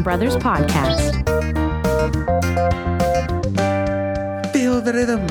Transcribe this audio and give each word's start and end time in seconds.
the 0.00 0.04
Brothers 0.04 0.36
Podcast. 0.36 1.12
Feel 4.52 4.80
the 4.80 4.92
rhythm. 4.94 5.28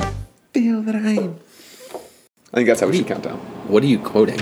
Feel 0.52 0.82
the 0.82 0.92
rain. 0.92 1.40
I 2.52 2.56
think 2.56 2.68
that's 2.68 2.80
how 2.80 2.86
we 2.86 2.96
should 2.96 3.06
count 3.08 3.24
down. 3.24 3.38
What 3.66 3.82
are 3.82 3.86
you 3.86 3.98
quoting? 3.98 4.38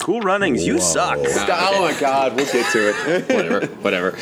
Cool 0.00 0.20
runnings, 0.22 0.66
you 0.66 0.80
suck. 0.80 1.18
Oh 1.20 1.80
my 1.82 1.98
god, 2.00 2.34
we'll 2.36 2.46
get 2.46 2.70
to 2.72 2.88
it. 2.88 3.28
whatever, 3.32 3.66
whatever. 3.76 4.18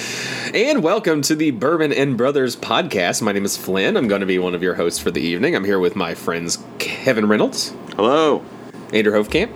And 0.54 0.82
welcome 0.82 1.22
to 1.22 1.34
the 1.34 1.50
Bourbon 1.50 1.92
and 1.92 2.18
Brothers 2.18 2.54
podcast. 2.54 3.22
My 3.22 3.32
name 3.32 3.44
is 3.46 3.56
Flynn. 3.56 3.96
I'm 3.96 4.08
going 4.08 4.20
to 4.20 4.26
be 4.26 4.38
one 4.38 4.54
of 4.54 4.62
your 4.62 4.74
hosts 4.74 4.98
for 4.98 5.10
the 5.10 5.20
evening. 5.20 5.56
I'm 5.56 5.64
here 5.64 5.78
with 5.78 5.96
my 5.96 6.14
friends 6.14 6.62
Kevin 6.78 7.26
Reynolds, 7.26 7.74
Hello. 7.96 8.44
Andrew 8.92 9.12
Hofkamp, 9.12 9.50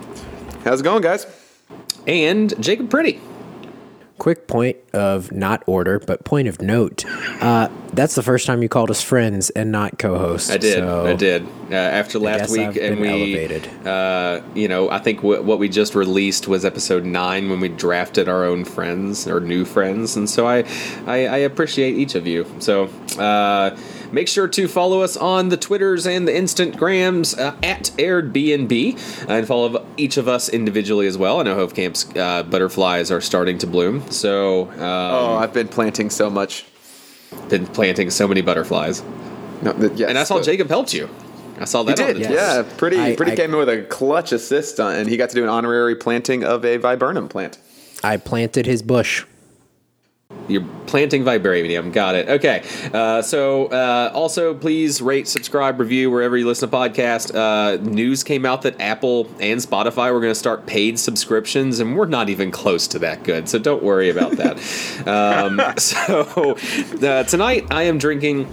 How's 0.63 0.81
it 0.81 0.83
going, 0.83 1.03
guys? 1.03 1.27
and 2.07 2.59
Jacob 2.63 2.89
Pretty. 2.89 3.21
Quick 4.19 4.47
point 4.47 4.77
of 4.93 5.31
not 5.31 5.63
order, 5.65 5.97
but 5.99 6.23
point 6.25 6.47
of 6.47 6.61
note. 6.61 7.05
Uh, 7.41 7.69
that's 7.93 8.15
the 8.15 8.21
first 8.21 8.45
time 8.45 8.61
you 8.61 8.69
called 8.69 8.91
us 8.91 9.01
friends 9.01 9.49
and 9.51 9.71
not 9.71 9.97
co-hosts. 9.97 10.51
I 10.51 10.57
did. 10.57 10.73
so 10.75 11.07
I 11.07 11.13
did. 11.15 11.47
Uh, 11.71 11.75
after 11.75 12.19
last 12.19 12.51
week, 12.51 12.67
I've 12.67 12.77
and 12.77 12.99
we, 12.99 13.09
elevated. 13.09 13.87
uh, 13.87 14.41
you 14.53 14.67
know, 14.67 14.89
I 14.89 14.99
think 14.99 15.21
w- 15.21 15.41
what 15.41 15.57
we 15.57 15.69
just 15.69 15.95
released 15.95 16.47
was 16.47 16.65
episode 16.65 17.05
nine 17.05 17.49
when 17.49 17.59
we 17.59 17.69
drafted 17.69 18.29
our 18.29 18.43
own 18.43 18.65
friends 18.65 19.27
or 19.27 19.39
new 19.39 19.65
friends, 19.65 20.15
and 20.15 20.29
so 20.29 20.47
I, 20.47 20.65
I, 21.07 21.25
I 21.25 21.37
appreciate 21.37 21.95
each 21.95 22.13
of 22.15 22.27
you. 22.27 22.45
So. 22.59 22.89
Uh, 23.17 23.75
Make 24.11 24.27
sure 24.27 24.47
to 24.47 24.67
follow 24.67 25.01
us 25.01 25.15
on 25.15 25.49
the 25.49 25.57
Twitters 25.57 26.07
and 26.07 26.27
the 26.27 26.31
Instagrams 26.31 27.37
uh, 27.37 27.55
at 27.61 27.91
AiredBnB 27.97 29.27
and 29.29 29.47
follow 29.47 29.85
each 29.97 30.17
of 30.17 30.27
us 30.27 30.49
individually 30.49 31.05
as 31.07 31.17
well. 31.17 31.39
I 31.39 31.43
know 31.43 31.55
Hofkamp's 31.67 32.09
uh, 32.15 32.43
butterflies 32.43 33.11
are 33.11 33.21
starting 33.21 33.57
to 33.59 33.67
bloom, 33.67 34.09
so 34.11 34.69
um, 34.71 34.79
Oh, 34.79 35.35
I've 35.35 35.53
been 35.53 35.67
planting 35.67 36.09
so 36.09 36.29
much. 36.29 36.65
been 37.49 37.67
planting 37.67 38.09
so 38.09 38.27
many 38.27 38.41
butterflies. 38.41 39.03
No, 39.61 39.73
th- 39.73 39.91
yes, 39.95 40.09
And 40.09 40.17
I 40.17 40.23
saw 40.23 40.37
the- 40.39 40.43
Jacob 40.43 40.69
helped 40.69 40.93
you. 40.93 41.07
I 41.59 41.65
saw 41.65 41.83
He 41.83 41.93
that. 41.93 41.99
on 41.99 42.07
did, 42.07 42.15
the 42.15 42.19
Yes. 42.21 42.31
yeah. 42.31 42.77
Pretty, 42.77 42.99
I- 42.99 43.15
pretty 43.15 43.33
I- 43.33 43.35
came 43.35 43.51
in 43.51 43.57
with 43.57 43.69
a 43.69 43.83
clutch 43.83 44.31
assist, 44.31 44.79
on, 44.79 44.95
and 44.95 45.07
he 45.09 45.17
got 45.17 45.29
to 45.29 45.35
do 45.35 45.43
an 45.43 45.49
honorary 45.49 45.95
planting 45.95 46.43
of 46.43 46.65
a 46.65 46.77
viburnum 46.77 47.27
plant. 47.27 47.59
I 48.03 48.17
planted 48.17 48.65
his 48.65 48.81
bush. 48.81 49.25
You're 50.49 50.65
planting 50.87 51.23
vibranium. 51.23 51.93
Got 51.93 52.15
it. 52.15 52.29
Okay. 52.29 52.63
Uh, 52.93 53.21
so, 53.21 53.67
uh, 53.67 54.11
also, 54.13 54.53
please 54.53 55.01
rate, 55.01 55.27
subscribe, 55.27 55.79
review 55.79 56.09
wherever 56.09 56.35
you 56.35 56.47
listen 56.47 56.69
to 56.69 56.75
podcasts. 56.75 57.33
Uh, 57.33 57.81
news 57.81 58.23
came 58.23 58.45
out 58.45 58.63
that 58.63 58.79
Apple 58.81 59.27
and 59.39 59.59
Spotify 59.59 60.11
were 60.11 60.19
going 60.19 60.31
to 60.31 60.39
start 60.39 60.65
paid 60.65 60.99
subscriptions, 60.99 61.79
and 61.79 61.95
we're 61.95 62.07
not 62.07 62.29
even 62.29 62.51
close 62.51 62.87
to 62.87 62.99
that 62.99 63.23
good. 63.23 63.47
So 63.47 63.59
don't 63.59 63.83
worry 63.83 64.09
about 64.09 64.31
that. 64.33 64.57
um, 65.07 65.61
so 65.77 66.57
uh, 67.07 67.23
tonight 67.23 67.67
I 67.69 67.83
am 67.83 67.97
drinking. 67.97 68.51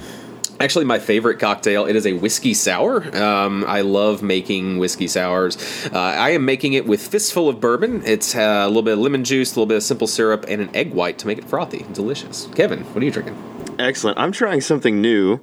Actually, 0.59 0.87
my 0.87 0.99
favorite 0.99 1.39
cocktail. 1.39 1.85
It 1.85 1.97
is 1.97 2.07
a 2.07 2.15
whiskey 2.15 2.55
sour. 2.55 3.15
Um, 3.17 3.65
I 3.67 3.83
love 3.83 4.23
making 4.23 4.79
whiskey 4.79 5.07
sours. 5.07 5.59
Uh, 5.93 5.99
I 5.99 6.31
am 6.31 6.45
making 6.45 6.73
it 6.73 6.87
with 6.87 7.07
fistful 7.07 7.49
of 7.49 7.61
bourbon. 7.61 8.03
It's 8.07 8.35
uh, 8.35 8.63
a 8.65 8.67
little 8.67 8.83
bit 8.83 8.95
of 8.95 9.01
lemon 9.01 9.23
juice, 9.25 9.53
a 9.53 9.55
little 9.55 9.67
bit 9.67 9.77
of 9.77 9.83
simple 9.83 10.07
syrup, 10.07 10.47
and 10.49 10.63
an 10.63 10.75
egg 10.75 10.95
white 10.95 11.19
to 11.19 11.27
make 11.27 11.37
it 11.39 11.45
frothy. 11.45 11.85
Delicious. 11.93 12.49
Kevin, 12.55 12.85
what 12.85 13.03
are 13.03 13.05
you 13.05 13.11
drinking? 13.11 13.37
Excellent. 13.79 14.19
I'm 14.19 14.33
trying 14.33 14.63
something 14.63 15.03
new. 15.03 15.41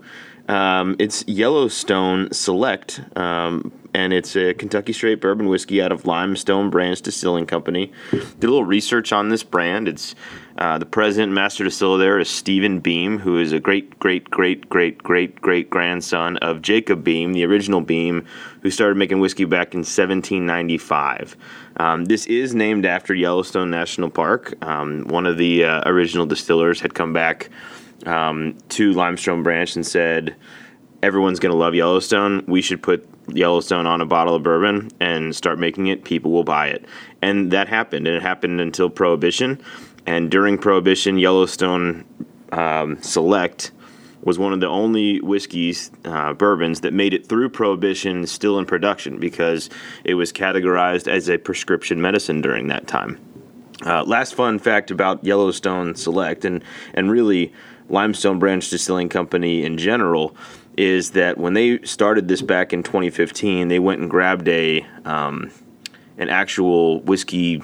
Um, 0.50 0.96
it's 1.00 1.24
Yellowstone 1.28 2.34
Select, 2.34 3.02
um, 3.16 3.72
and 3.94 4.12
it's 4.12 4.36
a 4.36 4.54
Kentucky 4.56 4.92
straight 4.92 5.22
bourbon 5.22 5.48
whiskey 5.48 5.82
out 5.82 5.92
of 5.92 6.06
Limestone 6.06 6.70
Branch 6.70 7.00
Distilling 7.02 7.46
Company. 7.46 7.92
Did 8.12 8.24
a 8.44 8.48
little 8.48 8.66
research 8.66 9.14
on 9.14 9.30
this 9.30 9.44
brand. 9.44 9.88
It's 9.88 10.16
uh, 10.58 10.78
the 10.78 10.86
president 10.86 11.30
and 11.30 11.36
master 11.36 11.64
distiller 11.64 11.98
there 11.98 12.20
is 12.20 12.30
Stephen 12.30 12.80
Beam, 12.80 13.18
who 13.18 13.40
is 13.40 13.52
a 13.52 13.60
great, 13.60 13.98
great, 13.98 14.30
great, 14.30 14.70
great, 14.70 15.02
great, 15.02 15.42
great 15.42 15.70
grandson 15.70 16.38
of 16.38 16.62
Jacob 16.62 17.04
Beam, 17.04 17.34
the 17.34 17.44
original 17.44 17.82
Beam, 17.82 18.26
who 18.62 18.70
started 18.70 18.96
making 18.96 19.20
whiskey 19.20 19.46
back 19.46 19.74
in 19.74 19.80
1795. 19.80 21.36
Um, 21.78 22.06
this 22.06 22.28
is 22.28 22.54
named 22.54 22.86
after 22.86 23.16
Yellowstone 23.16 23.72
National 23.72 24.12
Park. 24.12 24.54
Um, 24.64 25.06
one 25.08 25.26
of 25.26 25.38
the 25.38 25.66
uh, 25.66 25.82
original 25.90 26.28
distillers 26.28 26.80
had 26.80 26.94
come 26.94 27.14
back 27.14 27.50
um, 28.06 28.56
to 28.70 28.94
Limestone 28.94 29.42
Branch 29.42 29.76
and 29.76 29.86
said, 29.86 30.36
"Everyone's 31.02 31.40
going 31.40 31.52
to 31.52 31.58
love 31.58 31.74
Yellowstone. 31.74 32.44
We 32.48 32.62
should 32.62 32.84
put 32.84 33.10
Yellowstone 33.30 33.88
on 33.88 34.02
a 34.02 34.06
bottle 34.06 34.36
of 34.36 34.44
bourbon 34.44 34.92
and 35.00 35.36
start 35.36 35.58
making 35.58 35.88
it. 35.88 36.04
People 36.04 36.32
will 36.32 36.44
buy 36.44 36.68
it." 36.68 36.86
And 37.24 37.50
that 37.52 37.68
happened, 37.68 38.08
and 38.08 38.16
it 38.18 38.22
happened 38.22 38.62
until 38.62 38.90
Prohibition. 38.90 39.60
And 40.06 40.30
during 40.30 40.58
Prohibition, 40.58 41.18
Yellowstone 41.18 42.06
um, 42.52 43.02
Select 43.02 43.72
was 44.22 44.40
one 44.40 44.54
of 44.54 44.60
the 44.60 44.68
only 44.68 45.20
whiskeys, 45.20 45.92
uh, 46.06 46.34
bourbons 46.34 46.82
that 46.82 46.94
made 46.94 47.14
it 47.14 47.28
through 47.28 47.50
Prohibition 47.50 48.26
still 48.26 48.58
in 48.58 48.66
production 48.66 49.20
because 49.20 49.70
it 50.04 50.14
was 50.14 50.32
categorized 50.32 51.08
as 51.08 51.30
a 51.30 51.38
prescription 51.38 52.02
medicine 52.02 52.42
during 52.42 52.68
that 52.68 52.88
time. 52.88 53.20
Uh, 53.86 54.04
last 54.04 54.34
fun 54.34 54.60
fact 54.60 54.92
about 54.92 55.24
Yellowstone 55.26 55.96
Select 55.96 56.46
and 56.46 56.64
and 56.94 57.12
really 57.12 57.52
Limestone 57.90 58.40
Branch 58.40 58.68
Distilling 58.70 59.10
Company 59.10 59.66
in 59.66 59.78
general 59.78 60.36
is 60.78 61.12
that 61.12 61.38
when 61.38 61.54
they 61.54 61.82
started 61.84 62.28
this 62.28 62.42
back 62.42 62.72
in 62.72 62.82
2015, 62.82 63.68
they 63.68 63.80
went 63.80 64.00
and 64.00 64.10
grabbed 64.10 64.48
a 64.48 64.86
um, 65.04 65.52
an 66.18 66.30
actual 66.30 67.02
whiskey 67.02 67.62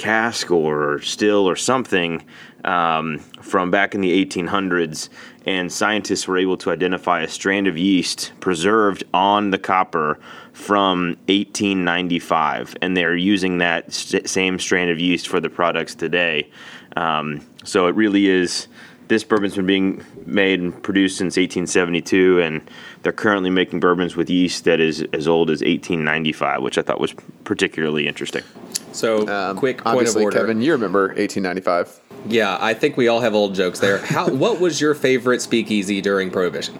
cask 0.00 0.50
or 0.50 0.98
still 1.02 1.46
or 1.46 1.54
something 1.54 2.24
um, 2.64 3.18
from 3.42 3.70
back 3.70 3.94
in 3.94 4.00
the 4.00 4.24
1800s, 4.24 5.10
and 5.44 5.70
scientists 5.70 6.26
were 6.26 6.38
able 6.38 6.56
to 6.56 6.70
identify 6.70 7.20
a 7.20 7.28
strand 7.28 7.66
of 7.66 7.76
yeast 7.76 8.32
preserved 8.40 9.04
on 9.12 9.50
the 9.50 9.58
copper 9.58 10.18
from 10.54 11.18
1895, 11.28 12.76
and 12.80 12.96
they're 12.96 13.14
using 13.14 13.58
that 13.58 13.92
st- 13.92 14.28
same 14.28 14.58
strand 14.58 14.90
of 14.90 14.98
yeast 14.98 15.28
for 15.28 15.38
the 15.38 15.50
products 15.50 15.94
today. 15.94 16.50
Um, 16.96 17.46
so 17.62 17.86
it 17.86 17.94
really 17.94 18.26
is. 18.26 18.68
This 19.08 19.22
bourbon's 19.22 19.56
been 19.56 19.66
being 19.66 20.04
made 20.24 20.60
and 20.60 20.82
produced 20.82 21.18
since 21.18 21.36
1872, 21.36 22.40
and 22.40 22.70
they're 23.02 23.12
currently 23.12 23.50
making 23.50 23.80
bourbons 23.80 24.16
with 24.16 24.30
yeast 24.30 24.64
that 24.64 24.80
is 24.80 25.04
as 25.12 25.28
old 25.28 25.50
as 25.50 25.60
1895, 25.60 26.62
which 26.62 26.78
I 26.78 26.82
thought 26.82 27.00
was 27.00 27.14
particularly 27.44 28.06
interesting. 28.06 28.44
So, 28.92 29.26
Um, 29.28 29.56
quick 29.56 29.82
point 29.84 30.08
of 30.08 30.16
order. 30.16 30.36
Kevin, 30.38 30.60
you 30.60 30.72
remember 30.72 31.08
1895. 31.08 32.00
Yeah, 32.28 32.58
I 32.60 32.74
think 32.74 32.96
we 32.96 33.08
all 33.08 33.20
have 33.20 33.34
old 33.34 33.54
jokes 33.54 33.78
there. 33.78 33.98
How? 33.98 34.28
what 34.34 34.60
was 34.60 34.80
your 34.80 34.94
favorite 34.94 35.40
speakeasy 35.42 36.00
during 36.00 36.30
Prohibition? 36.30 36.78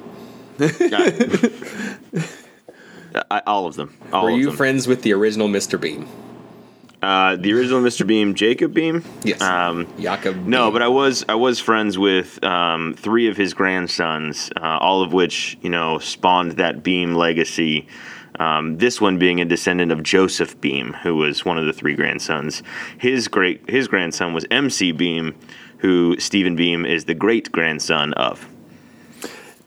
I, 3.31 3.43
all 3.47 3.67
of 3.67 3.75
them. 3.77 3.97
All 4.13 4.25
Were 4.25 4.31
of 4.31 4.39
you 4.39 4.47
them. 4.47 4.57
friends 4.57 4.87
with 4.87 5.03
the 5.03 5.13
original 5.13 5.49
Mr. 5.49 5.81
Beam? 5.81 6.07
Uh, 7.03 7.37
the 7.37 7.53
original 7.55 7.81
Mr. 7.81 8.07
Beam, 8.07 8.35
Jacob 8.35 8.75
Beam. 8.75 9.03
Yes. 9.25 9.41
Um, 9.41 9.87
Jakob. 9.99 10.37
no, 10.47 10.67
Beam. 10.67 10.73
but 10.75 10.83
I 10.83 10.89
was 10.89 11.25
I 11.29 11.35
was 11.35 11.59
friends 11.59 11.97
with 11.99 12.43
um, 12.45 12.95
three 12.95 13.29
of 13.29 13.37
his 13.39 13.55
grandsons, 13.55 14.51
uh, 14.57 14.61
all 14.81 15.03
of 15.03 15.13
which 15.13 15.57
you 15.63 15.71
know 15.71 15.99
spawned 15.99 16.53
that 16.53 16.83
Beam 16.83 17.15
legacy. 17.15 17.89
Um, 18.41 18.79
this 18.79 19.03
one 19.03 19.19
being 19.19 19.41
a 19.41 19.45
descendant 19.45 19.93
of 19.93 20.03
Joseph 20.03 20.59
Beam, 20.63 20.95
who 21.03 21.15
was 21.15 21.45
one 21.45 21.59
of 21.59 21.67
the 21.67 21.75
three 21.75 21.95
grandsons. 21.95 22.63
His 22.99 23.29
great 23.29 23.69
his 23.69 23.87
grandson 23.87 24.33
was 24.33 24.47
MC 24.51 24.93
Beam, 24.93 25.37
who 25.79 26.19
Stephen 26.19 26.57
Beam 26.57 26.87
is 26.87 27.05
the 27.05 27.15
great 27.15 27.53
grandson 27.53 28.15
of. 28.15 28.49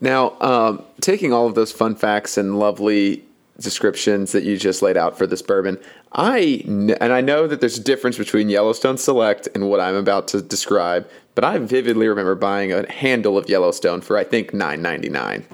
Now, 0.00 0.36
um, 0.40 0.82
taking 1.00 1.32
all 1.32 1.46
of 1.46 1.54
those 1.54 1.70
fun 1.70 1.94
facts 1.94 2.36
and 2.36 2.58
lovely 2.58 3.24
descriptions 3.60 4.32
that 4.32 4.42
you 4.42 4.56
just 4.56 4.82
laid 4.82 4.96
out 4.96 5.16
for 5.16 5.28
this 5.28 5.40
bourbon, 5.40 5.78
I 6.10 6.64
and 6.66 7.12
I 7.12 7.20
know 7.20 7.46
that 7.46 7.60
there's 7.60 7.78
a 7.78 7.82
difference 7.82 8.18
between 8.18 8.48
Yellowstone 8.48 8.98
Select 8.98 9.48
and 9.54 9.70
what 9.70 9.78
I'm 9.78 9.94
about 9.94 10.26
to 10.28 10.42
describe, 10.42 11.08
but 11.34 11.44
I 11.44 11.58
vividly 11.58 12.06
remember 12.08 12.34
buying 12.34 12.72
a 12.72 12.90
handle 12.90 13.36
of 13.38 13.48
Yellowstone 13.48 14.00
for 14.00 14.16
I 14.16 14.24
think 14.24 14.54
nine 14.54 14.82
ninety 14.82 15.08
nine 15.08 15.44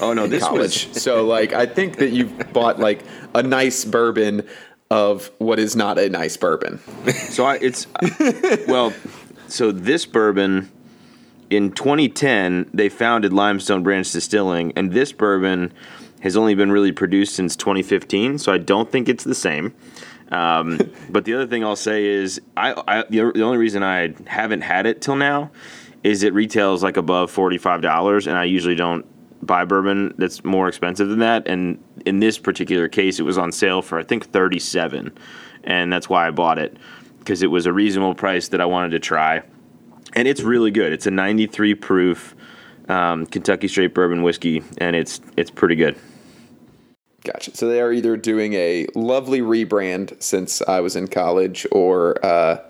Oh 0.00 0.12
no, 0.12 0.26
this 0.26 0.42
college. 0.44 0.88
was 0.88 1.02
so 1.02 1.24
like 1.24 1.52
I 1.52 1.66
think 1.66 1.96
that 1.98 2.10
you 2.10 2.26
bought 2.52 2.78
like 2.78 3.02
a 3.34 3.42
nice 3.42 3.84
bourbon 3.84 4.46
of 4.90 5.30
what 5.38 5.58
is 5.58 5.74
not 5.74 5.98
a 5.98 6.08
nice 6.08 6.36
bourbon. 6.36 6.78
So 7.30 7.44
I, 7.44 7.56
it's 7.60 7.86
well, 8.68 8.92
so 9.48 9.72
this 9.72 10.06
bourbon 10.06 10.70
in 11.50 11.72
2010 11.72 12.70
they 12.72 12.88
founded 12.88 13.32
Limestone 13.32 13.82
Branch 13.82 14.10
Distilling, 14.10 14.72
and 14.76 14.92
this 14.92 15.12
bourbon 15.12 15.72
has 16.20 16.36
only 16.36 16.54
been 16.54 16.72
really 16.72 16.92
produced 16.92 17.34
since 17.34 17.56
2015. 17.56 18.38
So 18.38 18.52
I 18.52 18.58
don't 18.58 18.90
think 18.90 19.08
it's 19.08 19.24
the 19.24 19.34
same. 19.34 19.74
Um, 20.30 20.78
but 21.10 21.24
the 21.24 21.34
other 21.34 21.46
thing 21.46 21.64
I'll 21.64 21.76
say 21.76 22.06
is, 22.06 22.40
I, 22.56 22.74
I 22.86 23.04
the, 23.08 23.32
the 23.34 23.42
only 23.42 23.58
reason 23.58 23.82
I 23.82 24.14
haven't 24.26 24.62
had 24.62 24.86
it 24.86 25.00
till 25.00 25.16
now 25.16 25.50
is 26.02 26.22
it 26.22 26.34
retails 26.34 26.82
like 26.82 26.96
above 26.96 27.30
forty 27.30 27.58
five 27.58 27.82
dollars, 27.82 28.26
and 28.26 28.36
I 28.36 28.44
usually 28.44 28.74
don't 28.74 29.06
buy 29.44 29.64
bourbon 29.64 30.14
that's 30.18 30.44
more 30.44 30.68
expensive 30.68 31.08
than 31.08 31.18
that. 31.20 31.46
And 31.46 31.82
in 32.04 32.20
this 32.20 32.38
particular 32.38 32.88
case, 32.88 33.20
it 33.20 33.22
was 33.22 33.38
on 33.38 33.52
sale 33.52 33.82
for 33.82 33.98
I 33.98 34.02
think 34.02 34.30
thirty 34.32 34.58
seven, 34.58 35.16
and 35.64 35.92
that's 35.92 36.08
why 36.08 36.26
I 36.26 36.30
bought 36.30 36.58
it. 36.58 36.76
because 37.18 37.42
it 37.42 37.48
was 37.48 37.66
a 37.66 37.72
reasonable 37.72 38.14
price 38.14 38.48
that 38.48 38.60
I 38.60 38.66
wanted 38.66 38.90
to 38.90 39.00
try, 39.00 39.42
and 40.14 40.28
it's 40.28 40.42
really 40.42 40.70
good. 40.70 40.92
It's 40.92 41.06
a 41.06 41.10
93 41.10 41.74
proof 41.74 42.36
um, 42.88 43.26
Kentucky 43.26 43.66
straight 43.68 43.94
bourbon 43.94 44.22
whiskey, 44.22 44.62
and 44.78 44.94
it's 44.94 45.20
it's 45.36 45.50
pretty 45.50 45.74
good. 45.74 45.96
Gotcha. 47.26 47.56
So 47.56 47.66
they 47.66 47.80
are 47.80 47.92
either 47.92 48.16
doing 48.16 48.52
a 48.54 48.86
lovely 48.94 49.40
rebrand 49.40 50.22
since 50.22 50.62
I 50.62 50.78
was 50.78 50.94
in 50.94 51.08
college, 51.08 51.66
or 51.72 52.24
uh, 52.24 52.62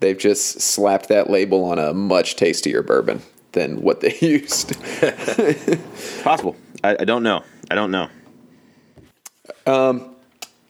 they've 0.00 0.18
just 0.18 0.60
slapped 0.60 1.08
that 1.08 1.30
label 1.30 1.64
on 1.64 1.78
a 1.78 1.94
much 1.94 2.36
tastier 2.36 2.82
bourbon 2.82 3.22
than 3.52 3.80
what 3.80 4.02
they 4.02 4.14
used. 4.20 4.78
Possible. 6.22 6.56
I, 6.84 6.96
I 7.00 7.04
don't 7.04 7.22
know. 7.22 7.42
I 7.70 7.74
don't 7.74 7.90
know. 7.90 8.10
Um, 9.66 10.14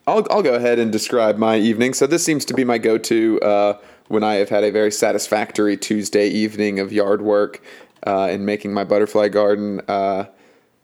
I'll, 0.06 0.24
I'll 0.30 0.42
go 0.42 0.54
ahead 0.54 0.78
and 0.78 0.92
describe 0.92 1.36
my 1.36 1.56
evening. 1.56 1.94
So 1.94 2.06
this 2.06 2.24
seems 2.24 2.44
to 2.44 2.54
be 2.54 2.62
my 2.62 2.78
go-to 2.78 3.40
uh, 3.40 3.78
when 4.06 4.22
I 4.22 4.34
have 4.34 4.50
had 4.50 4.62
a 4.62 4.70
very 4.70 4.92
satisfactory 4.92 5.76
Tuesday 5.76 6.28
evening 6.28 6.78
of 6.78 6.92
yard 6.92 7.22
work 7.22 7.60
uh, 8.06 8.26
and 8.26 8.46
making 8.46 8.72
my 8.72 8.84
butterfly 8.84 9.30
garden 9.30 9.80
uh, 9.88 10.26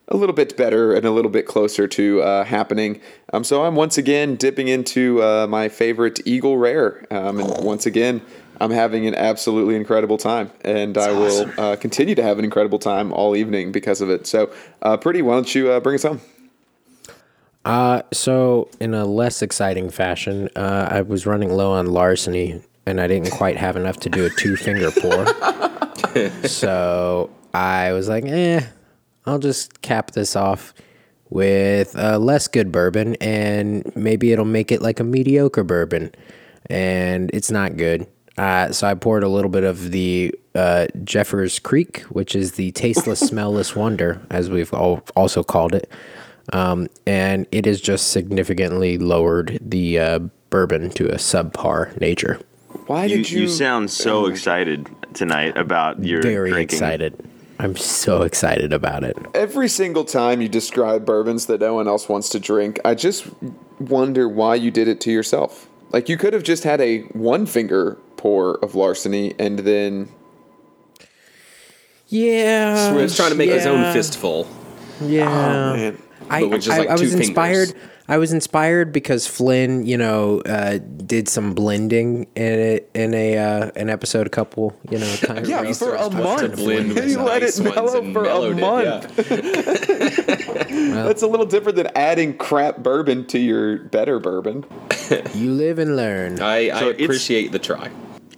a 0.09 0.17
little 0.17 0.35
bit 0.35 0.57
better 0.57 0.93
and 0.93 1.05
a 1.05 1.11
little 1.11 1.31
bit 1.31 1.45
closer 1.45 1.87
to 1.87 2.21
uh, 2.21 2.43
happening. 2.43 2.99
Um, 3.31 3.43
so 3.43 3.63
I'm 3.63 3.75
once 3.75 3.97
again 3.97 4.35
dipping 4.35 4.67
into 4.67 5.23
uh, 5.23 5.47
my 5.47 5.69
favorite 5.69 6.19
Eagle 6.25 6.57
Rare, 6.57 7.05
um, 7.11 7.39
and 7.39 7.63
once 7.63 7.85
again. 7.85 8.21
I'm 8.61 8.71
having 8.71 9.07
an 9.07 9.15
absolutely 9.15 9.77
incredible 9.77 10.17
time, 10.17 10.51
and 10.65 10.97
I 10.97 11.13
will 11.13 11.49
uh, 11.57 11.77
continue 11.77 12.13
to 12.15 12.23
have 12.23 12.39
an 12.39 12.43
incredible 12.43 12.77
time 12.77 13.13
all 13.13 13.37
evening 13.37 13.71
because 13.71 14.01
of 14.01 14.09
it. 14.09 14.27
So, 14.27 14.51
uh, 14.81 14.97
Pretty, 14.97 15.21
why 15.21 15.35
don't 15.35 15.55
you 15.55 15.71
uh, 15.71 15.79
bring 15.79 15.95
us 15.95 16.03
home? 16.03 16.19
Uh, 17.63 18.01
so 18.11 18.69
in 18.81 18.93
a 18.93 19.05
less 19.05 19.41
exciting 19.41 19.89
fashion, 19.89 20.49
uh, 20.57 20.89
I 20.91 21.01
was 21.03 21.25
running 21.25 21.51
low 21.53 21.71
on 21.71 21.87
larceny, 21.87 22.61
and 22.85 22.99
I 22.99 23.07
didn't 23.07 23.31
quite 23.31 23.55
have 23.55 23.77
enough 23.77 23.97
to 24.01 24.09
do 24.09 24.25
a 24.25 24.29
two 24.29 24.57
finger 24.57 24.91
pour. 24.91 25.25
so 26.47 27.29
I 27.53 27.93
was 27.93 28.09
like, 28.09 28.25
eh, 28.25 28.61
I'll 29.29 29.39
just 29.39 29.81
cap 29.81 30.11
this 30.11 30.35
off 30.35 30.73
with 31.29 31.95
a 31.95 32.17
less 32.17 32.47
good 32.47 32.71
bourbon, 32.71 33.15
and 33.21 33.89
maybe 33.95 34.31
it'll 34.31 34.45
make 34.45 34.71
it 34.71 34.81
like 34.81 34.99
a 34.99 35.03
mediocre 35.03 35.63
bourbon. 35.63 36.11
And 36.69 37.29
it's 37.33 37.51
not 37.51 37.77
good. 37.77 38.07
Uh, 38.37 38.71
so 38.71 38.87
I 38.87 38.93
poured 38.95 39.23
a 39.23 39.27
little 39.29 39.49
bit 39.51 39.63
of 39.63 39.91
the 39.91 40.33
uh, 40.55 40.87
Jeffers 41.03 41.59
Creek, 41.59 42.01
which 42.03 42.35
is 42.35 42.53
the 42.53 42.71
tasteless, 42.71 43.21
smellless 43.31 43.75
wonder, 43.75 44.21
as 44.29 44.49
we've 44.49 44.73
all 44.73 45.03
also 45.15 45.43
called 45.43 45.73
it. 45.75 45.89
Um, 46.51 46.87
and 47.05 47.45
it 47.51 47.65
has 47.65 47.79
just 47.79 48.11
significantly 48.11 48.97
lowered 48.97 49.59
the 49.61 49.99
uh, 49.99 50.19
bourbon 50.49 50.89
to 50.91 51.07
a 51.09 51.15
subpar 51.17 51.99
nature. 52.01 52.39
Why 52.87 53.05
You, 53.05 53.17
did 53.17 53.29
you? 53.29 53.41
you 53.41 53.47
sound 53.49 53.91
so 53.91 54.25
excited 54.25 54.87
tonight 55.13 55.55
about 55.57 56.03
your 56.03 56.21
Very 56.23 56.49
drinking. 56.51 56.75
excited. 56.77 57.28
I'm 57.59 57.75
so 57.75 58.21
excited 58.21 58.71
about 58.71 59.03
it. 59.03 59.17
Every 59.33 59.67
single 59.67 60.05
time 60.05 60.41
you 60.41 60.47
describe 60.47 61.05
bourbons 61.05 61.47
that 61.47 61.59
no 61.59 61.73
one 61.73 61.89
else 61.89 62.07
wants 62.07 62.29
to 62.29 62.39
drink, 62.39 62.79
I 62.85 62.95
just 62.95 63.27
wonder 63.79 64.29
why 64.29 64.55
you 64.55 64.71
did 64.71 64.87
it 64.87 65.01
to 65.01 65.11
yourself. 65.11 65.67
Like 65.91 66.07
you 66.07 66.15
could 66.15 66.33
have 66.33 66.43
just 66.43 66.63
had 66.63 66.79
a 66.79 67.01
one 67.07 67.45
finger 67.45 67.97
pour 68.15 68.55
of 68.63 68.75
larceny 68.75 69.35
and 69.37 69.59
then 69.59 70.09
Yeah, 72.07 72.91
He 72.93 73.01
was 73.01 73.15
trying 73.15 73.31
to 73.31 73.35
make 73.35 73.49
his 73.49 73.65
own 73.65 73.91
fistful. 73.93 74.47
Yeah, 75.01 75.27
oh, 75.29 75.75
man, 75.75 75.97
I, 76.29 76.41
but 76.41 76.49
with 76.49 76.61
just, 76.63 76.75
I, 76.75 76.79
like, 76.79 76.89
I 76.89 76.95
two 76.95 77.03
was 77.03 77.13
inspired. 77.13 77.73
Fingers. 78.09 78.15
I 78.15 78.17
was 78.17 78.33
inspired 78.33 78.91
because 78.91 79.27
Flynn, 79.27 79.85
you 79.85 79.97
know, 79.97 80.41
uh, 80.41 80.77
did 80.77 81.27
some 81.29 81.53
blending 81.53 82.23
in 82.35 82.59
it 82.59 82.89
in 82.93 83.13
a 83.13 83.37
uh, 83.37 83.71
an 83.75 83.89
episode 83.89 84.27
a 84.27 84.29
couple, 84.29 84.75
you 84.89 84.97
know, 84.99 85.15
kind 85.21 85.39
of 85.39 85.47
Yeah, 85.47 85.71
for 85.73 85.95
a 85.95 86.09
month. 86.09 86.55
blend 86.55 86.89
He 86.89 86.93
with 86.95 87.17
let 87.17 87.43
it 87.43 87.59
mellow 87.59 87.99
and 88.01 88.13
for 88.13 88.21
a 88.21 88.23
mellowed 88.23 88.57
it, 88.57 88.61
month. 88.61 89.29
yeah. 90.69 91.03
that's 91.03 91.21
a 91.21 91.27
little 91.27 91.45
different 91.45 91.75
than 91.77 91.87
adding 91.95 92.37
crap 92.37 92.77
bourbon 92.77 93.25
to 93.27 93.39
your 93.39 93.77
better 93.77 94.19
bourbon. 94.19 94.65
you 95.33 95.51
live 95.51 95.79
and 95.79 95.95
learn. 95.95 96.41
I, 96.41 96.69
I 96.71 96.79
So 96.79 96.89
it's- 96.89 97.05
appreciate 97.05 97.51
the 97.51 97.59
try. 97.59 97.89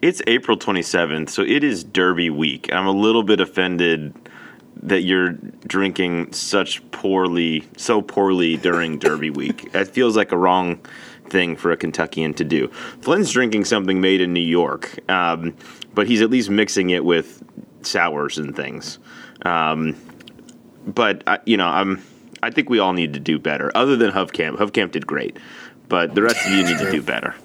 It's 0.02 0.20
April 0.26 0.58
27th, 0.58 1.30
so 1.30 1.44
it 1.44 1.64
is 1.64 1.84
Derby 1.84 2.32
week. 2.32 2.74
I'm 2.74 2.88
a 2.88 2.92
little 2.92 3.22
bit 3.22 3.40
offended 3.40 4.16
that 4.84 5.02
you're 5.02 5.34
drinking 5.68 6.34
such 6.34 6.82
poorly, 6.92 7.68
so 7.78 8.02
poorly 8.02 8.58
during 8.58 9.00
Derby 9.00 9.30
week. 9.42 9.70
It 9.74 9.88
feels 9.88 10.16
like 10.18 10.32
a 10.32 10.38
wrong 10.38 10.80
thing 11.28 11.56
for 11.56 11.72
a 11.72 11.78
Kentuckian 11.78 12.34
to 12.36 12.44
do. 12.44 12.68
Flynn's 13.02 13.32
drinking 13.32 13.66
something 13.66 14.02
made 14.02 14.22
in 14.22 14.34
New 14.34 14.40
York, 14.40 15.00
um, 15.10 15.56
but 15.94 16.08
he's 16.08 16.22
at 16.22 16.30
least 16.30 16.50
mixing 16.50 16.90
it 16.90 17.06
with 17.06 17.44
sours 17.82 18.38
and 18.38 18.56
things. 18.56 19.00
Um, 19.44 19.96
but 20.86 21.24
I, 21.28 21.40
you 21.46 21.58
know, 21.58 21.68
I'm. 21.68 22.04
I 22.44 22.50
think 22.50 22.72
we 22.72 22.80
all 22.80 22.94
need 22.94 23.14
to 23.14 23.20
do 23.20 23.38
better. 23.38 23.72
Other 23.76 23.96
than 23.96 24.12
Hofkamp, 24.12 24.58
Hofkamp 24.58 24.92
did 24.92 25.06
great, 25.06 25.38
but 25.88 26.16
the 26.16 26.24
rest 26.24 26.44
of 26.48 26.52
you 26.54 26.64
need 26.64 26.80
to 26.80 26.92
do 26.92 27.02
better. 27.04 27.36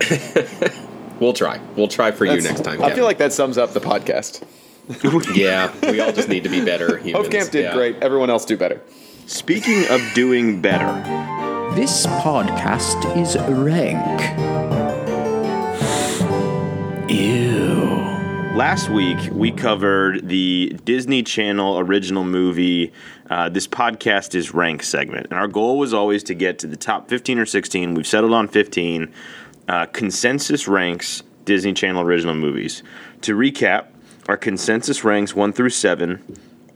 We'll 1.20 1.32
try. 1.32 1.60
We'll 1.76 1.88
try 1.88 2.12
for 2.12 2.24
you 2.24 2.40
next 2.40 2.62
time. 2.62 2.74
I 2.74 2.82
Kevin. 2.82 2.96
feel 2.96 3.04
like 3.04 3.18
that 3.18 3.32
sums 3.32 3.58
up 3.58 3.72
the 3.72 3.80
podcast. 3.80 4.44
yeah, 5.34 5.72
we 5.82 6.00
all 6.00 6.12
just 6.12 6.28
need 6.28 6.44
to 6.44 6.48
be 6.48 6.64
better 6.64 6.96
humans. 6.96 7.28
Hofkamp 7.28 7.50
did 7.50 7.64
yeah. 7.64 7.74
great. 7.74 7.96
Everyone 7.96 8.30
else 8.30 8.44
do 8.44 8.56
better. 8.56 8.80
Speaking 9.26 9.84
of 9.90 10.00
doing 10.14 10.62
better. 10.62 10.92
This 11.74 12.06
podcast 12.06 13.16
is 13.16 13.36
rank. 13.36 13.98
Ew. 17.10 17.68
Last 18.56 18.88
week, 18.88 19.18
we 19.30 19.52
covered 19.52 20.26
the 20.26 20.74
Disney 20.84 21.22
Channel 21.22 21.78
original 21.78 22.24
movie, 22.24 22.92
uh, 23.28 23.50
This 23.50 23.68
Podcast 23.68 24.34
is 24.34 24.54
Rank 24.54 24.82
segment. 24.82 25.26
And 25.30 25.38
our 25.38 25.46
goal 25.46 25.78
was 25.78 25.92
always 25.92 26.22
to 26.24 26.34
get 26.34 26.58
to 26.60 26.66
the 26.66 26.76
top 26.76 27.08
15 27.08 27.38
or 27.38 27.46
16. 27.46 27.94
We've 27.94 28.06
settled 28.06 28.32
on 28.32 28.48
15. 28.48 29.12
Uh, 29.68 29.86
consensus 29.86 30.66
ranks 30.66 31.22
Disney 31.44 31.74
Channel 31.74 32.02
original 32.02 32.34
movies. 32.34 32.82
To 33.20 33.36
recap, 33.36 33.88
our 34.28 34.36
consensus 34.36 35.02
ranks 35.04 35.34
1 35.34 35.52
through 35.54 35.70
7 35.70 36.22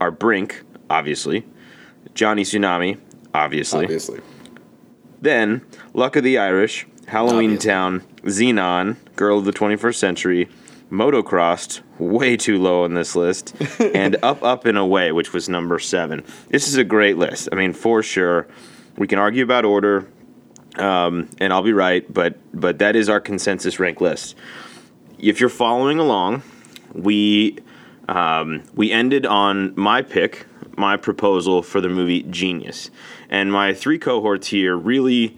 are 0.01 0.11
Brink, 0.11 0.63
obviously, 0.91 1.45
Johnny 2.15 2.43
Tsunami, 2.43 2.99
obviously. 3.35 3.85
Obviously. 3.85 4.21
Then, 5.21 5.65
Luck 5.95 6.17
of 6.17 6.25
the 6.25 6.39
Irish, 6.39 6.87
Halloween 7.07 7.53
Obviously. 7.53 7.71
Town, 7.71 8.01
Zenon, 8.25 8.97
Girl 9.17 9.39
of 9.39 9.45
the 9.45 9.53
21st 9.53 9.95
Century, 9.95 10.49
Motocrossed, 10.91 11.83
way 11.99 12.37
too 12.37 12.59
low 12.59 12.85
on 12.85 12.95
this 12.95 13.15
list, 13.15 13.55
and 13.95 14.17
Up, 14.23 14.43
Up, 14.43 14.65
and 14.65 14.77
Away, 14.77 15.13
which 15.13 15.33
was 15.33 15.49
number 15.49 15.79
seven. 15.79 16.25
This 16.49 16.69
is 16.69 16.77
a 16.77 16.85
great 16.85 17.19
list. 17.19 17.49
I 17.53 17.55
mean, 17.55 17.73
for 17.73 18.03
sure. 18.03 18.49
We 18.97 19.07
can 19.07 19.19
argue 19.19 19.43
about 19.43 19.65
order, 19.65 20.07
um, 20.77 21.31
and 21.39 21.51
I'll 21.51 21.63
be 21.63 21.73
right, 21.73 22.11
but 22.13 22.37
but 22.53 22.79
that 22.81 22.95
is 22.95 23.09
our 23.09 23.21
consensus 23.21 23.81
rank 23.81 24.03
list. 24.03 24.37
If 25.19 25.41
you're 25.41 25.49
following 25.49 25.99
along, 25.99 26.43
we 26.95 27.59
um, 28.09 28.63
we 28.75 28.91
ended 28.91 29.27
on 29.27 29.73
my 29.77 30.03
pick, 30.03 30.47
my 30.77 30.97
proposal 30.97 31.63
for 31.63 31.81
the 31.81 31.89
movie 31.89 32.23
Genius, 32.25 32.91
and 33.31 33.53
my 33.53 33.75
three 33.75 33.99
cohorts 33.99 34.49
here 34.49 34.77
really 34.77 35.37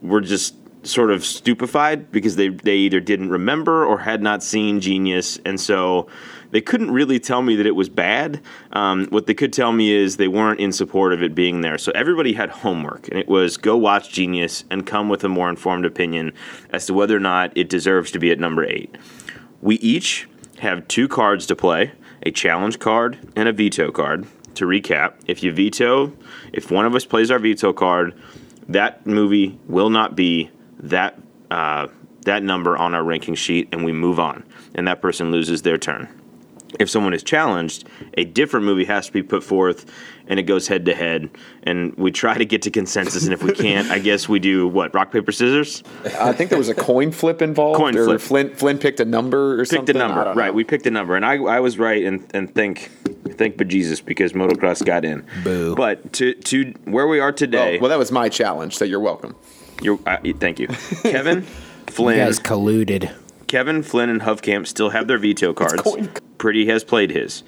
were 0.00 0.20
just 0.20 0.54
sort 0.86 1.10
of 1.10 1.24
stupefied 1.24 2.12
because 2.12 2.36
they 2.36 2.48
they 2.48 2.76
either 2.76 3.00
didn't 3.00 3.30
remember 3.30 3.84
or 3.84 3.98
had 3.98 4.22
not 4.22 4.42
seen 4.42 4.80
Genius, 4.80 5.38
and 5.44 5.60
so 5.60 6.08
they 6.50 6.60
couldn't 6.60 6.90
really 6.90 7.18
tell 7.18 7.42
me 7.42 7.56
that 7.56 7.66
it 7.66 7.74
was 7.74 7.88
bad. 7.88 8.40
Um, 8.72 9.06
what 9.06 9.26
they 9.26 9.34
could 9.34 9.52
tell 9.52 9.72
me 9.72 9.92
is 9.92 10.16
they 10.16 10.28
weren't 10.28 10.60
in 10.60 10.72
support 10.72 11.12
of 11.12 11.22
it 11.22 11.34
being 11.34 11.62
there. 11.62 11.78
So 11.78 11.90
everybody 11.94 12.32
had 12.32 12.50
homework, 12.50 13.08
and 13.08 13.18
it 13.18 13.28
was 13.28 13.56
go 13.56 13.76
watch 13.76 14.10
Genius 14.10 14.64
and 14.70 14.86
come 14.86 15.08
with 15.08 15.24
a 15.24 15.28
more 15.28 15.48
informed 15.48 15.84
opinion 15.84 16.32
as 16.70 16.86
to 16.86 16.94
whether 16.94 17.16
or 17.16 17.20
not 17.20 17.56
it 17.56 17.68
deserves 17.68 18.10
to 18.12 18.18
be 18.18 18.30
at 18.30 18.38
number 18.38 18.64
eight. 18.64 18.96
We 19.62 19.76
each 19.76 20.28
have 20.64 20.88
two 20.88 21.08
cards 21.08 21.46
to 21.46 21.56
play 21.56 21.92
a 22.22 22.30
challenge 22.30 22.78
card 22.78 23.18
and 23.36 23.48
a 23.48 23.52
veto 23.52 23.92
card. 23.92 24.26
To 24.56 24.66
recap, 24.66 25.14
if 25.26 25.42
you 25.42 25.52
veto, 25.52 26.12
if 26.52 26.70
one 26.70 26.86
of 26.86 26.94
us 26.94 27.04
plays 27.04 27.30
our 27.30 27.40
veto 27.40 27.72
card, 27.72 28.14
that 28.68 29.04
movie 29.04 29.58
will 29.66 29.90
not 29.90 30.14
be 30.14 30.50
that 30.78 31.18
uh, 31.50 31.88
that 32.22 32.42
number 32.42 32.76
on 32.76 32.94
our 32.94 33.02
ranking 33.02 33.34
sheet, 33.34 33.68
and 33.72 33.84
we 33.84 33.92
move 33.92 34.20
on, 34.20 34.44
and 34.74 34.86
that 34.86 35.02
person 35.02 35.32
loses 35.32 35.62
their 35.62 35.76
turn. 35.76 36.08
If 36.80 36.90
someone 36.90 37.14
is 37.14 37.22
challenged, 37.22 37.88
a 38.18 38.24
different 38.24 38.66
movie 38.66 38.84
has 38.84 39.06
to 39.06 39.12
be 39.12 39.22
put 39.22 39.42
forth, 39.44 39.90
and 40.26 40.38
it 40.40 40.44
goes 40.44 40.66
head 40.68 40.84
to 40.86 40.94
head, 40.94 41.30
and 41.62 41.94
we 41.96 42.10
try 42.10 42.36
to 42.36 42.44
get 42.44 42.62
to 42.62 42.70
consensus. 42.70 43.24
And 43.24 43.32
if 43.32 43.42
we 43.42 43.52
can't, 43.64 43.90
I 43.90 43.98
guess 43.98 44.28
we 44.28 44.38
do 44.38 44.66
what 44.68 44.94
rock 44.94 45.12
paper 45.12 45.32
scissors. 45.32 45.82
I 46.20 46.32
think 46.32 46.50
there 46.50 46.58
was 46.58 46.68
a 46.68 46.74
coin 46.74 47.12
flip 47.12 47.40
involved. 47.42 47.78
Coin 47.78 47.96
or 47.96 48.04
flip. 48.04 48.20
Flynn, 48.20 48.54
Flynn 48.54 48.78
picked 48.78 49.00
a 49.00 49.04
number 49.04 49.60
or 49.60 49.64
something. 49.64 49.86
picked 49.86 49.98
something. 49.98 50.00
a 50.00 50.04
I 50.20 50.24
number, 50.24 50.38
right? 50.40 50.46
know. 50.48 50.52
We 50.54 50.64
picked 50.64 50.86
a 50.86 50.90
number, 50.90 51.14
and 51.16 51.24
I, 51.24 51.34
I 51.36 51.60
was 51.60 51.78
right, 51.78 52.04
and 52.04 52.24
and 52.34 52.54
thank 52.54 52.90
thank 53.36 53.56
bejesus 53.56 54.04
because 54.04 54.32
motocross 54.32 54.84
got 54.84 55.04
in. 55.04 55.24
Boo. 55.42 55.74
But 55.74 56.12
to 56.14 56.34
to 56.34 56.72
where 56.84 57.06
we 57.06 57.20
are 57.20 57.32
today, 57.32 57.78
Oh, 57.78 57.82
well, 57.82 57.88
that 57.90 57.98
was 57.98 58.10
my 58.12 58.28
challenge, 58.28 58.76
so 58.76 58.84
you're 58.84 59.00
welcome. 59.00 59.34
you're, 59.82 59.98
uh, 60.06 60.16
thank 60.40 60.58
you, 60.58 60.68
Kevin. 61.02 61.42
Flynn, 61.86 62.18
You 62.18 62.24
guys 62.24 62.40
colluded. 62.40 63.12
Kevin, 63.54 63.84
Flynn, 63.84 64.10
and 64.10 64.22
Hofkamp 64.22 64.66
still 64.66 64.90
have 64.90 65.06
their 65.06 65.16
veto 65.16 65.52
cards. 65.52 65.80
Pretty 66.38 66.66
has 66.66 66.82
played 66.82 67.12
his. 67.12 67.44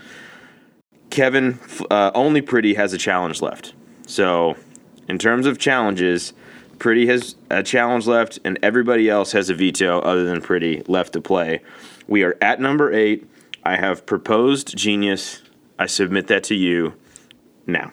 Kevin, 1.10 1.58
uh, 1.90 2.12
only 2.14 2.40
Pretty 2.40 2.74
has 2.74 2.92
a 2.92 2.96
challenge 2.96 3.42
left. 3.42 3.74
So, 4.06 4.54
in 5.08 5.18
terms 5.18 5.46
of 5.46 5.58
challenges, 5.58 6.32
Pretty 6.78 7.08
has 7.08 7.34
a 7.50 7.64
challenge 7.64 8.06
left, 8.06 8.38
and 8.44 8.56
everybody 8.62 9.10
else 9.10 9.32
has 9.32 9.50
a 9.50 9.54
veto 9.54 9.98
other 9.98 10.22
than 10.22 10.40
Pretty 10.40 10.84
left 10.86 11.12
to 11.14 11.20
play. 11.20 11.60
We 12.06 12.22
are 12.22 12.36
at 12.40 12.60
number 12.60 12.92
eight. 12.92 13.28
I 13.64 13.74
have 13.74 14.06
proposed 14.06 14.76
Genius. 14.76 15.42
I 15.76 15.86
submit 15.86 16.28
that 16.28 16.44
to 16.44 16.54
you 16.54 16.94
now. 17.66 17.90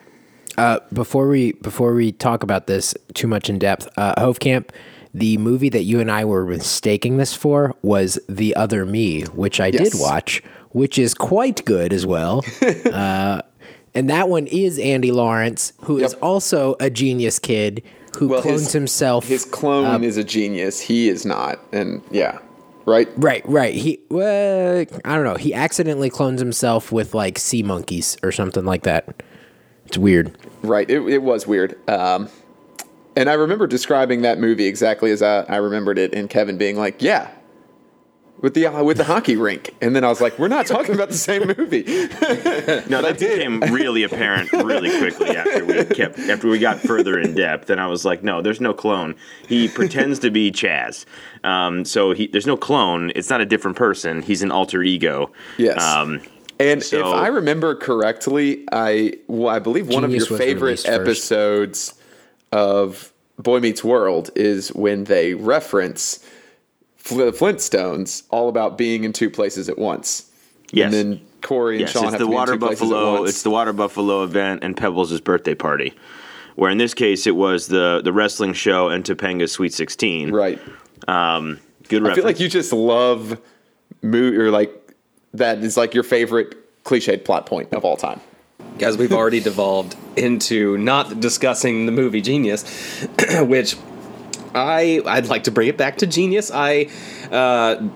Uh, 0.56 0.82
before 0.94 1.28
we 1.28 1.54
before 1.54 1.96
we 1.96 2.12
talk 2.12 2.44
about 2.44 2.68
this 2.68 2.94
too 3.16 3.26
much 3.26 3.50
in 3.50 3.58
depth, 3.58 3.90
uh, 3.98 4.14
Hofkamp, 4.22 4.70
the 5.14 5.38
movie 5.38 5.70
that 5.70 5.84
you 5.84 6.00
and 6.00 6.10
I 6.10 6.26
were 6.26 6.46
mistaking 6.46 7.18
this 7.18 7.34
for 7.34 7.76
was 7.82 8.20
The 8.28 8.56
Other 8.56 8.86
Me, 8.86 9.22
which 9.24 9.60
I 9.60 9.70
did 9.72 9.94
watch, 9.96 10.42
which 10.72 10.98
is 10.98 11.14
quite 11.14 11.64
good 11.66 11.94
as 11.94 12.06
well. 12.06 12.44
uh, 12.92 13.42
and 13.94 14.10
that 14.10 14.28
one 14.30 14.48
is 14.48 14.80
Andy 14.80 15.12
Lawrence, 15.12 15.74
who 15.84 15.98
is 16.00 16.14
Yep. 16.14 16.24
also 16.24 16.76
a 16.80 16.90
genius 16.90 17.38
kid 17.38 17.84
who 18.18 18.28
Well, 18.30 18.42
clones 18.42 18.62
his- 18.64 18.74
himself. 18.74 19.28
His 19.28 19.46
clone 19.46 20.04
is 20.04 20.18
a 20.18 20.24
genius. 20.24 20.80
He 20.80 21.10
is 21.10 21.26
not. 21.28 21.60
And 21.72 22.02
yeah, 22.10 22.40
right? 22.86 23.08
Right, 23.18 23.48
right. 23.48 23.74
He, 23.76 24.00
well, 24.10 24.86
I 25.06 25.16
don't 25.16 25.24
know. 25.26 25.36
He 25.36 25.54
accidentally 25.54 26.10
clones 26.10 26.42
himself 26.42 26.92
with 26.92 27.14
like 27.14 27.38
sea 27.38 27.62
monkeys 27.62 28.18
or 28.24 28.32
something 28.32 28.66
like 28.66 28.82
that. 28.84 29.22
It's 29.86 29.98
weird. 29.98 30.36
Right. 30.64 30.90
It, 30.90 31.02
it 31.08 31.22
was 31.22 31.46
weird. 31.46 31.76
Um, 31.88 32.30
and 33.16 33.30
I 33.30 33.34
remember 33.34 33.68
describing 33.68 34.22
that 34.24 34.40
movie 34.40 34.66
exactly 34.66 35.12
as 35.12 35.22
I, 35.22 35.42
I 35.42 35.58
remembered 35.58 35.98
it, 35.98 36.14
and 36.14 36.30
Kevin 36.30 36.58
being 36.58 36.78
like, 36.78 37.02
"Yeah, 37.02 37.30
with 38.42 38.54
the 38.54 38.68
uh, 38.68 38.84
with 38.84 38.98
the 38.98 39.04
hockey 39.04 39.36
rink." 39.36 39.74
And 39.82 39.96
then 39.96 40.04
I 40.04 40.10
was 40.10 40.20
like, 40.22 40.38
"We're 40.40 40.48
not 40.48 40.66
talking 40.66 40.94
about 40.96 41.10
the 41.10 41.18
same 41.18 41.48
movie." 41.58 41.84
No, 42.90 43.02
that 43.02 43.18
became 43.20 43.60
really 43.62 44.04
apparent 44.04 44.52
really 44.52 44.90
quickly 45.00 45.36
after 45.38 45.66
we 45.66 45.84
kept 45.86 46.20
after 46.20 46.48
we 46.50 46.60
got 46.60 46.80
further 46.80 47.18
in 47.20 47.34
depth, 47.36 47.70
and 47.70 47.80
I 47.80 47.88
was 47.88 48.04
like, 48.04 48.24
no, 48.24 48.42
there's 48.42 48.60
no 48.62 48.74
clone. 48.74 49.16
He 49.48 49.68
pretends 49.68 50.20
to 50.20 50.30
be 50.32 50.52
Chaz, 50.52 51.06
um, 51.44 51.86
so 51.86 52.12
he 52.12 52.28
there's 52.28 52.48
no 52.48 52.58
clone. 52.58 53.12
It's 53.16 53.30
not 53.30 53.42
a 53.42 53.46
different 53.46 53.78
person. 53.78 54.22
He's 54.22 54.42
an 54.42 54.52
alter 54.52 54.84
ego. 54.84 55.32
Yes. 55.58 55.82
Um, 55.82 56.22
And 56.60 56.82
if 56.82 56.94
I 56.94 57.28
remember 57.28 57.76
correctly, 57.76 58.66
I 58.72 59.14
well, 59.28 59.50
I 59.50 59.60
believe 59.60 59.88
one 59.88 60.04
Genius 60.04 60.24
of 60.26 60.30
your 60.32 60.40
favorite 60.40 60.62
released 60.64 60.86
first. 60.88 61.02
episodes 61.02 61.94
of 62.54 63.12
Boy 63.38 63.60
Meets 63.60 63.84
World 63.84 64.30
is 64.36 64.70
when 64.74 65.06
they 65.06 65.34
reference 65.34 66.26
Fl- 66.98 67.32
Flintstones, 67.32 68.24
all 68.30 68.48
about 68.48 68.78
being 68.78 69.04
in 69.04 69.12
two 69.12 69.30
places 69.30 69.68
at 69.70 69.78
once. 69.78 70.30
Yes. 70.72 70.86
And 70.86 70.94
then 70.94 71.22
Cory 71.42 71.76
and 71.76 71.82
yes, 71.82 71.92
Shawn 71.92 72.06
it's 72.06 72.14
have 72.14 72.20
the 72.20 72.26
to 72.26 72.30
be 72.30 72.32
in 72.32 72.36
water 72.36 72.54
two 72.54 72.60
places 72.60 72.82
at 72.82 72.90
buffalo. 72.90 73.24
It's 73.26 73.44
the 73.44 73.50
water 73.50 73.74
buffalo 73.74 74.24
event 74.24 74.64
and 74.64 74.78
Pebbles' 74.78 75.20
birthday 75.22 75.56
party. 75.56 75.94
Where 76.56 76.70
in 76.70 76.78
this 76.78 76.94
case 76.94 77.26
it 77.28 77.36
was 77.36 77.68
the 77.68 78.02
the 78.04 78.14
wrestling 78.14 78.54
show 78.54 78.90
and 78.90 79.04
Topanga's 79.04 79.52
Sweet 79.52 79.74
Sixteen. 79.74 80.32
right. 80.32 80.60
Um, 81.08 81.60
good 81.90 82.02
Reference. 82.04 82.12
I 82.12 82.16
feel 82.16 82.24
like 82.26 82.40
you 82.40 82.48
just 82.48 82.72
love 82.72 83.40
mo- 84.02 84.32
or 84.32 84.52
like 84.52 84.94
that 85.34 85.58
is 85.60 85.76
like 85.76 85.94
your 85.94 86.04
favorite 86.04 86.56
cliched 86.86 87.26
plot 87.26 87.46
point 87.46 87.74
of 87.74 87.84
all 87.84 87.98
time. 87.98 88.22
Guys, 88.78 88.98
we've 88.98 89.14
already 89.14 89.40
devolved 89.44 89.96
into 90.16 90.78
not 90.78 91.20
discussing 91.20 91.86
the 91.86 91.92
movie 91.92 92.22
Genius, 92.22 92.64
which 93.42 93.76
I 94.56 95.02
I'd 95.06 95.28
like 95.28 95.44
to 95.44 95.52
bring 95.52 95.68
it 95.68 95.78
back 95.78 95.98
to 95.98 96.08
Genius. 96.08 96.52
I 96.52 96.88
uh, 97.32 97.76
the 97.76 97.90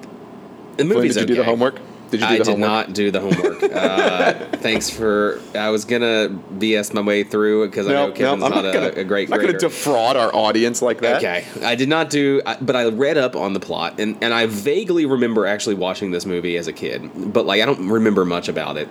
Flynn, 0.76 0.88
movie's 0.88 1.16
did 1.16 1.22
you 1.22 1.28
do 1.28 1.36
the 1.36 1.44
homework? 1.44 1.80
Did 2.10 2.22
you 2.22 2.28
do 2.28 2.34
I 2.34 2.38
the 2.38 2.44
did 2.46 2.52
homework? 2.52 2.70
not 2.70 2.94
do 2.94 3.12
the 3.12 3.20
homework. 3.20 3.64
uh, 3.74 4.34
thanks 4.58 4.90
for. 4.90 5.42
I 5.54 5.70
was 5.70 5.84
gonna 5.86 6.30
BS 6.58 6.94
my 6.94 7.02
way 7.02 7.24
through 7.24 7.64
it 7.64 7.68
because 7.68 7.88
I 7.88 7.92
know 7.92 8.08
No, 8.08 8.08
no, 8.08 8.14
Kevin's 8.14 8.44
I'm 8.44 8.52
not, 8.52 8.64
not 8.64 8.74
gonna, 8.74 8.88
a, 8.88 9.02
a 9.02 9.04
great 9.04 9.32
I'm 9.32 9.40
not 9.40 9.46
gonna 9.46 9.60
defraud 9.60 10.16
our 10.16 10.34
audience 10.34 10.82
like 10.82 11.02
that. 11.02 11.18
Okay, 11.18 11.46
I 11.64 11.76
did 11.76 11.90
not 11.90 12.10
do, 12.10 12.42
but 12.62 12.76
I 12.76 12.88
read 12.90 13.18
up 13.18 13.36
on 13.36 13.54
the 13.54 13.60
plot, 13.60 14.00
and, 14.00 14.18
and 14.22 14.34
I 14.34 14.46
vaguely 14.46 15.06
remember 15.06 15.46
actually 15.46 15.76
watching 15.76 16.12
this 16.12 16.26
movie 16.26 16.56
as 16.56 16.68
a 16.68 16.74
kid, 16.74 17.34
but 17.34 17.46
like 17.46 17.62
I 17.62 17.66
don't 17.66 17.90
remember 17.90 18.24
much 18.24 18.48
about 18.48 18.78
it. 18.78 18.88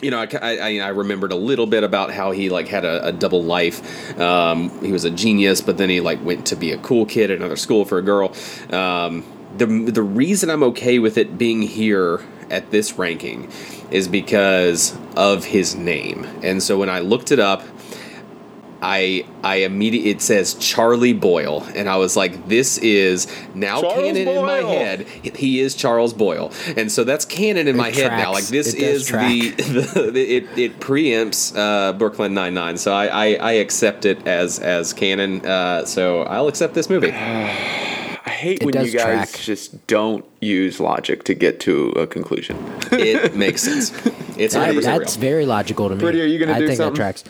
You 0.00 0.12
know, 0.12 0.20
I, 0.20 0.28
I, 0.40 0.78
I 0.78 0.88
remembered 0.88 1.32
a 1.32 1.36
little 1.36 1.66
bit 1.66 1.82
about 1.82 2.12
how 2.12 2.30
he 2.30 2.50
like 2.50 2.68
had 2.68 2.84
a, 2.84 3.08
a 3.08 3.12
double 3.12 3.42
life. 3.42 4.18
Um, 4.18 4.70
he 4.80 4.92
was 4.92 5.04
a 5.04 5.10
genius, 5.10 5.60
but 5.60 5.76
then 5.76 5.88
he 5.88 6.00
like 6.00 6.24
went 6.24 6.46
to 6.46 6.56
be 6.56 6.70
a 6.70 6.78
cool 6.78 7.04
kid 7.04 7.30
at 7.30 7.38
another 7.38 7.56
school 7.56 7.84
for 7.84 7.98
a 7.98 8.02
girl. 8.02 8.32
Um, 8.70 9.24
the 9.56 9.66
the 9.66 10.02
reason 10.02 10.50
I'm 10.50 10.62
okay 10.62 10.98
with 10.98 11.18
it 11.18 11.36
being 11.36 11.62
here 11.62 12.20
at 12.50 12.70
this 12.70 12.98
ranking 12.98 13.50
is 13.90 14.06
because 14.06 14.96
of 15.16 15.46
his 15.46 15.74
name, 15.74 16.26
and 16.42 16.62
so 16.62 16.78
when 16.78 16.88
I 16.88 17.00
looked 17.00 17.32
it 17.32 17.40
up, 17.40 17.62
I 18.80 19.24
I 19.42 19.56
immediately 19.56 20.10
it 20.10 20.20
says 20.22 20.54
Charlie 20.54 21.12
Boyle, 21.12 21.64
and 21.74 21.88
I 21.88 21.96
was 21.96 22.16
like, 22.16 22.48
this 22.48 22.78
is 22.78 23.26
now 23.54 23.80
Charles 23.80 23.94
canon 23.94 24.28
in 24.28 24.44
my 24.46 24.58
head. 24.58 25.06
He 25.08 25.60
is 25.60 25.74
Charles 25.74 26.12
Boyle, 26.12 26.52
and 26.76 26.90
so 26.92 27.02
that's 27.04 27.24
canon 27.24 27.66
in 27.66 27.76
my 27.76 27.90
head 27.90 28.12
now. 28.12 28.32
Like 28.32 28.44
this 28.46 28.74
is 28.74 29.08
the, 29.08 29.50
the, 29.56 30.10
the 30.12 30.36
it 30.36 30.58
it 30.58 30.80
preempts 30.80 31.52
uh, 31.56 31.92
Brooklyn 31.94 32.34
Nine 32.34 32.54
Nine, 32.54 32.76
so 32.76 32.92
I, 32.92 33.06
I 33.06 33.26
I 33.34 33.52
accept 33.52 34.04
it 34.04 34.26
as 34.28 34.58
as 34.60 34.92
canon. 34.92 35.44
Uh, 35.44 35.84
so 35.84 36.22
I'll 36.22 36.46
accept 36.48 36.74
this 36.74 36.88
movie. 36.88 37.12
I 38.28 38.30
hate 38.30 38.62
It 38.62 38.66
when 38.66 38.84
you 38.84 38.92
guys 38.92 39.32
track. 39.32 39.40
just 39.40 39.86
don't 39.86 40.24
use 40.40 40.78
logic 40.80 41.24
to 41.24 41.34
get 41.34 41.60
to 41.60 41.88
a 41.96 42.06
conclusion. 42.06 42.56
it 42.92 43.34
makes 43.44 43.62
sense. 43.62 43.90
It's 44.36 44.54
That- 44.54 44.74
100% 44.74 44.82
that's 44.82 45.16
real. 45.16 45.20
very 45.22 45.46
logical 45.46 45.88
to 45.88 45.94
me. 45.96 46.00
Pretty, 46.00 46.20
are 46.20 46.26
you 46.26 46.38
gonna 46.38 46.58
do 46.58 46.66
think 46.66 46.76
something? 46.76 46.94
that 46.94 46.96
tracks. 46.96 47.24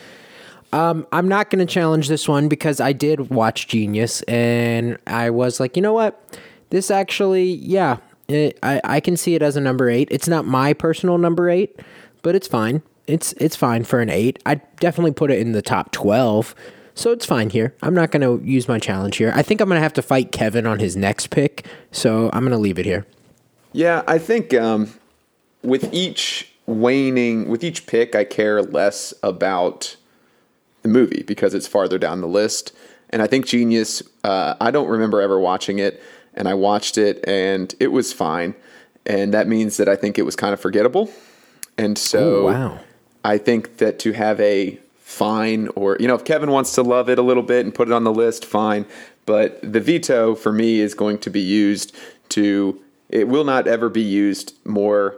Um, 0.71 1.07
I'm 1.11 1.27
not 1.27 1.49
going 1.49 1.65
to 1.65 1.71
challenge 1.71 2.07
this 2.07 2.27
one 2.27 2.47
because 2.47 2.79
I 2.79 2.93
did 2.93 3.29
watch 3.29 3.67
Genius 3.67 4.21
and 4.23 4.97
I 5.07 5.29
was 5.29 5.59
like, 5.59 5.75
you 5.75 5.81
know 5.81 5.93
what? 5.93 6.39
This 6.69 6.91
actually, 6.91 7.53
yeah, 7.53 7.97
it, 8.27 8.59
I 8.61 8.79
I 8.83 8.99
can 8.99 9.17
see 9.17 9.33
it 9.33 9.41
as 9.41 9.55
a 9.55 9.61
number 9.61 9.89
eight. 9.89 10.07
It's 10.11 10.27
not 10.27 10.45
my 10.45 10.73
personal 10.73 11.17
number 11.17 11.49
eight, 11.49 11.79
but 12.21 12.35
it's 12.35 12.47
fine. 12.47 12.83
It's 13.07 13.33
it's 13.33 13.55
fine 13.55 13.83
for 13.83 14.01
an 14.01 14.09
eight. 14.09 14.37
I'd 14.45 14.61
definitely 14.75 15.13
put 15.13 15.31
it 15.31 15.39
in 15.39 15.53
the 15.53 15.63
top 15.63 15.91
twelve. 15.91 16.53
So 16.93 17.11
it's 17.11 17.25
fine 17.25 17.49
here. 17.49 17.73
I'm 17.81 17.93
not 17.93 18.11
going 18.11 18.21
to 18.21 18.45
use 18.45 18.67
my 18.67 18.77
challenge 18.77 19.17
here. 19.17 19.31
I 19.33 19.41
think 19.41 19.61
I'm 19.61 19.69
going 19.69 19.77
to 19.77 19.83
have 19.83 19.93
to 19.93 20.01
fight 20.01 20.31
Kevin 20.33 20.67
on 20.67 20.79
his 20.79 20.97
next 20.97 21.29
pick. 21.29 21.65
So 21.91 22.29
I'm 22.33 22.41
going 22.41 22.51
to 22.51 22.57
leave 22.57 22.77
it 22.77 22.85
here. 22.85 23.07
Yeah, 23.71 24.03
I 24.05 24.17
think 24.17 24.53
um, 24.53 24.93
with 25.63 25.91
each 25.93 26.51
waning, 26.65 27.47
with 27.47 27.63
each 27.63 27.87
pick, 27.87 28.15
I 28.15 28.25
care 28.25 28.61
less 28.61 29.13
about 29.23 29.95
the 30.91 30.99
movie 30.99 31.23
because 31.25 31.53
it's 31.53 31.67
farther 31.67 31.97
down 31.97 32.21
the 32.21 32.27
list. 32.27 32.73
And 33.09 33.21
I 33.21 33.27
think 33.27 33.45
Genius, 33.45 34.03
uh, 34.23 34.55
I 34.61 34.71
don't 34.71 34.87
remember 34.87 35.21
ever 35.21 35.39
watching 35.39 35.79
it, 35.79 36.01
and 36.33 36.47
I 36.47 36.53
watched 36.53 36.97
it, 36.97 37.23
and 37.27 37.73
it 37.79 37.87
was 37.87 38.13
fine. 38.13 38.53
And 39.05 39.33
that 39.33 39.47
means 39.47 39.77
that 39.77 39.89
I 39.89 39.95
think 39.95 40.19
it 40.19 40.23
was 40.23 40.35
kind 40.35 40.53
of 40.53 40.59
forgettable. 40.59 41.09
And 41.77 41.97
so 41.97 42.47
Oh, 42.47 42.51
wow. 42.51 42.79
I 43.23 43.37
think 43.37 43.77
that 43.77 43.99
to 43.99 44.11
have 44.11 44.39
a 44.39 44.79
fine, 44.99 45.69
or, 45.69 45.97
you 45.99 46.07
know, 46.07 46.15
if 46.15 46.23
Kevin 46.23 46.51
wants 46.51 46.73
to 46.75 46.83
love 46.83 47.09
it 47.09 47.17
a 47.17 47.21
little 47.23 47.43
bit 47.43 47.65
and 47.65 47.73
put 47.73 47.87
it 47.87 47.93
on 47.93 48.03
the 48.03 48.13
list, 48.13 48.45
fine. 48.45 48.85
But 49.25 49.59
the 49.61 49.79
veto 49.79 50.35
for 50.35 50.51
me 50.51 50.79
is 50.79 50.93
going 50.93 51.17
to 51.19 51.29
be 51.29 51.41
used 51.41 51.95
to, 52.29 52.79
it 53.09 53.27
will 53.27 53.43
not 53.43 53.67
ever 53.67 53.89
be 53.89 54.01
used 54.01 54.53
more 54.65 55.17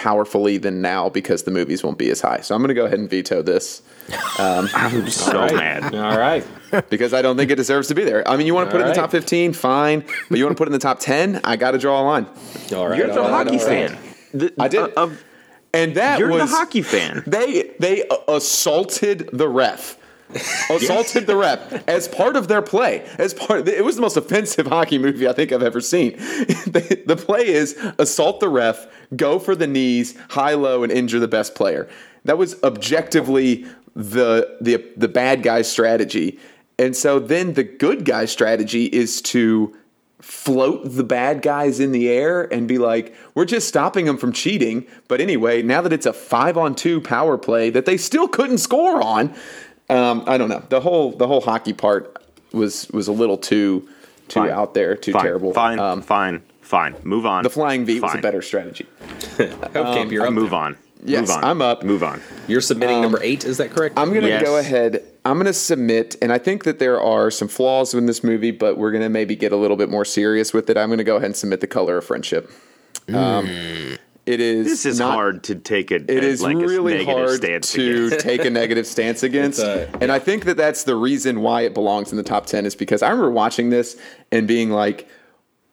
powerfully 0.00 0.56
than 0.56 0.80
now 0.80 1.10
because 1.10 1.42
the 1.42 1.50
movies 1.50 1.84
won't 1.84 1.98
be 1.98 2.08
as 2.10 2.22
high. 2.22 2.40
So 2.40 2.54
I'm 2.54 2.62
going 2.62 2.68
to 2.68 2.74
go 2.74 2.86
ahead 2.86 2.98
and 2.98 3.08
veto 3.10 3.42
this 3.42 3.82
I'm 4.38 5.08
so 5.10 5.46
mad. 5.54 5.94
All 5.94 6.18
right. 6.18 6.42
because 6.88 7.12
I 7.12 7.20
don't 7.20 7.36
think 7.36 7.50
it 7.50 7.56
deserves 7.56 7.88
to 7.88 7.94
be 7.94 8.02
there. 8.04 8.26
I 8.26 8.36
mean, 8.38 8.46
you 8.46 8.54
want 8.54 8.68
to 8.68 8.72
put 8.72 8.80
it 8.80 8.84
in 8.84 8.92
the 8.94 8.98
All 8.98 9.02
top 9.02 9.10
15, 9.10 9.52
fine. 9.52 10.04
But 10.30 10.38
you 10.38 10.44
want 10.44 10.56
to 10.56 10.58
put 10.58 10.68
it 10.68 10.70
in 10.70 10.72
the 10.72 10.78
top 10.78 11.00
10, 11.00 11.42
I 11.44 11.56
got 11.56 11.72
to 11.72 11.78
draw 11.78 12.00
a 12.00 12.04
line. 12.04 12.26
All 12.74 12.88
right. 12.88 12.98
You're 12.98 13.08
the 13.08 13.20
all 13.20 13.30
right, 13.30 13.46
hockey 13.46 13.60
all 13.60 13.66
right. 13.68 13.90
fan. 13.90 13.98
The- 14.32 14.54
I 14.58 14.68
did. 14.68 14.80
uh, 14.80 14.88
of- 14.96 15.22
And 15.74 15.94
that 15.96 16.18
you're 16.18 16.30
was 16.30 16.50
the 16.50 16.56
hockey 16.56 16.80
fan. 16.82 17.22
They 17.26 17.74
they 17.78 18.08
assaulted 18.26 19.28
the 19.32 19.48
ref. 19.48 19.98
assaulted 20.70 21.26
the 21.26 21.36
ref 21.36 21.88
as 21.88 22.08
part 22.08 22.36
of 22.36 22.48
their 22.48 22.62
play. 22.62 23.06
As 23.18 23.34
part, 23.34 23.66
it 23.66 23.84
was 23.84 23.96
the 23.96 24.02
most 24.02 24.16
offensive 24.16 24.66
hockey 24.68 24.98
movie 24.98 25.28
I 25.28 25.32
think 25.32 25.52
I've 25.52 25.62
ever 25.62 25.80
seen. 25.80 26.12
the, 26.16 27.02
the 27.06 27.16
play 27.16 27.48
is 27.48 27.76
assault 27.98 28.40
the 28.40 28.48
ref, 28.48 28.86
go 29.16 29.38
for 29.38 29.54
the 29.54 29.66
knees, 29.66 30.16
high 30.30 30.54
low, 30.54 30.82
and 30.82 30.92
injure 30.92 31.20
the 31.20 31.28
best 31.28 31.54
player. 31.54 31.88
That 32.24 32.38
was 32.38 32.62
objectively 32.62 33.66
the 33.96 34.56
the 34.60 34.84
the 34.96 35.08
bad 35.08 35.42
guy's 35.42 35.70
strategy. 35.70 36.38
And 36.78 36.96
so 36.96 37.18
then 37.18 37.54
the 37.54 37.64
good 37.64 38.04
guy's 38.04 38.30
strategy 38.30 38.86
is 38.86 39.20
to 39.22 39.76
float 40.20 40.82
the 40.84 41.04
bad 41.04 41.42
guys 41.42 41.80
in 41.80 41.92
the 41.92 42.08
air 42.08 42.42
and 42.52 42.68
be 42.68 42.78
like, 42.78 43.14
we're 43.34 43.44
just 43.44 43.68
stopping 43.68 44.04
them 44.04 44.18
from 44.18 44.32
cheating. 44.32 44.86
But 45.08 45.20
anyway, 45.20 45.62
now 45.62 45.80
that 45.80 45.92
it's 45.92 46.06
a 46.06 46.12
five 46.12 46.56
on 46.56 46.74
two 46.74 47.00
power 47.00 47.38
play 47.38 47.70
that 47.70 47.86
they 47.86 47.96
still 47.96 48.28
couldn't 48.28 48.58
score 48.58 49.02
on, 49.02 49.34
um, 49.90 50.24
I 50.26 50.38
don't 50.38 50.48
know. 50.48 50.62
The 50.68 50.80
whole 50.80 51.12
the 51.12 51.26
whole 51.26 51.40
hockey 51.40 51.72
part 51.72 52.16
was 52.52 52.88
was 52.90 53.08
a 53.08 53.12
little 53.12 53.36
too 53.36 53.88
too 54.28 54.40
Fine. 54.40 54.50
out 54.50 54.74
there, 54.74 54.96
too 54.96 55.12
fine, 55.12 55.22
terrible. 55.24 55.52
Fine, 55.52 55.78
Um, 55.78 56.02
fine, 56.02 56.42
fine. 56.60 56.94
Move 57.02 57.26
on. 57.26 57.42
the 57.42 57.50
flying 57.50 57.84
V 57.84 58.00
was 58.00 58.14
a 58.14 58.18
better 58.18 58.42
strategy. 58.42 58.86
Hofkamp, 59.38 60.10
you're 60.10 60.26
up. 60.26 60.32
Move 60.32 60.54
on. 60.54 60.76
Yes, 61.02 61.22
Move 61.28 61.30
on. 61.38 61.44
I'm 61.44 61.62
up. 61.62 61.82
Move 61.82 62.02
on. 62.02 62.20
You're 62.46 62.60
submitting 62.60 63.00
number 63.00 63.18
eight. 63.22 63.44
Is 63.44 63.56
that 63.56 63.70
correct? 63.70 63.98
I'm 63.98 64.12
gonna 64.12 64.28
Yes. 64.28 64.42
go 64.44 64.58
ahead. 64.58 65.02
I'm 65.24 65.38
gonna 65.38 65.52
submit, 65.52 66.16
and 66.22 66.30
I 66.32 66.38
think 66.38 66.64
that 66.64 66.78
there 66.78 67.00
are 67.00 67.30
some 67.30 67.48
flaws 67.48 67.94
in 67.94 68.06
this 68.06 68.22
movie, 68.22 68.50
but 68.50 68.76
we're 68.78 68.92
gonna 68.92 69.08
maybe 69.08 69.34
get 69.34 69.50
a 69.52 69.56
little 69.56 69.76
bit 69.76 69.88
more 69.90 70.04
serious 70.04 70.52
with 70.52 70.68
it. 70.70 70.76
I'm 70.76 70.90
gonna 70.90 71.02
go 71.04 71.16
ahead 71.16 71.26
and 71.26 71.36
submit 71.36 71.60
the 71.60 71.66
color 71.66 71.96
of 71.98 72.04
friendship. 72.04 72.50
Um, 73.12 73.48
it 74.30 74.40
is. 74.40 74.66
This 74.66 74.86
is 74.86 74.98
not- 74.98 75.14
hard 75.14 75.44
to 75.44 75.54
take 75.56 75.90
a. 75.90 75.96
It 75.96 76.24
is 76.24 76.40
like 76.40 76.56
really 76.56 76.94
a 76.94 76.98
negative 76.98 77.16
hard 77.26 77.36
stance 77.36 77.72
to 77.72 78.10
take 78.18 78.44
a 78.44 78.50
negative 78.50 78.86
stance 78.86 79.22
against, 79.22 79.60
a- 79.60 79.88
and 80.00 80.10
I 80.12 80.18
think 80.18 80.44
that 80.44 80.56
that's 80.56 80.84
the 80.84 80.94
reason 80.96 81.40
why 81.42 81.62
it 81.62 81.74
belongs 81.74 82.10
in 82.10 82.16
the 82.16 82.22
top 82.22 82.46
ten. 82.46 82.64
Is 82.66 82.74
because 82.74 83.02
I 83.02 83.10
remember 83.10 83.30
watching 83.30 83.70
this 83.70 84.00
and 84.30 84.46
being 84.46 84.70
like, 84.70 85.08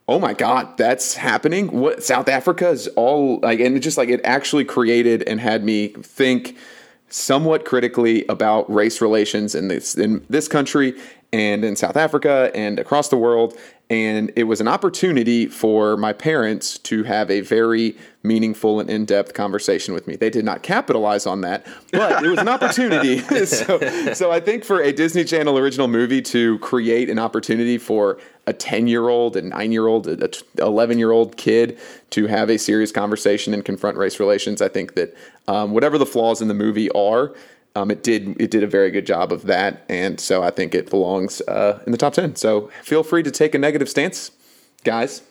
"Oh 0.08 0.20
my 0.20 0.34
god, 0.34 0.78
that's 0.78 1.16
happening! 1.16 1.68
What 1.72 2.04
South 2.04 2.28
Africa 2.28 2.70
is 2.70 2.88
all 2.90 3.40
like?" 3.42 3.60
And 3.60 3.76
it 3.78 3.80
just 3.82 3.98
like 3.98 4.10
it 4.10 4.22
actually 4.24 4.66
created 4.66 5.24
and 5.24 5.40
had 5.40 5.64
me 5.64 5.90
think 5.90 6.58
somewhat 7.10 7.64
critically 7.64 8.26
about 8.28 8.70
race 8.70 9.00
relations 9.02 9.56
in 9.56 9.70
this 9.70 9.96
in 9.96 10.26
this 10.30 10.48
country 10.50 10.94
and 11.34 11.66
in 11.66 11.76
South 11.76 11.98
Africa 11.98 12.52
and 12.54 12.80
across 12.80 13.10
the 13.10 13.18
world. 13.18 13.58
And 13.90 14.34
it 14.36 14.44
was 14.44 14.60
an 14.60 14.68
opportunity 14.68 15.46
for 15.46 15.96
my 15.96 16.12
parents 16.12 16.78
to 16.80 17.04
have 17.04 17.32
a 17.32 17.40
very 17.40 17.98
meaningful 18.22 18.82
and 18.82 18.90
in-depth 18.90 19.34
conversation 19.34 19.94
with 19.94 20.08
me. 20.08 20.18
They 20.18 20.30
did 20.30 20.44
not 20.44 20.62
capitalize 20.62 21.26
on 21.26 21.40
that, 21.42 21.66
but 21.94 22.22
it 22.24 22.28
was 22.28 22.40
an 22.40 22.50
opportunity. 22.50 23.20
so, 23.46 23.80
so 24.14 24.30
I 24.30 24.42
think 24.42 24.66
for 24.66 24.82
a 24.82 24.92
Disney 24.92 25.24
Channel 25.24 25.58
original 25.58 25.88
movie 25.88 26.22
to 26.24 26.60
create 26.60 27.10
an 27.10 27.18
opportunity 27.18 27.78
for 27.78 28.20
a 28.46 28.54
10-year-old, 28.54 29.38
a 29.38 29.42
9-year-old, 29.42 30.08
an 30.08 30.20
11-year-old 30.20 31.38
kid 31.38 31.80
to 32.10 32.28
have 32.28 32.50
a 32.50 32.58
serious 32.58 32.92
conversation 32.92 33.54
and 33.54 33.64
confront 33.64 33.98
race 33.98 34.20
relations, 34.20 34.62
I 34.62 34.68
think 34.68 34.96
that 34.96 35.16
um, 35.48 35.72
whatever 35.72 35.98
the 35.98 36.06
flaws 36.06 36.42
in 36.42 36.50
the 36.50 36.54
movie 36.54 36.90
are, 36.92 37.34
um, 37.78 37.92
it 37.92 38.04
did 38.04 38.40
it 38.42 38.52
did 38.52 38.64
a 38.64 38.68
very 38.68 38.92
good 38.92 39.06
job 39.06 39.32
of 39.32 39.44
that, 39.44 39.84
and 39.90 40.20
so 40.20 40.42
I 40.44 40.52
think 40.52 40.74
it 40.74 40.90
belongs 40.90 41.42
uh, 41.42 41.82
in 41.86 41.92
the 41.92 41.98
top 41.98 42.14
ten. 42.14 42.36
So 42.36 42.70
feel 42.84 43.04
free 43.04 43.24
to 43.24 43.32
take 43.32 43.54
a 43.54 43.60
negative 43.60 43.90
stance, 43.90 44.32
guys. 44.84 45.22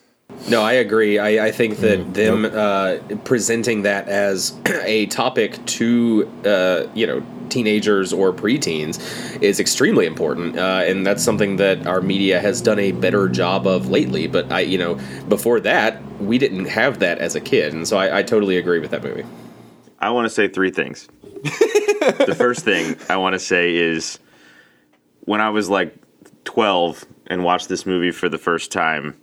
No, 0.48 0.62
I 0.62 0.72
agree. 0.72 1.18
I, 1.18 1.46
I 1.46 1.52
think 1.52 1.78
that 1.78 2.00
Mm, 2.00 2.12
them 2.14 2.44
uh, 2.44 3.16
presenting 3.24 3.82
that 3.82 4.08
as 4.08 4.54
a 4.82 5.06
topic 5.06 5.64
to 5.66 6.30
uh, 6.44 6.86
you 6.94 7.06
know 7.06 7.22
teenagers 7.48 8.12
or 8.12 8.32
preteens 8.32 9.00
is 9.42 9.60
extremely 9.60 10.06
important, 10.06 10.56
uh, 10.58 10.82
and 10.84 11.06
that's 11.06 11.22
something 11.22 11.56
that 11.56 11.86
our 11.86 12.00
media 12.00 12.40
has 12.40 12.60
done 12.60 12.78
a 12.78 12.92
better 12.92 13.28
job 13.28 13.66
of 13.66 13.88
lately. 13.88 14.26
But 14.26 14.50
I, 14.52 14.60
you 14.60 14.78
know, 14.78 14.98
before 15.28 15.60
that, 15.60 16.00
we 16.20 16.38
didn't 16.38 16.66
have 16.66 16.98
that 17.00 17.18
as 17.18 17.34
a 17.34 17.40
kid, 17.40 17.72
and 17.72 17.86
so 17.88 17.96
I, 17.96 18.18
I 18.18 18.22
totally 18.22 18.56
agree 18.56 18.78
with 18.78 18.90
that 18.90 19.02
movie. 19.02 19.24
I 19.98 20.10
want 20.10 20.26
to 20.26 20.30
say 20.30 20.48
three 20.48 20.70
things. 20.70 21.08
the 22.12 22.34
first 22.36 22.64
thing 22.64 22.96
I 23.08 23.16
want 23.16 23.34
to 23.34 23.38
say 23.38 23.76
is 23.76 24.18
when 25.20 25.40
I 25.40 25.50
was 25.50 25.68
like 25.68 25.94
12 26.44 27.04
and 27.26 27.44
watched 27.44 27.68
this 27.68 27.86
movie 27.86 28.10
for 28.10 28.28
the 28.28 28.38
first 28.38 28.70
time, 28.72 29.16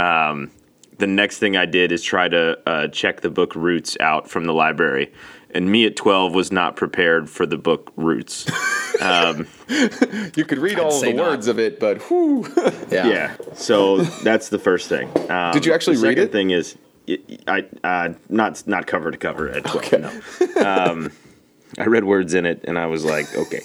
um, 0.00 0.50
the 0.98 1.06
next 1.06 1.38
thing 1.38 1.56
I 1.56 1.66
did 1.66 1.92
is 1.92 2.02
try 2.02 2.28
to 2.28 2.58
uh, 2.68 2.88
check 2.88 3.20
the 3.20 3.30
book 3.30 3.54
Roots 3.54 3.96
out 4.00 4.28
from 4.28 4.44
the 4.44 4.52
library. 4.54 5.12
And 5.50 5.70
me 5.70 5.86
at 5.86 5.96
12 5.96 6.34
was 6.34 6.52
not 6.52 6.76
prepared 6.76 7.30
for 7.30 7.46
the 7.46 7.56
book 7.56 7.92
Roots. 7.96 8.46
You 8.98 10.44
could 10.44 10.58
read 10.58 10.78
all 10.78 10.88
of 10.88 10.92
say 10.94 11.12
the 11.12 11.18
not. 11.18 11.30
words 11.30 11.46
of 11.46 11.58
it, 11.60 11.78
but 11.78 11.98
whew. 12.02 12.46
yeah. 12.90 13.06
yeah. 13.06 13.36
So 13.54 13.98
that's 13.98 14.48
the 14.48 14.58
first 14.58 14.88
thing. 14.88 15.08
Um, 15.30 15.52
Did 15.52 15.64
you 15.66 15.72
actually 15.72 15.96
the 15.96 16.02
read 16.02 16.10
second 16.16 16.24
it? 16.24 16.32
thing 16.32 16.50
is, 16.50 16.76
I 17.46 17.66
uh, 17.84 18.14
not 18.28 18.66
not 18.66 18.86
cover 18.86 19.10
to 19.10 19.16
cover 19.16 19.48
at 19.50 19.64
12. 19.64 19.76
Okay. 19.76 19.98
No. 20.56 20.62
Um, 20.66 21.12
I 21.78 21.86
read 21.86 22.04
words 22.04 22.34
in 22.34 22.46
it, 22.46 22.64
and 22.64 22.78
I 22.78 22.86
was 22.86 23.04
like, 23.04 23.34
okay. 23.36 23.60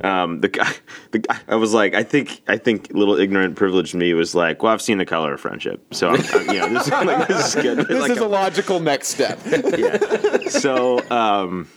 Um, 0.00 0.40
the 0.40 0.48
guy, 0.48 0.72
the 1.12 1.20
guy, 1.20 1.38
I 1.46 1.54
was 1.54 1.72
like, 1.72 1.94
I 1.94 2.02
think, 2.02 2.42
I 2.48 2.56
think, 2.58 2.92
little 2.92 3.16
ignorant, 3.16 3.56
privileged 3.56 3.94
me 3.94 4.12
was 4.12 4.34
like, 4.34 4.62
well, 4.62 4.72
I've 4.72 4.82
seen 4.82 4.98
the 4.98 5.06
color 5.06 5.34
of 5.34 5.40
friendship, 5.40 5.94
so 5.94 6.10
I'm, 6.10 6.20
I'm, 6.32 6.48
you 6.48 6.60
know, 6.60 6.68
this, 6.68 6.86
is 6.86 6.90
like, 6.90 7.28
this 7.28 7.54
is 7.54 7.62
good. 7.62 7.78
this 7.86 8.00
Like 8.00 8.10
is 8.10 8.18
a 8.18 8.26
logical 8.26 8.80
next 8.80 9.08
step. 9.08 9.38
yeah. 9.78 10.48
So, 10.48 11.08
um, 11.10 11.68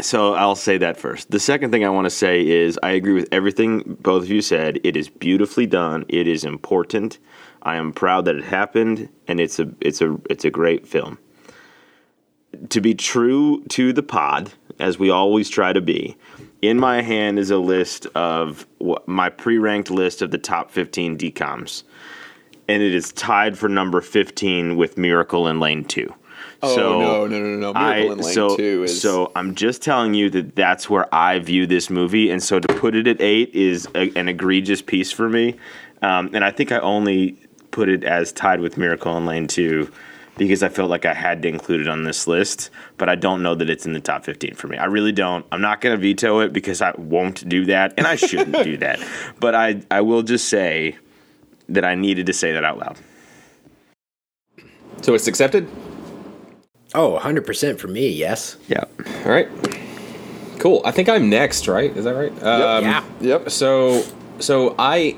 so 0.00 0.34
I'll 0.34 0.56
say 0.56 0.78
that 0.78 0.96
first. 0.96 1.30
The 1.30 1.40
second 1.40 1.70
thing 1.70 1.84
I 1.84 1.88
want 1.88 2.06
to 2.06 2.10
say 2.10 2.46
is 2.46 2.78
I 2.82 2.90
agree 2.90 3.14
with 3.14 3.28
everything 3.32 3.96
both 4.00 4.24
of 4.24 4.30
you 4.30 4.42
said. 4.42 4.80
It 4.84 4.96
is 4.96 5.08
beautifully 5.08 5.66
done. 5.66 6.04
It 6.08 6.26
is 6.26 6.44
important. 6.44 7.18
I 7.62 7.76
am 7.76 7.92
proud 7.92 8.24
that 8.24 8.36
it 8.36 8.44
happened, 8.44 9.08
and 9.28 9.40
it's 9.40 9.58
a 9.58 9.70
it's 9.80 10.00
a 10.00 10.18
it's 10.28 10.44
a 10.44 10.50
great 10.50 10.86
film. 10.86 11.18
To 12.70 12.80
be 12.80 12.94
true 12.94 13.62
to 13.70 13.92
the 13.92 14.02
pod, 14.02 14.52
as 14.78 14.98
we 14.98 15.10
always 15.10 15.48
try 15.48 15.72
to 15.72 15.80
be, 15.80 16.16
in 16.60 16.78
my 16.78 17.02
hand 17.02 17.38
is 17.38 17.50
a 17.50 17.58
list 17.58 18.06
of 18.14 18.66
my 19.06 19.30
pre-ranked 19.30 19.90
list 19.90 20.22
of 20.22 20.30
the 20.30 20.38
top 20.38 20.70
15 20.70 21.16
DComs, 21.18 21.82
and 22.68 22.82
it 22.82 22.94
is 22.94 23.12
tied 23.12 23.56
for 23.58 23.68
number 23.68 24.00
15 24.00 24.76
with 24.76 24.96
Miracle 24.98 25.48
in 25.48 25.60
Lane 25.60 25.84
Two. 25.84 26.14
Oh, 26.62 26.74
so 26.74 27.00
no, 27.00 27.26
no, 27.26 27.38
no, 27.40 27.56
no. 27.56 27.72
Miracle 27.72 27.82
I, 27.82 27.96
in 27.96 28.18
Lane 28.18 28.34
so, 28.34 28.56
2 28.56 28.82
is- 28.84 29.00
so 29.00 29.32
I'm 29.34 29.54
just 29.54 29.82
telling 29.82 30.14
you 30.14 30.30
that 30.30 30.54
that's 30.54 30.88
where 30.90 31.12
I 31.14 31.38
view 31.38 31.66
this 31.66 31.88
movie, 31.90 32.30
and 32.30 32.42
so 32.42 32.60
to 32.60 32.68
put 32.74 32.94
it 32.94 33.06
at 33.06 33.20
eight 33.20 33.54
is 33.54 33.88
a, 33.94 34.12
an 34.16 34.28
egregious 34.28 34.82
piece 34.82 35.10
for 35.10 35.28
me. 35.28 35.56
Um, 36.02 36.30
and 36.34 36.44
I 36.44 36.50
think 36.50 36.70
I 36.70 36.78
only 36.78 37.36
put 37.70 37.88
it 37.88 38.04
as 38.04 38.30
tied 38.32 38.60
with 38.60 38.76
Miracle 38.76 39.16
in 39.16 39.24
Lane 39.26 39.46
Two 39.48 39.90
because 40.36 40.62
I 40.62 40.68
felt 40.68 40.90
like 40.90 41.04
I 41.04 41.14
had 41.14 41.42
to 41.42 41.48
include 41.48 41.82
it 41.82 41.88
on 41.88 42.04
this 42.04 42.26
list, 42.26 42.70
but 42.96 43.08
I 43.08 43.14
don't 43.14 43.42
know 43.42 43.54
that 43.54 43.68
it's 43.68 43.84
in 43.84 43.92
the 43.92 44.00
top 44.00 44.24
15 44.24 44.54
for 44.54 44.68
me. 44.68 44.76
I 44.76 44.86
really 44.86 45.12
don't. 45.12 45.44
I'm 45.52 45.60
not 45.60 45.80
going 45.80 45.94
to 45.94 46.00
veto 46.00 46.40
it 46.40 46.52
because 46.52 46.80
I 46.80 46.92
won't 46.96 47.46
do 47.48 47.66
that, 47.66 47.94
and 47.96 48.06
I 48.06 48.16
shouldn't 48.16 48.64
do 48.64 48.76
that. 48.78 49.00
But 49.40 49.54
I, 49.54 49.82
I 49.90 50.00
will 50.00 50.22
just 50.22 50.48
say 50.48 50.96
that 51.68 51.84
I 51.84 51.94
needed 51.94 52.26
to 52.26 52.32
say 52.32 52.52
that 52.52 52.64
out 52.64 52.78
loud. 52.78 52.96
So 55.02 55.14
it's 55.14 55.26
accepted. 55.26 55.68
Oh, 56.94 57.18
100% 57.20 57.78
for 57.78 57.88
me, 57.88 58.08
yes. 58.08 58.56
Yeah. 58.68 58.84
All 59.24 59.30
right. 59.30 59.48
Cool. 60.58 60.80
I 60.84 60.92
think 60.92 61.08
I'm 61.08 61.28
next, 61.28 61.66
right? 61.66 61.94
Is 61.96 62.04
that 62.04 62.14
right? 62.14 62.30
Um, 62.42 62.84
yeah. 62.84 63.04
Yep. 63.20 63.50
So, 63.50 64.04
so 64.38 64.76
I, 64.78 65.16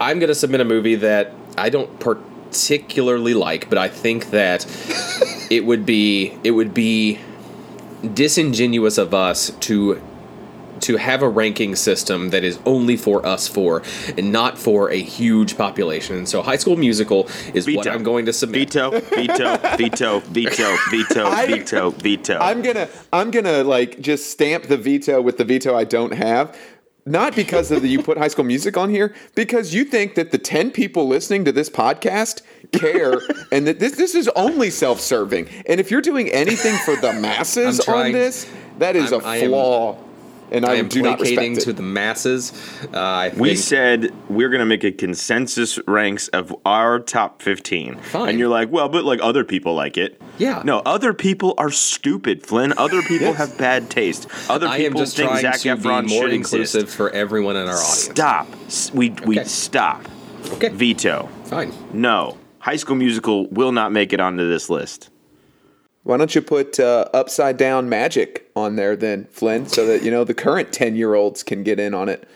I'm 0.00 0.18
gonna 0.18 0.34
submit 0.34 0.60
a 0.60 0.64
movie 0.64 0.94
that 0.94 1.32
I 1.58 1.68
don't 1.68 2.00
particularly 2.50 3.34
like, 3.34 3.68
but 3.68 3.78
I 3.78 3.88
think 3.88 4.30
that 4.30 4.66
it 5.50 5.64
would 5.64 5.84
be 5.86 6.38
it 6.44 6.52
would 6.52 6.74
be 6.74 7.18
disingenuous 8.14 8.98
of 8.98 9.14
us 9.14 9.50
to 9.60 10.00
to 10.78 10.96
have 10.96 11.22
a 11.22 11.28
ranking 11.28 11.74
system 11.74 12.30
that 12.30 12.44
is 12.44 12.58
only 12.66 12.96
for 12.96 13.24
us 13.24 13.48
four 13.48 13.82
and 14.18 14.30
not 14.30 14.58
for 14.58 14.90
a 14.90 15.00
huge 15.00 15.56
population. 15.56 16.16
And 16.16 16.28
so, 16.28 16.42
High 16.42 16.56
School 16.56 16.76
Musical 16.76 17.28
is 17.54 17.66
what 17.66 17.86
I'm 17.88 18.02
going 18.02 18.26
to 18.26 18.32
submit. 18.32 18.74
Veto, 18.74 18.90
veto, 19.00 19.56
veto, 19.76 20.20
veto, 20.20 20.76
veto, 20.90 21.26
I- 21.26 21.46
veto, 21.46 21.90
veto. 21.90 22.38
I'm 22.38 22.60
gonna 22.62 22.88
I'm 23.12 23.30
gonna 23.30 23.64
like 23.64 24.00
just 24.00 24.30
stamp 24.30 24.64
the 24.64 24.76
veto 24.76 25.20
with 25.22 25.38
the 25.38 25.44
veto 25.44 25.74
I 25.74 25.84
don't 25.84 26.12
have. 26.12 26.56
Not 27.08 27.36
because 27.36 27.70
of 27.70 27.82
the 27.82 27.88
you 27.88 28.02
put 28.02 28.18
High 28.18 28.26
School 28.26 28.44
Music 28.44 28.76
on 28.76 28.90
here, 28.90 29.14
because 29.36 29.72
you 29.72 29.84
think 29.84 30.16
that 30.16 30.32
the 30.32 30.38
ten 30.38 30.72
people 30.72 31.06
listening 31.06 31.44
to 31.44 31.52
this 31.52 31.70
podcast 31.70 32.42
care, 32.72 33.20
and 33.52 33.64
that 33.68 33.78
this 33.78 33.96
this 33.96 34.16
is 34.16 34.28
only 34.34 34.70
self-serving. 34.70 35.48
And 35.66 35.78
if 35.78 35.92
you're 35.92 36.00
doing 36.00 36.28
anything 36.30 36.76
for 36.84 36.96
the 36.96 37.12
masses 37.12 37.78
on 37.88 38.10
this, 38.10 38.50
that 38.78 38.96
is 38.96 39.12
I'm- 39.12 39.24
a 39.24 39.46
flaw, 39.46 39.98
and 40.50 40.64
I, 40.64 40.72
I 40.72 40.74
am 40.76 40.88
do 40.88 41.02
not 41.02 41.18
placating 41.18 41.54
respect 41.54 41.66
to 41.66 41.72
the 41.72 41.82
masses. 41.82 42.52
Uh, 42.92 42.98
I 42.98 43.32
we 43.36 43.56
said 43.56 44.12
we're 44.28 44.48
going 44.48 44.60
to 44.60 44.66
make 44.66 44.84
a 44.84 44.92
consensus 44.92 45.78
ranks 45.86 46.28
of 46.28 46.54
our 46.64 46.98
top 47.00 47.42
15. 47.42 47.96
Fine. 47.98 48.28
And 48.30 48.38
you're 48.38 48.48
like, 48.48 48.70
well, 48.70 48.88
but 48.88 49.04
like 49.04 49.20
other 49.22 49.44
people 49.44 49.74
like 49.74 49.96
it. 49.96 50.20
Yeah. 50.38 50.62
No, 50.64 50.80
other 50.80 51.12
people 51.14 51.54
are 51.58 51.70
stupid, 51.70 52.46
Flynn. 52.46 52.72
Other 52.76 53.02
people 53.08 53.28
Yes. 53.28 53.36
have 53.38 53.58
bad 53.58 53.90
taste. 53.90 54.28
Other 54.48 54.66
I 54.68 54.76
am 54.76 54.82
people 54.82 55.00
just 55.00 55.16
think 55.16 55.30
trying 55.30 55.42
Zac 55.42 55.58
to 55.60 55.76
be 55.76 55.82
Efron 55.82 56.08
more 56.08 56.22
should 56.24 56.32
inclusive 56.32 56.82
exist. 56.82 56.96
for 56.96 57.10
everyone 57.10 57.56
in 57.56 57.62
our 57.68 57.74
audience. 57.74 58.04
Stop. 58.04 58.46
S- 58.66 58.92
We, 58.92 59.10
we 59.26 59.42
stop. 59.44 60.04
Okay. 60.52 60.68
Veto. 60.68 61.28
Fine. 61.44 61.72
No. 61.92 62.36
High 62.60 62.76
School 62.76 62.96
Musical 62.96 63.46
will 63.48 63.72
not 63.72 63.92
make 63.92 64.12
it 64.12 64.20
onto 64.20 64.48
this 64.48 64.68
list. 64.70 65.10
Why 66.06 66.16
don't 66.18 66.32
you 66.36 66.40
put 66.40 66.78
uh, 66.78 67.06
upside 67.12 67.56
down 67.56 67.88
magic 67.88 68.48
on 68.54 68.76
there 68.76 68.94
then, 68.94 69.24
Flynn, 69.32 69.66
so 69.66 69.84
that 69.86 70.04
you 70.04 70.10
know 70.12 70.22
the 70.22 70.34
current 70.34 70.72
ten 70.72 70.94
year 70.94 71.14
olds 71.14 71.42
can 71.42 71.64
get 71.64 71.80
in 71.80 71.94
on 71.94 72.08
it. 72.08 72.28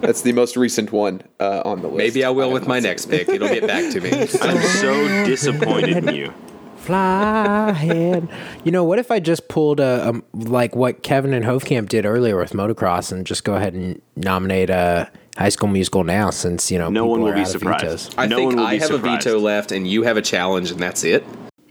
That's 0.00 0.22
the 0.22 0.32
most 0.32 0.56
recent 0.56 0.90
one 0.90 1.20
uh, 1.38 1.60
on 1.66 1.82
the 1.82 1.88
list. 1.88 1.98
Maybe 1.98 2.24
I 2.24 2.30
will 2.30 2.50
with 2.50 2.66
my 2.66 2.80
next 2.80 3.06
pick. 3.10 3.28
It'll 3.28 3.48
get 3.48 3.66
back 3.66 3.92
to 3.92 4.00
me. 4.00 4.10
I'm 4.40 4.62
so 4.62 4.94
disappointed 5.26 6.08
in 6.08 6.14
you. 6.14 6.32
Fly 6.78 7.68
ahead. 7.68 8.26
You 8.64 8.72
know, 8.72 8.84
what 8.84 8.98
if 8.98 9.10
I 9.10 9.20
just 9.20 9.48
pulled 9.48 9.80
a, 9.80 10.08
a 10.10 10.22
like 10.36 10.74
what 10.74 11.02
Kevin 11.02 11.34
and 11.34 11.44
Hofkamp 11.44 11.90
did 11.90 12.06
earlier 12.06 12.38
with 12.38 12.52
motocross 12.54 13.12
and 13.12 13.26
just 13.26 13.44
go 13.44 13.54
ahead 13.54 13.74
and 13.74 14.00
nominate 14.16 14.70
a. 14.70 15.10
High 15.36 15.48
School 15.48 15.68
Musical 15.68 16.04
now 16.04 16.30
since 16.30 16.70
you 16.70 16.78
know 16.78 16.88
No 16.90 17.06
one 17.06 17.20
will 17.20 17.32
be 17.34 17.44
surprised. 17.44 18.14
I 18.16 18.28
No 18.28 18.36
think 18.36 18.56
I 18.56 18.74
have 18.74 18.84
surprised. 18.84 19.26
a 19.26 19.30
veto 19.30 19.40
left, 19.40 19.72
and 19.72 19.84
you 19.84 20.04
have 20.04 20.16
a 20.16 20.22
challenge, 20.22 20.70
and 20.70 20.78
that's 20.78 21.02
it. 21.02 21.24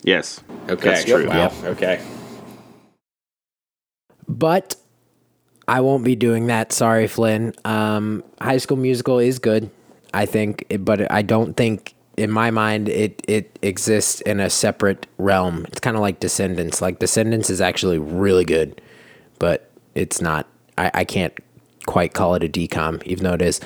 Yes. 0.04 0.42
Okay. 0.70 0.89
That's 0.89 1.06
true. 1.06 1.28
Wow. 1.28 1.52
Okay. 1.63 2.02
But 4.28 4.76
I 5.68 5.82
won't 5.82 6.04
be 6.04 6.16
doing 6.16 6.48
that. 6.48 6.72
Sorry, 6.72 7.08
Flynn. 7.08 7.54
Um, 7.66 8.24
High 8.42 8.58
School 8.58 8.78
Musical 8.78 9.20
is 9.20 9.39
good, 9.39 9.70
I 10.13 10.26
think, 10.26 10.66
but 10.80 11.12
I 11.12 11.22
don't 11.22 11.56
think, 11.56 11.94
in 12.18 12.30
my 12.30 12.52
mind, 12.52 12.89
it 12.89 13.22
it 13.28 13.58
exists 13.62 14.22
in 14.22 14.39
a 14.39 14.50
separate 14.50 15.08
realm. 15.18 15.66
It's 15.68 15.80
kind 15.80 15.96
of 15.96 16.02
like 16.02 16.20
Descendants. 16.20 16.82
Like 16.82 17.00
Descendants 17.00 17.50
is 17.50 17.62
actually 17.62 17.98
really 17.98 18.46
good, 18.46 18.82
but 19.39 19.72
it's 19.96 20.22
not. 20.22 20.48
I, 20.78 20.92
I 20.94 21.04
can't 21.06 21.34
quite 21.86 22.13
call 22.13 22.36
it 22.36 22.44
a 22.44 22.50
DCOM, 22.50 23.04
even 23.04 23.24
though 23.24 23.34
it 23.34 23.42
is. 23.42 23.60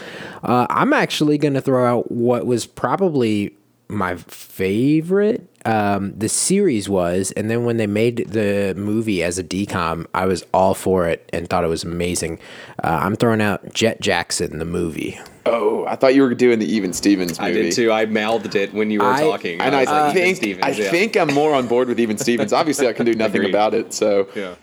Uh, 0.44 0.68
I'm 0.70 0.94
actually 0.94 1.38
going 1.38 1.54
to 1.54 1.62
throw 1.62 1.86
out 1.86 2.12
what 2.12 2.46
was 2.46 2.66
probably 2.66 3.56
my 3.90 4.16
favorite. 4.16 5.48
Um, 5.66 6.14
the 6.18 6.30
series 6.30 6.88
was, 6.88 7.32
and 7.34 7.50
then 7.50 7.66
when 7.66 7.76
they 7.78 7.88
made 7.88 8.30
the 8.30 8.74
movie 8.78 9.22
as 9.22 9.38
a 9.38 9.44
DCOM, 9.44 10.06
I 10.14 10.26
was 10.26 10.46
all 10.54 10.74
for 10.74 11.08
it 11.08 11.30
and 11.34 11.50
thought 11.50 11.64
it 11.66 11.68
was 11.68 11.84
amazing. 11.84 12.40
Uh, 12.84 13.00
I'm 13.02 13.16
throwing 13.18 13.42
out 13.42 13.74
Jett 13.74 14.00
Jackson, 14.00 14.60
the 14.60 14.66
movie. 14.66 15.20
Oh, 15.46 15.86
I 15.86 15.96
thought 15.98 16.16
you 16.16 16.22
were 16.22 16.34
doing 16.36 16.60
the 16.60 16.66
Even 16.72 16.94
Stevens 16.94 17.40
movie. 17.40 17.52
I 17.52 17.64
did 17.64 17.74
too. 17.74 17.92
I 17.92 18.06
mouthed 18.06 18.56
it 18.56 18.74
when 18.74 18.92
you 18.92 19.00
were 19.00 19.12
I- 19.12 19.22
talking. 19.22 19.60
And 19.60 19.76
was 19.76 19.88
I 19.88 20.06
like, 20.08 20.14
think 20.14 20.38
Stevens, 20.38 20.64
I 20.66 20.70
yeah. 20.72 20.90
think 20.90 21.18
I'm 21.18 21.34
more 21.34 21.54
on 21.54 21.68
board 21.68 21.88
with 21.90 22.00
Even 22.00 22.18
Stevens. 22.18 22.54
Obviously, 22.54 22.88
I 22.88 22.94
can 22.94 23.06
do 23.06 23.14
nothing 23.16 23.42
Agreed. 23.42 23.50
about 23.50 23.74
it. 23.74 23.94
So, 23.94 24.30
Yeah. 24.36 24.56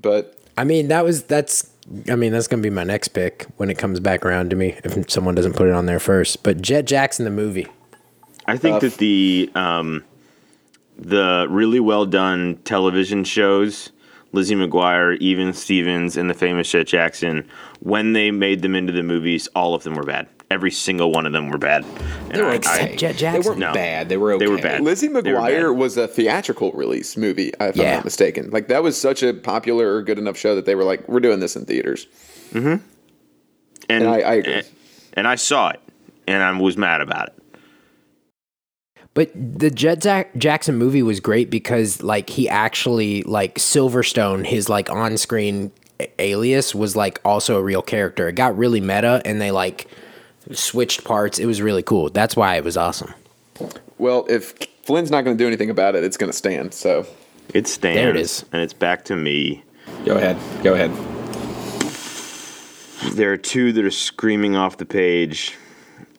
but 0.00 0.36
I 0.56 0.64
mean, 0.64 0.88
that 0.88 1.04
was 1.04 1.22
that's. 1.24 1.70
I 2.08 2.14
mean, 2.14 2.32
that's 2.32 2.46
gonna 2.46 2.62
be 2.62 2.70
my 2.70 2.84
next 2.84 3.08
pick 3.08 3.46
when 3.56 3.70
it 3.70 3.78
comes 3.78 3.98
back 4.00 4.24
around 4.24 4.50
to 4.50 4.56
me 4.56 4.76
if 4.84 5.10
someone 5.10 5.34
doesn't 5.34 5.54
put 5.56 5.66
it 5.68 5.72
on 5.74 5.86
there 5.86 5.98
first. 6.00 6.42
But 6.42 6.60
Jett 6.62 6.84
Jackson, 6.86 7.24
the 7.24 7.30
movie. 7.30 7.66
I 8.50 8.56
think 8.56 8.80
that 8.80 8.94
the 8.98 9.50
um, 9.54 10.04
the 10.98 11.46
really 11.48 11.80
well 11.80 12.06
done 12.06 12.56
television 12.64 13.24
shows, 13.24 13.90
Lizzie 14.32 14.54
McGuire, 14.54 15.16
Even 15.18 15.52
Stevens, 15.52 16.16
and 16.16 16.28
the 16.28 16.34
famous 16.34 16.70
Jett 16.70 16.86
Jackson, 16.86 17.48
when 17.80 18.12
they 18.12 18.30
made 18.30 18.62
them 18.62 18.74
into 18.74 18.92
the 18.92 19.02
movies, 19.02 19.48
all 19.54 19.74
of 19.74 19.82
them 19.84 19.94
were 19.94 20.04
bad. 20.04 20.28
Every 20.50 20.72
single 20.72 21.12
one 21.12 21.26
of 21.26 21.32
them 21.32 21.48
were 21.48 21.58
bad. 21.58 21.84
And 21.84 22.32
They 22.32 22.42
were 22.42 22.48
okay. 22.54 22.92
I, 22.94 22.96
Jett 22.96 23.16
Jackson. 23.16 23.40
They 23.42 23.48
weren't 23.48 23.60
No. 23.60 23.72
bad. 23.72 24.08
They 24.08 24.16
were 24.16 24.32
okay. 24.32 24.44
They 24.46 24.50
were 24.50 24.58
bad. 24.58 24.80
Lizzie 24.82 25.08
McGuire 25.08 25.70
bad. 25.70 25.78
was 25.78 25.96
a 25.96 26.08
theatrical 26.08 26.72
release 26.72 27.16
movie, 27.16 27.52
if 27.60 27.78
I'm 27.78 27.86
not 27.94 28.04
mistaken. 28.04 28.50
Like 28.50 28.66
that 28.66 28.82
was 28.82 29.00
such 29.00 29.22
a 29.22 29.32
popular 29.32 29.94
or 29.94 30.02
good 30.02 30.18
enough 30.18 30.36
show 30.36 30.56
that 30.56 30.66
they 30.66 30.74
were 30.74 30.82
like, 30.82 31.08
"We're 31.08 31.20
doing 31.20 31.38
this 31.38 31.54
in 31.54 31.66
theaters." 31.66 32.08
and, 32.52 32.82
And 33.88 34.08
I- 34.08 34.20
I 34.20 34.34
agree. 34.34 34.62
and 35.14 35.28
I 35.28 35.36
saw 35.36 35.70
it, 35.70 35.80
and 36.26 36.42
I 36.42 36.50
was 36.60 36.76
mad 36.76 37.00
about 37.00 37.28
it. 37.28 37.39
But 39.14 39.30
the 39.34 39.70
Jett 39.70 40.00
Jack- 40.00 40.36
Jackson 40.36 40.76
movie 40.76 41.02
was 41.02 41.18
great 41.20 41.50
because 41.50 42.02
like 42.02 42.30
he 42.30 42.48
actually 42.48 43.22
like 43.24 43.56
Silverstone, 43.56 44.46
his 44.46 44.68
like 44.68 44.88
on-screen 44.88 45.72
a- 45.98 46.22
alias 46.22 46.74
was 46.74 46.94
like 46.94 47.20
also 47.24 47.58
a 47.58 47.62
real 47.62 47.82
character. 47.82 48.28
It 48.28 48.34
got 48.34 48.56
really 48.56 48.80
meta 48.80 49.20
and 49.24 49.40
they 49.40 49.50
like 49.50 49.88
switched 50.52 51.02
parts. 51.04 51.38
It 51.38 51.46
was 51.46 51.60
really 51.60 51.82
cool. 51.82 52.08
That's 52.10 52.36
why 52.36 52.54
it 52.56 52.64
was 52.64 52.76
awesome. 52.76 53.12
Well, 53.98 54.26
if 54.28 54.54
Flynn's 54.84 55.10
not 55.10 55.24
going 55.24 55.36
to 55.36 55.42
do 55.42 55.46
anything 55.46 55.70
about 55.70 55.94
it, 55.96 56.04
it's 56.04 56.16
going 56.16 56.30
to 56.30 56.36
stand. 56.36 56.72
So, 56.72 57.06
It 57.52 57.66
stands. 57.66 57.96
There 58.00 58.10
it 58.10 58.16
is. 58.16 58.44
And 58.52 58.62
it's 58.62 58.72
back 58.72 59.04
to 59.06 59.16
me. 59.16 59.62
Go 60.06 60.16
ahead. 60.16 60.38
Go 60.62 60.74
ahead. 60.74 60.90
There 63.14 63.32
are 63.32 63.36
two 63.36 63.72
that 63.72 63.84
are 63.84 63.90
screaming 63.90 64.56
off 64.56 64.76
the 64.76 64.84
page, 64.86 65.56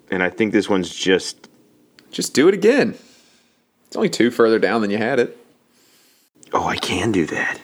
and 0.10 0.22
I 0.22 0.30
think 0.30 0.52
this 0.52 0.68
one's 0.70 0.94
just 0.94 1.48
just 2.12 2.34
do 2.34 2.48
it 2.48 2.54
again. 2.54 2.96
It's 3.88 3.96
only 3.96 4.10
two 4.10 4.32
further 4.32 4.60
down 4.60 4.82
than 4.82 4.90
you 4.92 4.98
had 4.98 5.20
it. 5.20 5.38
Oh, 6.54 6.66
I 6.66 6.76
can 6.78 7.12
do 7.12 7.26
that. 7.28 7.60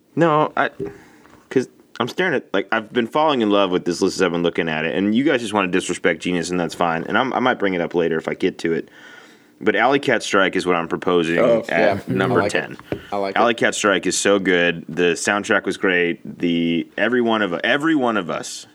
no, 0.16 0.52
I 0.56 0.70
because 1.48 1.68
I'm 1.98 2.08
staring 2.08 2.34
at 2.34 2.52
like 2.52 2.68
I've 2.72 2.92
been 2.92 3.06
falling 3.06 3.40
in 3.42 3.50
love 3.50 3.70
with 3.70 3.84
this 3.84 4.00
list 4.00 4.16
as 4.16 4.22
I've 4.22 4.32
been 4.32 4.42
looking 4.42 4.68
at 4.68 4.84
it, 4.84 4.94
and 4.94 5.14
you 5.14 5.24
guys 5.24 5.40
just 5.40 5.52
want 5.52 5.70
to 5.70 5.78
disrespect 5.78 6.20
Genius, 6.22 6.50
and 6.50 6.58
that's 6.58 6.74
fine. 6.74 7.04
And 7.04 7.16
I'm, 7.18 7.32
I 7.32 7.40
might 7.40 7.58
bring 7.58 7.74
it 7.74 7.80
up 7.80 7.94
later 7.94 8.16
if 8.16 8.28
I 8.28 8.34
get 8.34 8.58
to 8.60 8.72
it. 8.72 8.88
But 9.62 9.76
Alley 9.76 9.98
Cat 9.98 10.22
Strike 10.22 10.56
is 10.56 10.64
what 10.64 10.74
I'm 10.76 10.88
proposing 10.88 11.38
Oh, 11.38 11.62
at 11.68 11.96
yeah. 12.08 12.14
number 12.14 12.40
I 12.40 12.44
like 12.44 12.52
ten. 12.52 12.78
it. 12.90 12.98
I 13.12 13.16
like 13.16 13.36
it. 13.36 13.38
Alley 13.38 13.52
Cat 13.54 13.74
Strike 13.74 14.06
is 14.06 14.18
so 14.18 14.38
good. 14.38 14.86
The 14.88 15.12
soundtrack 15.12 15.64
was 15.66 15.76
great. 15.76 16.38
The 16.38 16.88
every 16.96 17.20
one 17.20 17.42
of 17.42 17.52
every 17.62 17.94
one 17.94 18.16
of 18.16 18.30
us 18.30 18.66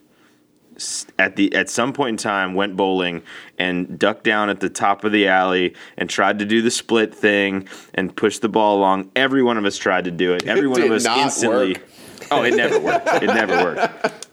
at 1.17 1.35
the 1.35 1.53
at 1.55 1.69
some 1.69 1.93
point 1.93 2.09
in 2.09 2.17
time 2.17 2.53
went 2.53 2.75
bowling 2.75 3.21
and 3.57 3.97
ducked 3.97 4.23
down 4.23 4.49
at 4.49 4.59
the 4.59 4.69
top 4.69 5.03
of 5.03 5.11
the 5.11 5.27
alley 5.27 5.73
and 5.97 6.09
tried 6.09 6.39
to 6.39 6.45
do 6.45 6.61
the 6.61 6.71
split 6.71 7.13
thing 7.13 7.67
and 7.93 8.15
push 8.15 8.39
the 8.39 8.49
ball 8.49 8.77
along. 8.77 9.09
Every 9.15 9.43
one 9.43 9.57
of 9.57 9.65
us 9.65 9.77
tried 9.77 10.05
to 10.05 10.11
do 10.11 10.33
it. 10.33 10.45
Every 10.47 10.67
one 10.67 10.81
of 10.81 10.91
us 10.91 11.03
not 11.03 11.17
instantly. 11.19 11.73
work. 11.73 11.83
Oh, 12.31 12.43
it 12.43 12.55
never 12.55 12.79
worked. 12.79 13.07
It 13.07 13.27
never 13.27 13.63
worked. 13.63 14.25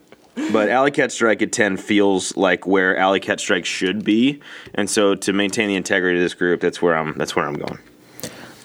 But 0.51 0.71
Alley 0.71 0.91
Cat 0.91 1.13
Strike 1.13 1.43
at 1.43 1.53
10 1.53 1.77
feels 1.77 2.37
like 2.37 2.67
where 2.67 2.97
Alley 2.97 3.21
Cat 3.21 3.39
Strike 3.39 3.67
should 3.67 4.03
be. 4.03 4.41
And 4.75 4.89
so 4.89 5.15
to 5.15 5.33
maintain 5.33 5.69
the 5.69 5.77
integrity 5.77 6.19
of 6.19 6.25
this 6.25 6.35
group, 6.35 6.61
that's 6.61 6.81
where 6.81 6.97
I'm 6.97 7.17
that's 7.19 7.37
where 7.37 7.47
I'm 7.47 7.55
going. 7.55 7.79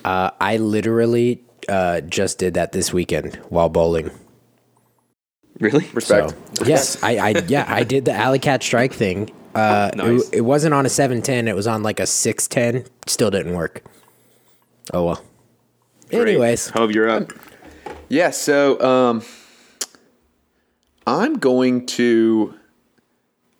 Uh, 0.06 0.32
I 0.40 0.58
literally 0.58 1.44
uh, 1.68 2.02
just 2.02 2.40
did 2.40 2.54
that 2.54 2.72
this 2.72 2.94
weekend 2.94 3.36
while 3.50 3.68
bowling. 3.68 4.12
Really? 5.60 5.88
Respect. 5.94 6.36
So, 6.54 6.66
yes, 6.66 7.02
I, 7.04 7.18
I 7.18 7.30
yeah, 7.48 7.66
I 7.68 7.84
did 7.84 8.06
the 8.06 8.14
alley 8.14 8.40
cat 8.40 8.64
strike 8.64 8.94
thing. 8.94 9.32
Uh, 9.56 9.90
Nice. 9.96 10.30
it, 10.30 10.38
it 10.38 10.42
wasn't 10.42 10.74
on 10.74 10.86
a 10.86 10.90
seven 10.90 11.22
ten. 11.22 11.48
It 11.48 11.56
was 11.56 11.68
on 11.68 11.84
like 11.84 12.00
a 12.00 12.06
six 12.06 12.48
ten. 12.48 12.86
Still 13.08 13.32
didn't 13.32 13.54
work. 13.54 13.84
Oh 14.94 15.06
well. 15.06 15.22
Anyways, 16.12 16.70
Hope 16.70 16.92
you're 16.94 17.10
up. 17.10 17.32
Yeah, 18.10 18.30
so 18.30 18.80
um, 18.80 19.24
I'm 21.06 21.38
going 21.40 21.86
to 21.88 22.54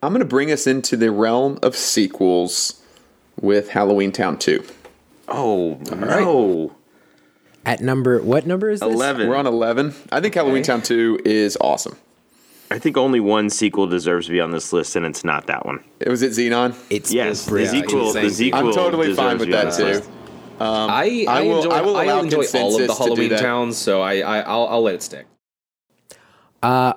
I'm 0.02 0.12
going 0.12 0.20
to 0.20 0.26
bring 0.26 0.50
us 0.52 0.66
into 0.66 0.96
the 0.96 1.10
realm 1.10 1.58
of 1.62 1.76
sequels 1.76 2.80
with 3.40 3.70
Halloween 3.70 4.12
Town 4.12 4.38
2. 4.38 4.64
Oh, 5.26 5.74
no. 5.90 6.74
At 7.66 7.80
number 7.80 8.20
what 8.20 8.46
number 8.46 8.70
is 8.70 8.80
this? 8.80 8.92
11. 8.92 9.28
We're 9.28 9.36
on 9.36 9.46
11. 9.46 9.94
I 10.10 10.20
think 10.20 10.34
Halloween 10.34 10.62
Town 10.62 10.80
2 10.82 11.20
is 11.24 11.56
awesome. 11.60 11.96
I 12.70 12.78
think 12.78 12.96
only 12.98 13.18
one 13.20 13.48
sequel 13.50 13.86
deserves 13.86 14.26
to 14.26 14.32
be 14.32 14.40
on 14.40 14.50
this 14.50 14.72
list, 14.74 14.94
and 14.96 15.06
it's 15.06 15.24
not 15.24 15.46
that 15.46 15.64
one. 15.64 15.82
It 16.00 16.08
Was 16.08 16.20
it 16.22 16.32
Zenon? 16.32 16.74
It's 16.90 17.10
Yes, 17.12 17.44
the 17.44 17.50
brilliant. 17.50 17.88
sequel. 17.88 18.12
The 18.12 18.28
sequel. 18.30 18.68
I'm 18.68 18.74
totally 18.74 19.06
deserves 19.08 19.18
fine 19.18 19.34
to 19.36 19.38
with 19.40 19.48
be 19.48 19.54
on 19.54 19.64
that 19.64 19.64
this 19.66 19.76
too. 19.78 19.84
list. 19.84 20.10
I, 20.60 21.24
I, 21.28 21.38
I 21.38 21.42
will- 21.44 21.56
enjoy, 21.58 21.70
I 21.70 21.80
will 21.82 22.00
allow 22.00 22.20
enjoy 22.20 22.36
all 22.54 22.74
of 22.74 22.80
the 22.80 22.86
consensus 22.88 22.96
to 22.98 23.02
do 23.04 23.04
Halloween 23.04 23.28
that. 23.30 23.40
towns, 23.40 23.76
so 23.78 24.02
I, 24.02 24.18
I 24.20 24.40
I'll, 24.40 24.66
I'll 24.66 24.82
let 24.82 24.96
it 24.96 25.02
stick. 25.02 25.26
Uh, 26.62 26.92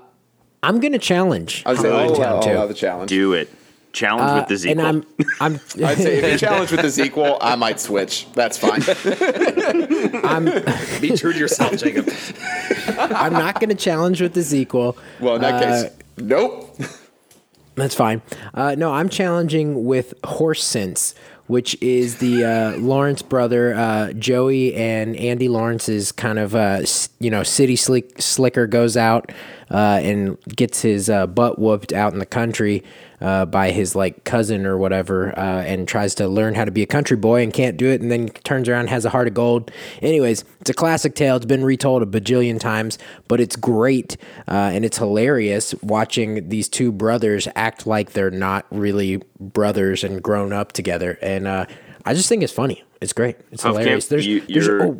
I'm 0.64 0.80
gonna 0.80 0.98
challenge. 1.00 1.64
I 1.66 1.72
was 1.72 1.80
saying, 1.80 1.94
Halloween 1.94 2.12
I'll, 2.12 2.42
Town 2.42 2.50
I'll 2.50 2.58
allow 2.58 2.68
the 2.68 2.74
challenge. 2.74 3.10
Do 3.10 3.34
it. 3.34 3.50
Challenge 3.94 4.32
Uh, 4.32 4.36
with 4.40 4.48
the 4.48 4.58
sequel. 4.58 4.86
and 4.86 4.88
I'm 4.88 5.26
I'm 5.42 5.54
I'd 5.86 5.98
say 5.98 6.18
if 6.20 6.32
you 6.34 6.38
challenge 6.38 6.72
with 6.72 6.82
the 6.82 6.92
sequel, 6.92 7.38
I 7.42 7.56
might 7.56 7.80
switch. 7.80 8.28
That's 8.34 8.58
fine. 8.58 8.82
I'm 10.26 10.46
Be 11.02 11.16
true 11.18 11.34
to 11.34 11.40
yourself, 11.40 11.78
Jacob. 11.78 12.10
I'm 12.98 13.34
not 13.34 13.60
gonna 13.60 13.76
challenge 13.76 14.22
with 14.22 14.34
the 14.34 14.44
sequel. 14.44 14.98
Well, 15.20 15.36
in 15.36 15.42
that 15.42 15.54
Uh, 15.56 15.84
case, 15.84 15.92
nope. 16.18 16.78
That's 17.76 17.96
fine. 17.96 18.22
Uh, 18.54 18.76
no, 18.78 18.92
I'm 18.94 19.10
challenging 19.10 19.86
with 19.86 20.14
Horse 20.26 20.64
Sense, 20.64 21.16
which 21.48 21.82
is 21.82 22.18
the 22.18 22.44
uh, 22.44 22.78
Lawrence 22.78 23.22
brother, 23.22 23.74
uh, 23.74 24.12
Joey 24.14 24.76
and 24.76 25.16
Andy 25.16 25.48
Lawrence's 25.48 26.12
kind 26.12 26.38
of, 26.38 26.54
uh, 26.54 26.82
you 27.20 27.30
know, 27.32 27.44
city 27.44 27.78
slick, 27.78 28.22
slicker 28.22 28.68
goes 28.68 28.98
out 28.98 29.32
uh, 29.72 30.00
and 30.04 30.38
gets 30.56 30.82
his 30.82 31.10
uh, 31.10 31.28
butt 31.28 31.60
whooped 31.60 31.94
out 31.94 32.12
in 32.14 32.20
the 32.20 32.26
country 32.26 32.84
uh, 33.22 33.46
by 33.46 33.72
his 33.72 33.96
like 33.96 34.24
cousin 34.24 34.66
or 34.66 34.78
whatever, 34.78 35.38
uh, 35.38 35.62
and 35.64 35.88
tries 35.88 36.16
to 36.16 36.28
learn 36.28 36.56
how 36.56 36.66
to 36.66 36.72
be 36.72 36.82
a 36.82 36.88
country 36.88 37.16
boy 37.18 37.42
and 37.44 37.54
can't 37.54 37.78
do 37.78 37.88
it, 37.90 38.02
and 38.02 38.12
then 38.12 38.30
turns 38.30 38.68
around 38.68 38.82
and 38.82 38.90
has 38.90 39.06
a 39.06 39.10
heart 39.10 39.28
of 39.28 39.34
gold. 39.34 39.72
Anyways, 40.02 40.44
it's 40.60 40.70
a 40.70 40.74
classic 40.74 41.16
tale. 41.16 41.36
It's 41.36 41.46
been 41.46 41.64
retold 41.64 42.02
a 42.04 42.06
bajillion 42.06 42.60
times, 42.60 42.98
but 43.28 43.40
it's 43.40 43.56
great 43.56 44.18
uh, 44.48 44.72
and 44.74 44.84
it's 44.84 44.98
hilarious 44.98 45.74
watching 45.82 46.50
these 46.50 46.68
two 46.68 46.92
brothers 46.92 47.48
act 47.56 47.86
like 47.88 48.12
they're 48.14 48.32
not 48.32 48.66
really 48.72 49.22
brothers 49.40 50.04
and 50.04 50.22
grown 50.22 50.54
up 50.54 50.72
together. 50.72 51.18
And 51.22 51.48
uh, 51.48 51.66
I 52.06 52.14
just 52.14 52.28
think 52.30 52.44
it's 52.44 52.54
funny. 52.54 52.84
It's 53.02 53.14
great. 53.14 53.38
It's 53.52 53.64
Huff 53.64 53.76
hilarious. 53.78 54.06
Camp, 54.06 54.10
There's, 54.10 54.28
you- 54.28 54.42
there's 54.42 54.68
oh, 54.70 54.92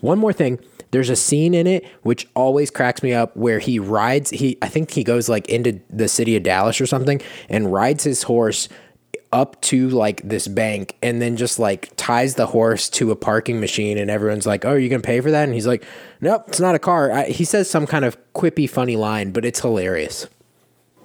one 0.00 0.18
more 0.18 0.32
thing. 0.32 0.58
There's 0.90 1.10
a 1.10 1.16
scene 1.16 1.54
in 1.54 1.66
it 1.66 1.84
which 2.02 2.28
always 2.34 2.70
cracks 2.70 3.02
me 3.02 3.12
up 3.12 3.36
where 3.36 3.58
he 3.58 3.78
rides 3.78 4.30
he 4.30 4.58
I 4.62 4.68
think 4.68 4.90
he 4.90 5.04
goes 5.04 5.28
like 5.28 5.48
into 5.48 5.80
the 5.90 6.08
city 6.08 6.36
of 6.36 6.42
Dallas 6.42 6.80
or 6.80 6.86
something 6.86 7.20
and 7.48 7.72
rides 7.72 8.04
his 8.04 8.24
horse 8.24 8.68
up 9.32 9.60
to 9.62 9.88
like 9.90 10.20
this 10.28 10.48
bank 10.48 10.96
and 11.02 11.22
then 11.22 11.36
just 11.36 11.58
like 11.58 11.90
ties 11.96 12.34
the 12.34 12.46
horse 12.46 12.90
to 12.90 13.12
a 13.12 13.16
parking 13.16 13.60
machine 13.60 13.96
and 13.96 14.10
everyone's 14.10 14.46
like 14.46 14.64
oh 14.64 14.70
are 14.70 14.78
you 14.78 14.88
gonna 14.88 15.02
pay 15.02 15.20
for 15.20 15.30
that? 15.30 15.44
And 15.44 15.54
he's 15.54 15.66
like 15.66 15.84
nope 16.20 16.44
it's 16.48 16.60
not 16.60 16.74
a 16.74 16.80
car. 16.80 17.12
I, 17.12 17.26
he 17.26 17.44
says 17.44 17.70
some 17.70 17.86
kind 17.86 18.04
of 18.04 18.16
quippy 18.34 18.68
funny 18.68 18.96
line 18.96 19.30
but 19.30 19.44
it's 19.44 19.60
hilarious. 19.60 20.26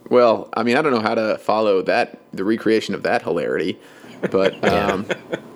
Well, 0.09 0.49
I 0.53 0.63
mean, 0.63 0.77
I 0.77 0.81
don't 0.81 0.93
know 0.93 1.01
how 1.01 1.15
to 1.15 1.37
follow 1.39 1.81
that 1.83 2.19
the 2.31 2.43
recreation 2.43 2.93
of 2.93 3.03
that 3.03 3.23
hilarity, 3.23 3.79
but 4.31 4.53
um, 4.67 5.05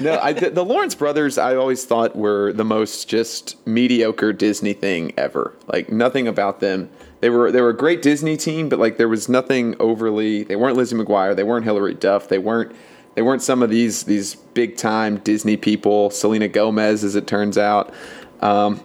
no, 0.00 0.18
I, 0.20 0.32
the, 0.32 0.50
the 0.52 0.64
Lawrence 0.64 0.94
brothers 0.94 1.38
I 1.38 1.56
always 1.56 1.84
thought 1.84 2.14
were 2.16 2.52
the 2.52 2.64
most 2.64 3.08
just 3.08 3.64
mediocre 3.66 4.32
Disney 4.32 4.72
thing 4.72 5.12
ever. 5.16 5.56
Like 5.66 5.90
nothing 5.90 6.28
about 6.28 6.60
them. 6.60 6.90
They 7.20 7.30
were 7.30 7.52
they 7.52 7.60
were 7.60 7.70
a 7.70 7.76
great 7.76 8.02
Disney 8.02 8.36
team, 8.36 8.68
but 8.68 8.78
like 8.78 8.96
there 8.96 9.08
was 9.08 9.28
nothing 9.28 9.76
overly. 9.78 10.42
They 10.42 10.56
weren't 10.56 10.76
Lizzie 10.76 10.96
McGuire. 10.96 11.36
They 11.36 11.44
weren't 11.44 11.64
Hilary 11.64 11.94
Duff. 11.94 12.28
They 12.28 12.38
weren't 12.38 12.74
they 13.14 13.22
weren't 13.22 13.42
some 13.42 13.62
of 13.62 13.70
these 13.70 14.04
these 14.04 14.34
big 14.34 14.76
time 14.76 15.18
Disney 15.18 15.56
people. 15.56 16.10
Selena 16.10 16.48
Gomez, 16.48 17.04
as 17.04 17.14
it 17.14 17.26
turns 17.26 17.56
out. 17.56 17.94
Um, 18.40 18.82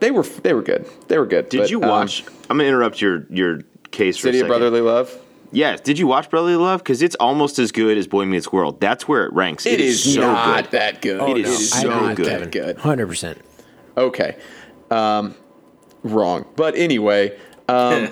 they 0.00 0.10
were 0.10 0.22
they 0.22 0.54
were 0.54 0.62
good. 0.62 0.86
They 1.08 1.18
were 1.18 1.26
good. 1.26 1.48
Did 1.48 1.60
but, 1.60 1.70
you 1.70 1.82
um, 1.82 1.88
watch? 1.88 2.24
I'm 2.50 2.56
gonna 2.58 2.68
interrupt 2.68 3.00
your 3.00 3.26
your 3.30 3.60
case 3.90 4.16
for 4.16 4.22
City 4.28 4.40
of. 4.40 4.46
Brotherly 4.46 4.80
Love? 4.80 5.16
Yes. 5.50 5.80
Did 5.80 5.98
you 5.98 6.06
watch 6.06 6.28
Brotherly 6.30 6.56
Love? 6.56 6.80
Because 6.82 7.00
it's 7.02 7.14
almost 7.16 7.58
as 7.58 7.72
good 7.72 7.96
as 7.96 8.06
Boy 8.06 8.24
Meets 8.26 8.52
World. 8.52 8.80
That's 8.80 9.08
where 9.08 9.24
it 9.24 9.32
ranks. 9.32 9.64
It 9.66 9.80
is 9.80 10.14
so 10.14 10.20
not 10.20 10.64
good. 10.64 10.70
that 10.72 11.02
good. 11.02 11.30
It 11.30 11.38
is 11.38 11.46
it 11.46 11.60
is 11.62 11.70
so 11.70 11.88
not 11.88 12.16
good. 12.16 12.26
that 12.26 12.50
good. 12.52 12.76
100% 12.78 13.38
Okay. 13.96 14.36
Um, 14.90 15.34
wrong. 16.02 16.46
But 16.56 16.76
anyway, 16.76 17.38
um, 17.68 18.08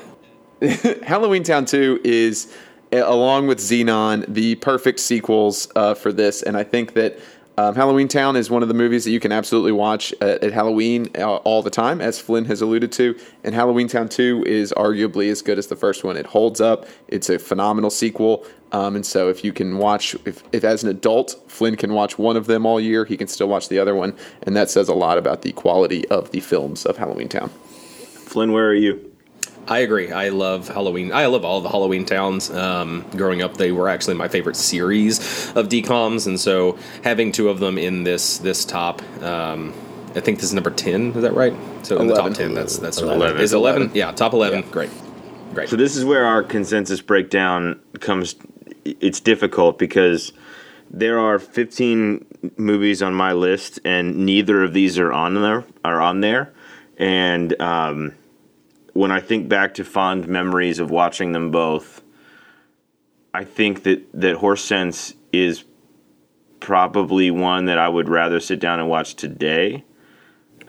Halloween 1.05 1.43
Town 1.43 1.65
2 1.67 2.01
is, 2.05 2.53
along 2.93 3.47
with 3.47 3.59
Zenon, 3.59 4.25
the 4.27 4.55
perfect 4.57 5.01
sequels 5.01 5.69
uh, 5.77 5.95
for 5.95 6.13
this. 6.13 6.43
And 6.43 6.57
I 6.57 6.65
think 6.65 6.95
that 6.95 7.19
um, 7.59 7.75
Halloween 7.75 8.09
Town 8.09 8.37
is 8.37 8.51
one 8.51 8.63
of 8.63 8.69
the 8.69 8.75
movies 8.75 9.05
that 9.05 9.11
you 9.11 9.21
can 9.21 9.33
absolutely 9.33 9.73
watch 9.73 10.13
at, 10.21 10.45
at 10.45 10.53
Halloween 10.53 11.09
uh, 11.17 11.37
all 11.37 11.63
the 11.63 11.71
time, 11.71 12.01
as 12.01 12.19
Flynn 12.19 12.45
has 12.45 12.61
alluded 12.61 12.93
to. 12.93 13.19
And 13.45 13.55
Halloween 13.55 13.89
Town 13.89 14.09
2 14.09 14.45
is 14.47 14.75
arguably 14.77 15.31
as 15.31 15.41
good 15.41 15.59
as 15.59 15.69
the 15.69 15.77
first 15.77 16.05
one. 16.05 16.17
It 16.17 16.27
holds 16.27 16.61
up, 16.61 16.87
it's 17.09 17.31
a 17.31 17.39
phenomenal 17.39 17.91
sequel. 17.91 18.45
Um, 18.73 18.97
and 18.97 19.07
so, 19.07 19.29
if 19.31 19.45
you 19.45 19.53
can 19.53 19.79
watch, 19.79 20.15
if, 20.27 20.43
if 20.53 20.65
as 20.65 20.83
an 20.83 20.91
adult 20.91 21.43
Flynn 21.47 21.77
can 21.77 21.95
watch 21.95 22.19
one 22.19 22.37
of 22.37 22.47
them 22.47 22.67
all 22.67 22.81
year, 22.81 23.05
he 23.05 23.17
can 23.17 23.29
still 23.29 23.49
watch 23.49 23.69
the 23.69 23.79
other 23.79 23.95
one, 23.95 24.15
and 24.43 24.57
that 24.57 24.69
says 24.69 24.89
a 24.89 24.95
lot 24.95 25.19
about 25.19 25.43
the 25.43 25.53
quality 25.53 26.07
of 26.09 26.33
the 26.33 26.41
films 26.41 26.85
of 26.85 26.97
Halloween 26.97 27.29
Town. 27.29 27.49
Flynn, 27.49 28.53
where 28.53 28.69
are 28.69 28.75
you? 28.75 29.16
I 29.69 29.81
agree. 29.81 30.13
I 30.13 30.29
love 30.29 30.69
Halloween. 30.69 31.13
I 31.13 31.27
love 31.27 31.45
all 31.45 31.61
the 31.61 31.69
Halloween 31.69 32.05
towns. 32.05 32.51
Um, 32.51 33.05
growing 33.17 33.43
up, 33.43 33.57
they 33.57 33.73
were 33.73 33.89
actually 33.89 34.15
my 34.15 34.29
favorite 34.29 34.57
series 34.57 35.19
of 35.57 35.69
DComs, 35.69 36.27
and 36.27 36.39
so 36.39 36.79
having 37.03 37.33
two 37.33 37.49
of 37.49 37.59
them 37.59 37.77
in 37.77 38.05
this 38.05 38.39
this 38.39 38.65
top, 38.65 39.03
um, 39.23 39.75
I 40.15 40.21
think 40.21 40.39
this 40.39 40.45
is 40.45 40.55
number 40.55 40.71
ten. 40.71 41.13
Is 41.13 41.23
that 41.23 41.35
right? 41.35 41.55
So 41.83 41.99
in 41.99 42.07
the 42.07 42.15
top 42.15 42.33
ten, 42.35 42.55
that's 42.55 42.79
that's 42.79 42.99
Eleven. 42.99 43.41
Is 43.41 43.53
eleven? 43.53 43.83
11. 43.83 43.97
Yeah, 43.97 44.13
top 44.13 44.33
eleven. 44.33 44.61
Yeah. 44.61 44.71
Great, 44.71 44.91
great. 45.53 45.69
So 45.69 45.77
this 45.77 45.97
is 45.97 46.05
where 46.05 46.25
our 46.25 46.43
consensus 46.45 47.01
breakdown 47.01 47.81
comes. 48.01 48.37
It's 48.85 49.19
difficult 49.19 49.79
because 49.79 50.33
there 50.91 51.19
are 51.19 51.41
15 51.41 52.25
movies 52.57 53.03
on 53.03 53.15
my 53.15 53.33
list, 53.33 53.81
and 53.85 54.19
neither 54.25 54.63
of 54.63 54.73
these 54.73 54.97
are 54.97 55.13
on 55.13 55.35
there. 55.35 55.65
Are 55.85 56.01
on 56.01 56.21
there, 56.21 56.53
and 56.99 57.61
um, 57.61 58.15
when 58.97 59.13
I 59.13 59.21
think 59.21 59.49
back 59.49 59.75
to 59.75 59.85
fond 59.85 60.27
memories 60.27 60.79
of 60.79 60.91
watching 60.91 61.33
them 61.33 61.51
both, 61.51 62.03
I 63.35 63.45
think 63.45 63.83
that 63.83 64.05
that 64.15 64.37
Horse 64.37 64.65
Sense 64.65 65.15
is 65.33 65.65
probably 66.61 67.31
one 67.31 67.67
that 67.67 67.79
I 67.79 67.89
would 67.89 68.09
rather 68.09 68.41
sit 68.41 68.59
down 68.59 68.81
and 68.81 68.89
watch 68.89 69.15
today. 69.15 69.85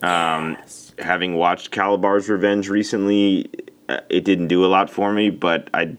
Um, 0.04 0.58
Having 1.00 1.36
watched 1.36 1.72
Kalabar's 1.72 2.28
Revenge 2.28 2.70
recently, 2.70 3.50
uh, 3.88 4.00
it 4.10 4.26
didn't 4.26 4.48
do 4.48 4.66
a 4.66 4.68
lot 4.68 4.90
for 4.90 5.14
me, 5.14 5.30
but 5.30 5.70
I 5.74 5.98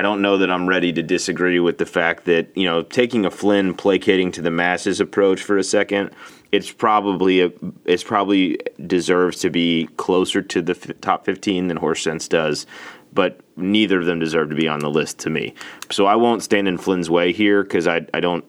I 0.00 0.02
don't 0.02 0.22
know 0.22 0.38
that 0.38 0.50
I'm 0.50 0.66
ready 0.66 0.94
to 0.94 1.02
disagree 1.02 1.60
with 1.60 1.76
the 1.76 1.84
fact 1.84 2.24
that 2.24 2.56
you 2.56 2.64
know 2.64 2.82
taking 2.82 3.26
a 3.26 3.30
Flynn 3.30 3.74
placating 3.74 4.32
to 4.32 4.40
the 4.40 4.50
masses 4.50 4.98
approach 4.98 5.42
for 5.42 5.58
a 5.58 5.62
second, 5.62 6.12
it's 6.52 6.72
probably 6.72 7.42
a 7.42 7.52
it's 7.84 8.02
probably 8.02 8.58
deserves 8.86 9.40
to 9.40 9.50
be 9.50 9.90
closer 9.98 10.40
to 10.40 10.62
the 10.62 10.72
f- 10.72 10.98
top 11.02 11.26
15 11.26 11.68
than 11.68 11.76
Horse 11.76 12.02
Sense 12.02 12.28
does, 12.28 12.64
but 13.12 13.40
neither 13.56 14.00
of 14.00 14.06
them 14.06 14.18
deserve 14.20 14.48
to 14.48 14.54
be 14.56 14.66
on 14.66 14.78
the 14.78 14.88
list 14.88 15.18
to 15.18 15.28
me. 15.28 15.52
So 15.90 16.06
I 16.06 16.14
won't 16.14 16.42
stand 16.42 16.66
in 16.66 16.78
Flynn's 16.78 17.10
way 17.10 17.34
here 17.34 17.62
because 17.62 17.86
I 17.86 18.06
I 18.14 18.20
don't 18.20 18.46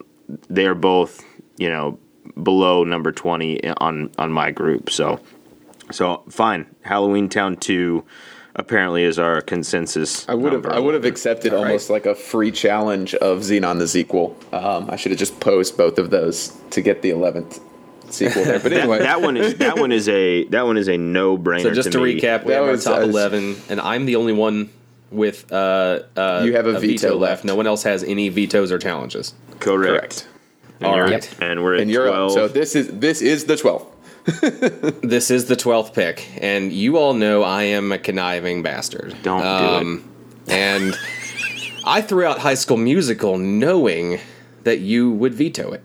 they're 0.49 0.73
both 0.73 1.21
you 1.57 1.67
know 1.67 1.99
below 2.41 2.85
number 2.85 3.11
20 3.11 3.61
eh, 3.61 3.73
on 3.75 4.09
on 4.17 4.31
my 4.31 4.51
group. 4.51 4.89
So 4.89 5.19
so 5.91 6.23
fine, 6.29 6.65
Halloween 6.83 7.27
Town 7.27 7.57
2 7.57 8.05
apparently 8.55 9.03
is 9.03 9.17
our 9.19 9.41
consensus. 9.41 10.27
I 10.29 10.35
would 10.35 10.53
have. 10.53 10.65
I 10.65 10.79
would 10.79 10.93
have 10.93 11.05
accepted 11.05 11.53
almost 11.53 11.89
like 11.89 12.05
a 12.05 12.15
free 12.15 12.51
challenge 12.51 13.15
of 13.15 13.39
Zenon 13.39 13.77
the 13.79 13.87
sequel. 13.87 14.35
Um, 14.51 14.89
I 14.89 14.95
should 14.95 15.11
have 15.11 15.19
just 15.19 15.39
posed 15.39 15.77
both 15.77 15.97
of 15.97 16.09
those 16.09 16.57
to 16.71 16.81
get 16.81 17.01
the 17.01 17.09
eleventh 17.11 17.59
sequel 18.09 18.43
there. 18.43 18.59
But 18.59 18.73
anyway, 18.73 18.99
that 18.99 19.21
one 19.21 19.37
is 19.37 19.55
that 19.55 19.77
one 19.77 19.91
is 19.91 20.07
a 20.09 20.45
that 20.45 20.65
one 20.65 20.77
is 20.77 20.87
a 20.87 20.97
no 20.97 21.37
brainer. 21.37 21.63
So 21.63 21.71
just 21.73 21.91
to, 21.93 21.99
me. 22.01 22.19
recap, 22.19 22.43
we 22.43 22.51
That 22.53 22.61
have 22.61 22.69
our 22.69 22.77
top 22.77 22.99
was- 22.99 23.09
eleven, 23.09 23.55
and 23.69 23.79
I'm 23.81 24.05
the 24.05 24.15
only 24.17 24.33
one 24.33 24.69
with 25.11 25.51
uh, 25.51 26.03
uh, 26.15 26.41
You 26.45 26.55
have 26.55 26.67
a 26.67 26.79
veto 26.79 27.17
left. 27.17 27.43
No 27.43 27.55
one 27.55 27.67
else 27.67 27.83
has 27.83 28.03
any 28.03 28.29
vetoes 28.29 28.71
or 28.71 28.79
challenges. 28.79 29.33
correct. 29.59 29.91
correct. 29.99 30.27
And 30.79 30.87
All 30.89 30.97
you're- 30.97 31.21
and 31.41 31.63
we're 31.63 31.75
at 31.75 31.81
And 31.81 31.91
you're 31.91 32.07
up. 32.07 32.13
twelve. 32.13 32.31
So 32.33 32.47
this 32.47 32.75
is 32.75 32.87
this 32.87 33.21
is 33.21 33.45
the 33.45 33.55
twelfth. 33.55 33.87
This 35.01 35.31
is 35.31 35.45
the 35.45 35.55
twelfth 35.55 35.93
pick, 35.93 36.29
and 36.37 36.71
you 36.71 36.97
all 36.97 37.13
know 37.13 37.43
I 37.43 37.63
am 37.63 37.91
a 37.91 37.97
conniving 37.97 38.61
bastard. 38.61 39.15
Don't 39.23 39.41
do 39.41 39.47
um, 39.47 40.09
it. 40.45 40.53
And 40.53 40.95
I 41.85 42.01
threw 42.01 42.25
out 42.25 42.39
High 42.39 42.53
School 42.53 42.77
Musical 42.77 43.37
knowing 43.37 44.19
that 44.63 44.79
you 44.79 45.11
would 45.11 45.33
veto 45.33 45.71
it. 45.71 45.83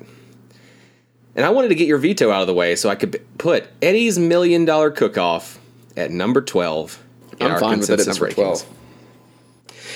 And 1.34 1.44
I 1.44 1.50
wanted 1.50 1.68
to 1.68 1.74
get 1.74 1.86
your 1.86 1.98
veto 1.98 2.30
out 2.30 2.40
of 2.42 2.46
the 2.46 2.54
way 2.54 2.76
so 2.76 2.88
I 2.88 2.94
could 2.94 3.24
put 3.38 3.68
Eddie's 3.82 4.18
Million 4.18 4.64
Dollar 4.64 4.90
Cook 4.90 5.18
Off 5.18 5.58
at 5.96 6.10
number 6.10 6.40
12 6.40 7.02
in 7.38 7.46
I'm 7.46 7.52
our 7.52 7.60
fine 7.60 7.78
with 7.78 7.90
it 7.90 7.92
at 7.92 7.96
consensus 8.04 8.20
number 8.20 8.34
rankings. 8.34 8.66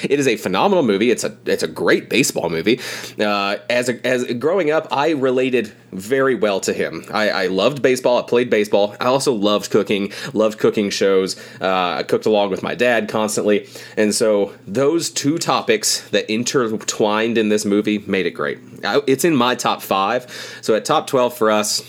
It 0.02 0.20
is 0.20 0.26
a 0.26 0.36
phenomenal 0.36 0.84
movie. 0.84 1.10
It's 1.10 1.24
a 1.24 1.36
it's 1.46 1.62
a 1.62 1.68
great 1.68 2.08
baseball 2.08 2.50
movie. 2.50 2.80
Uh, 3.18 3.56
as 3.68 3.88
a, 3.88 4.06
as 4.06 4.24
growing 4.34 4.70
up, 4.70 4.88
I 4.90 5.10
related 5.10 5.72
very 5.92 6.34
well 6.34 6.60
to 6.60 6.72
him. 6.72 7.04
I, 7.12 7.30
I 7.30 7.46
loved 7.46 7.82
baseball. 7.82 8.18
I 8.18 8.22
played 8.22 8.50
baseball. 8.50 8.96
I 9.00 9.06
also 9.06 9.32
loved 9.32 9.70
cooking. 9.70 10.12
Loved 10.32 10.58
cooking 10.58 10.90
shows. 10.90 11.36
Uh, 11.60 11.96
I 11.98 12.02
cooked 12.02 12.26
along 12.26 12.50
with 12.50 12.62
my 12.62 12.74
dad 12.74 13.08
constantly, 13.08 13.68
and 13.96 14.14
so 14.14 14.54
those 14.66 15.10
two 15.10 15.38
topics 15.38 16.08
that 16.10 16.30
intertwined 16.30 17.38
in 17.38 17.48
this 17.48 17.64
movie 17.64 17.98
made 17.98 18.26
it 18.26 18.32
great. 18.32 18.58
I, 18.84 19.00
it's 19.06 19.24
in 19.24 19.34
my 19.36 19.54
top 19.54 19.82
five. 19.82 20.30
So 20.62 20.74
at 20.74 20.84
top 20.84 21.06
twelve 21.06 21.36
for 21.36 21.50
us, 21.50 21.82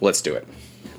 let's 0.00 0.20
do 0.20 0.34
it. 0.34 0.46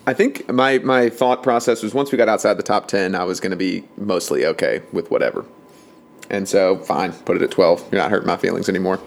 I 0.08 0.13
think 0.13 0.47
my 0.51 0.78
my 0.80 1.10
thought 1.10 1.41
process 1.41 1.82
was 1.82 1.93
once 1.93 2.12
we 2.12 2.17
got 2.17 2.30
outside 2.30 2.56
the 2.56 2.63
top 2.63 2.88
ten, 2.88 3.15
I 3.15 3.23
was 3.23 3.39
going 3.39 3.51
to 3.51 3.58
be 3.58 3.84
mostly 3.97 4.45
okay 4.45 4.82
with 4.93 5.10
whatever. 5.10 5.45
And 6.36 6.50
so, 6.50 6.80
fine, 6.80 7.13
put 7.13 7.38
it 7.38 7.41
at 7.41 7.52
twelve. 7.52 7.88
You're 7.93 8.02
not 8.02 8.12
hurting 8.12 8.28
my 8.28 8.36
feelings 8.36 8.67
anymore. 8.67 9.00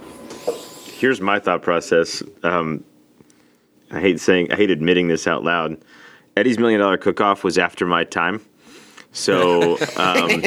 here's 0.86 1.20
my 1.20 1.38
thought 1.38 1.60
process. 1.60 2.22
Um, 2.42 2.82
I 3.90 4.00
hate 4.00 4.18
saying, 4.18 4.50
I 4.50 4.56
hate 4.56 4.70
admitting 4.70 5.08
this 5.08 5.26
out 5.26 5.44
loud. 5.44 5.76
Eddie's 6.38 6.58
Million 6.58 6.80
Dollar 6.80 6.96
Cook 6.96 7.20
Off 7.20 7.44
was 7.44 7.58
after 7.58 7.84
my 7.84 8.04
time, 8.04 8.40
so 9.12 9.72
um, 9.96 10.40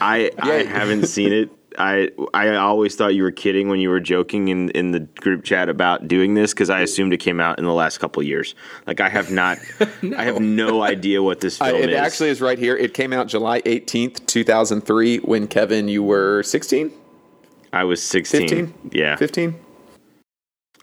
I 0.00 0.30
I 0.38 0.64
haven't 0.68 1.06
seen 1.06 1.32
it. 1.32 1.50
I 1.80 2.10
I 2.34 2.54
always 2.56 2.94
thought 2.94 3.14
you 3.14 3.22
were 3.22 3.30
kidding 3.32 3.68
when 3.68 3.80
you 3.80 3.88
were 3.88 4.00
joking 4.00 4.48
in, 4.48 4.70
in 4.70 4.90
the 4.90 5.00
group 5.00 5.44
chat 5.44 5.68
about 5.68 6.06
doing 6.06 6.34
this 6.34 6.52
because 6.52 6.68
I 6.70 6.80
assumed 6.80 7.12
it 7.14 7.18
came 7.18 7.40
out 7.40 7.58
in 7.58 7.64
the 7.64 7.72
last 7.72 7.98
couple 7.98 8.20
of 8.20 8.26
years. 8.26 8.54
Like 8.86 9.00
I 9.00 9.08
have 9.08 9.30
not, 9.30 9.58
I 10.16 10.24
have 10.24 10.40
no 10.40 10.82
idea 10.82 11.22
what 11.22 11.40
this 11.40 11.60
Uh, 11.60 11.66
film 11.66 11.82
it 11.82 11.90
is. 11.90 11.96
It 11.96 11.98
actually 11.98 12.28
is 12.30 12.40
right 12.40 12.58
here. 12.58 12.76
It 12.76 12.92
came 12.94 13.12
out 13.12 13.28
July 13.28 13.62
18th, 13.62 14.26
2003, 14.26 15.18
when 15.18 15.48
Kevin, 15.48 15.88
you 15.88 16.02
were 16.02 16.42
16, 16.42 16.92
I 17.72 17.84
was 17.84 18.02
sixteen. 18.02 18.48
15? 18.48 18.90
Yeah, 18.92 19.16
15. 19.16 19.54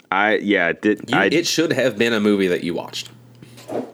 I 0.10 0.36
yeah. 0.38 0.72
Did, 0.72 1.10
You, 1.10 1.18
I, 1.18 1.26
it 1.26 1.46
should 1.46 1.74
have 1.74 1.98
been 1.98 2.14
a 2.14 2.20
movie 2.20 2.48
that 2.48 2.64
you 2.64 2.74
watched. 2.74 3.10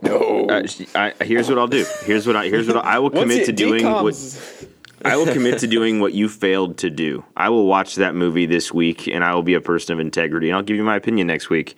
No. 0.04 0.46
Uh, 0.48 0.68
I, 0.94 1.14
here's 1.22 1.50
what 1.50 1.58
I'll 1.58 1.68
do. 1.68 1.86
Here's 2.06 2.28
what 2.28 2.36
I 2.36 2.48
here's 2.48 2.68
what 2.68 2.78
I, 2.78 2.96
I 2.96 3.00
will 3.00 3.10
commit 3.10 3.46
to 3.46 3.52
doing. 3.52 3.84
What, 3.84 4.14
DCOMs- 4.14 4.68
I 5.12 5.18
will 5.18 5.32
commit 5.32 5.60
to 5.60 5.68
doing 5.68 6.00
what 6.00 6.14
you 6.14 6.30
failed 6.30 6.78
to 6.80 6.90
do. 6.90 7.26
I 7.36 7.50
will 7.50 7.68
watch 7.68 7.96
that 7.96 8.16
movie 8.16 8.46
this 8.46 8.74
week, 8.74 9.08
and 9.08 9.24
I 9.24 9.34
will 9.34 9.44
be 9.44 9.54
a 9.54 9.62
person 9.62 9.94
of 9.94 10.00
integrity. 10.00 10.50
And 10.50 10.56
I'll 10.56 10.64
give 10.64 10.78
you 10.78 10.84
my 10.84 10.96
opinion 10.96 11.28
next 11.28 11.50
week. 11.50 11.76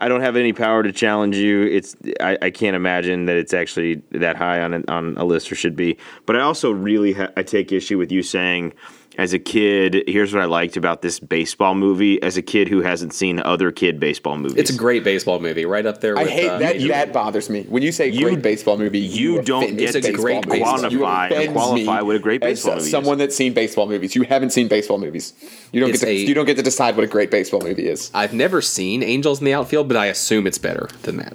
I 0.00 0.08
don't 0.08 0.20
have 0.20 0.36
any 0.36 0.52
power 0.52 0.82
to 0.82 0.92
challenge 0.92 1.36
you. 1.36 1.62
It's 1.64 1.96
I, 2.20 2.38
I 2.40 2.50
can't 2.50 2.76
imagine 2.76 3.26
that 3.26 3.36
it's 3.36 3.52
actually 3.52 4.02
that 4.12 4.36
high 4.36 4.60
on 4.60 4.74
a, 4.74 4.82
on 4.88 5.16
a 5.16 5.24
list 5.24 5.50
or 5.50 5.56
should 5.56 5.76
be. 5.76 5.98
But 6.24 6.36
I 6.36 6.40
also 6.40 6.70
really 6.70 7.14
ha- 7.14 7.30
I 7.36 7.42
take 7.42 7.72
issue 7.72 7.98
with 7.98 8.12
you 8.12 8.22
saying 8.22 8.74
as 9.18 9.32
a 9.32 9.38
kid, 9.38 10.04
here's 10.06 10.32
what 10.32 10.40
I 10.42 10.46
liked 10.46 10.76
about 10.76 11.02
this 11.02 11.18
baseball 11.18 11.74
movie. 11.74 12.22
As 12.22 12.36
a 12.36 12.42
kid 12.42 12.68
who 12.68 12.80
hasn't 12.82 13.12
seen 13.12 13.40
other 13.40 13.72
kid 13.72 13.98
baseball 13.98 14.38
movies, 14.38 14.56
It's 14.56 14.70
a 14.70 14.76
great 14.76 15.02
baseball 15.04 15.40
movie, 15.40 15.64
right 15.66 15.84
up 15.84 16.00
there. 16.00 16.16
I 16.16 16.22
with, 16.22 16.32
hate 16.32 16.48
uh, 16.48 16.58
that. 16.58 16.76
Major 16.76 16.88
that 16.88 17.12
bothers 17.12 17.50
me. 17.50 17.64
When 17.64 17.82
you 17.82 17.90
say 17.92 18.08
You- 18.08 18.26
great 18.26 18.42
baseball 18.42 18.78
movie, 18.78 19.00
you 19.00 19.42
don't 19.42 19.76
get 19.76 19.92
to 19.92 20.00
Baseball 20.00 20.42
movies. 20.42 20.62
quantify 20.62 20.90
You 20.92 21.04
and 21.04 21.32
offend 21.32 21.52
qualify 21.52 21.98
me 22.00 22.06
what 22.06 22.16
a 22.16 22.18
great 22.20 22.40
baseball 22.40 22.74
movie 22.76 22.84
is. 22.86 22.90
Someone 22.90 23.18
that's 23.18 23.34
seen 23.36 23.52
baseball 23.52 23.88
movies. 23.88 24.14
You 24.14 24.22
haven't 24.22 24.50
seen 24.50 24.68
baseball 24.68 24.98
movies. 24.98 25.32
You 25.72 25.80
don't 25.80 25.90
It's 25.90 25.98
get 26.00 26.06
to. 26.06 26.12
a- 26.12 26.16
you 26.16 26.34
don't 26.34 26.46
get 26.46 26.56
to 26.56 26.62
decide 26.62 26.94
what 26.96 27.04
a 27.04 27.08
great 27.08 27.30
baseball 27.32 27.60
movie 27.60 27.88
is. 27.88 28.10
I've 28.14 28.32
never 28.32 28.62
seen 28.62 29.02
Angels 29.02 29.40
in 29.40 29.44
the 29.46 29.52
Outfield, 29.54 29.88
but 29.88 29.96
I 29.96 30.06
assume 30.06 30.46
it's 30.46 30.58
better 30.58 30.88
than 31.02 31.16
that. 31.16 31.34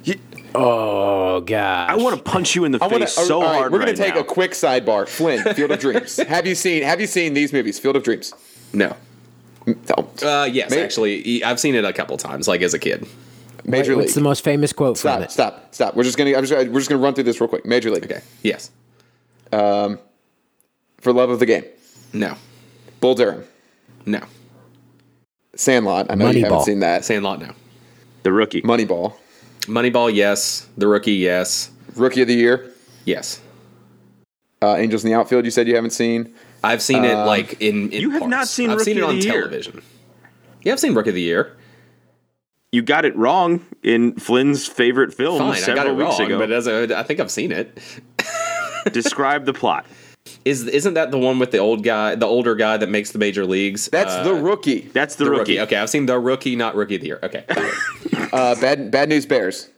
Oh 0.54 1.40
god. 1.40 1.90
I 1.90 1.96
want 1.96 2.16
to 2.16 2.22
punch 2.22 2.54
you 2.54 2.64
in 2.64 2.72
the 2.72 2.78
I 2.82 2.88
face 2.88 2.92
wanna, 2.92 3.06
so 3.08 3.36
all 3.36 3.42
right, 3.42 3.54
hard 3.58 3.72
We're 3.72 3.78
gonna 3.80 3.94
take 3.94 4.14
now. 4.14 4.20
a 4.20 4.24
quick 4.24 4.52
sidebar. 4.52 5.08
Flynn, 5.08 5.42
Field 5.54 5.70
of 5.72 5.80
Dreams. 5.80 6.16
have 6.28 6.46
you 6.46 6.54
seen? 6.54 6.82
Have 6.82 7.00
you 7.00 7.06
seen 7.06 7.34
these 7.34 7.52
movies? 7.52 7.78
Field 7.78 7.96
of 7.96 8.02
Dreams. 8.04 8.32
No. 8.72 8.96
Don't. 9.86 10.22
Uh, 10.22 10.46
yes, 10.50 10.70
May- 10.70 10.82
actually, 10.82 11.42
I've 11.42 11.58
seen 11.58 11.74
it 11.74 11.84
a 11.84 11.92
couple 11.92 12.16
times, 12.18 12.46
like 12.46 12.60
as 12.62 12.74
a 12.74 12.78
kid. 12.78 13.06
Major 13.64 13.92
League. 13.92 14.02
What's 14.04 14.14
the 14.14 14.20
most 14.20 14.44
famous 14.44 14.72
quote 14.74 14.98
from 14.98 15.10
stop. 15.10 15.20
it? 15.22 15.30
Stop. 15.30 15.74
Stop. 15.74 15.96
We're 15.96 16.02
just 16.02 16.18
gonna. 16.18 16.34
I'm 16.36 16.44
just, 16.44 16.52
we're 16.70 16.80
just 16.80 16.90
gonna 16.90 17.00
run 17.02 17.14
through 17.14 17.24
this 17.24 17.40
real 17.40 17.48
quick. 17.48 17.64
Major 17.64 17.90
League. 17.90 18.04
Okay. 18.04 18.20
Yes. 18.42 18.70
Um, 19.52 19.98
For 20.98 21.12
love 21.12 21.30
of 21.30 21.38
the 21.38 21.46
game. 21.46 21.64
No. 22.12 22.36
Bull 23.00 23.14
Durham. 23.14 23.44
No. 24.06 24.20
Sandlot. 25.56 26.06
I 26.10 26.14
know 26.14 26.30
you 26.30 26.42
haven't 26.44 26.58
Moneyball. 26.58 26.64
seen 26.64 26.80
that. 26.80 27.04
Sandlot. 27.04 27.40
No. 27.40 27.52
the 28.22 28.32
rookie. 28.32 28.60
Moneyball. 28.62 29.14
Moneyball. 29.66 30.12
Yes. 30.14 30.68
The 30.76 30.86
Rookie. 30.86 31.12
Yes. 31.12 31.70
Rookie 31.94 32.22
of 32.22 32.28
the 32.28 32.34
Year. 32.34 32.70
Yes. 33.04 33.40
Uh, 34.62 34.76
Angels 34.76 35.04
in 35.04 35.10
the 35.10 35.16
Outfield. 35.16 35.44
You 35.44 35.50
said 35.50 35.68
you 35.68 35.74
haven't 35.74 35.90
seen. 35.90 36.34
I've 36.62 36.80
seen 36.82 37.04
it 37.04 37.14
like 37.14 37.60
in. 37.60 37.90
in 37.92 38.00
You 38.00 38.10
have 38.10 38.20
parts. 38.20 38.30
not 38.30 38.48
seen 38.48 38.70
I've 38.70 38.80
seen 38.80 38.96
it 38.96 39.02
of 39.02 39.10
on 39.10 39.18
the 39.18 39.24
Year. 39.24 39.32
television. 39.42 39.82
Yeah, 40.62 40.72
I've 40.72 40.80
seen 40.80 40.94
Rookie 40.94 41.10
of 41.10 41.14
the 41.14 41.20
Year. 41.20 41.56
You 42.72 42.82
got 42.82 43.04
it 43.04 43.14
wrong 43.16 43.64
in 43.82 44.14
Flynn's 44.18 44.66
favorite 44.66 45.14
film 45.14 45.38
Fine, 45.38 45.48
I 45.50 45.54
got 45.54 45.60
several 45.64 45.88
it 46.00 46.04
weeks 46.04 46.18
wrong, 46.18 46.26
ago. 46.28 46.38
but 46.38 46.50
as 46.50 46.66
a, 46.66 46.98
I 46.98 47.02
think 47.04 47.20
I've 47.20 47.30
seen 47.30 47.52
it. 47.52 47.78
Describe 48.92 49.44
the 49.44 49.52
plot. 49.52 49.86
Is 50.44 50.66
isn't 50.66 50.94
that 50.94 51.10
the 51.10 51.18
one 51.18 51.38
with 51.38 51.50
the 51.50 51.58
old 51.58 51.82
guy, 51.84 52.14
the 52.14 52.26
older 52.26 52.54
guy 52.54 52.76
that 52.78 52.88
makes 52.88 53.12
the 53.12 53.18
major 53.18 53.44
leagues? 53.44 53.88
That's 53.88 54.12
Uh, 54.12 54.22
the 54.24 54.34
rookie. 54.34 54.80
That's 54.92 55.16
the, 55.16 55.24
the 55.24 55.30
rookie. 55.30 55.58
rookie. 55.58 55.60
Okay, 55.60 55.76
I've 55.76 55.90
seen 55.90 56.06
the 56.06 56.18
rookie, 56.18 56.56
not 56.56 56.74
rookie 56.74 56.94
of 56.96 57.00
the 57.02 57.06
year. 57.08 57.18
Okay, 57.22 57.44
Uh, 58.32 58.54
bad. 58.60 58.90
Bad 58.90 59.08
News 59.10 59.26
Bears. 59.26 59.68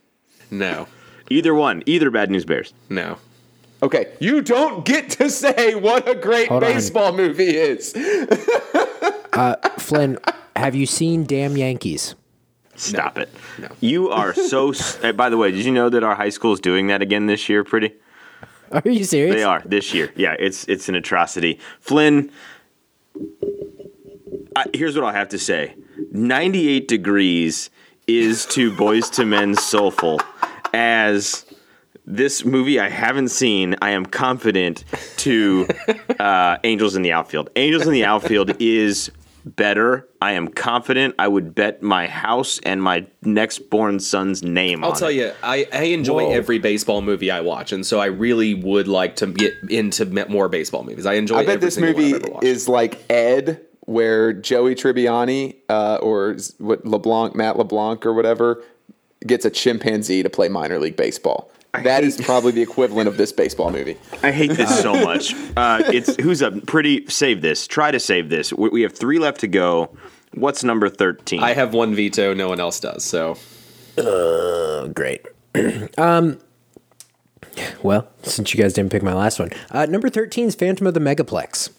no, 0.50 0.86
Either 1.30 1.54
one. 1.54 1.82
Either 1.86 2.10
Bad 2.10 2.30
News 2.30 2.44
Bears. 2.44 2.72
no. 2.88 3.18
Okay, 3.82 4.06
you 4.20 4.40
don't 4.40 4.86
get 4.86 5.10
to 5.10 5.28
say 5.28 5.74
what 5.74 6.08
a 6.08 6.14
great 6.14 6.48
Hold 6.48 6.64
on. 6.64 6.72
baseball 6.72 7.12
movie 7.12 7.54
is. 7.56 7.92
Flynn, 9.78 10.18
have 10.56 10.74
you 10.74 10.86
seen 10.86 11.24
Damn 11.24 11.58
Yankees? 11.58 12.14
Stop 12.76 13.18
it. 13.18 13.28
No. 13.58 13.68
You 13.80 14.08
are 14.10 14.32
so. 14.32 14.70
s- 14.70 14.98
uh, 15.04 15.12
by 15.12 15.28
the 15.28 15.36
way, 15.36 15.50
did 15.50 15.64
you 15.66 15.72
know 15.72 15.90
that 15.90 16.02
our 16.02 16.14
high 16.14 16.30
school 16.30 16.54
is 16.54 16.60
doing 16.60 16.86
that 16.86 17.02
again 17.02 17.26
this 17.26 17.48
year? 17.50 17.64
Pretty. 17.64 17.92
Are 18.72 18.82
you 18.84 19.04
serious? 19.04 19.34
They 19.34 19.44
are 19.44 19.62
this 19.64 19.94
year. 19.94 20.12
Yeah, 20.16 20.34
it's 20.38 20.64
it's 20.64 20.88
an 20.88 20.94
atrocity. 20.94 21.58
Flynn. 21.80 22.30
I, 24.54 24.64
here's 24.74 24.96
what 24.96 25.04
I 25.04 25.12
have 25.12 25.28
to 25.30 25.38
say. 25.38 25.74
98 26.12 26.88
degrees 26.88 27.70
is 28.06 28.46
to 28.46 28.72
Boyz 28.76 29.18
II 29.18 29.26
Men 29.26 29.54
soulful 29.54 30.20
as 30.72 31.44
this 32.06 32.44
movie 32.44 32.80
I 32.80 32.88
haven't 32.88 33.28
seen. 33.28 33.76
I 33.82 33.90
am 33.90 34.06
confident 34.06 34.84
to 35.18 35.68
uh, 36.18 36.58
Angels 36.64 36.96
in 36.96 37.02
the 37.02 37.12
Outfield. 37.12 37.50
Angels 37.56 37.86
in 37.86 37.92
the 37.92 38.04
Outfield 38.04 38.60
is 38.60 39.10
better. 39.46 40.08
I 40.20 40.32
am 40.32 40.48
confident. 40.48 41.14
I 41.18 41.28
would 41.28 41.54
bet 41.54 41.82
my 41.82 42.06
house 42.08 42.58
and 42.64 42.82
my 42.82 43.06
next 43.22 43.70
born 43.70 44.00
son's 44.00 44.42
name 44.42 44.82
I'll 44.84 44.90
on 44.90 44.96
tell 44.96 45.08
it. 45.08 45.14
you, 45.14 45.32
I, 45.42 45.66
I 45.72 45.82
enjoy 45.84 46.24
Whoa. 46.24 46.32
every 46.32 46.58
baseball 46.58 47.00
movie 47.00 47.30
I 47.30 47.40
watch, 47.40 47.72
and 47.72 47.86
so 47.86 48.00
I 48.00 48.06
really 48.06 48.54
would 48.54 48.88
like 48.88 49.16
to 49.16 49.28
get 49.28 49.52
into 49.70 50.04
more 50.28 50.48
baseball 50.48 50.82
movies. 50.82 51.06
I 51.06 51.14
enjoy. 51.14 51.36
I 51.36 51.46
bet 51.46 51.54
every 51.54 51.66
this 51.66 51.78
movie 51.78 52.14
I've 52.14 52.22
ever 52.24 52.32
watched. 52.32 52.44
is 52.44 52.68
like 52.68 53.10
Ed, 53.10 53.62
where 53.82 54.32
Joey 54.32 54.74
Tribbiani 54.74 55.56
uh, 55.68 55.98
or 56.02 56.36
what 56.58 56.84
LeBlanc, 56.84 57.34
Matt 57.36 57.56
LeBlanc 57.56 58.04
or 58.04 58.12
whatever, 58.12 58.62
gets 59.26 59.44
a 59.44 59.50
chimpanzee 59.50 60.22
to 60.22 60.30
play 60.30 60.48
minor 60.48 60.78
league 60.78 60.96
baseball. 60.96 61.50
That 61.84 62.04
is 62.04 62.20
probably 62.20 62.52
the 62.52 62.62
equivalent 62.62 63.08
of 63.08 63.16
this 63.16 63.32
baseball 63.32 63.70
movie. 63.70 63.96
I 64.22 64.30
hate 64.32 64.52
this 64.52 64.80
so 64.80 64.92
much. 65.04 65.34
Uh, 65.56 65.82
it's 65.86 66.16
who's 66.16 66.42
up? 66.42 66.66
Pretty 66.66 67.06
save 67.08 67.42
this. 67.42 67.66
Try 67.66 67.90
to 67.90 68.00
save 68.00 68.28
this. 68.28 68.52
We, 68.52 68.68
we 68.68 68.82
have 68.82 68.96
three 68.96 69.18
left 69.18 69.40
to 69.40 69.48
go. 69.48 69.96
What's 70.34 70.62
number 70.64 70.88
thirteen? 70.88 71.42
I 71.42 71.54
have 71.54 71.72
one 71.74 71.94
veto, 71.94 72.34
no 72.34 72.48
one 72.48 72.60
else 72.60 72.80
does. 72.80 73.04
So 73.04 73.36
Oh, 73.98 74.90
great. 74.94 75.26
um, 75.98 76.38
well, 77.82 78.08
since 78.22 78.52
you 78.52 78.60
guys 78.62 78.74
didn't 78.74 78.92
pick 78.92 79.02
my 79.02 79.14
last 79.14 79.38
one, 79.38 79.50
uh, 79.70 79.86
number 79.86 80.10
13 80.10 80.48
is 80.48 80.54
Phantom 80.54 80.86
of 80.86 80.94
the 80.94 81.00
Megaplex. 81.00 81.70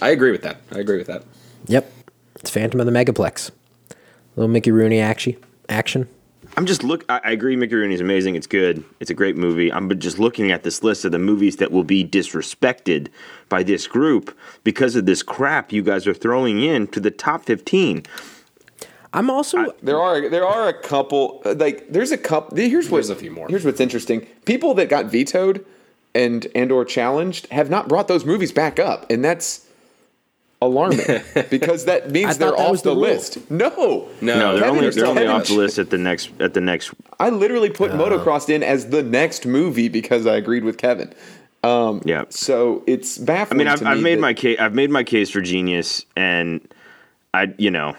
I 0.00 0.10
agree 0.10 0.30
with 0.30 0.42
that. 0.42 0.58
I 0.70 0.78
agree 0.78 0.98
with 0.98 1.08
that. 1.08 1.24
Yep, 1.66 1.90
it's 2.36 2.50
Phantom 2.50 2.78
of 2.78 2.86
the 2.86 2.92
Megaplex. 2.92 3.50
Little 4.36 4.48
Mickey 4.48 4.70
Rooney 4.70 5.00
action. 5.00 5.36
Action. 5.68 6.08
I'm 6.58 6.66
just 6.66 6.82
look. 6.82 7.04
I, 7.08 7.20
I 7.22 7.30
agree. 7.30 7.54
Mickey 7.54 7.76
Rooney 7.76 7.94
is 7.94 8.00
amazing. 8.00 8.34
It's 8.34 8.48
good. 8.48 8.82
It's 8.98 9.12
a 9.12 9.14
great 9.14 9.36
movie. 9.36 9.72
I'm 9.72 9.96
just 10.00 10.18
looking 10.18 10.50
at 10.50 10.64
this 10.64 10.82
list 10.82 11.04
of 11.04 11.12
the 11.12 11.18
movies 11.20 11.58
that 11.58 11.70
will 11.70 11.84
be 11.84 12.04
disrespected 12.04 13.10
by 13.48 13.62
this 13.62 13.86
group 13.86 14.36
because 14.64 14.96
of 14.96 15.06
this 15.06 15.22
crap 15.22 15.70
you 15.70 15.84
guys 15.84 16.04
are 16.08 16.14
throwing 16.14 16.60
in 16.60 16.88
to 16.88 16.98
the 16.98 17.12
top 17.12 17.44
15. 17.44 18.02
I'm 19.12 19.30
also. 19.30 19.72
There 19.84 20.00
are 20.00 20.28
there 20.28 20.44
are 20.44 20.66
a 20.66 20.72
couple 20.72 21.42
uh, 21.44 21.54
like 21.54 21.92
there's 21.92 22.10
a 22.10 22.18
couple. 22.18 22.56
Here's 22.56 22.90
what 22.90 22.96
There's 22.96 23.10
a 23.10 23.14
few 23.14 23.30
more. 23.30 23.46
Here's 23.46 23.64
what's 23.64 23.80
interesting: 23.80 24.26
people 24.44 24.74
that 24.74 24.88
got 24.88 25.06
vetoed 25.06 25.64
and 26.12 26.48
and 26.56 26.72
or 26.72 26.84
challenged 26.84 27.46
have 27.52 27.70
not 27.70 27.88
brought 27.88 28.08
those 28.08 28.24
movies 28.24 28.50
back 28.50 28.80
up, 28.80 29.08
and 29.08 29.24
that's 29.24 29.67
alarming 30.60 31.06
because 31.50 31.84
that 31.84 32.10
means 32.10 32.38
they're 32.38 32.50
that 32.50 32.56
off 32.58 32.82
the, 32.82 32.90
the 32.90 32.94
list. 32.96 33.50
No, 33.50 34.08
No, 34.20 34.38
No, 34.38 34.52
they're 34.54 34.62
Kevin, 34.64 34.76
only 34.78 34.90
they're 34.90 35.06
only 35.06 35.26
off 35.26 35.46
the 35.46 35.54
list 35.54 35.78
at 35.78 35.90
the 35.90 35.98
next 35.98 36.30
at 36.40 36.54
the 36.54 36.60
next. 36.60 36.92
I 37.20 37.30
literally 37.30 37.70
put 37.70 37.92
motocrossed 37.92 38.48
in 38.50 38.62
as 38.62 38.90
the 38.90 39.02
next 39.02 39.46
movie 39.46 39.88
because 39.88 40.26
I 40.26 40.36
agreed 40.36 40.64
with 40.64 40.78
Kevin. 40.78 41.12
Um, 41.64 42.02
Yeah. 42.04 42.24
So 42.30 42.82
it's 42.86 43.20
I 43.20 43.24
baffling. 43.24 43.58
mean, 43.58 43.68
I've, 43.68 43.80
to 43.80 43.88
I've 43.88 44.00
made 44.00 44.16
that- 44.16 44.20
my 44.22 44.34
case. 44.34 44.58
I've 44.60 44.74
made 44.74 44.90
my 44.90 45.02
case 45.04 45.30
for 45.30 45.40
genius, 45.40 46.04
and 46.16 46.60
I, 47.34 47.52
you 47.58 47.70
know, 47.70 47.94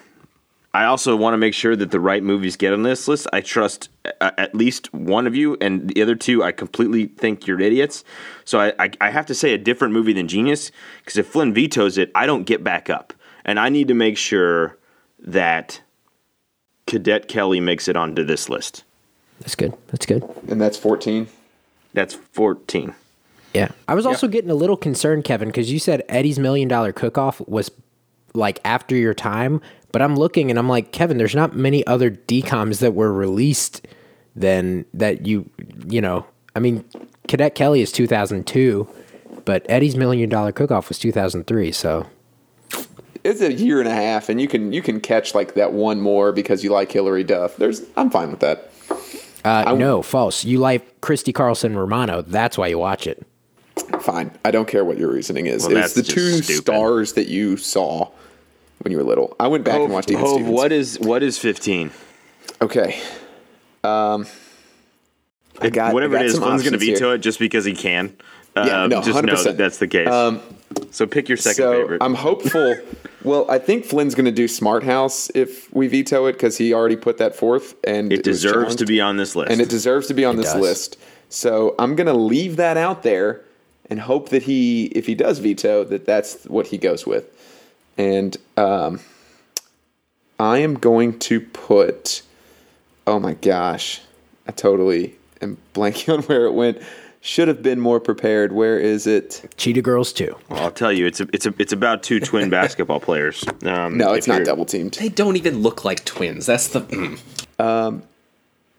I 0.73 0.85
also 0.85 1.15
want 1.15 1.33
to 1.33 1.37
make 1.37 1.55
sure 1.55 1.75
that 1.75 1.89
the 1.89 1.99
right 1.99 2.21
movies 2.21 2.55
get 2.55 2.73
on 2.73 2.83
this 2.83 3.07
list. 3.07 3.27
I 3.33 3.41
trust 3.41 3.89
a- 4.05 4.39
at 4.39 4.53
least 4.53 4.93
one 4.93 5.25
of 5.25 5.35
you, 5.35 5.57
and 5.59 5.89
the 5.89 6.01
other 6.01 6.15
two, 6.15 6.43
I 6.43 6.51
completely 6.51 7.07
think 7.07 7.47
you're 7.47 7.59
idiots. 7.59 8.03
So 8.45 8.59
I, 8.59 8.73
I, 8.77 8.89
I 9.01 9.09
have 9.09 9.25
to 9.27 9.33
say 9.35 9.53
a 9.53 9.57
different 9.57 9.93
movie 9.93 10.13
than 10.13 10.27
Genius, 10.27 10.71
because 10.99 11.17
if 11.17 11.25
Flynn 11.27 11.53
vetoes 11.55 11.97
it, 11.97 12.11
I 12.13 12.27
don't 12.27 12.43
get 12.43 12.63
back 12.63 12.87
up, 12.89 13.13
and 13.45 13.59
I 13.59 13.69
need 13.69 13.87
to 13.87 13.95
make 13.95 14.15
sure 14.17 14.77
that 15.19 15.81
Cadet 16.85 17.27
Kelly 17.27 17.59
makes 17.59 17.87
it 17.87 17.95
onto 17.97 18.23
this 18.23 18.47
list. 18.47 18.83
That's 19.39 19.55
good. 19.55 19.73
That's 19.87 20.05
good. 20.05 20.23
and 20.47 20.61
that's 20.61 20.77
14. 20.77 21.27
That's 21.93 22.13
fourteen. 22.13 22.93
Yeah. 23.55 23.69
I 23.87 23.95
was 23.95 24.05
also 24.05 24.27
getting 24.27 24.51
a 24.51 24.55
little 24.55 24.77
concerned, 24.77 25.23
Kevin, 25.23 25.47
because 25.49 25.71
you 25.71 25.79
said 25.79 26.03
Eddie's 26.07 26.37
Million 26.37 26.67
Dollar 26.67 26.93
Cook 26.93 27.17
Off 27.17 27.41
was 27.47 27.71
like 28.35 28.59
after 28.63 28.95
your 28.95 29.15
time. 29.15 29.59
But 29.91 30.01
I'm 30.01 30.15
looking 30.15 30.49
and 30.49 30.59
I'm 30.59 30.69
like, 30.69 30.91
Kevin, 30.91 31.17
there's 31.17 31.35
not 31.35 31.55
many 31.55 31.85
other 31.87 32.11
DCOMs 32.11 32.79
that 32.79 32.93
were 32.93 33.11
released 33.11 33.87
than 34.35 34.85
that 34.93 35.25
you, 35.25 35.49
you 35.87 36.01
know, 36.01 36.25
I 36.55 36.59
mean, 36.59 36.85
Cadet 37.27 37.55
Kelly 37.55 37.81
is 37.81 37.91
2002, 37.91 38.87
but 39.45 39.65
Eddie's 39.69 39.95
Million 39.95 40.29
Dollar 40.29 40.51
Cook 40.51 40.71
Off 40.71 40.89
was 40.89 40.99
2003. 40.99 41.71
So 41.71 42.05
It's 43.23 43.41
a 43.41 43.51
year 43.51 43.79
and 43.79 43.87
a 43.87 43.93
half, 43.93 44.29
and 44.29 44.39
you 44.39 44.47
can 44.47 44.71
you 44.71 44.81
can 44.81 45.01
catch 45.01 45.35
like 45.35 45.55
that 45.55 45.73
one 45.73 45.99
more 45.99 46.31
because 46.31 46.63
you 46.63 46.71
like 46.71 46.91
Hilary 46.91 47.23
Duff. 47.23 47.57
There's 47.57 47.83
I'm 47.97 48.09
fine 48.09 48.31
with 48.31 48.39
that. 48.39 48.71
uh, 49.43 49.75
no, 49.75 50.01
false. 50.01 50.45
You 50.45 50.59
like 50.59 51.01
Christy 51.01 51.33
Carlson 51.33 51.75
Romano. 51.75 52.21
That's 52.21 52.57
why 52.57 52.67
you 52.67 52.77
watch 52.79 53.07
it. 53.07 53.25
Fine. 54.01 54.31
I 54.45 54.51
don't 54.51 54.67
care 54.67 54.85
what 54.85 54.97
your 54.97 55.11
reasoning 55.11 55.47
is. 55.47 55.67
Well, 55.67 55.77
it's 55.77 55.93
the 55.93 56.03
two 56.03 56.41
stupid. 56.41 56.61
stars 56.61 57.13
that 57.13 57.27
you 57.27 57.57
saw 57.57 58.09
when 58.79 58.91
you 58.91 58.97
were 58.97 59.03
little. 59.03 59.35
I 59.39 59.47
went 59.47 59.63
back 59.63 59.79
and 59.79 59.91
watched 59.91 60.09
Even 60.11 60.21
Hove, 60.23 60.33
Stevens. 60.35 60.53
what 60.55 60.71
is 60.71 60.99
what 60.99 61.23
is 61.23 61.37
fifteen? 61.37 61.91
Okay. 62.61 62.99
Um, 63.83 64.25
I 65.61 65.69
got 65.69 65.93
Whatever 65.93 66.15
I 66.15 66.19
got 66.19 66.25
it 66.25 66.27
is, 66.27 66.33
some 66.35 66.43
Flynn's 66.43 66.63
going 66.63 66.73
to 66.73 66.79
veto 66.79 67.05
here. 67.07 67.15
it 67.15 67.19
just 67.19 67.39
because 67.39 67.65
he 67.65 67.73
can. 67.73 68.15
Yeah, 68.55 68.83
Um, 68.83 68.89
no, 68.89 69.01
just 69.01 69.23
know 69.23 69.33
100%. 69.33 69.43
that 69.43 69.57
that's 69.57 69.77
the 69.77 69.87
case. 69.87 70.07
Um, 70.07 70.41
so 70.91 71.05
pick 71.05 71.29
your 71.29 71.37
second 71.37 71.55
so 71.63 71.71
favorite. 71.81 72.01
I'm 72.03 72.13
hopeful. 72.15 72.75
well, 73.23 73.49
I 73.49 73.57
think 73.59 73.85
Flynn's 73.85 74.15
going 74.15 74.25
to 74.25 74.31
do 74.31 74.47
Smart 74.47 74.83
House 74.83 75.29
if 75.35 75.71
we 75.73 75.87
veto 75.87 76.25
it 76.25 76.33
because 76.33 76.57
he 76.57 76.73
already 76.73 76.95
put 76.95 77.17
that 77.19 77.35
forth, 77.35 77.75
and 77.85 78.11
it 78.11 78.25
was 78.25 78.41
deserves 78.41 78.75
to 78.77 78.85
be 78.85 78.99
on 78.99 79.17
this 79.17 79.35
list. 79.35 79.51
and 79.51 79.61
it 79.61 79.69
deserves 79.69 80.07
to 80.07 80.13
be 80.13 80.25
on 80.25 80.35
this 80.35 80.51
does. 80.53 80.61
list. 80.61 80.97
So 81.29 81.75
I'm 81.79 81.95
going 81.95 82.07
to 82.07 82.13
leave 82.13 82.55
that 82.57 82.75
out 82.75 83.03
there, 83.03 83.41
and 83.89 83.99
hope 84.01 84.29
that 84.29 84.43
he, 84.43 84.85
if 84.87 85.05
he 85.05 85.15
does 85.15 85.39
veto, 85.39 85.83
that 85.85 86.05
that's 86.05 86.43
what 86.45 86.67
he 86.67 86.77
goes 86.77 87.05
with. 87.05 87.25
And 87.99 88.37
um, 88.57 89.01
I 90.39 90.59
am 90.59 90.75
going 90.75 91.19
to 91.19 91.41
put. 91.41 92.23
Oh 93.05 93.19
my 93.19 93.33
gosh, 93.33 94.01
I 94.47 94.51
totally 94.51 95.15
am 95.41 95.57
blanking 95.75 96.13
on 96.17 96.23
where 96.23 96.45
it 96.45 96.53
went. 96.53 96.81
Should 97.21 97.49
have 97.49 97.61
been 97.61 97.81
more 97.81 97.99
prepared. 97.99 98.53
Where 98.53 98.79
is 98.79 99.05
it? 99.05 99.53
Cheetah 99.57 99.81
Girls 99.81 100.13
too. 100.13 100.37
Well, 100.49 100.63
I'll 100.63 100.71
tell 100.71 100.93
you, 100.93 101.05
it's 101.05 101.19
a, 101.19 101.27
it's 101.33 101.45
a, 101.45 101.53
it's 101.59 101.73
about 101.73 102.01
two 102.01 102.21
twin 102.21 102.49
basketball 102.59 103.01
players. 103.01 103.43
Um, 103.65 103.97
No, 103.97 104.13
it's 104.13 104.27
not 104.27 104.45
double 104.45 104.63
teamed. 104.65 104.93
They 104.93 105.09
don't 105.09 105.35
even 105.35 105.61
look 105.61 105.83
like 105.83 106.05
twins. 106.05 106.45
That's 106.45 106.69
the. 106.69 106.81
mm. 106.81 108.01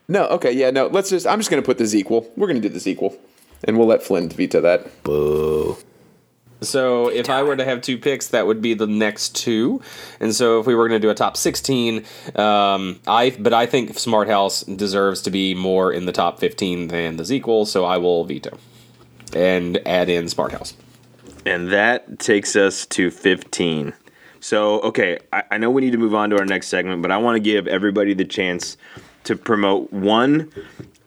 No, 0.09 0.27
okay, 0.29 0.51
yeah, 0.53 0.71
no. 0.71 0.87
Let's 0.87 1.11
just. 1.11 1.27
I'm 1.27 1.39
just 1.39 1.51
gonna 1.51 1.61
put 1.63 1.77
the 1.77 1.85
equal. 1.95 2.29
We're 2.35 2.47
gonna 2.47 2.61
do 2.61 2.71
the 2.71 2.91
equal, 2.91 3.17
and 3.65 3.77
we'll 3.77 3.87
let 3.87 4.03
Flynn 4.03 4.31
veto 4.31 4.63
that. 4.63 5.03
Boo. 5.03 5.77
So 6.63 7.09
if 7.09 7.31
I 7.31 7.43
were 7.43 7.57
to 7.57 7.65
have 7.65 7.81
two 7.81 7.97
picks, 7.99 8.29
that 8.29 8.47
would 8.47 8.61
be 8.61 8.75
the 8.75 8.87
next 8.87 9.35
two. 9.35 9.81
And 10.21 10.35
so 10.35 10.61
if 10.61 10.67
we 10.67 10.75
were 10.75 10.89
going 10.89 11.01
to 11.01 11.07
do 11.07 11.11
a 11.11 11.15
top 11.15 11.37
sixteen, 11.37 12.05
um, 12.35 13.01
I 13.07 13.35
but 13.39 13.53
I 13.53 13.67
think 13.67 13.99
Smart 13.99 14.29
House 14.29 14.63
deserves 14.63 15.23
to 15.23 15.31
be 15.31 15.55
more 15.55 15.93
in 15.93 16.07
the 16.07 16.13
top 16.13 16.39
fifteen 16.39 16.89
than 16.89 17.17
the 17.17 17.25
sequel. 17.25 17.67
So 17.67 17.85
I 17.85 17.97
will 17.97 18.25
veto 18.25 18.59
and 19.35 19.81
add 19.87 20.09
in 20.09 20.29
Smart 20.29 20.53
House. 20.53 20.75
And 21.47 21.73
that 21.73 22.19
takes 22.19 22.55
us 22.57 22.85
to 22.87 23.11
15. 23.11 23.95
So, 24.41 24.81
okay, 24.81 25.19
I, 25.33 25.43
I 25.53 25.59
know 25.59 25.71
we 25.71 25.83
need 25.83 25.93
to 25.93 25.99
move 25.99 26.15
on 26.15 26.31
to 26.31 26.39
our 26.39 26.45
next 26.45 26.69
segment, 26.69 27.03
but 27.03 27.11
I 27.11 27.19
want 27.19 27.37
to 27.37 27.41
give 27.41 27.67
everybody 27.67 28.15
the 28.15 28.25
chance 28.25 28.77
to 29.25 29.37
promote 29.37 29.93
one 29.93 30.51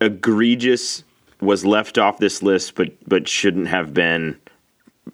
egregious 0.00 1.04
was 1.40 1.64
left 1.64 1.98
off 1.98 2.18
this 2.18 2.42
list, 2.42 2.74
but 2.74 2.92
but 3.06 3.28
shouldn't 3.28 3.68
have 3.68 3.92
been, 3.92 4.38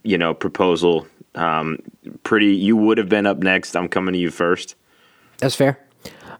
you 0.02 0.18
know, 0.18 0.34
proposal. 0.34 1.06
Um, 1.34 1.78
pretty, 2.24 2.54
you 2.54 2.76
would 2.76 2.98
have 2.98 3.08
been 3.08 3.26
up 3.26 3.38
next. 3.38 3.76
I'm 3.76 3.88
coming 3.88 4.12
to 4.14 4.18
you 4.18 4.30
first. 4.30 4.74
That's 5.38 5.54
fair. 5.54 5.78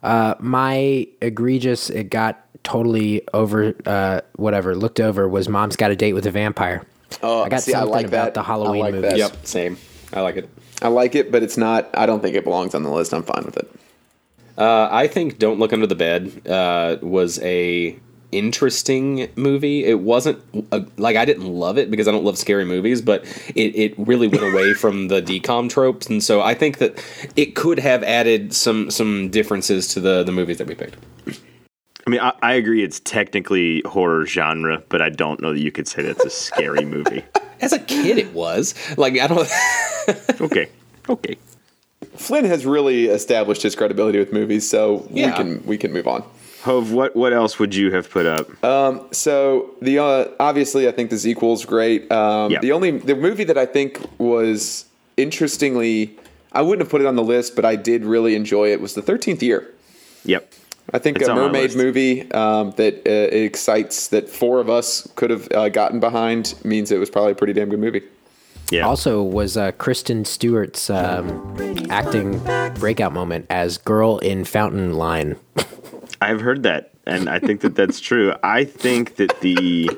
Uh, 0.03 0.35
my 0.41 1.07
egregious, 1.21 1.91
it 1.91 2.05
got 2.11 2.45
totally 2.65 3.23
over, 3.35 3.75
uh, 3.87 4.21
whatever, 4.37 4.75
looked 4.75 5.01
over 5.01 5.29
was 5.29 5.49
Mom's 5.49 5.77
Got 5.77 5.91
a 5.91 5.97
Date 5.97 6.15
with 6.15 6.27
a 6.27 6.31
Vampire. 6.31 6.85
Oh, 7.23 7.43
I 7.43 7.49
got 7.49 7.63
see, 7.63 7.75
I 7.75 7.81
something 7.81 7.93
like 7.95 8.07
about 8.07 8.27
that. 8.27 8.35
the 8.35 8.43
Halloween 8.43 8.83
like 8.83 8.95
movies. 8.95 9.11
that. 9.11 9.19
Yep, 9.19 9.47
same. 9.47 9.77
I 10.13 10.21
like 10.23 10.37
it. 10.37 10.49
I 10.83 10.89
like 10.89 11.15
it, 11.15 11.31
but 11.31 11.43
it's 11.43 11.57
not. 11.57 11.91
I 11.95 12.07
don't 12.07 12.21
think 12.21 12.35
it 12.35 12.45
belongs 12.45 12.75
on 12.75 12.83
the 12.83 12.91
list. 12.91 13.13
I'm 13.13 13.23
fine 13.23 13.45
with 13.45 13.57
it. 13.57 13.71
Uh, 14.57 14.89
I 14.91 15.07
think 15.07 15.39
"Don't 15.39 15.59
Look 15.59 15.73
Under 15.73 15.87
the 15.87 15.95
Bed" 15.95 16.47
uh, 16.49 16.97
was 17.03 17.39
a 17.41 17.99
interesting 18.33 19.29
movie. 19.37 19.85
It 19.85 20.01
wasn't 20.01 20.43
a, 20.73 20.85
like 20.97 21.17
I 21.17 21.25
didn't 21.25 21.47
love 21.47 21.79
it 21.79 21.91
because 21.91 22.09
I 22.09 22.13
don't 22.13 22.25
love 22.25 22.39
scary 22.39 22.65
movies, 22.65 23.03
but 23.03 23.25
it, 23.55 23.75
it 23.77 23.95
really 23.99 24.29
went 24.29 24.43
away 24.43 24.73
from 24.79 25.09
the 25.09 25.21
DCOM 25.21 25.69
tropes, 25.69 26.09
and 26.09 26.23
so 26.23 26.41
I 26.41 26.55
think 26.55 26.79
that 26.79 27.03
it 27.37 27.55
could 27.55 27.79
have 27.79 28.03
added 28.03 28.55
some 28.55 28.91
some 28.91 29.29
differences 29.31 29.89
to 29.89 30.01
the 30.01 30.23
the 30.23 30.33
movies 30.33 30.59
that 30.59 30.67
we 30.67 30.75
picked. 30.75 30.97
I 32.07 32.11
mean, 32.11 32.21
I, 32.21 32.33
I 32.43 32.55
agree 32.55 32.83
it's 32.83 33.01
technically 33.01 33.83
horror 33.87 34.27
genre, 34.27 34.83
but 34.89 35.03
I 35.03 35.11
don't 35.11 35.41
know 35.41 35.53
that 35.53 35.61
you 35.61 35.71
could 35.71 35.87
say 35.87 36.03
that's 36.03 36.25
a 36.25 36.31
scary 36.31 36.85
movie. 36.85 37.25
As 37.61 37.73
a 37.73 37.79
kid, 37.79 38.17
it 38.17 38.33
was 38.33 38.75
like 38.97 39.19
I 39.19 39.27
don't. 39.27 39.49
Okay, 40.41 40.69
okay. 41.09 41.37
Flynn 42.17 42.45
has 42.47 42.67
really 42.67 43.07
established 43.07 43.63
his 43.63 43.77
credibility 43.77 44.19
with 44.19 44.33
movies, 44.33 44.69
so 44.69 45.07
yeah. 45.11 45.27
we 45.27 45.33
can 45.33 45.67
we 45.67 45.79
can 45.79 45.93
move 45.93 46.09
on. 46.09 46.25
Hove, 46.63 46.93
what 46.93 47.17
what 47.17 47.33
else 47.33 47.59
would 47.59 47.75
you 47.75 47.91
have 47.93 48.11
put 48.11 48.27
up? 48.27 48.49
So 49.15 49.71
the 49.81 49.99
uh, 49.99 50.29
obviously, 50.39 50.89
I 50.89 50.93
think 50.93 51.11
the 51.11 51.19
sequel's 51.19 51.65
great. 51.65 52.11
Um, 52.13 52.51
Yeah. 52.51 52.61
The 52.61 52.73
only 52.73 52.99
the 52.99 53.17
movie 53.17 53.45
that 53.45 53.57
I 53.59 53.67
think 53.67 54.01
was 54.19 54.85
interestingly, 55.17 56.17
I 56.53 56.63
wouldn't 56.63 56.83
have 56.83 56.91
put 56.91 57.01
it 57.01 57.07
on 57.07 57.17
the 57.17 57.23
list, 57.23 57.57
but 57.57 57.65
I 57.65 57.77
did 57.77 58.05
really 58.05 58.35
enjoy 58.35 58.73
it 58.73 58.81
was 58.81 58.95
the 58.95 59.03
Thirteenth 59.03 59.43
Year. 59.43 59.73
Yep. 60.25 60.53
I 60.93 60.99
think 60.99 61.19
It's 61.19 61.29
a 61.29 61.35
mermaid 61.35 61.77
movie 61.77 62.31
um, 62.33 62.73
that 62.73 63.07
uh, 63.07 63.11
excites 63.35 64.09
that 64.09 64.29
four 64.29 64.59
of 64.61 64.69
us 64.69 65.09
could 65.15 65.31
have 65.31 65.51
uh, 65.53 65.69
gotten 65.69 66.01
behind 66.01 66.55
means 66.65 66.91
it 66.91 66.99
was 66.99 67.09
probably 67.09 67.33
a 67.33 67.35
pretty 67.37 67.53
damn 67.53 67.69
good 67.69 67.79
movie. 67.79 68.03
Yeah. 68.73 68.87
Also, 68.87 69.23
was 69.23 69.57
uh, 69.57 69.73
Kristen 69.73 70.25
Stewart's 70.25 70.91
um, 70.91 71.57
acting 71.91 72.41
breakout 72.75 73.13
moment 73.13 73.47
as 73.51 73.79
girl 73.79 74.19
in 74.19 74.45
Fountain 74.45 74.95
Line. 74.95 75.37
I've 76.21 76.41
heard 76.41 76.63
that, 76.65 76.93
and 77.07 77.29
I 77.29 77.39
think 77.39 77.63
that 77.63 77.75
that's 77.75 78.01
true. 78.01 78.35
I 78.43 78.65
think 78.65 79.17
that 79.17 79.41
the 79.41 79.91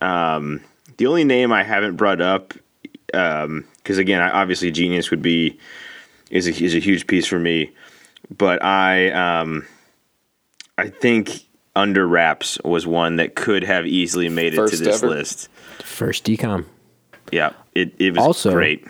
um, 0.00 0.60
the 0.96 1.06
only 1.06 1.24
name 1.24 1.52
I 1.52 1.62
haven't 1.62 1.96
brought 1.96 2.20
up, 2.20 2.54
because 3.06 3.98
again, 3.98 4.20
I, 4.20 4.30
obviously 4.30 4.70
Genius 4.70 5.10
would 5.10 5.22
be 5.22 5.58
is 6.30 6.46
a, 6.48 6.64
is 6.64 6.74
a 6.74 6.78
huge 6.80 7.06
piece 7.06 7.26
for 7.26 7.38
me, 7.38 7.70
but 8.36 8.62
I 8.64 9.10
um, 9.12 9.66
I 10.78 10.88
think 10.88 11.42
Under 11.76 12.06
Wraps 12.06 12.58
was 12.64 12.86
one 12.86 13.16
that 13.16 13.34
could 13.36 13.62
have 13.62 13.86
easily 13.86 14.28
made 14.28 14.54
it 14.54 14.56
First 14.56 14.78
to 14.78 14.84
this 14.84 15.02
ever. 15.02 15.14
list. 15.14 15.48
First 15.82 16.24
DCOM. 16.24 16.64
Yeah, 17.30 17.52
it 17.74 17.94
it 17.98 18.14
was 18.14 18.22
Also- 18.24 18.52
great. 18.52 18.86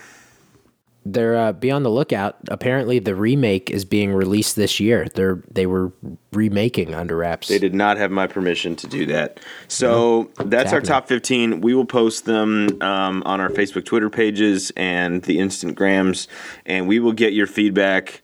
They're 1.04 1.36
uh, 1.36 1.52
be 1.52 1.70
on 1.70 1.82
the 1.82 1.90
lookout. 1.90 2.36
Apparently, 2.48 2.98
the 2.98 3.14
remake 3.14 3.70
is 3.70 3.84
being 3.84 4.12
released 4.12 4.54
this 4.54 4.78
year. 4.78 5.08
They're 5.14 5.42
they 5.50 5.66
were 5.66 5.92
remaking 6.32 6.94
Under 6.94 7.16
Wraps. 7.16 7.48
They 7.48 7.58
did 7.58 7.74
not 7.74 7.96
have 7.96 8.10
my 8.10 8.26
permission 8.26 8.76
to 8.76 8.86
do 8.86 9.06
that. 9.06 9.40
So 9.66 10.30
that's 10.44 10.72
our 10.72 10.80
top 10.80 11.08
15. 11.08 11.60
We 11.60 11.74
will 11.74 11.86
post 11.86 12.24
them 12.24 12.80
um, 12.82 13.22
on 13.26 13.40
our 13.40 13.50
Facebook, 13.50 13.84
Twitter 13.84 14.10
pages, 14.10 14.70
and 14.76 15.22
the 15.22 15.38
Instagrams, 15.38 16.28
and 16.66 16.86
we 16.86 17.00
will 17.00 17.12
get 17.12 17.32
your 17.32 17.46
feedback. 17.46 18.22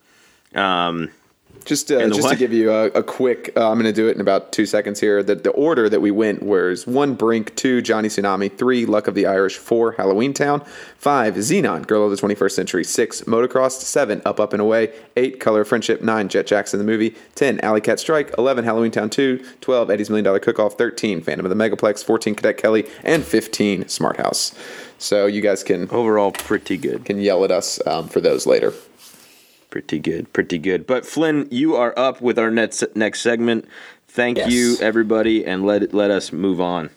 Um, 0.55 1.11
Just, 1.69 1.93
uh, 1.93 2.09
just 2.09 2.27
to 2.27 2.35
give 2.35 2.51
you 2.51 2.73
a, 2.73 2.87
a 2.87 3.03
quick, 3.03 3.53
uh, 3.55 3.71
I'm 3.71 3.75
going 3.75 3.85
to 3.85 3.93
do 3.93 4.09
it 4.09 4.15
in 4.15 4.23
about 4.23 4.53
two 4.53 4.65
seconds 4.65 5.01
here. 5.01 5.23
The, 5.23 5.35
the 5.35 5.51
order 5.51 5.91
that 5.91 6.01
we 6.01 6.11
went 6.11 6.43
was 6.43 6.87
one 6.87 7.15
Brink, 7.15 7.55
two 7.57 7.83
Johnny 7.83 8.09
Tsunami, 8.09 8.57
three 8.57 8.87
Luck 8.87 9.07
of 9.07 9.15
the 9.15 9.27
Irish, 9.27 9.59
four 9.59 9.93
Halloween 9.93 10.33
Town, 10.33 10.65
five 10.97 11.35
Zenon, 11.35 11.87
Girl 11.87 12.11
of 12.11 12.11
the 12.11 12.17
21st 12.17 12.53
Century, 12.53 12.85
six 12.85 13.21
Motocross, 13.25 13.73
seven 13.73 14.23
Up 14.25 14.41
Up 14.41 14.55
and 14.55 14.63
Away, 14.63 14.95
eight 15.19 15.41
Color 15.41 15.61
of 15.61 15.69
Friendship, 15.69 16.01
nine 16.01 16.31
Jett 16.31 16.47
Jackson 16.47 16.79
the 16.79 16.87
movie, 16.87 17.15
ten 17.35 17.61
Alley 17.61 17.83
Cat 17.83 18.01
Strike, 18.01 18.33
eleven 18.39 18.65
Halloween 18.65 18.91
Town 18.91 19.11
2, 19.11 19.45
12 19.61 19.91
Eddie's 19.91 20.09
Million 20.09 20.25
Dollar 20.25 20.41
Cook 20.41 20.59
Off, 20.59 20.79
13 20.79 21.21
Phantom 21.21 21.45
of 21.45 21.51
the 21.51 21.71
Megaplex, 21.71 22.03
14 22.03 22.35
Cadet 22.35 22.57
Kelly, 22.57 22.87
and 23.05 23.25
15 23.25 23.89
Smart 23.89 24.17
House. 24.17 24.55
So 24.97 25.27
you 25.27 25.43
guys 25.43 25.63
can 25.63 25.91
overall, 25.91 26.33
pretty 26.33 26.79
good. 26.79 27.05
can 27.05 27.21
yell 27.21 27.45
at 27.45 27.51
us 27.51 27.79
um, 27.87 28.09
for 28.09 28.23
those 28.23 28.47
later. 28.47 28.73
Pretty 29.71 29.99
good. 29.99 30.33
Pretty 30.33 30.59
good. 30.59 30.87
But 30.87 31.05
Flynn, 31.05 31.47
you 31.51 31.77
are 31.77 31.93
up 31.99 32.21
with 32.21 32.39
our 32.39 32.51
next 32.51 32.85
next 32.95 33.21
segment. 33.21 33.67
Thank 34.09 34.39
Yes. 34.39 34.51
you, 34.51 34.77
everybody, 34.81 35.45
and 35.45 35.65
let 35.67 35.93
let 35.93 36.11
us 36.11 36.33
move 36.33 36.61
on. 36.61 36.91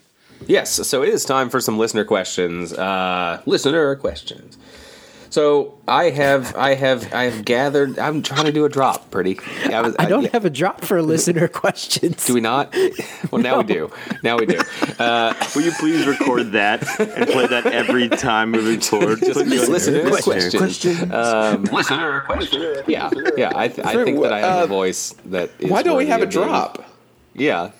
Yes, 0.46 0.70
so 0.88 1.02
it 1.02 1.08
is 1.10 1.24
time 1.24 1.50
for 1.50 1.60
some 1.60 1.78
listener 1.78 2.04
questions. 2.04 2.72
Uh, 2.72 3.40
listener 3.46 3.94
questions. 3.96 4.58
So 5.32 5.78
I 5.88 6.10
have, 6.10 6.54
I 6.56 6.74
have, 6.74 7.10
I 7.14 7.24
have 7.24 7.42
gathered. 7.46 7.98
I'm 7.98 8.20
trying 8.22 8.44
to 8.44 8.52
do 8.52 8.66
a 8.66 8.68
drop, 8.68 9.10
pretty. 9.10 9.38
I, 9.64 9.80
was, 9.80 9.96
I 9.98 10.04
don't 10.04 10.24
yeah. 10.24 10.28
have 10.34 10.44
a 10.44 10.50
drop 10.50 10.82
for 10.82 11.00
listener 11.00 11.48
questions. 11.62 12.26
Do 12.26 12.34
we 12.34 12.42
not? 12.42 12.74
Well, 13.30 13.40
now 13.40 13.56
we 13.56 13.64
do. 13.78 13.90
Now 14.22 14.36
we 14.36 14.44
do. 14.44 14.60
Uh, 14.98 15.32
Will 15.54 15.62
you 15.62 15.72
please 15.80 16.06
record 16.06 16.52
that 16.52 16.82
and 17.00 17.26
play 17.30 17.46
that 17.46 17.64
every 17.64 18.10
time 18.10 18.50
moving 18.50 18.80
forward? 18.80 19.20
just 19.20 19.40
Please. 19.40 19.70
listener 19.70 20.02
Listener 20.10 20.50
questions. 20.50 21.10
Um, 21.10 21.64
listener 21.64 22.20
question. 22.26 22.82
Yeah, 22.86 23.08
yeah. 23.34 23.52
I, 23.54 23.68
th- 23.68 23.86
I 23.86 24.04
think 24.04 24.20
that 24.20 24.34
I 24.34 24.40
have 24.40 24.60
Uh, 24.60 24.64
a 24.64 24.66
voice 24.66 25.14
that. 25.24 25.48
Is 25.60 25.70
Why 25.70 25.82
don't 25.82 25.96
we 25.96 26.08
have 26.08 26.20
a 26.20 26.24
of 26.24 26.30
being- 26.30 26.44
drop? 26.46 26.84
Yeah, 27.32 27.70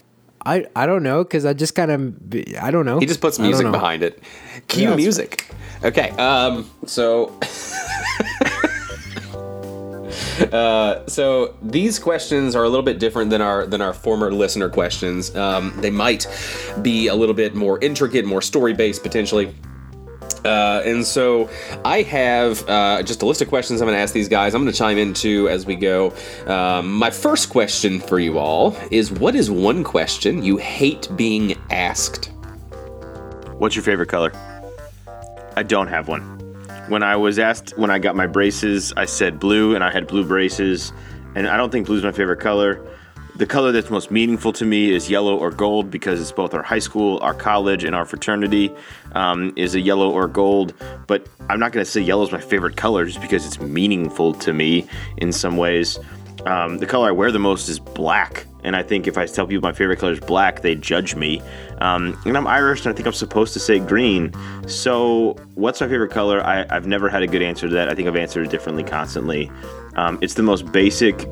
I 0.47 0.65
I 0.75 0.87
don't 0.87 1.03
know 1.03 1.23
because 1.23 1.45
I 1.45 1.53
just 1.53 1.75
kind 1.75 1.91
of 1.91 2.15
I 2.63 2.71
don't 2.71 2.87
know. 2.87 2.99
he 2.99 3.05
just 3.05 3.21
puts 3.21 3.39
music 3.39 3.71
behind 3.71 4.03
it. 4.03 4.23
Cue 4.69 4.89
Yeah. 4.89 4.95
music. 4.97 5.51
Okay. 5.85 6.11
Um. 6.11 6.71
So. 6.87 7.33
Uh, 10.53 11.07
so 11.07 11.55
these 11.63 11.99
questions 11.99 12.55
are 12.57 12.65
a 12.65 12.69
little 12.69 12.83
bit 12.83 12.99
different 12.99 13.31
than 13.31 13.41
our 13.41 13.65
than 13.67 13.81
our 13.81 13.93
former 13.95 14.33
listener 14.33 14.69
questions. 14.69 15.35
Um, 15.37 15.73
they 15.81 15.91
might 15.91 16.27
be 16.83 17.07
a 17.07 17.15
little 17.15 17.35
bit 17.35 17.55
more 17.55 17.79
intricate, 17.81 18.25
more 18.25 18.43
story 18.43 18.73
based 18.75 19.03
potentially. 19.03 19.55
Uh, 20.45 20.83
and 20.85 21.07
so 21.07 21.49
I 21.85 22.03
have 22.03 22.69
uh, 22.69 23.03
just 23.03 23.23
a 23.23 23.27
list 23.27 23.41
of 23.41 23.49
questions 23.49 23.81
I'm 23.81 23.87
going 23.87 23.97
to 23.97 24.03
ask 24.03 24.13
these 24.13 24.29
guys. 24.29 24.55
I'm 24.55 24.63
going 24.63 24.73
to 24.73 24.77
chime 24.79 24.99
in 24.99 25.15
too 25.15 25.49
as 25.49 25.65
we 25.65 25.77
go. 25.77 26.13
Um, 26.47 26.93
my 26.93 27.11
first 27.11 27.49
question 27.49 28.01
for 28.01 28.19
you 28.19 28.39
all 28.39 28.77
is: 28.91 29.11
What 29.13 29.35
is 29.35 29.51
one 29.51 29.85
question 29.85 30.43
you 30.43 30.57
hate 30.57 31.09
being 31.17 31.55
asked? 31.71 32.27
What's 33.59 33.77
your 33.77 33.85
favorite 33.85 34.09
color? 34.09 34.33
I 35.57 35.63
don't 35.63 35.89
have 35.89 36.09
one. 36.09 36.23
When 36.89 37.03
I 37.03 37.17
was 37.17 37.39
asked 37.39 37.77
when 37.77 37.91
I 37.91 37.99
got 37.99 38.17
my 38.17 38.27
braces, 38.27 38.93
I 38.97 39.05
said 39.05 39.39
blue, 39.39 39.75
and 39.75 39.85
I 39.85 39.91
had 39.93 40.07
blue 40.07 40.25
braces. 40.25 40.93
And 41.35 41.47
I 41.47 41.57
don't 41.57 41.71
think 41.71 41.87
blue's 41.87 42.03
my 42.03 42.13
favorite 42.13 42.41
color. 42.41 42.87
the 43.37 43.47
color 43.47 43.73
that's 43.73 43.89
most 43.89 44.11
meaningful 44.11 44.53
to 44.53 44.65
me 44.67 44.93
is 44.93 45.09
yellow 45.09 45.37
or 45.37 45.51
gold 45.51 45.91
because 45.91 46.21
it's 46.21 46.33
both 46.33 46.53
our 46.53 46.63
high 46.63 46.79
school, 46.79 47.19
our 47.23 47.33
college, 47.33 47.83
and 47.83 47.95
our 47.95 48.05
fraternity 48.05 48.71
um, 49.13 49.53
is 49.57 49.75
a 49.75 49.81
yellow 49.81 50.11
or 50.11 50.29
gold. 50.29 50.75
But 51.07 51.27
I'm 51.49 51.59
not 51.59 51.73
going 51.73 51.85
to 51.85 51.91
say 51.91 52.03
yellow 52.03 52.25
is 52.25 52.33
my 52.33 52.41
favorite 52.41 52.77
color 52.77 53.07
just 53.07 53.23
because 53.23 53.47
it's 53.47 53.59
meaningful 53.59 54.35
to 54.35 54.53
me 54.53 54.87
in 55.17 55.33
some 55.33 55.57
ways. 55.57 55.99
Um, 56.47 56.79
the 56.79 56.87
color 56.87 57.09
I 57.09 57.13
wear 57.13 57.31
the 57.31 57.39
most 57.39 57.69
is 57.69 57.79
black, 57.79 58.47
and 58.65 58.75
I 58.75 58.83
think 58.83 59.07
if 59.07 59.17
I 59.17 59.27
tell 59.27 59.47
people 59.47 59.63
my 59.63 59.73
favorite 59.73 59.99
color 59.99 60.13
is 60.13 60.21
black, 60.21 60.63
they 60.63 60.75
judge 60.75 61.15
me. 61.15 61.41
Um, 61.79 62.21
and 62.25 62.37
I'm 62.37 62.47
Irish, 62.47 62.85
and 62.85 62.93
I 62.93 62.97
think 62.97 63.07
I'm 63.07 63.13
supposed 63.13 63.53
to 63.55 63.61
say 63.61 63.79
green. 63.79 64.33
So, 64.67 65.37
what's 65.55 65.81
my 65.81 65.89
favorite 65.89 66.11
color? 66.11 66.45
I, 66.45 66.67
I've 66.69 66.87
never 66.87 67.09
had 67.09 67.23
a 67.23 67.27
good 67.27 67.43
answer 67.43 67.69
to 67.69 67.75
that. 67.75 67.89
I 67.89 67.95
think 67.95 68.09
I've 68.09 68.17
answered 68.17 68.47
it 68.47 68.51
differently 68.51 68.83
constantly. 68.83 69.51
Um, 69.95 70.19
it's 70.21 70.35
the 70.35 70.43
most 70.43 70.71
basic 70.73 71.29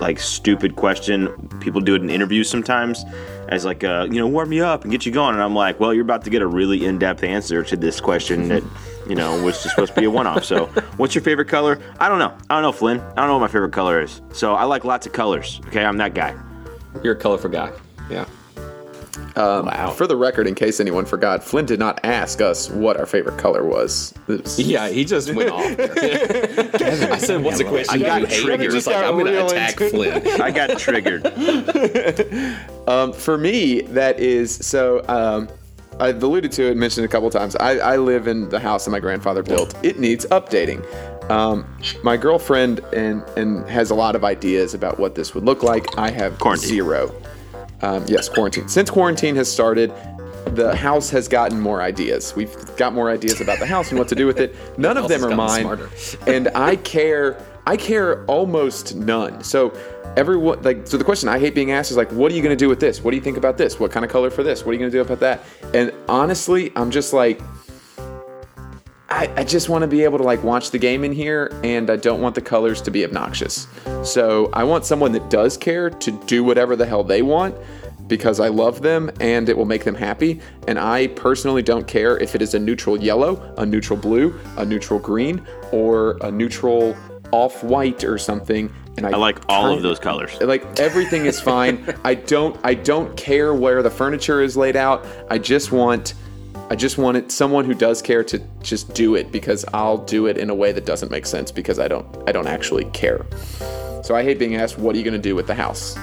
like 0.00 0.18
stupid 0.18 0.76
question. 0.76 1.28
People 1.60 1.80
do 1.80 1.94
it 1.94 2.02
in 2.02 2.10
interviews 2.10 2.48
sometimes 2.48 3.04
as 3.48 3.64
like 3.64 3.84
uh, 3.84 4.06
you 4.10 4.18
know 4.18 4.26
warm 4.26 4.48
me 4.48 4.60
up 4.60 4.82
and 4.82 4.90
get 4.90 5.06
you 5.06 5.12
going, 5.12 5.34
and 5.34 5.42
I'm 5.42 5.54
like, 5.54 5.78
well, 5.80 5.94
you're 5.94 6.02
about 6.02 6.24
to 6.24 6.30
get 6.30 6.42
a 6.42 6.46
really 6.46 6.84
in 6.84 6.98
depth 6.98 7.22
answer 7.22 7.62
to 7.62 7.76
this 7.76 8.00
question 8.00 8.48
that 8.48 8.62
you 9.08 9.14
know 9.14 9.42
was 9.42 9.62
just 9.62 9.70
supposed 9.74 9.94
to 9.94 10.00
be 10.00 10.06
a 10.06 10.10
one 10.10 10.26
off. 10.26 10.44
So, 10.44 10.66
what's 10.96 11.14
your 11.14 11.22
favorite 11.24 11.48
color? 11.48 11.78
I 11.98 12.08
don't 12.08 12.18
know. 12.18 12.36
I 12.50 12.54
don't 12.54 12.62
know, 12.62 12.72
Flynn. 12.72 13.00
I 13.00 13.14
don't 13.16 13.28
know 13.28 13.34
what 13.34 13.40
my 13.40 13.48
favorite 13.48 13.72
color 13.72 14.00
is. 14.02 14.20
So 14.32 14.54
I 14.54 14.64
like 14.64 14.84
lots 14.84 15.06
of 15.06 15.12
colors. 15.12 15.60
Okay, 15.68 15.84
I'm 15.84 15.96
that 15.98 16.14
guy. 16.14 16.34
You're 17.02 17.14
a 17.14 17.16
colorful 17.16 17.50
guy. 17.50 17.72
Yeah. 18.10 18.26
wow. 19.36 19.90
For 19.96 20.06
the 20.06 20.16
record, 20.16 20.46
in 20.46 20.54
case 20.54 20.80
anyone 20.80 21.04
forgot, 21.04 21.44
Flynn 21.44 21.66
did 21.66 21.78
not 21.78 22.00
ask 22.04 22.40
us 22.40 22.70
what 22.70 22.96
our 22.96 23.06
favorite 23.06 23.38
color 23.38 23.64
was. 23.64 24.14
Was- 24.26 24.58
Yeah, 24.68 24.88
he 24.88 25.04
just 25.04 25.32
went 25.34 25.50
off. 25.50 25.76
there. 25.76 27.12
I 27.12 27.18
said, 27.18 27.42
"What's 27.42 27.58
the 27.58 27.64
question?" 27.64 28.02
I 28.02 28.06
got 28.06 28.20
you 28.22 28.26
hate?" 28.26 28.42
triggered. 28.42 28.62
You're 28.62 28.72
just 28.72 28.86
like, 28.86 28.96
Got 28.96 29.04
"I'm 29.04 29.18
going 29.18 29.26
to 29.26 29.46
attack 29.46 29.80
into 29.80 29.90
Flynn." 29.90 30.40
I 30.40 30.50
got 30.50 30.78
triggered. 30.78 31.22
For 33.16 33.38
me, 33.38 33.82
that 33.82 34.18
is 34.18 34.54
so. 34.54 35.04
Um, 35.08 35.48
I've 36.00 36.22
alluded 36.22 36.52
to 36.52 36.70
it, 36.70 36.76
mentioned 36.76 37.04
it 37.04 37.08
a 37.08 37.10
couple 37.10 37.28
times. 37.30 37.56
I, 37.56 37.78
I 37.78 37.96
live 37.96 38.28
in 38.28 38.48
the 38.48 38.60
house 38.60 38.84
that 38.84 38.90
my 38.90 39.00
grandfather 39.00 39.42
built. 39.42 39.74
It 39.84 39.98
needs 39.98 40.26
updating. 40.26 40.84
Um, 41.30 41.66
my 42.02 42.16
girlfriend 42.16 42.80
and 42.94 43.22
and 43.36 43.68
has 43.68 43.90
a 43.90 43.94
lot 43.94 44.16
of 44.16 44.24
ideas 44.24 44.72
about 44.74 44.98
what 44.98 45.14
this 45.14 45.34
would 45.34 45.44
look 45.44 45.62
like. 45.62 45.98
I 45.98 46.10
have 46.10 46.38
Quarantine. 46.38 46.68
zero. 46.68 47.14
Um, 47.82 48.04
yes, 48.08 48.28
quarantine. 48.28 48.68
Since 48.68 48.90
quarantine 48.90 49.36
has 49.36 49.50
started, 49.52 49.92
the 50.46 50.74
house 50.74 51.10
has 51.10 51.28
gotten 51.28 51.60
more 51.60 51.82
ideas. 51.82 52.34
We've 52.34 52.56
got 52.76 52.92
more 52.94 53.10
ideas 53.10 53.40
about 53.40 53.58
the 53.58 53.66
house 53.66 53.90
and 53.90 53.98
what 53.98 54.08
to 54.08 54.14
do 54.14 54.26
with 54.26 54.40
it. 54.40 54.56
None 54.78 54.96
of 54.96 55.08
them 55.08 55.24
are 55.24 55.34
mine, 55.34 55.78
and 56.26 56.48
I 56.54 56.76
care. 56.76 57.36
I 57.68 57.76
care 57.76 58.24
almost 58.24 58.96
none. 58.96 59.44
So 59.44 59.74
everyone 60.16 60.62
like 60.62 60.86
so 60.86 60.96
the 60.96 61.04
question 61.04 61.28
I 61.28 61.38
hate 61.38 61.54
being 61.54 61.70
asked 61.70 61.90
is 61.90 61.98
like, 61.98 62.10
what 62.12 62.32
are 62.32 62.34
you 62.34 62.40
to 62.40 62.56
do 62.56 62.66
with 62.66 62.80
this? 62.80 63.04
What 63.04 63.10
do 63.10 63.18
you 63.18 63.22
think 63.22 63.36
about 63.36 63.58
this? 63.58 63.78
What 63.78 63.92
kind 63.92 64.06
of 64.06 64.10
color 64.10 64.30
for 64.30 64.42
this? 64.42 64.64
What 64.64 64.70
are 64.70 64.78
you 64.78 64.86
to 64.86 64.90
do 64.90 65.02
about 65.02 65.20
that? 65.20 65.44
And 65.74 65.92
honestly, 66.08 66.72
I'm 66.76 66.90
just 66.90 67.12
like. 67.12 67.42
I, 69.10 69.32
I 69.36 69.44
just 69.44 69.70
want 69.70 69.82
to 69.82 69.88
be 69.88 70.04
able 70.04 70.18
to 70.18 70.24
like 70.24 70.42
watch 70.42 70.70
the 70.70 70.78
game 70.78 71.02
in 71.02 71.12
here 71.12 71.50
and 71.64 71.88
I 71.90 71.96
don't 71.96 72.20
want 72.20 72.34
the 72.34 72.42
colors 72.42 72.82
to 72.82 72.90
be 72.90 73.04
obnoxious. 73.04 73.66
So 74.02 74.50
I 74.52 74.64
want 74.64 74.84
someone 74.84 75.12
that 75.12 75.30
does 75.30 75.56
care 75.56 75.88
to 75.88 76.10
do 76.26 76.44
whatever 76.44 76.76
the 76.76 76.84
hell 76.84 77.02
they 77.02 77.22
want 77.22 77.54
because 78.06 78.38
I 78.38 78.48
love 78.48 78.82
them 78.82 79.10
and 79.18 79.48
it 79.48 79.56
will 79.56 79.64
make 79.64 79.84
them 79.84 79.94
happy. 79.94 80.40
And 80.66 80.78
I 80.78 81.06
personally 81.08 81.62
don't 81.62 81.86
care 81.86 82.18
if 82.18 82.34
it 82.34 82.42
is 82.42 82.52
a 82.52 82.58
neutral 82.58 82.98
yellow, 82.98 83.54
a 83.56 83.64
neutral 83.64 83.98
blue, 83.98 84.38
a 84.58 84.64
neutral 84.64 84.98
green, 84.98 85.46
or 85.72 86.18
a 86.20 86.30
neutral 86.30 86.94
off 87.32 87.62
white 87.62 88.04
or 88.04 88.18
something. 88.18 88.72
And 88.96 89.06
I, 89.06 89.10
I 89.10 89.16
like 89.16 89.38
all 89.48 89.72
of 89.72 89.82
those 89.82 89.98
colors. 89.98 90.36
like 90.40 90.80
everything 90.80 91.26
is 91.26 91.40
fine. 91.40 91.94
I 92.04 92.14
don't 92.14 92.58
I 92.64 92.74
don't 92.74 93.16
care 93.16 93.54
where 93.54 93.82
the 93.82 93.90
furniture 93.90 94.42
is 94.42 94.56
laid 94.56 94.76
out. 94.76 95.06
I 95.30 95.38
just 95.38 95.70
want 95.72 96.14
I 96.70 96.74
just 96.74 96.98
want 96.98 97.16
it 97.16 97.32
someone 97.32 97.64
who 97.64 97.74
does 97.74 98.02
care 98.02 98.24
to 98.24 98.38
just 98.62 98.92
do 98.94 99.14
it 99.14 99.32
because 99.32 99.64
I'll 99.72 99.98
do 99.98 100.26
it 100.26 100.36
in 100.36 100.50
a 100.50 100.54
way 100.54 100.72
that 100.72 100.84
doesn't 100.84 101.10
make 101.10 101.26
sense 101.26 101.50
because 101.50 101.78
I 101.78 101.88
don't 101.88 102.06
I 102.28 102.32
don't 102.32 102.48
actually 102.48 102.84
care. 102.86 103.24
So 104.02 104.14
I 104.14 104.22
hate 104.22 104.38
being 104.38 104.56
asked 104.56 104.78
what 104.78 104.94
are 104.94 104.98
you 104.98 105.04
going 105.04 105.20
to 105.20 105.28
do 105.28 105.34
with 105.34 105.46
the 105.46 105.54
house? 105.54 105.96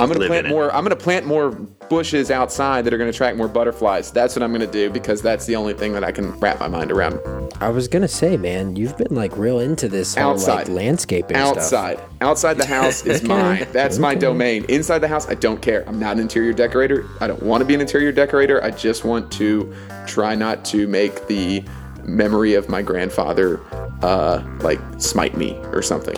I'm 0.00 0.08
going 0.08 0.20
to 0.20 0.26
plant 0.26 0.48
more 0.48 0.72
I'm 0.72 0.84
going 0.84 0.96
to 0.96 1.02
plant 1.02 1.26
more 1.26 1.50
bushes 1.88 2.30
outside 2.30 2.84
that 2.84 2.94
are 2.94 2.98
going 2.98 3.10
to 3.10 3.14
attract 3.14 3.36
more 3.36 3.48
butterflies. 3.48 4.10
That's 4.10 4.34
what 4.36 4.42
I'm 4.42 4.50
going 4.50 4.60
to 4.60 4.72
do 4.72 4.90
because 4.90 5.22
that's 5.22 5.46
the 5.46 5.56
only 5.56 5.74
thing 5.74 5.92
that 5.92 6.04
I 6.04 6.12
can 6.12 6.32
wrap 6.40 6.60
my 6.60 6.68
mind 6.68 6.90
around. 6.90 7.20
I 7.60 7.68
was 7.68 7.86
gonna 7.86 8.08
say, 8.08 8.36
man, 8.36 8.74
you've 8.74 8.96
been 8.98 9.14
like 9.14 9.36
real 9.36 9.60
into 9.60 9.88
this 9.88 10.16
whole 10.16 10.32
Outside. 10.32 10.54
like 10.54 10.68
landscaping 10.68 11.36
stuff. 11.36 11.56
outside. 11.56 12.00
Outside 12.20 12.54
the 12.54 12.66
house 12.66 13.06
is 13.06 13.22
mine. 13.28 13.66
That's 13.72 13.98
my 13.98 14.14
domain. 14.14 14.64
Inside 14.68 14.98
the 14.98 15.08
house, 15.08 15.28
I 15.28 15.34
don't 15.34 15.62
care. 15.62 15.88
I'm 15.88 15.98
not 15.98 16.16
an 16.16 16.22
interior 16.22 16.52
decorator. 16.52 17.08
I 17.20 17.26
don't 17.28 17.42
want 17.42 17.60
to 17.60 17.64
be 17.64 17.74
an 17.74 17.80
interior 17.80 18.10
decorator. 18.10 18.62
I 18.62 18.70
just 18.70 19.04
want 19.04 19.30
to 19.32 19.72
try 20.06 20.34
not 20.34 20.64
to 20.66 20.88
make 20.88 21.26
the 21.28 21.64
memory 22.02 22.54
of 22.54 22.68
my 22.68 22.82
grandfather 22.82 23.60
uh, 24.02 24.42
like 24.60 24.80
smite 24.98 25.36
me 25.36 25.52
or 25.72 25.80
something. 25.80 26.16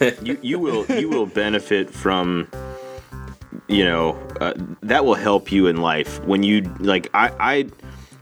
you 0.22 0.38
you 0.42 0.58
will 0.58 0.84
you 0.86 1.08
will 1.08 1.26
benefit 1.26 1.90
from 1.90 2.48
you 3.68 3.84
know 3.84 4.12
uh, 4.40 4.54
that 4.82 5.04
will 5.04 5.14
help 5.14 5.50
you 5.52 5.66
in 5.66 5.78
life 5.78 6.22
when 6.24 6.42
you 6.42 6.62
like 6.78 7.08
I 7.14 7.30
I 7.40 7.68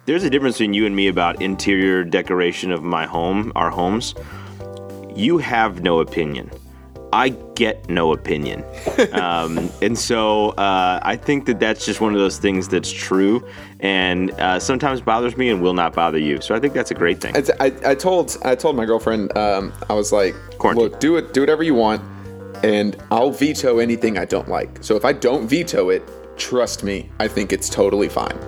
there's 0.06 0.24
a 0.24 0.30
difference 0.30 0.56
between 0.56 0.74
you 0.74 0.86
and 0.86 0.94
me 0.94 1.08
about 1.08 1.40
interior 1.40 2.04
decoration 2.04 2.70
of 2.72 2.82
my 2.82 3.06
home 3.06 3.52
our 3.56 3.70
homes. 3.70 4.14
You 5.14 5.38
have 5.38 5.82
no 5.82 6.00
opinion. 6.00 6.50
I 7.12 7.28
get 7.54 7.88
no 7.88 8.12
opinion. 8.12 8.64
Um, 9.14 9.70
and 9.82 9.98
so 9.98 10.50
uh, 10.50 10.98
I 11.02 11.16
think 11.16 11.46
that 11.46 11.60
that's 11.60 11.86
just 11.86 12.00
one 12.00 12.14
of 12.14 12.18
those 12.18 12.38
things 12.38 12.68
that's 12.68 12.90
true 12.90 13.46
and 13.80 14.30
uh, 14.32 14.58
sometimes 14.58 15.00
bothers 15.00 15.36
me 15.36 15.50
and 15.50 15.62
will 15.62 15.74
not 15.74 15.94
bother 15.94 16.18
you. 16.18 16.40
So 16.40 16.54
I 16.54 16.60
think 16.60 16.74
that's 16.74 16.90
a 16.90 16.94
great 16.94 17.20
thing. 17.20 17.34
I, 17.36 17.66
I, 17.66 17.90
I 17.90 17.94
told 17.94 18.36
I 18.44 18.54
told 18.54 18.76
my 18.76 18.84
girlfriend 18.84 19.36
um, 19.36 19.72
I 19.88 19.94
was 19.94 20.12
like, 20.12 20.34
Quarantine. 20.58 20.90
look, 20.90 21.00
do 21.00 21.16
it, 21.16 21.32
do 21.32 21.40
whatever 21.40 21.62
you 21.62 21.74
want, 21.74 22.02
and 22.64 22.96
I'll 23.10 23.30
veto 23.30 23.78
anything 23.78 24.16
I 24.16 24.24
don't 24.24 24.48
like. 24.48 24.82
So 24.82 24.96
if 24.96 25.04
I 25.04 25.12
don't 25.12 25.46
veto 25.46 25.90
it, 25.90 26.02
trust 26.38 26.82
me, 26.82 27.10
I 27.20 27.28
think 27.28 27.52
it's 27.52 27.68
totally 27.68 28.08
fine. 28.08 28.38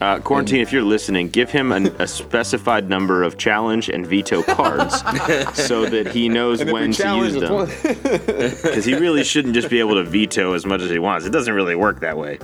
Uh, 0.00 0.20
quarantine, 0.20 0.60
if 0.60 0.72
you're 0.72 0.82
listening, 0.82 1.28
give 1.28 1.50
him 1.50 1.72
an, 1.72 1.88
a 2.00 2.06
specified 2.06 2.88
number 2.88 3.24
of 3.24 3.36
challenge 3.36 3.88
and 3.88 4.06
veto 4.06 4.42
cards 4.54 5.00
so 5.54 5.86
that 5.86 6.08
he 6.12 6.28
knows 6.28 6.60
And 6.60 6.70
if 6.70 6.74
we 6.74 6.80
when 6.80 6.92
to 6.92 7.16
use 7.16 7.34
them. 7.34 7.66
Because 8.62 8.84
he 8.86 8.94
really 8.94 9.24
shouldn't 9.24 9.54
just 9.54 9.68
be 9.68 9.80
able 9.80 9.96
to 9.96 10.04
veto 10.04 10.54
as 10.54 10.64
much 10.64 10.80
as 10.82 10.90
he 10.90 11.00
wants. 11.00 11.26
It 11.26 11.30
doesn't 11.30 11.52
really 11.52 11.74
work 11.74 12.00
that 12.00 12.16
way. 12.16 12.38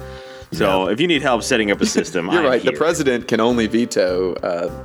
So 0.50 0.88
if 0.88 1.00
you 1.00 1.08
need 1.08 1.22
help 1.22 1.42
setting 1.42 1.70
up 1.70 1.80
a 1.80 1.86
system, 1.86 2.26
You're 2.30 2.40
I'm 2.42 2.46
right. 2.46 2.62
The 2.62 2.72
president 2.72 3.26
can 3.28 3.40
only 3.40 3.66
veto. 3.66 4.34
Uh, 4.34 4.84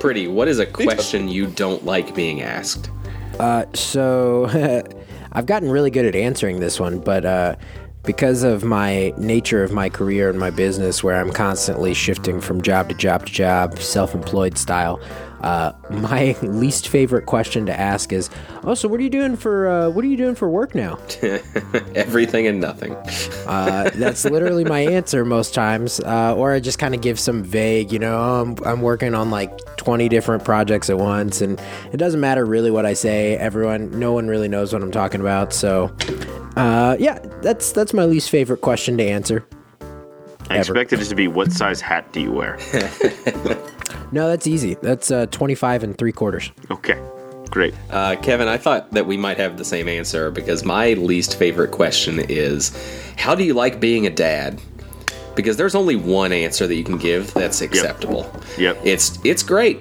Pretty. 0.00 0.26
What 0.26 0.48
is 0.48 0.58
a 0.58 0.66
question 0.66 1.28
you 1.28 1.46
don't 1.46 1.84
like 1.84 2.14
being 2.14 2.42
asked? 2.42 2.90
So 3.74 4.46
I've 5.32 5.46
gotten 5.46 5.70
really 5.70 5.90
good 5.90 6.04
at 6.06 6.14
answering 6.14 6.60
this 6.60 6.80
one, 6.80 6.98
but 6.98 7.24
uh, 7.24 7.56
because 8.04 8.42
of 8.42 8.64
my 8.64 9.12
nature 9.16 9.62
of 9.62 9.72
my 9.72 9.88
career 9.88 10.30
and 10.30 10.38
my 10.38 10.50
business, 10.50 11.04
where 11.04 11.16
I'm 11.16 11.32
constantly 11.32 11.94
shifting 11.94 12.40
from 12.40 12.62
job 12.62 12.88
to 12.88 12.94
job 12.94 13.26
to 13.26 13.32
job, 13.32 13.78
self 13.78 14.14
employed 14.14 14.58
style, 14.58 15.00
uh, 15.40 15.72
my 15.90 16.36
least 16.42 16.88
favorite 16.88 17.26
question 17.26 17.66
to 17.66 17.78
ask 17.78 18.12
is, 18.12 18.30
"Oh, 18.64 18.74
so 18.74 18.88
what 18.88 19.00
are 19.00 19.02
you 19.02 19.10
doing 19.10 19.36
for 19.36 19.68
uh, 19.68 19.90
what 19.90 20.04
are 20.04 20.08
you 20.08 20.16
doing 20.16 20.34
for 20.34 20.48
work 20.48 20.74
now?" 20.74 20.98
Everything 21.94 22.46
and 22.46 22.60
nothing. 22.60 22.94
Uh, 23.46 23.90
that's 23.94 24.24
literally 24.24 24.64
my 24.64 24.80
answer 24.96 25.24
most 25.24 25.54
times, 25.54 26.00
uh, 26.00 26.34
or 26.36 26.52
I 26.52 26.60
just 26.60 26.78
kind 26.78 26.94
of 26.94 27.00
give 27.00 27.18
some 27.18 27.42
vague, 27.42 27.92
you 27.92 27.98
know, 27.98 28.16
"Oh, 28.18 28.42
I'm, 28.42 28.56
I'm 28.64 28.82
working 28.82 29.14
on 29.14 29.30
like 29.30 29.76
20 29.76 30.08
different 30.08 30.44
projects 30.44 30.90
at 30.90 30.98
once, 30.98 31.40
and 31.40 31.60
it 31.92 31.96
doesn't 31.96 32.20
matter 32.20 32.44
really 32.44 32.70
what 32.70 32.86
I 32.86 32.92
say. 32.92 33.36
Everyone, 33.36 33.98
no 33.98 34.12
one 34.12 34.28
really 34.28 34.48
knows 34.48 34.72
what 34.72 34.82
I'm 34.82 34.92
talking 34.92 35.20
about. 35.20 35.52
So, 35.52 35.94
uh, 36.56 36.96
yeah, 36.98 37.18
that's 37.42 37.72
that's 37.72 37.94
my 37.94 38.04
least 38.04 38.30
favorite 38.30 38.60
question 38.60 38.98
to 38.98 39.04
answer. 39.04 39.46
I 40.50 40.58
expected 40.58 41.00
it 41.00 41.04
to 41.04 41.14
be 41.14 41.28
what 41.28 41.52
size 41.52 41.80
hat 41.80 42.12
do 42.12 42.20
you 42.20 42.32
wear? 42.32 42.58
No, 44.12 44.28
that's 44.28 44.46
easy. 44.46 44.74
That's 44.82 45.10
uh, 45.10 45.26
25 45.26 45.82
and 45.84 45.96
three 45.98 46.12
quarters. 46.12 46.50
Okay, 46.70 47.00
great. 47.50 47.74
Uh, 47.90 48.16
Kevin, 48.16 48.48
I 48.48 48.56
thought 48.56 48.90
that 48.92 49.06
we 49.06 49.16
might 49.16 49.36
have 49.38 49.56
the 49.56 49.64
same 49.64 49.88
answer 49.88 50.30
because 50.30 50.64
my 50.64 50.94
least 50.94 51.36
favorite 51.36 51.70
question 51.70 52.18
is 52.28 52.72
How 53.16 53.34
do 53.34 53.44
you 53.44 53.54
like 53.54 53.80
being 53.80 54.06
a 54.06 54.10
dad? 54.10 54.60
Because 55.36 55.56
there's 55.56 55.74
only 55.76 55.94
one 55.96 56.32
answer 56.32 56.66
that 56.66 56.74
you 56.74 56.84
can 56.84 56.98
give 56.98 57.32
that's 57.34 57.60
acceptable. 57.60 58.30
Yep. 58.58 58.78
It's 58.84 59.18
it's 59.24 59.42
great. 59.42 59.80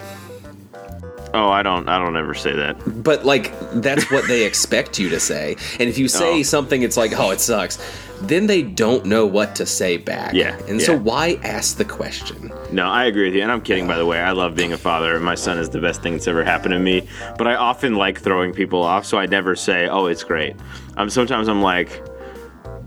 Oh, 1.33 1.49
I 1.49 1.61
don't. 1.61 1.87
I 1.87 1.99
don't 1.99 2.17
ever 2.17 2.33
say 2.33 2.53
that. 2.53 3.03
But 3.03 3.25
like 3.25 3.53
that's 3.73 4.09
what 4.11 4.27
they 4.27 4.45
expect 4.47 4.97
you 4.99 5.09
to 5.09 5.19
say. 5.19 5.57
And 5.79 5.89
if 5.89 5.97
you 5.97 6.07
say 6.07 6.39
Oh. 6.39 6.43
something 6.43 6.81
it's 6.81 6.97
like, 6.97 7.11
"Oh, 7.19 7.31
it 7.31 7.39
sucks." 7.39 7.77
Then 8.21 8.47
they 8.47 8.61
don't 8.63 9.05
know 9.05 9.25
what 9.25 9.55
to 9.55 9.65
say 9.65 9.97
back. 9.97 10.33
Yeah, 10.33 10.57
And 10.67 10.81
so 10.81 10.97
why 10.97 11.39
ask 11.43 11.77
the 11.77 11.85
question? 11.85 12.51
No, 12.71 12.85
I 12.85 13.05
agree 13.05 13.25
with 13.25 13.35
you, 13.35 13.41
and 13.41 13.51
I'm 13.51 13.61
kidding. 13.61 13.87
By 13.87 13.97
the 13.97 14.05
way, 14.05 14.19
I 14.19 14.31
love 14.31 14.55
being 14.55 14.73
a 14.73 14.77
father. 14.77 15.19
My 15.19 15.35
son 15.35 15.57
is 15.57 15.69
the 15.69 15.79
best 15.79 16.01
thing 16.01 16.13
that's 16.13 16.27
ever 16.27 16.43
happened 16.43 16.73
to 16.73 16.79
me. 16.79 17.07
But 17.37 17.47
I 17.47 17.55
often 17.55 17.95
like 17.95 18.19
throwing 18.19 18.53
people 18.53 18.83
off, 18.83 19.05
so 19.05 19.17
I 19.17 19.25
never 19.25 19.55
say, 19.55 19.87
"Oh, 19.87 20.07
it's 20.07 20.23
great." 20.23 20.55
Um, 20.97 21.09
sometimes 21.09 21.47
I'm 21.47 21.61
like, 21.61 22.03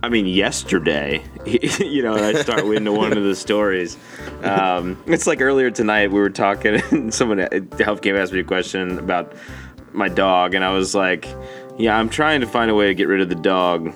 I 0.03 0.09
mean, 0.09 0.27
yesterday, 0.27 1.25
you 1.47 2.03
know, 2.03 2.15
I 2.15 2.35
start 2.35 2.65
into 2.65 2.93
one 2.93 3.17
of 3.17 3.23
the 3.23 3.35
stories. 3.37 3.97
Um, 4.43 5.03
it's 5.07 5.27
like 5.27 5.41
earlier 5.41 5.71
tonight 5.71 6.11
we 6.11 6.19
were 6.21 6.31
talking, 6.31 6.83
and 6.91 7.15
someone 7.15 7.41
at 7.41 7.81
Health 7.81 8.03
Game 8.03 8.17
asked 8.17 8.33
me 8.33 8.41
a 8.41 8.45
question 8.45 8.99
about 8.99 9.33
my 9.93 10.09
dog, 10.09 10.55
and 10.55 10.65
I 10.65 10.73
was 10.73 10.95
like, 10.95 11.27
"Yeah, 11.79 11.97
I'm 11.97 12.09
trying 12.09 12.41
to 12.41 12.47
find 12.47 12.71
a 12.71 12.75
way 12.75 12.89
to 12.89 12.95
get 12.95 13.09
rid 13.09 13.21
of 13.21 13.29
the 13.29 13.35
dog." 13.35 13.95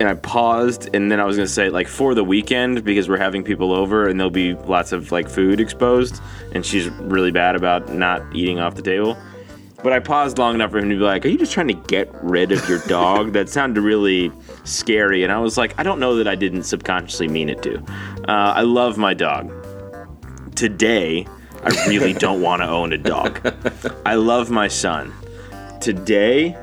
And 0.00 0.08
I 0.08 0.14
paused, 0.14 0.88
and 0.94 1.10
then 1.10 1.20
I 1.20 1.24
was 1.24 1.36
gonna 1.36 1.48
say 1.48 1.70
like 1.70 1.88
for 1.88 2.14
the 2.14 2.24
weekend 2.24 2.84
because 2.84 3.08
we're 3.08 3.18
having 3.18 3.42
people 3.42 3.72
over 3.72 4.08
and 4.08 4.18
there'll 4.18 4.30
be 4.30 4.54
lots 4.54 4.92
of 4.92 5.10
like 5.10 5.28
food 5.28 5.60
exposed, 5.60 6.20
and 6.54 6.64
she's 6.64 6.88
really 6.88 7.30
bad 7.30 7.56
about 7.56 7.92
not 7.92 8.22
eating 8.34 8.60
off 8.60 8.74
the 8.74 8.82
table. 8.82 9.16
But 9.82 9.92
I 9.92 10.00
paused 10.00 10.38
long 10.38 10.56
enough 10.56 10.72
for 10.72 10.78
him 10.78 10.90
to 10.90 10.96
be 10.96 11.02
like, 11.02 11.24
"Are 11.24 11.28
you 11.28 11.38
just 11.38 11.52
trying 11.52 11.68
to 11.68 11.74
get 11.74 12.10
rid 12.22 12.52
of 12.52 12.68
your 12.68 12.80
dog?" 12.86 13.32
that 13.34 13.48
sounded 13.48 13.80
really 13.80 14.32
scary, 14.64 15.22
and 15.24 15.32
I 15.32 15.38
was 15.38 15.56
like, 15.56 15.74
"I 15.78 15.82
don't 15.82 16.00
know 16.00 16.16
that 16.16 16.28
I 16.28 16.34
didn't 16.34 16.64
subconsciously 16.64 17.28
mean 17.28 17.48
it 17.48 17.62
to." 17.62 17.78
Uh, 18.28 18.52
I 18.56 18.62
love 18.62 18.98
my 18.98 19.14
dog. 19.14 19.52
Today, 20.54 21.26
I 21.64 21.86
really 21.88 22.12
don't 22.26 22.40
want 22.40 22.62
to 22.62 22.68
own 22.68 22.92
a 22.92 22.98
dog. 22.98 23.40
I 24.04 24.14
love 24.14 24.50
my 24.50 24.68
son. 24.68 25.12
Today, 25.80 26.56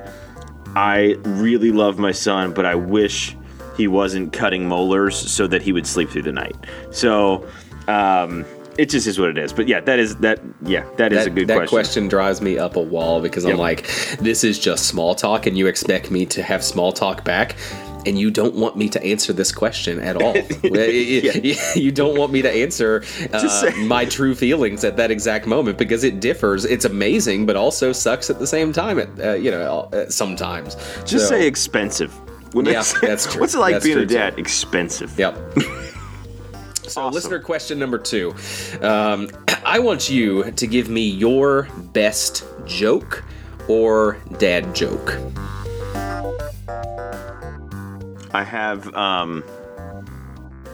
I 0.76 1.16
really 1.24 1.72
love 1.72 1.98
my 2.00 2.12
son, 2.12 2.54
but 2.54 2.66
I 2.66 2.76
wish 2.76 3.36
he 3.78 3.88
wasn't 3.88 4.34
cutting 4.34 4.68
molars 4.68 5.16
so 5.16 5.48
that 5.48 5.62
he 5.62 5.72
would 5.72 5.88
sleep 5.88 6.10
through 6.10 6.24
the 6.24 6.32
night. 6.32 6.56
So 6.92 7.48
um, 7.88 8.46
it 8.78 8.90
just 8.90 9.08
is 9.08 9.20
what 9.20 9.30
it 9.30 9.38
is. 9.38 9.54
But 9.54 9.68
yeah, 9.68 9.80
that 9.82 10.00
is 10.00 10.16
that. 10.18 10.42
Yeah, 10.64 10.86
that 10.98 11.12
is 11.14 11.20
That, 11.20 11.28
a 11.28 11.30
good 11.30 11.48
that 11.48 11.56
question. 11.56 11.76
question. 11.76 12.08
drives 12.08 12.42
me 12.42 12.58
up 12.58 12.76
a 12.76 12.82
wall 12.82 13.22
because 13.22 13.46
I'm 13.46 13.58
like, 13.58 13.88
this 14.20 14.44
is 14.44 14.60
just 14.60 14.88
small 14.88 15.16
talk, 15.16 15.46
and 15.46 15.58
you 15.58 15.68
expect 15.68 16.12
me 16.12 16.26
to 16.28 16.44
have 16.44 16.64
small 16.64 16.92
talk 16.92 17.24
back, 17.24 17.56
and 18.06 18.20
you 18.20 18.30
don't 18.32 18.56
want 18.56 18.76
me 18.78 18.90
to 18.90 19.04
answer 19.04 19.34
this 19.34 19.52
question 19.52 20.00
at 20.00 20.22
all. 20.22 20.36
you, 20.64 21.56
you 21.76 21.92
don't 21.92 22.18
want 22.18 22.32
me 22.32 22.42
to 22.42 22.52
answer 22.52 23.04
uh, 23.34 23.72
my 23.80 24.06
true 24.06 24.36
feelings 24.36 24.84
at 24.84 24.98
that 24.98 25.12
exact 25.12 25.48
moment 25.48 25.78
because 25.78 26.04
it 26.04 26.20
differs. 26.20 26.66
It's 26.66 26.86
amazing, 26.86 27.46
but 27.46 27.56
also 27.56 27.92
sucks 27.92 28.30
at 28.30 28.40
the 28.40 28.48
same 28.48 28.72
time. 28.74 29.00
At 29.00 29.10
uh, 29.20 29.34
you 29.34 29.52
know, 29.52 29.90
uh, 29.94 30.10
sometimes. 30.10 30.76
Just 31.06 31.28
So- 31.30 31.36
say 31.36 31.48
expensive. 31.48 32.14
When 32.54 32.66
Yeah, 32.66 32.82
say- 32.82 33.06
that's 33.08 33.26
true. 33.32 33.42
What's 33.42 33.54
it 33.56 33.60
like 33.60 33.74
That's 33.74 33.84
being 33.86 33.98
a 33.98 34.02
true, 34.02 34.08
too. 34.08 34.14
dad? 34.16 34.40
Expensive. 34.40 35.18
Yep. 35.20 35.38
So, 36.88 37.08
listener 37.10 37.40
question 37.40 37.80
number 37.80 37.98
two. 37.98 38.34
Um, 38.82 39.30
I 39.66 39.80
want 39.80 40.10
you 40.10 40.52
to 40.52 40.68
give 40.68 40.88
me 40.88 41.02
your 41.10 41.64
best 41.92 42.46
joke 42.66 43.24
or 43.68 44.20
dad 44.38 44.74
joke. 44.76 45.18
I 48.36 48.44
have. 48.44 48.94
Um, 48.94 49.44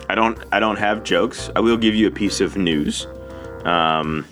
I 0.09 0.15
don't. 0.15 0.37
I 0.51 0.59
don't 0.59 0.77
have 0.79 1.03
jokes. 1.03 1.51
I 1.55 1.59
will 1.59 1.77
give 1.77 1.93
you 1.93 2.07
a 2.07 2.11
piece 2.11 2.41
of 2.41 2.57
news. 2.57 3.05
Um, 3.65 4.25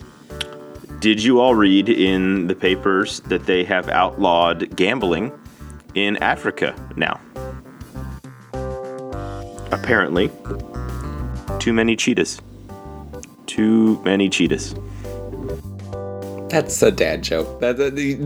did 1.00 1.24
you 1.24 1.40
all 1.40 1.54
read 1.54 1.88
in 1.90 2.48
the 2.48 2.56
papers 2.56 3.20
that 3.22 3.46
they 3.46 3.64
have 3.66 3.88
outlawed 3.90 4.76
gambling 4.76 5.32
in 5.94 6.18
Africa 6.18 6.74
now? 6.96 7.22
Apparently, 9.72 10.32
too 11.60 11.72
many 11.72 11.96
cheetahs. 11.96 12.42
Too 13.46 14.02
many 14.04 14.28
cheetahs. 14.28 14.74
That's 16.50 16.82
a 16.82 16.90
dad 16.92 17.22
joke. 17.24 17.60
That, 17.60 17.78
that- 17.78 17.96
the- 17.96 18.18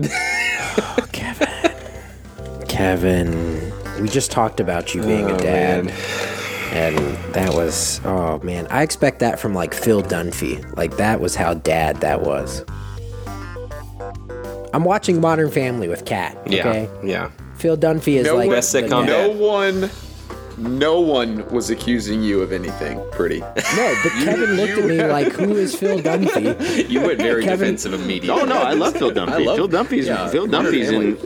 Kevin, 2.68 3.63
we 4.04 4.10
just 4.10 4.30
talked 4.30 4.60
about 4.60 4.94
you 4.94 5.00
being 5.00 5.30
a 5.30 5.32
oh, 5.32 5.38
dad. 5.38 5.88
And 6.74 6.98
that 7.32 7.54
was, 7.54 8.02
oh 8.04 8.38
man, 8.40 8.66
I 8.66 8.82
expect 8.82 9.20
that 9.20 9.40
from 9.40 9.54
like 9.54 9.72
Phil 9.72 10.02
Dunphy. 10.02 10.76
Like 10.76 10.98
that 10.98 11.22
was 11.22 11.34
how 11.34 11.54
dad 11.54 12.02
that 12.02 12.20
was. 12.20 12.66
I'm 14.74 14.84
watching 14.84 15.22
Modern 15.22 15.50
Family 15.50 15.88
with 15.88 16.04
Kat. 16.04 16.36
Okay, 16.46 16.86
yeah, 17.02 17.02
yeah. 17.02 17.30
Phil 17.54 17.78
Dunphy 17.78 18.16
is 18.16 18.26
No 18.26 18.36
like 18.36 18.50
Best 18.50 18.74
sitcom. 18.74 19.06
No 19.06 19.30
one, 19.30 19.88
no 20.58 21.00
one 21.00 21.48
was 21.48 21.70
accusing 21.70 22.22
you 22.22 22.42
of 22.42 22.52
anything. 22.52 23.02
Pretty. 23.10 23.40
No, 23.40 24.00
but 24.02 24.12
Kevin 24.22 24.56
looked 24.56 24.72
at 24.72 24.84
me 24.84 25.02
like, 25.02 25.32
"Who 25.32 25.56
is 25.56 25.74
Phil 25.74 25.98
Dunphy?" 26.00 26.88
You 26.90 27.00
went 27.00 27.20
very 27.20 27.42
Kevin- 27.42 27.60
defensive 27.60 27.94
immediately. 27.94 28.42
Oh 28.42 28.44
no, 28.44 28.60
I 28.60 28.74
love 28.74 28.98
Phil 28.98 29.10
Dunphy. 29.12 29.46
Love- 29.46 29.56
Phil 29.56 29.68
Dunphy's 29.68 30.06
yeah, 30.08 30.28
Phil 30.28 30.46
Dunphy's 30.46 30.90
in. 30.90 31.16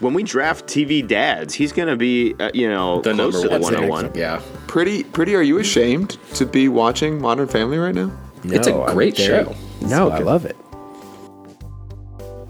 When 0.00 0.14
we 0.14 0.22
draft 0.22 0.66
TV 0.66 1.06
dads, 1.06 1.54
he's 1.54 1.72
gonna 1.72 1.96
be 1.96 2.34
uh, 2.38 2.50
you 2.54 2.68
know 2.68 3.00
The 3.02 3.14
close 3.14 3.34
number 3.34 3.42
to 3.42 3.48
the 3.48 3.60
one. 3.60 3.72
101. 3.74 4.12
Yeah. 4.14 4.40
Pretty, 4.68 5.02
pretty. 5.04 5.34
Are 5.34 5.42
you 5.42 5.58
ashamed 5.58 6.18
to 6.34 6.46
be 6.46 6.68
watching 6.68 7.20
Modern 7.20 7.48
Family 7.48 7.78
right 7.78 7.94
now? 7.94 8.12
It's 8.44 8.66
a 8.68 8.70
No, 8.70 8.84
I'm 8.84 8.94
great 8.94 9.16
very- 9.16 9.44
show. 9.44 9.54
No, 9.82 10.10
I 10.10 10.18
love 10.18 10.44
it. 10.44 10.56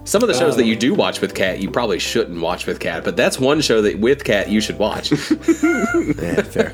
Some 0.03 0.23
of 0.23 0.27
the 0.27 0.33
shows 0.33 0.55
that 0.57 0.65
you 0.65 0.75
do 0.75 0.93
watch 0.95 1.21
with 1.21 1.35
Kat, 1.35 1.59
you 1.59 1.69
probably 1.69 1.99
shouldn't 1.99 2.39
watch 2.41 2.65
with 2.65 2.79
Kat, 2.79 3.03
but 3.03 3.15
that's 3.15 3.39
one 3.39 3.61
show 3.61 3.81
that 3.83 3.99
with 3.99 4.23
Kat 4.23 4.49
you 4.49 4.59
should 4.61 4.79
watch. 4.79 5.11
Yeah, 5.11 6.41
fair. 6.41 6.73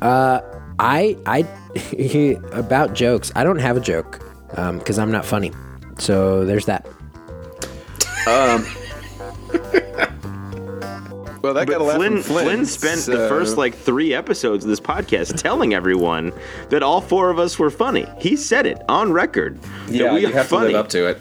uh, 0.00 0.40
I, 0.78 1.16
I, 1.26 1.44
about 2.52 2.94
jokes. 2.94 3.32
I 3.34 3.42
don't 3.42 3.58
have 3.58 3.76
a 3.76 3.80
joke 3.80 4.20
because 4.50 4.98
I'm 5.00 5.10
not 5.10 5.24
funny. 5.24 5.50
So 5.98 6.44
there's 6.44 6.66
that. 6.66 6.86
Well, 11.42 11.54
that 11.54 11.66
got 11.68 11.76
a 11.76 11.78
But 11.78 11.84
laugh 11.84 11.96
Flynn, 11.96 12.12
from 12.14 12.22
Flynn. 12.22 12.44
Flynn 12.46 12.66
spent 12.66 13.00
the 13.02 13.28
first 13.28 13.56
like 13.56 13.74
three 13.74 14.12
episodes 14.14 14.64
of 14.64 14.70
this 14.70 14.80
podcast 14.80 15.40
telling 15.40 15.72
everyone 15.74 16.32
that 16.70 16.82
all 16.82 17.00
four 17.00 17.30
of 17.30 17.38
us 17.38 17.58
were 17.58 17.70
funny. 17.70 18.06
He 18.20 18.36
said 18.36 18.66
it 18.66 18.82
on 18.88 19.12
record. 19.12 19.60
that 19.88 20.12
we 20.14 20.20
you 20.22 20.28
are 20.28 20.32
have 20.32 20.46
funny. 20.48 20.68
to 20.68 20.72
live 20.72 20.84
up 20.84 20.88
to 20.90 21.06
it. 21.06 21.18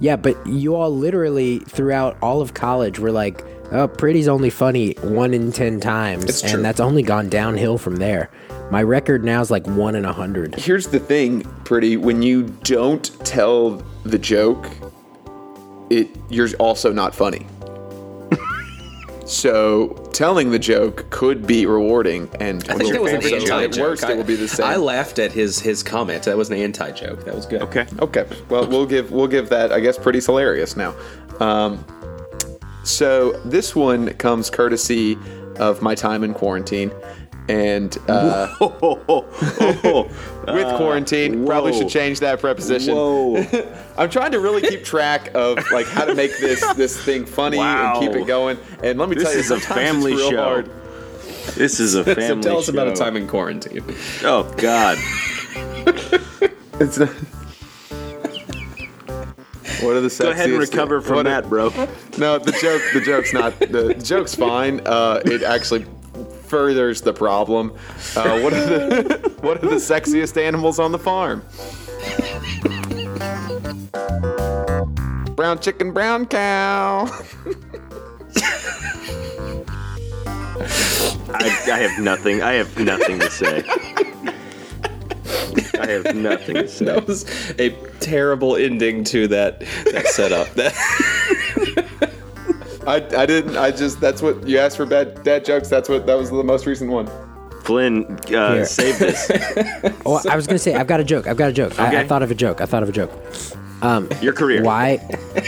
Yeah, 0.00 0.16
but 0.16 0.44
you 0.46 0.74
all 0.74 0.90
literally 0.94 1.60
throughout 1.60 2.16
all 2.20 2.40
of 2.42 2.52
college 2.52 2.98
were 2.98 3.12
like, 3.12 3.44
"Oh, 3.72 3.88
Pretty's 3.88 4.28
only 4.28 4.50
funny 4.50 4.92
one 5.02 5.32
in 5.32 5.52
ten 5.52 5.80
times," 5.80 6.24
It's 6.24 6.40
true. 6.42 6.50
and 6.50 6.64
that's 6.64 6.80
only 6.80 7.02
gone 7.02 7.28
downhill 7.30 7.78
from 7.78 7.96
there. 7.96 8.28
My 8.70 8.82
record 8.82 9.24
now 9.24 9.40
is 9.40 9.50
like 9.50 9.66
one 9.68 9.94
in 9.94 10.04
a 10.04 10.12
hundred. 10.12 10.54
Here's 10.56 10.88
the 10.88 10.98
thing, 10.98 11.42
pretty. 11.64 11.96
When 11.96 12.20
you 12.22 12.42
don't 12.64 13.04
tell 13.24 13.82
the 14.04 14.18
joke, 14.18 14.68
it 15.88 16.08
you're 16.28 16.48
also 16.58 16.92
not 16.92 17.14
funny. 17.14 17.46
So 19.26 19.88
telling 20.12 20.50
the 20.50 20.58
joke 20.58 21.08
could 21.10 21.46
be 21.46 21.66
rewarding, 21.66 22.30
and 22.40 22.62
I 22.68 22.76
think 22.76 22.92
that 22.92 23.02
was 23.02 23.12
an 23.12 23.24
also, 23.24 23.36
anti 23.36 23.64
at 23.64 23.72
joke. 23.72 23.88
worst, 23.88 24.04
it 24.04 24.16
will 24.16 24.24
be 24.24 24.36
the 24.36 24.48
same. 24.48 24.66
I 24.66 24.76
laughed 24.76 25.18
at 25.18 25.32
his 25.32 25.58
his 25.58 25.82
comment. 25.82 26.22
That 26.22 26.36
was 26.36 26.48
an 26.50 26.56
anti 26.56 26.92
joke. 26.92 27.24
That 27.24 27.34
was 27.34 27.44
good. 27.44 27.62
Okay. 27.62 27.86
Okay. 27.98 28.26
Well, 28.48 28.66
we'll 28.68 28.86
give 28.86 29.10
we'll 29.10 29.26
give 29.26 29.48
that. 29.48 29.72
I 29.72 29.80
guess 29.80 29.98
pretty 29.98 30.20
hilarious 30.20 30.76
now. 30.76 30.94
Um, 31.40 31.84
so 32.84 33.32
this 33.44 33.74
one 33.74 34.14
comes 34.14 34.48
courtesy 34.48 35.18
of 35.56 35.82
my 35.82 35.94
time 35.94 36.22
in 36.22 36.32
quarantine, 36.32 36.92
and 37.48 37.96
uh, 38.08 38.54
with 38.60 40.08
quarantine, 40.76 41.46
probably 41.46 41.72
should 41.72 41.88
change 41.88 42.20
that 42.20 42.40
preposition. 42.40 42.94
Whoa. 42.94 43.44
I'm 43.98 44.10
trying 44.10 44.32
to 44.32 44.40
really 44.40 44.62
keep 44.62 44.84
track 44.84 45.30
of 45.34 45.58
like 45.70 45.86
how 45.86 46.04
to 46.04 46.14
make 46.14 46.36
this 46.38 46.60
this 46.74 47.00
thing 47.02 47.24
funny 47.26 47.58
and 47.58 48.00
keep 48.00 48.12
it 48.12 48.26
going. 48.26 48.58
And 48.82 48.98
let 48.98 49.08
me 49.08 49.14
This 49.14 49.24
tell 49.24 49.32
you, 49.32 49.38
this 49.38 49.50
is 49.50 49.52
a 49.52 49.60
family 49.60 50.16
show. 50.16 50.36
hard. 50.42 50.70
This 51.54 51.80
is 51.80 51.94
a 51.94 52.04
So 52.04 52.14
family 52.14 52.42
tell 52.42 52.58
us 52.58 52.68
about 52.68 52.88
a 52.88 52.92
time 52.94 53.16
in 53.16 53.26
quarantine. 53.28 53.84
Oh 54.22 54.42
God. 54.56 54.98
It's 56.80 56.98
not- 56.98 57.08
what 59.82 59.94
are 59.94 60.00
the 60.00 60.08
seconds? 60.10 60.18
Go 60.18 60.30
ahead 60.30 60.50
and 60.50 60.58
sexiest- 60.62 60.70
recover 60.72 61.00
from 61.00 61.16
what 61.16 61.22
that, 61.24 61.48
bro. 61.48 61.68
No, 62.18 62.38
the 62.38 62.52
joke. 62.60 62.82
The 62.94 63.00
joke's 63.04 63.32
not. 63.32 63.58
The 63.58 63.94
joke's 63.94 64.34
fine. 64.34 64.80
Uh, 64.86 65.20
it 65.24 65.42
actually 65.42 65.84
furthers 66.46 67.02
the 67.02 67.12
problem. 67.12 67.72
Uh, 68.14 68.40
what 68.40 68.52
are 68.52 68.66
the 68.66 69.32
What 69.40 69.62
are 69.62 69.68
the 69.68 69.76
sexiest 69.76 70.40
animals 70.40 70.78
on 70.78 70.92
the 70.92 70.98
farm? 70.98 71.42
Brown 75.34 75.58
chicken, 75.58 75.92
brown 75.92 76.26
cow. 76.26 77.06
I, 81.28 81.70
I 81.70 81.78
have 81.78 81.98
nothing. 82.02 82.42
I 82.42 82.54
have 82.54 82.78
nothing 82.78 83.18
to 83.20 83.30
say. 83.30 83.62
I 85.78 85.86
have 85.86 86.14
nothing 86.14 86.54
to 86.56 86.68
say. 86.68 86.86
That 86.86 87.06
was 87.06 87.24
a 87.58 87.70
terrible 88.00 88.56
ending 88.56 89.04
to 89.04 89.28
that 89.28 89.60
that 89.92 90.06
setup. 90.06 90.48
That 90.54 90.72
I, 92.86 92.96
I 92.96 93.26
didn't. 93.26 93.56
I 93.56 93.70
just. 93.70 94.00
That's 94.00 94.22
what 94.22 94.46
you 94.46 94.58
asked 94.58 94.76
for. 94.76 94.86
Bad 94.86 95.22
dad 95.22 95.44
jokes. 95.44 95.68
That's 95.68 95.88
what. 95.88 96.06
That 96.06 96.16
was 96.16 96.30
the 96.30 96.44
most 96.44 96.66
recent 96.66 96.90
one. 96.90 97.08
Flynn, 97.64 98.04
uh, 98.32 98.54
Here. 98.54 98.64
save 98.64 98.98
this. 99.00 99.30
Oh, 100.06 100.20
I 100.30 100.36
was 100.36 100.46
gonna 100.46 100.58
say 100.58 100.74
I've 100.74 100.86
got 100.86 101.00
a 101.00 101.04
joke. 101.04 101.26
I've 101.26 101.36
got 101.36 101.50
a 101.50 101.52
joke. 101.52 101.78
I, 101.80 102.02
I 102.02 102.06
thought 102.06 102.22
of 102.22 102.30
a 102.30 102.34
joke. 102.34 102.60
I 102.60 102.66
thought 102.66 102.84
of 102.84 102.88
a 102.88 102.92
joke. 102.92 103.10
Your 104.22 104.32
career. 104.32 104.62
Why? 104.62 105.00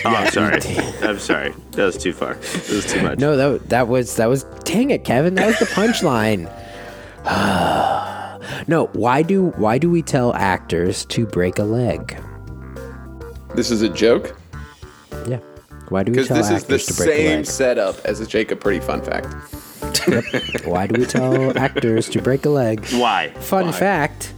Oh, 0.04 0.10
I'm 0.10 0.30
sorry. 0.32 0.60
I'm 1.02 1.18
sorry. 1.20 1.54
That 1.72 1.84
was 1.84 1.96
too 1.96 2.12
far. 2.12 2.34
That 2.34 2.68
was 2.68 2.86
too 2.92 3.02
much. 3.02 3.18
No, 3.20 3.36
that 3.36 3.68
that 3.68 3.88
was 3.88 4.16
that 4.16 4.26
was. 4.26 4.42
Dang 4.64 4.90
it, 4.90 5.04
Kevin. 5.04 5.34
That 5.36 5.46
was 5.46 5.58
the 5.60 5.66
punchline. 5.66 6.50
no, 8.68 8.86
why 8.94 9.22
do 9.22 9.50
why 9.56 9.78
do 9.78 9.88
we 9.88 10.02
tell 10.02 10.34
actors 10.34 11.04
to 11.06 11.24
break 11.26 11.58
a 11.58 11.64
leg? 11.64 12.20
This 13.54 13.70
is 13.70 13.82
a 13.82 13.88
joke 13.88 14.36
Yeah. 15.26 15.38
Why 15.88 16.02
do 16.02 16.12
we 16.12 16.16
because 16.16 16.28
tell 16.28 16.36
this 16.36 16.50
is 16.50 16.64
the 16.64 16.74
actors 16.74 16.86
to 16.86 16.94
break 16.94 17.08
a 17.08 17.12
same 17.16 17.36
leg? 17.38 17.46
setup 17.46 18.04
as 18.04 18.20
a 18.20 18.26
Jacob 18.26 18.60
Pretty 18.60 18.80
fun 18.80 19.02
fact. 19.02 19.26
Why 20.66 20.86
do 20.86 21.00
we 21.00 21.06
tell 21.06 21.56
actors 21.58 22.08
to 22.10 22.20
break 22.20 22.44
a 22.44 22.50
leg? 22.50 22.86
Why? 22.90 23.30
Fun 23.40 23.66
Why? 23.66 23.72
fact. 23.72 24.34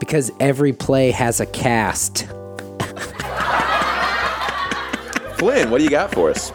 Because 0.00 0.32
every 0.40 0.72
play 0.72 1.10
has 1.12 1.38
a 1.40 1.46
cast. 1.46 2.26
Flynn, 5.38 5.70
what 5.70 5.78
do 5.78 5.84
you 5.84 5.90
got 5.90 6.12
for 6.12 6.30
us? 6.30 6.50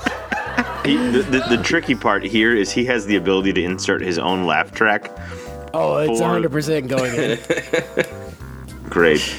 He, 0.85 0.95
the, 0.95 1.19
the, 1.29 1.57
the 1.57 1.61
tricky 1.63 1.95
part 1.95 2.23
here 2.23 2.55
is 2.55 2.71
he 2.71 2.85
has 2.85 3.05
the 3.05 3.17
ability 3.17 3.51
to 3.53 3.63
insert 3.63 4.01
his 4.01 4.17
own 4.17 4.45
laugh 4.45 4.71
track. 4.71 5.11
Oh, 5.73 5.97
it's 5.97 6.19
For- 6.19 6.25
100% 6.39 6.88
going 6.88 7.13
in. 7.13 8.79
Great. 8.89 9.35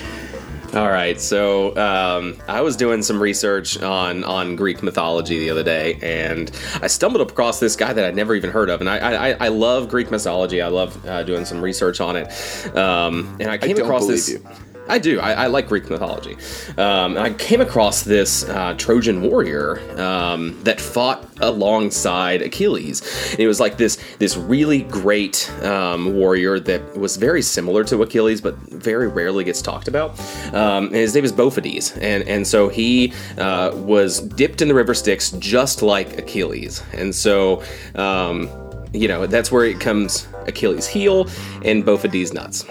All 0.75 0.89
right, 0.89 1.19
so 1.19 1.75
um, 1.77 2.37
I 2.47 2.61
was 2.61 2.77
doing 2.77 3.03
some 3.03 3.23
research 3.23 3.81
on 3.81 4.23
on 4.23 4.55
Greek 4.55 4.83
mythology 4.83 5.39
the 5.39 5.49
other 5.49 5.62
day, 5.62 5.99
and 6.03 6.51
I 6.83 6.89
stumbled 6.89 7.29
across 7.29 7.59
this 7.59 7.75
guy 7.75 7.95
that 7.95 8.05
I'd 8.05 8.14
never 8.14 8.35
even 8.35 8.51
heard 8.51 8.69
of. 8.69 8.81
And 8.81 8.89
I 8.89 9.31
I, 9.31 9.47
I 9.47 9.49
love 9.49 9.89
Greek 9.89 10.11
mythology. 10.11 10.61
I 10.61 10.69
love 10.69 11.05
uh, 11.07 11.23
doing 11.23 11.47
some 11.47 11.62
research 11.62 12.03
on 12.03 12.16
it. 12.16 12.77
Um, 12.77 13.39
and 13.41 13.51
I 13.51 13.57
came 13.57 13.77
don't 13.77 13.87
across 13.87 14.07
this. 14.07 14.29
you. 14.29 14.45
I 14.89 14.99
do. 14.99 15.20
I, 15.20 15.32
I 15.32 15.47
like 15.47 15.68
Greek 15.68 15.89
mythology. 15.91 16.36
Um, 16.76 17.16
I 17.16 17.30
came 17.34 17.61
across 17.61 18.03
this 18.03 18.49
uh, 18.49 18.74
Trojan 18.78 19.22
warrior 19.22 19.80
um, 20.01 20.59
that 20.64 20.80
fought 20.80 21.26
alongside 21.41 22.43
Achilles. 22.43 23.03
And 23.32 23.41
it 23.41 23.47
was 23.47 23.61
like 23.61 23.76
this 23.76 23.99
this 24.18 24.36
really 24.36 24.82
great 24.82 25.51
um, 25.62 26.14
warrior 26.14 26.59
that 26.61 26.97
was 26.97 27.16
very 27.16 27.43
similar 27.43 27.84
to 27.84 28.03
Achilles, 28.03 28.41
but 28.41 28.57
very 28.57 29.09
rarely 29.09 29.45
gets 29.45 29.62
talked 29.62 29.89
about. 29.89 30.18
Um, 30.55 30.86
and 30.86 30.97
his 30.97 31.14
name 31.14 31.24
is 31.24 31.32
Bophides, 31.32 31.97
and 32.01 32.26
and 32.28 32.47
so 32.47 32.68
he 32.68 33.12
uh, 33.36 33.72
was 33.74 34.20
dipped 34.20 34.62
in 34.62 34.68
the 34.68 34.74
river 34.74 34.95
Styx 34.95 35.32
just 35.32 35.82
like 35.82 36.18
Achilles. 36.18 36.82
And 36.93 37.14
so. 37.14 37.62
Um, 37.95 38.49
you 38.95 39.07
know, 39.07 39.26
that's 39.26 39.53
where 39.53 39.64
it 39.64 39.80
comes 39.80 40.26
Achilles' 40.47 40.86
heel 40.86 41.28
and 41.62 41.84
Bophides' 41.84 42.32
nuts. 42.32 42.64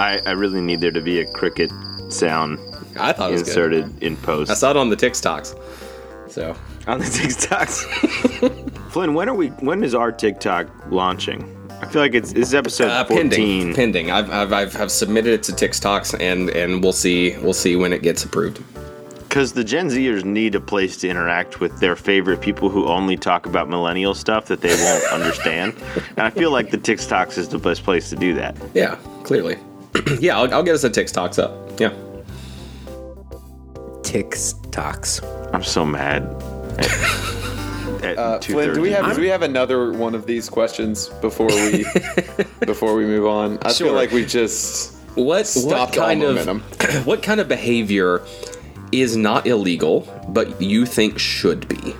I, 0.00 0.20
I 0.26 0.30
really 0.32 0.60
need 0.60 0.80
there 0.80 0.90
to 0.90 1.00
be 1.00 1.20
a 1.20 1.30
cricket 1.32 1.70
sound 2.08 2.58
I 2.98 3.12
thought 3.12 3.30
it 3.30 3.32
was 3.32 3.42
good. 3.42 3.48
inserted 3.48 4.02
in 4.02 4.16
post 4.16 4.50
I 4.50 4.54
saw 4.54 4.70
it 4.70 4.76
on 4.76 4.88
the 4.88 4.96
TikToks. 4.96 5.58
So 6.30 6.56
on 6.86 6.98
the 6.98 7.04
TikToks. 7.04 8.80
Flynn, 8.92 9.14
when 9.14 9.28
are 9.28 9.34
we? 9.34 9.48
When 9.48 9.84
is 9.84 9.94
our 9.94 10.10
TikTok 10.10 10.68
launching? 10.90 11.56
I 11.82 11.86
feel 11.86 12.02
like 12.02 12.14
it's 12.14 12.32
this 12.32 12.48
is 12.48 12.54
episode 12.54 12.88
uh, 12.90 13.04
fourteen. 13.04 13.30
pending, 13.30 13.74
pending. 13.74 14.10
I've, 14.10 14.30
I've, 14.30 14.52
I've, 14.52 14.72
have 14.74 14.90
submitted 14.90 15.32
it 15.32 15.42
to 15.44 15.52
TikToks, 15.52 16.18
and 16.20 16.50
and 16.50 16.82
we'll 16.82 16.92
see 16.92 17.36
we'll 17.38 17.52
see 17.52 17.76
when 17.76 17.92
it 17.92 18.02
gets 18.02 18.24
approved. 18.24 18.62
Because 19.28 19.52
the 19.52 19.62
Gen 19.62 19.88
Zers 19.88 20.24
need 20.24 20.56
a 20.56 20.60
place 20.60 20.96
to 20.98 21.08
interact 21.08 21.60
with 21.60 21.78
their 21.78 21.94
favorite 21.94 22.40
people 22.40 22.68
who 22.68 22.86
only 22.86 23.16
talk 23.16 23.46
about 23.46 23.68
millennial 23.68 24.12
stuff 24.12 24.46
that 24.46 24.60
they 24.60 24.74
won't 24.74 25.04
understand. 25.12 25.74
And 26.16 26.20
I 26.20 26.30
feel 26.30 26.50
like 26.50 26.70
the 26.70 26.78
TikToks 26.78 27.38
is 27.38 27.48
the 27.48 27.58
best 27.58 27.84
place 27.84 28.10
to 28.10 28.16
do 28.16 28.34
that. 28.34 28.56
Yeah, 28.74 28.96
clearly. 29.22 29.56
yeah, 30.20 30.38
I'll, 30.38 30.52
I'll 30.54 30.62
get 30.62 30.74
us 30.74 30.84
a 30.84 30.90
TikToks 30.90 31.42
up. 31.42 31.80
Yeah. 31.80 31.92
Ticks 34.02 34.54
talks. 34.70 35.22
I'm 35.52 35.62
so 35.62 35.84
mad. 35.84 36.22
At, 38.02 38.16
at 38.18 38.42
two 38.42 38.54
Flynn, 38.54 38.74
do 38.74 38.80
we 38.80 38.90
thirds 38.90 39.00
have 39.02 39.10
of 39.10 39.16
do 39.16 39.22
we 39.22 39.28
have 39.28 39.42
another 39.42 39.92
one 39.92 40.14
of 40.14 40.26
these 40.26 40.48
questions 40.48 41.08
before 41.20 41.48
we 41.48 41.84
before 42.66 42.94
we 42.94 43.04
move 43.04 43.26
on? 43.26 43.58
I 43.62 43.72
feel 43.72 43.92
like 43.92 44.10
we 44.10 44.24
just 44.24 44.94
What 45.14 45.26
what 45.26 45.46
Stopped 45.46 45.98
all 45.98 46.06
kind 46.06 46.22
of 46.22 46.46
what 47.06 47.22
kind 47.22 47.40
of 47.40 47.48
behavior 47.48 48.22
is 48.92 49.16
not 49.16 49.46
illegal 49.46 50.06
but 50.28 50.60
you 50.60 50.86
think 50.86 51.18
should 51.18 51.68
be? 51.68 51.94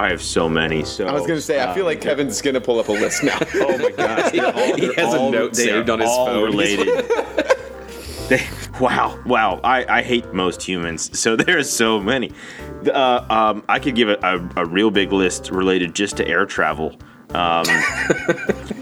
I 0.00 0.08
have 0.08 0.22
so 0.22 0.48
many. 0.48 0.82
So 0.84 1.06
I 1.06 1.12
was 1.12 1.26
gonna 1.26 1.40
say 1.40 1.62
I 1.62 1.74
feel 1.74 1.84
like 1.84 2.00
Kevin's 2.00 2.40
gonna 2.40 2.60
pull 2.60 2.78
up 2.80 2.88
a 2.88 2.92
list 2.92 3.22
now. 3.22 3.38
Oh 3.54 3.76
my 3.78 3.90
gosh! 3.90 4.32
They're 4.32 4.46
all- 4.46 4.74
He 4.76 4.86
they're 4.86 4.94
has 4.94 5.14
a 5.14 5.30
note 5.30 5.54
saved 5.54 5.90
on 5.90 6.00
his 6.00 6.08
all 6.08 6.26
phone. 6.26 6.44
Related. 6.44 6.88
they, 8.28 8.46
wow, 8.80 9.18
wow! 9.26 9.60
I, 9.62 9.98
I 9.98 10.02
hate 10.02 10.32
most 10.32 10.62
humans, 10.62 11.18
so 11.18 11.36
there's 11.44 11.68
so 11.68 12.00
many. 12.00 12.32
Uh, 12.90 13.24
um, 13.28 13.64
I 13.68 13.78
could 13.78 13.94
give 13.94 14.08
a, 14.08 14.16
a, 14.22 14.62
a 14.62 14.64
real 14.66 14.90
big 14.90 15.12
list 15.12 15.50
related 15.50 15.94
just 15.94 16.16
to 16.16 16.26
air 16.26 16.46
travel. 16.46 16.96
Um, 17.34 17.64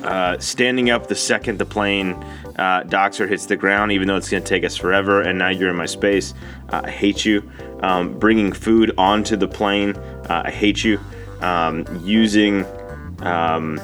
uh, 0.04 0.38
standing 0.38 0.88
up 0.90 1.08
the 1.08 1.14
second 1.14 1.58
the 1.58 1.66
plane 1.66 2.14
uh, 2.58 3.10
or 3.20 3.26
hits 3.26 3.46
the 3.46 3.56
ground, 3.56 3.92
even 3.92 4.08
though 4.08 4.16
it's 4.16 4.28
going 4.28 4.42
to 4.42 4.48
take 4.48 4.64
us 4.64 4.76
forever, 4.76 5.22
and 5.22 5.38
now 5.38 5.48
you're 5.48 5.70
in 5.70 5.76
my 5.76 5.86
space. 5.86 6.34
Uh, 6.70 6.82
I 6.84 6.90
hate 6.90 7.24
you. 7.24 7.48
Um, 7.82 8.18
bringing 8.18 8.52
food 8.52 8.92
onto 8.98 9.36
the 9.36 9.46
plane. 9.46 9.96
Uh, 10.28 10.42
I 10.44 10.50
hate 10.50 10.82
you. 10.82 10.98
Um, 11.40 11.86
using 12.02 12.64
um, 13.20 13.80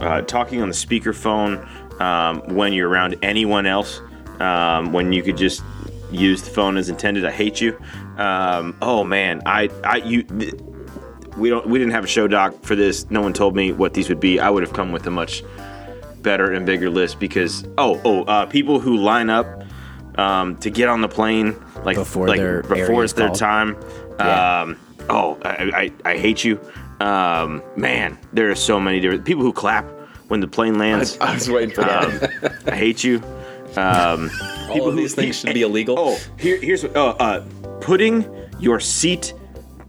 uh, 0.00 0.22
talking 0.22 0.62
on 0.62 0.68
the 0.68 0.74
speakerphone 0.74 1.68
um, 2.00 2.40
when 2.54 2.72
you're 2.72 2.88
around 2.88 3.16
anyone 3.22 3.66
else, 3.66 4.00
um, 4.40 4.92
when 4.92 5.12
you 5.12 5.22
could 5.22 5.36
just 5.36 5.62
use 6.10 6.42
the 6.42 6.50
phone 6.50 6.76
as 6.76 6.88
intended. 6.88 7.26
I 7.26 7.30
hate 7.30 7.60
you. 7.60 7.78
Um, 8.16 8.76
oh 8.80 9.04
man, 9.04 9.42
I, 9.44 9.68
I, 9.84 9.96
you. 9.98 10.22
Th- 10.22 10.54
we 11.36 11.48
don't. 11.48 11.66
We 11.66 11.78
didn't 11.78 11.92
have 11.92 12.04
a 12.04 12.08
show 12.08 12.28
doc 12.28 12.62
for 12.62 12.74
this. 12.74 13.10
No 13.10 13.22
one 13.22 13.32
told 13.32 13.56
me 13.56 13.72
what 13.72 13.94
these 13.94 14.08
would 14.08 14.20
be. 14.20 14.38
I 14.38 14.50
would 14.50 14.62
have 14.62 14.74
come 14.74 14.92
with 14.92 15.06
a 15.06 15.10
much 15.10 15.42
better 16.22 16.52
and 16.52 16.64
bigger 16.66 16.90
list 16.90 17.18
because 17.18 17.66
oh 17.78 18.00
oh 18.04 18.22
uh, 18.24 18.46
people 18.46 18.80
who 18.80 18.96
line 18.96 19.30
up 19.30 19.64
um, 20.16 20.56
to 20.58 20.70
get 20.70 20.88
on 20.88 21.00
the 21.00 21.08
plane 21.08 21.56
like 21.84 21.96
Before 21.96 22.28
like 22.28 22.38
their 22.38 22.62
before 22.62 23.02
it's 23.04 23.14
their 23.14 23.28
called. 23.28 23.38
time. 23.38 23.76
Yeah. 24.18 24.60
Um, 24.62 24.78
oh, 25.10 25.38
I, 25.42 25.90
I, 26.04 26.10
I 26.12 26.16
hate 26.18 26.44
you. 26.44 26.60
Um, 27.00 27.62
man, 27.76 28.18
there 28.32 28.50
are 28.50 28.54
so 28.54 28.78
many 28.78 29.00
different 29.00 29.24
people 29.24 29.42
who 29.42 29.52
clap 29.52 29.84
when 30.28 30.40
the 30.40 30.46
plane 30.46 30.78
lands. 30.78 31.18
I 31.20 31.34
was 31.34 31.50
waiting 31.50 31.74
for 31.74 31.80
that. 31.82 32.22
Um, 32.44 32.52
I 32.66 32.76
hate 32.76 33.02
you. 33.02 33.16
Um, 33.76 34.30
All 34.70 34.88
of 34.88 34.96
these 34.96 35.14
things 35.14 35.40
should 35.40 35.54
be 35.54 35.62
illegal. 35.62 35.96
oh, 35.98 36.18
here, 36.38 36.58
here's 36.60 36.82
what. 36.84 36.96
Uh, 36.96 37.08
uh, 37.18 37.44
putting 37.80 38.24
your 38.60 38.78
seat 38.78 39.34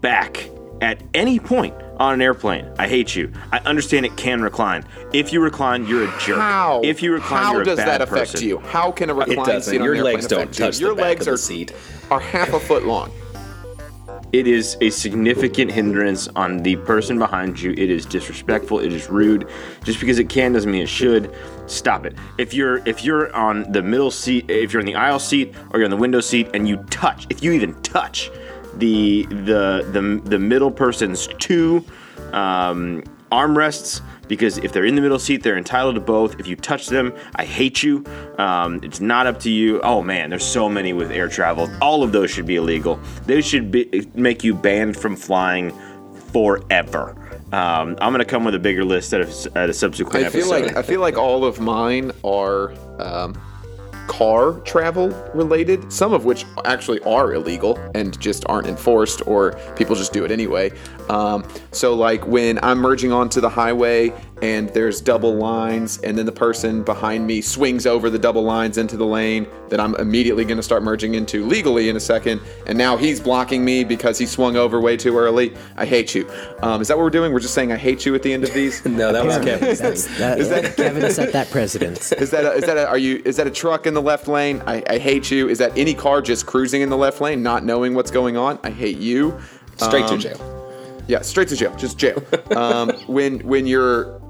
back 0.00 0.48
at 0.80 1.02
any 1.14 1.38
point 1.38 1.74
on 1.98 2.14
an 2.14 2.22
airplane. 2.22 2.68
I 2.78 2.88
hate 2.88 3.14
you. 3.14 3.32
I 3.52 3.58
understand 3.60 4.04
it 4.06 4.16
can 4.16 4.42
recline. 4.42 4.84
If 5.12 5.32
you 5.32 5.40
recline, 5.40 5.86
you're 5.86 6.04
a 6.04 6.18
jerk. 6.20 6.38
How? 6.38 6.80
If 6.82 7.02
you 7.02 7.12
recline, 7.12 7.42
how 7.44 7.52
you're 7.52 7.62
a 7.62 7.64
does 7.64 7.76
that 7.78 8.02
affect 8.02 8.32
person. 8.32 8.48
you? 8.48 8.58
How 8.58 8.90
can 8.90 9.10
a 9.10 9.14
It 9.20 9.28
recline 9.28 9.46
doesn't. 9.46 9.72
seat 9.72 9.78
on 9.78 9.84
Your 9.84 9.94
an 9.94 9.98
airplane 9.98 10.14
legs 10.14 10.26
don't 10.26 10.42
affect 10.42 10.58
you? 10.58 10.64
touch 10.66 10.80
Your 10.80 10.90
the 10.90 10.96
back 10.96 11.04
legs 11.04 11.20
of 11.22 11.26
the 11.26 11.32
are 11.32 11.36
seat. 11.36 11.72
are 12.10 12.20
half 12.20 12.52
a 12.52 12.60
foot 12.60 12.84
long. 12.84 13.10
It 14.32 14.48
is 14.48 14.76
a 14.80 14.90
significant 14.90 15.70
hindrance 15.70 16.26
on 16.34 16.58
the 16.58 16.74
person 16.74 17.20
behind 17.20 17.60
you. 17.60 17.70
It 17.70 17.88
is 17.88 18.04
disrespectful. 18.04 18.80
It 18.80 18.92
is 18.92 19.08
rude. 19.08 19.48
Just 19.84 20.00
because 20.00 20.18
it 20.18 20.28
can 20.28 20.52
doesn't 20.52 20.68
mean 20.70 20.82
it 20.82 20.88
should. 20.88 21.32
Stop 21.66 22.04
it. 22.04 22.16
If 22.36 22.52
you're 22.52 22.78
if 22.86 23.04
you're 23.04 23.32
on 23.36 23.70
the 23.70 23.80
middle 23.80 24.10
seat, 24.10 24.50
if 24.50 24.72
you're 24.72 24.80
in 24.80 24.86
the 24.86 24.96
aisle 24.96 25.20
seat 25.20 25.54
or 25.70 25.78
you're 25.78 25.84
on 25.86 25.90
the 25.92 25.96
window 25.96 26.20
seat, 26.20 26.48
and 26.52 26.66
you 26.68 26.78
touch, 26.90 27.28
if 27.30 27.44
you 27.44 27.52
even 27.52 27.80
touch 27.82 28.32
the 28.78 29.26
the 29.26 29.86
the, 29.92 30.20
the 30.24 30.38
middle 30.38 30.70
person's 30.70 31.28
two 31.38 31.84
um, 32.32 33.02
armrests, 33.32 34.00
because 34.28 34.58
if 34.58 34.72
they're 34.72 34.84
in 34.84 34.94
the 34.94 35.02
middle 35.02 35.18
seat, 35.18 35.42
they're 35.42 35.56
entitled 35.56 35.94
to 35.96 36.00
both. 36.00 36.38
If 36.38 36.46
you 36.46 36.56
touch 36.56 36.88
them, 36.88 37.12
I 37.36 37.44
hate 37.44 37.82
you. 37.82 38.04
Um, 38.38 38.80
it's 38.82 39.00
not 39.00 39.26
up 39.26 39.40
to 39.40 39.50
you. 39.50 39.80
Oh 39.82 40.02
man, 40.02 40.30
there's 40.30 40.44
so 40.44 40.68
many 40.68 40.92
with 40.92 41.10
air 41.10 41.28
travel. 41.28 41.70
All 41.80 42.02
of 42.02 42.12
those 42.12 42.30
should 42.30 42.46
be 42.46 42.56
illegal. 42.56 43.00
They 43.26 43.40
should 43.40 43.70
be, 43.70 44.08
make 44.14 44.44
you 44.44 44.54
banned 44.54 44.96
from 44.96 45.16
flying 45.16 45.72
forever. 46.32 47.16
Um, 47.52 47.96
I'm 48.00 48.12
gonna 48.12 48.24
come 48.24 48.44
with 48.44 48.54
a 48.54 48.58
bigger 48.58 48.84
list 48.84 49.12
at 49.14 49.20
a, 49.20 49.58
at 49.58 49.70
a 49.70 49.74
subsequent 49.74 50.26
I 50.26 50.30
feel 50.30 50.52
episode. 50.52 50.66
like 50.66 50.76
I 50.76 50.82
feel 50.82 51.00
like 51.00 51.16
all 51.16 51.44
of 51.44 51.60
mine 51.60 52.10
are 52.24 52.72
um, 53.00 53.40
car 54.06 54.52
travel 54.60 55.08
related, 55.34 55.92
some 55.92 56.12
of 56.12 56.24
which 56.24 56.44
actually 56.64 57.00
are 57.00 57.34
illegal 57.34 57.78
and 57.94 58.18
just 58.20 58.44
aren't 58.48 58.66
enforced, 58.66 59.26
or 59.26 59.52
people 59.76 59.94
just 59.94 60.12
do 60.12 60.24
it 60.24 60.30
anyway. 60.30 60.70
Um, 61.08 61.46
so, 61.72 61.94
like 61.94 62.26
when 62.26 62.58
I'm 62.62 62.78
merging 62.78 63.12
onto 63.12 63.40
the 63.40 63.48
highway 63.48 64.12
and 64.44 64.68
there's 64.70 65.00
double 65.00 65.34
lines, 65.34 65.98
and 66.02 66.18
then 66.18 66.26
the 66.26 66.32
person 66.32 66.82
behind 66.82 67.26
me 67.26 67.40
swings 67.40 67.86
over 67.86 68.10
the 68.10 68.18
double 68.18 68.42
lines 68.42 68.76
into 68.76 68.94
the 68.96 69.06
lane 69.06 69.46
that 69.70 69.80
I'm 69.80 69.94
immediately 69.94 70.44
going 70.44 70.58
to 70.58 70.62
start 70.62 70.82
merging 70.82 71.14
into 71.14 71.46
legally 71.46 71.88
in 71.88 71.96
a 71.96 72.00
second, 72.00 72.42
and 72.66 72.76
now 72.76 72.98
he's 72.98 73.20
blocking 73.20 73.64
me 73.64 73.84
because 73.84 74.18
he 74.18 74.26
swung 74.26 74.56
over 74.56 74.80
way 74.82 74.98
too 74.98 75.16
early. 75.16 75.54
I 75.78 75.86
hate 75.86 76.14
you. 76.14 76.30
Um, 76.62 76.82
is 76.82 76.88
that 76.88 76.98
what 76.98 77.04
we're 77.04 77.10
doing? 77.10 77.32
We're 77.32 77.40
just 77.40 77.54
saying 77.54 77.72
I 77.72 77.76
hate 77.78 78.04
you 78.04 78.14
at 78.14 78.22
the 78.22 78.32
end 78.34 78.44
of 78.44 78.52
these. 78.52 78.84
No, 79.04 79.12
that 79.12 79.24
was 79.24 79.36
Kevin, 79.36 79.58
Kevin's 79.60 79.78
that's, 79.78 80.06
that, 80.18 80.38
Is 80.38 80.48
that- 80.50 80.76
Kevin 80.76 81.10
set 81.10 81.32
that 81.32 81.50
precedence. 81.50 82.12
Is 82.12 82.30
that 82.32 82.44
a, 82.44 82.52
is 82.52 82.64
that 82.66 82.76
a, 82.76 82.86
are 82.86 82.98
you 82.98 83.22
is 83.24 83.36
that 83.38 83.46
a 83.46 83.50
truck 83.50 83.86
in 83.86 83.94
the 83.94 84.02
left 84.02 84.28
lane? 84.28 84.62
I, 84.66 84.82
I 84.88 84.98
hate 84.98 85.30
you. 85.30 85.48
Is 85.48 85.58
that 85.58 85.76
any 85.76 85.94
car 85.94 86.20
just 86.20 86.44
cruising 86.46 86.82
in 86.82 86.90
the 86.90 86.96
left 86.98 87.20
lane, 87.20 87.42
not 87.42 87.64
knowing 87.64 87.94
what's 87.94 88.10
going 88.10 88.36
on? 88.36 88.58
I 88.62 88.70
hate 88.70 88.98
you. 88.98 89.38
Straight 89.76 90.06
to 90.08 90.14
Um, 90.14 90.20
jail. 90.20 90.50
Yeah, 91.06 91.20
straight 91.22 91.48
to 91.48 91.56
jail, 91.56 91.74
just 91.76 91.98
jail. 91.98 92.22
Um, 92.56 92.90
when 93.06 93.40
when 93.40 93.66
you're 93.66 94.20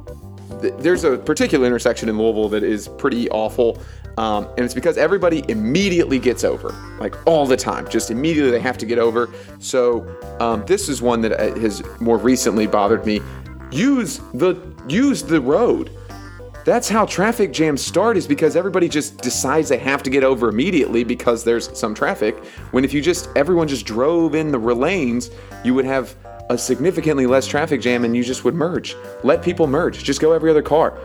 th- 0.61 0.75
there's 0.79 1.05
a 1.05 1.19
particular 1.19 1.67
intersection 1.67 2.09
in 2.09 2.19
Louisville 2.19 2.49
that 2.51 2.63
is 2.63 2.89
pretty 2.89 3.29
awful, 3.31 3.81
um, 4.19 4.47
and 4.57 4.61
it's 4.61 4.75
because 4.75 4.97
everybody 4.97 5.45
immediately 5.49 6.19
gets 6.19 6.45
over, 6.45 6.71
like 6.99 7.15
all 7.27 7.47
the 7.47 7.57
time. 7.57 7.89
Just 7.89 8.11
immediately 8.11 8.51
they 8.51 8.61
have 8.61 8.79
to 8.79 8.87
get 8.87 8.99
over. 8.99 9.31
So 9.59 10.07
um, 10.41 10.65
this 10.67 10.89
is 10.89 11.03
one 11.03 11.21
that 11.23 11.33
uh, 11.33 11.59
has 11.61 11.83
more 12.01 12.19
recently 12.19 12.67
bothered 12.67 13.05
me. 13.05 13.21
Use 13.71 14.19
the 14.35 14.57
use 14.89 15.23
the 15.23 15.41
road. 15.41 15.91
That's 16.65 16.89
how 16.89 17.05
traffic 17.05 17.53
jams 17.53 17.85
start 17.85 18.17
is 18.17 18.27
because 18.27 18.57
everybody 18.57 18.89
just 18.89 19.19
decides 19.19 19.69
they 19.69 19.77
have 19.79 20.03
to 20.03 20.09
get 20.09 20.25
over 20.25 20.49
immediately 20.49 21.05
because 21.05 21.45
there's 21.45 21.77
some 21.77 21.95
traffic. 21.95 22.43
When 22.71 22.85
if 22.85 22.95
you 22.95 23.03
just 23.03 23.29
everyone 23.37 23.69
just 23.69 23.85
drove 23.85 24.35
in 24.35 24.51
the 24.51 24.59
lanes, 24.59 25.31
you 25.63 25.75
would 25.75 25.85
have 25.85 26.17
a 26.51 26.59
significantly 26.59 27.27
less 27.27 27.47
traffic 27.47 27.81
jam 27.81 28.05
and 28.05 28.17
you 28.17 28.23
just 28.23 28.45
would 28.45 28.55
merge. 28.55 28.97
Let 29.23 29.43
people 29.43 29.67
merge. 29.67 30.03
Just 30.05 30.21
go 30.21 30.33
every 30.33 30.51
other 30.51 30.63
car. 30.63 30.99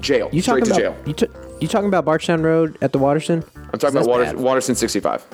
Jail. 0.00 0.28
You 0.32 0.42
Straight 0.42 0.64
talking 0.64 0.76
to 0.76 0.88
about 0.88 0.96
jail. 0.96 1.06
you, 1.06 1.12
t- 1.12 1.26
you 1.60 1.68
talking 1.68 1.88
about 1.88 2.04
Bardstown 2.04 2.42
Road 2.42 2.78
at 2.80 2.92
the 2.92 2.98
Watterson? 2.98 3.44
I'm 3.72 3.78
talking 3.78 3.96
about 3.96 4.08
Water, 4.08 4.36
Watterson 4.36 4.74
65. 4.74 5.26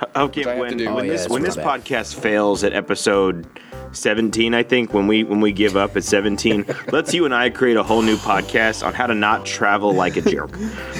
Okay, 0.16 0.44
Which 0.46 0.58
when, 0.58 0.78
to 0.78 0.86
when 0.86 0.94
Oh, 0.96 1.02
yeah, 1.02 1.12
this 1.12 1.28
when 1.28 1.42
this 1.42 1.56
bad. 1.56 1.82
podcast 1.82 2.14
fails 2.20 2.62
at 2.64 2.72
episode 2.72 3.46
17, 3.92 4.54
I 4.54 4.62
think 4.62 4.92
when 4.94 5.06
we 5.06 5.24
when 5.24 5.40
we 5.40 5.50
give 5.52 5.76
up 5.76 5.96
at 5.96 6.04
17, 6.04 6.66
let's 6.92 7.12
you 7.14 7.24
and 7.24 7.34
I 7.34 7.50
create 7.50 7.76
a 7.76 7.82
whole 7.82 8.02
new 8.02 8.16
podcast 8.16 8.86
on 8.86 8.94
how 8.94 9.06
to 9.06 9.14
not 9.14 9.44
travel 9.46 9.92
like 9.94 10.16
a 10.16 10.20
jerk. 10.22 10.52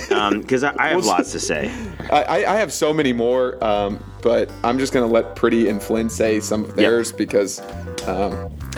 Because 0.09 0.65
I, 0.65 0.75
I 0.79 0.89
have 0.89 1.05
lots 1.05 1.33
to 1.33 1.41
say. 1.41 1.71
I, 2.11 2.23
I 2.23 2.55
I 2.55 2.57
have 2.57 2.73
so 2.73 2.93
many 2.93 3.13
more, 3.13 3.63
um, 3.63 4.03
but 4.23 4.51
I'm 4.65 4.79
just 4.79 4.93
gonna 4.93 5.07
let 5.07 5.37
Pretty 5.37 5.69
and 5.69 5.83
Flynn 5.83 6.09
say 6.11 6.41
some 6.41 6.65
of 6.65 6.75
theirs 6.77 7.13
because 7.13 7.61
um, 8.07 8.33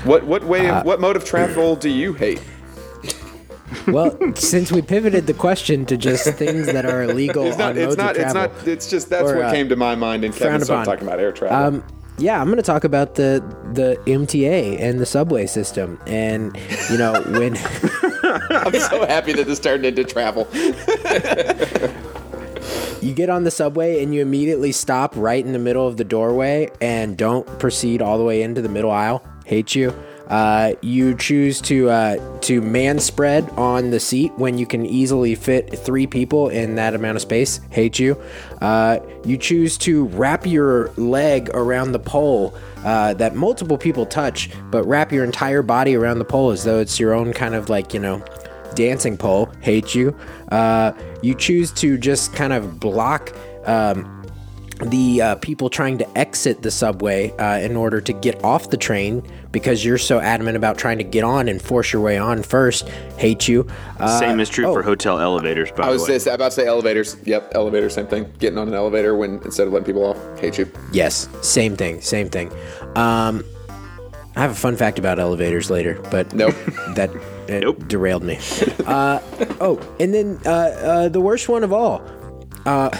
what 0.04 0.24
what 0.24 0.44
way 0.44 0.68
Uh, 0.68 0.80
of, 0.80 0.86
what 0.86 1.00
mode 1.00 1.16
of 1.16 1.24
travel 1.24 1.76
do 1.76 1.88
you 1.88 2.12
hate? 2.12 2.42
Well, 3.86 4.16
since 4.34 4.72
we 4.72 4.82
pivoted 4.82 5.26
the 5.26 5.34
question 5.34 5.86
to 5.86 5.96
just 5.96 6.28
things 6.34 6.66
that 6.66 6.84
are 6.84 7.02
illegal 7.02 7.46
It's 7.46 7.58
not. 7.58 7.70
on 7.70 7.78
It's 7.78 7.96
not. 7.96 8.16
of 8.16 8.22
It's 8.22 8.34
not. 8.34 8.50
It's 8.66 8.90
just 8.90 9.10
that's 9.10 9.30
or, 9.30 9.36
what 9.36 9.46
uh, 9.46 9.52
came 9.52 9.68
to 9.68 9.76
my 9.76 9.94
mind. 9.94 10.24
And 10.24 10.34
Kevin 10.34 10.60
started 10.64 10.84
talking 10.84 11.06
about 11.06 11.20
air 11.20 11.32
travel. 11.32 11.80
Um, 11.80 11.84
yeah, 12.18 12.40
I'm 12.40 12.46
going 12.46 12.56
to 12.58 12.62
talk 12.62 12.84
about 12.84 13.14
the 13.14 13.42
the 13.72 14.00
MTA 14.06 14.78
and 14.78 15.00
the 15.00 15.06
subway 15.06 15.46
system, 15.46 15.98
and 16.06 16.56
you 16.90 16.98
know 16.98 17.22
when 17.22 17.56
I'm 18.50 18.74
so 18.74 19.06
happy 19.06 19.32
that 19.32 19.46
this 19.46 19.58
turned 19.58 19.86
into 19.86 20.04
travel. 20.04 20.46
you 23.00 23.14
get 23.14 23.30
on 23.30 23.44
the 23.44 23.50
subway 23.50 24.02
and 24.02 24.14
you 24.14 24.20
immediately 24.20 24.72
stop 24.72 25.14
right 25.16 25.44
in 25.44 25.52
the 25.52 25.58
middle 25.58 25.86
of 25.86 25.96
the 25.96 26.04
doorway 26.04 26.70
and 26.80 27.16
don't 27.16 27.46
proceed 27.58 28.02
all 28.02 28.18
the 28.18 28.24
way 28.24 28.42
into 28.42 28.60
the 28.60 28.68
middle 28.68 28.90
aisle. 28.90 29.24
Hate 29.46 29.74
you. 29.74 29.94
Uh, 30.30 30.74
you 30.80 31.16
choose 31.16 31.60
to 31.60 31.90
uh, 31.90 32.38
to 32.38 32.62
man 32.62 33.00
spread 33.00 33.50
on 33.50 33.90
the 33.90 33.98
seat 33.98 34.32
when 34.36 34.56
you 34.56 34.64
can 34.64 34.86
easily 34.86 35.34
fit 35.34 35.76
three 35.76 36.06
people 36.06 36.48
in 36.48 36.76
that 36.76 36.94
amount 36.94 37.16
of 37.16 37.22
space. 37.22 37.60
Hate 37.70 37.98
you. 37.98 38.16
Uh, 38.60 39.00
you 39.24 39.36
choose 39.36 39.76
to 39.76 40.06
wrap 40.06 40.46
your 40.46 40.92
leg 40.92 41.50
around 41.52 41.90
the 41.90 41.98
pole 41.98 42.54
uh, 42.84 43.12
that 43.14 43.34
multiple 43.34 43.76
people 43.76 44.06
touch, 44.06 44.50
but 44.70 44.84
wrap 44.84 45.10
your 45.10 45.24
entire 45.24 45.62
body 45.62 45.96
around 45.96 46.20
the 46.20 46.24
pole 46.24 46.52
as 46.52 46.62
though 46.62 46.78
it's 46.78 47.00
your 47.00 47.12
own 47.12 47.32
kind 47.32 47.56
of 47.56 47.68
like 47.68 47.92
you 47.92 47.98
know 47.98 48.24
dancing 48.76 49.16
pole. 49.16 49.52
Hate 49.60 49.96
you. 49.96 50.16
Uh, 50.52 50.92
you 51.22 51.34
choose 51.34 51.72
to 51.72 51.98
just 51.98 52.32
kind 52.34 52.52
of 52.52 52.78
block. 52.78 53.34
Um, 53.66 54.16
the 54.80 55.38
people 55.42 55.68
trying 55.68 55.98
to 55.98 56.18
exit 56.18 56.62
the 56.62 56.70
subway 56.70 57.34
in 57.62 57.76
order 57.76 58.00
to 58.00 58.14
get 58.14 58.42
off 58.42 58.70
the 58.70 58.78
train 58.78 59.22
because 59.52 59.84
you're 59.84 59.98
so 59.98 60.20
adamant 60.20 60.56
about 60.56 60.78
trying 60.78 60.98
to 60.98 61.04
get 61.04 61.24
on 61.24 61.48
and 61.48 61.60
force 61.60 61.92
your 61.92 62.02
way 62.02 62.18
on 62.18 62.42
first. 62.42 62.88
Hate 63.18 63.48
you. 63.48 63.66
Uh, 63.98 64.18
Same 64.18 64.40
is 64.40 64.48
true 64.48 64.66
oh. 64.66 64.72
for 64.72 64.82
hotel 64.82 65.18
elevators, 65.18 65.70
by 65.72 65.84
I 65.84 65.86
the 65.86 65.92
was 65.92 66.02
way. 66.02 66.08
just 66.16 66.26
about 66.26 66.46
to 66.46 66.50
say 66.52 66.66
elevators. 66.66 67.16
Yep, 67.24 67.52
elevators. 67.54 67.94
Same 67.94 68.06
thing. 68.06 68.32
Getting 68.38 68.58
on 68.58 68.68
an 68.68 68.74
elevator 68.74 69.16
when 69.16 69.40
instead 69.44 69.66
of 69.66 69.72
letting 69.72 69.86
people 69.86 70.04
off. 70.04 70.40
Hate 70.40 70.58
you. 70.58 70.70
Yes, 70.92 71.28
same 71.42 71.76
thing, 71.76 72.00
same 72.00 72.28
thing. 72.28 72.52
Um, 72.96 73.44
I 74.36 74.42
have 74.42 74.52
a 74.52 74.54
fun 74.54 74.76
fact 74.76 74.98
about 74.98 75.18
elevators 75.18 75.70
later, 75.70 76.00
but 76.10 76.32
Nope. 76.32 76.54
that 76.94 77.10
it 77.48 77.62
Nope. 77.62 77.88
derailed 77.88 78.22
me. 78.22 78.38
Uh, 78.86 79.20
oh, 79.60 79.80
and 79.98 80.14
then 80.14 80.38
uh, 80.46 80.50
uh, 80.50 81.08
the 81.08 81.20
worst 81.20 81.48
one 81.48 81.64
of 81.64 81.72
all. 81.72 82.00
Uh, 82.64 82.90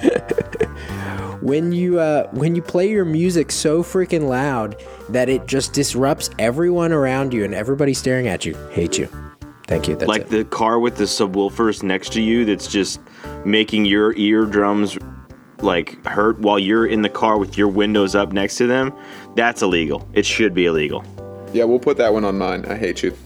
when 1.42 1.72
you 1.72 2.00
uh, 2.00 2.28
when 2.30 2.54
you 2.56 2.62
play 2.62 2.88
your 2.88 3.04
music 3.04 3.50
so 3.52 3.82
freaking 3.82 4.28
loud 4.28 4.76
that 5.08 5.28
it 5.28 5.46
just 5.46 5.72
disrupts 5.72 6.30
everyone 6.38 6.92
around 6.92 7.32
you 7.32 7.44
and 7.44 7.54
everybody 7.54 7.94
staring 7.94 8.28
at 8.28 8.44
you. 8.44 8.54
Hate 8.70 8.98
you. 8.98 9.08
Thank 9.66 9.88
you. 9.88 9.96
That's 9.96 10.08
like 10.08 10.22
it. 10.22 10.30
the 10.30 10.44
car 10.44 10.78
with 10.78 10.96
the 10.96 11.04
subwoofers 11.04 11.82
next 11.82 12.12
to 12.14 12.20
you 12.20 12.44
that's 12.44 12.66
just 12.66 13.00
making 13.44 13.84
your 13.84 14.14
eardrums 14.16 14.98
like 15.60 16.04
hurt 16.04 16.38
while 16.40 16.58
you're 16.58 16.86
in 16.86 17.02
the 17.02 17.08
car 17.08 17.38
with 17.38 17.56
your 17.56 17.68
windows 17.68 18.14
up 18.14 18.32
next 18.32 18.56
to 18.56 18.66
them. 18.66 18.92
That's 19.36 19.62
illegal. 19.62 20.08
It 20.12 20.26
should 20.26 20.54
be 20.54 20.66
illegal. 20.66 21.04
Yeah, 21.52 21.64
we'll 21.64 21.78
put 21.78 21.96
that 21.98 22.12
one 22.12 22.24
on 22.24 22.38
mine. 22.38 22.64
I 22.66 22.76
hate 22.76 23.02
you. 23.02 23.16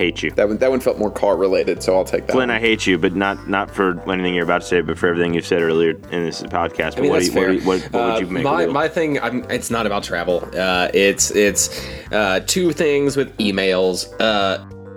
Hate 0.00 0.22
you. 0.22 0.30
That 0.30 0.48
one. 0.48 0.56
That 0.56 0.70
one 0.70 0.80
felt 0.80 0.98
more 0.98 1.10
car 1.10 1.36
related, 1.36 1.82
so 1.82 1.94
I'll 1.94 2.04
take 2.06 2.26
that. 2.26 2.32
Flynn, 2.32 2.48
one. 2.48 2.56
I 2.56 2.58
hate 2.58 2.86
you, 2.86 2.96
but 2.96 3.14
not 3.14 3.48
not 3.50 3.70
for 3.70 4.00
anything 4.10 4.34
you're 4.34 4.44
about 4.44 4.62
to 4.62 4.66
say, 4.66 4.80
but 4.80 4.96
for 4.96 5.08
everything 5.08 5.34
you've 5.34 5.44
said 5.46 5.60
earlier 5.60 5.90
in 5.90 6.24
this 6.24 6.42
podcast. 6.42 6.92
But 6.96 6.98
I 6.98 7.00
mean, 7.02 7.10
what, 7.10 7.16
that's 7.22 7.28
you- 7.28 7.34
what, 7.34 7.42
fair. 7.42 7.48
do 7.52 7.58
you- 7.58 7.66
what, 7.66 7.80
what 7.92 8.04
would 8.14 8.20
you 8.22 8.26
Uh, 8.28 8.30
make? 8.30 8.44
my 8.44 8.54
illegal? 8.54 8.72
my 8.72 8.88
thing? 8.88 9.20
I'm, 9.20 9.44
it's 9.50 9.70
not 9.70 9.84
about 9.84 10.02
travel. 10.02 10.48
Uh, 10.56 10.88
it's 10.94 11.30
it's 11.32 11.68
uh, 12.12 12.40
two 12.46 12.72
things 12.72 13.14
with 13.18 13.36
emails. 13.36 14.06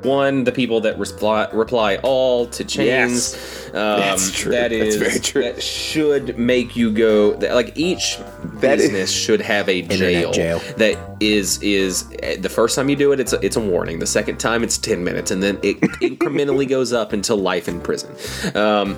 One, 0.04 0.44
the 0.44 0.52
people 0.52 0.82
that 0.82 0.98
reply 1.00 1.48
reply 1.54 1.98
all 2.04 2.46
to 2.48 2.64
chains. 2.64 3.36
Um, 3.70 4.00
That's 4.00 4.32
true. 4.32 4.52
That 4.52 4.70
That's 4.72 4.96
very 4.98 5.20
true. 5.20 5.42
That 5.44 5.62
should 5.64 6.38
make 6.38 6.76
you 6.76 6.92
go. 6.92 7.34
that- 7.36 7.56
Like 7.56 7.78
each 7.78 8.18
That 8.62 8.80
is- 8.80 8.90
business 8.90 9.12
should 9.12 9.42
have 9.42 9.68
a 9.70 9.82
jail, 9.82 10.32
jail. 10.32 10.60
that 10.78 10.98
is 11.20 11.62
is 11.62 12.04
uh, 12.22 12.36
the 12.40 12.50
first 12.50 12.76
time 12.76 12.90
you 12.90 12.96
do 12.96 13.12
it, 13.14 13.20
it's 13.20 13.34
a, 13.34 13.40
it's 13.46 13.56
a 13.56 13.60
warning. 13.62 14.00
The 14.00 14.06
second 14.08 14.38
time, 14.40 14.64
it's 14.64 14.78
ten 14.78 15.04
minutes, 15.04 15.32
and 15.32 15.42
then 15.42 15.58
it 15.64 15.80
incrementally 16.02 16.68
goes 16.68 16.94
up 16.94 17.14
until 17.14 17.38
life 17.38 17.68
in 17.68 17.80
prison. 17.82 18.14
Um, 18.56 18.98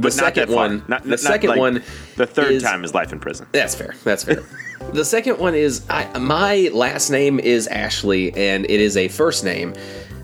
the 0.00 0.10
second 0.10 0.50
one, 0.50 0.82
Not, 0.88 1.02
the 1.04 1.10
not 1.10 1.20
second 1.20 1.50
like 1.50 1.58
one, 1.58 1.82
The 2.16 2.26
third 2.26 2.52
is- 2.52 2.62
time 2.62 2.84
is 2.84 2.94
life 2.94 3.12
in 3.12 3.20
prison. 3.20 3.46
that's 3.52 3.74
fair. 3.74 3.94
That's 4.04 4.24
fair. 4.24 4.42
the 4.92 5.04
second 5.04 5.38
one 5.38 5.54
is 5.54 5.84
I, 5.90 6.18
my 6.18 6.70
last 6.72 7.10
name 7.10 7.38
is 7.40 7.66
Ashley, 7.68 8.32
and 8.34 8.64
it 8.64 8.80
is 8.80 8.96
a 8.96 9.08
first 9.08 9.44
name, 9.44 9.74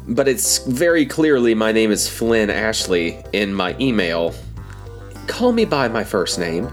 but 0.09 0.29
it's 0.29 0.59
very 0.67 1.05
clearly 1.07 1.55
my 1.55 1.73
name 1.73 1.91
is 1.91 2.09
Flynn 2.09 2.51
Ashley 2.51 3.23
in 3.33 3.53
my 3.55 3.77
email. 3.81 4.35
Call 5.27 5.53
me 5.53 5.65
by 5.65 5.89
my 5.89 6.05
first 6.05 6.39
name. 6.39 6.69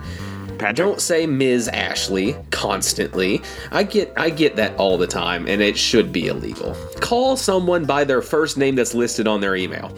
Patrick, 0.60 0.76
Don't 0.76 1.02
say 1.02 1.26
Ms. 1.26 1.68
Ashley 1.70 2.36
constantly. 2.52 3.42
I 3.72 3.82
get 3.84 4.14
I 4.16 4.30
get 4.30 4.56
that 4.58 4.76
all 4.78 4.98
the 4.98 5.08
time, 5.08 5.48
and 5.48 5.62
it 5.62 5.76
should 5.78 6.14
be 6.14 6.28
illegal. 6.28 6.76
Call 7.02 7.36
someone 7.36 7.86
by 7.86 8.04
their 8.04 8.22
first 8.22 8.56
name 8.58 8.76
that's 8.76 8.94
listed 8.94 9.28
on 9.28 9.42
their 9.42 9.56
email. 9.56 9.92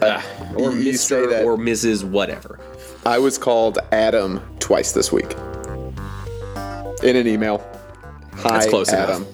Uh, 0.00 0.20
or 0.56 0.70
Mr. 0.70 1.44
or 1.44 1.56
Mrs. 1.56 2.04
whatever. 2.04 2.58
I 3.06 3.18
was 3.18 3.38
called 3.38 3.78
Adam 3.92 4.40
twice 4.58 4.92
this 4.92 5.12
week 5.12 5.32
in 7.02 7.16
an 7.16 7.26
email. 7.26 7.58
Hi, 8.36 8.50
That's 8.58 8.66
close 8.66 8.92
enough. 8.92 9.10
Adam. 9.10 9.26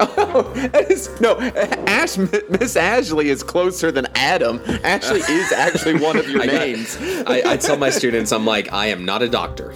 Oh, 0.00 0.52
that 0.56 0.90
is, 0.90 1.08
no, 1.20 1.38
Ash, 1.86 2.16
Miss 2.18 2.76
Ashley 2.76 3.28
is 3.28 3.42
closer 3.42 3.92
than 3.92 4.06
Adam. 4.16 4.60
Ashley 4.84 5.20
is 5.20 5.52
actually 5.52 5.94
one 6.00 6.16
of 6.16 6.28
your 6.28 6.42
I 6.42 6.46
got- 6.46 6.54
names. 6.54 6.96
I, 7.00 7.42
I 7.52 7.56
tell 7.56 7.76
my 7.76 7.90
students, 7.90 8.32
I'm 8.32 8.44
like, 8.44 8.72
I 8.72 8.86
am 8.86 9.04
not 9.04 9.22
a 9.22 9.28
doctor. 9.28 9.72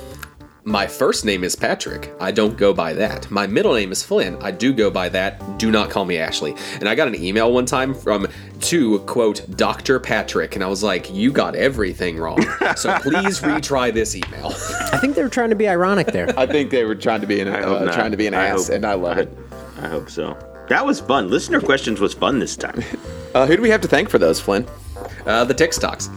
My 0.69 0.89
first 0.89 1.25
name 1.25 1.45
is 1.45 1.55
Patrick. 1.55 2.13
I 2.19 2.33
don't 2.33 2.57
go 2.57 2.75
by 2.75 2.93
that. 2.95 3.31
My 3.31 3.47
middle 3.47 3.73
name 3.75 3.93
is 3.93 4.03
Flynn. 4.03 4.37
I 4.43 4.51
do 4.51 4.73
go 4.73 4.91
by 4.91 5.09
that. 5.11 5.61
Do 5.61 5.71
not 5.71 5.91
call 5.91 6.05
me 6.05 6.19
Ashley. 6.19 6.57
And 6.81 6.89
I 6.89 6.97
got 6.97 7.07
an 7.07 7.15
email 7.15 7.53
one 7.53 7.67
time 7.67 7.95
from 7.95 8.27
to 8.63 8.99
quote 9.01 9.49
Dr. 9.57 10.01
Patrick, 10.01 10.57
and 10.57 10.65
I 10.65 10.67
was 10.67 10.83
like, 10.83 11.09
"You 11.15 11.31
got 11.31 11.55
everything 11.55 12.19
wrong." 12.19 12.43
So 12.75 12.99
please 13.03 13.39
retry 13.43 13.95
this 13.95 14.17
email. 14.17 14.49
I 14.93 14.99
think 14.99 15.15
they 15.15 15.23
were 15.23 15.29
trying 15.29 15.51
to 15.51 15.57
be 15.57 15.69
ironic 15.69 16.09
there. 16.09 16.37
I 16.37 16.47
think 16.47 16.73
they 16.73 16.83
were 16.83 16.97
trying 16.97 17.21
to 17.21 17.29
be 17.29 17.39
an 17.39 17.47
uh, 17.47 17.93
trying 17.93 18.11
to 18.11 18.17
be 18.17 18.27
an 18.27 18.35
I 18.35 18.47
ass, 18.47 18.67
hope- 18.67 18.75
and 18.75 18.85
I 18.85 18.95
love 18.95 19.19
it. 19.19 19.33
I 19.81 19.87
hope 19.87 20.11
so. 20.11 20.37
That 20.69 20.85
was 20.85 20.99
fun. 20.99 21.31
Listener 21.31 21.61
questions 21.61 22.01
was 22.01 22.13
fun 22.13 22.41
this 22.41 22.57
time. 22.57 22.83
Uh, 23.35 23.45
who 23.45 23.55
do 23.55 23.61
we 23.61 23.69
have 23.69 23.83
to 23.83 23.89
thank 23.89 24.09
for 24.09 24.17
those, 24.19 24.41
Flynn? 24.41 24.67
Uh, 25.27 25.45
the 25.45 25.53
TikToks. 25.53 26.09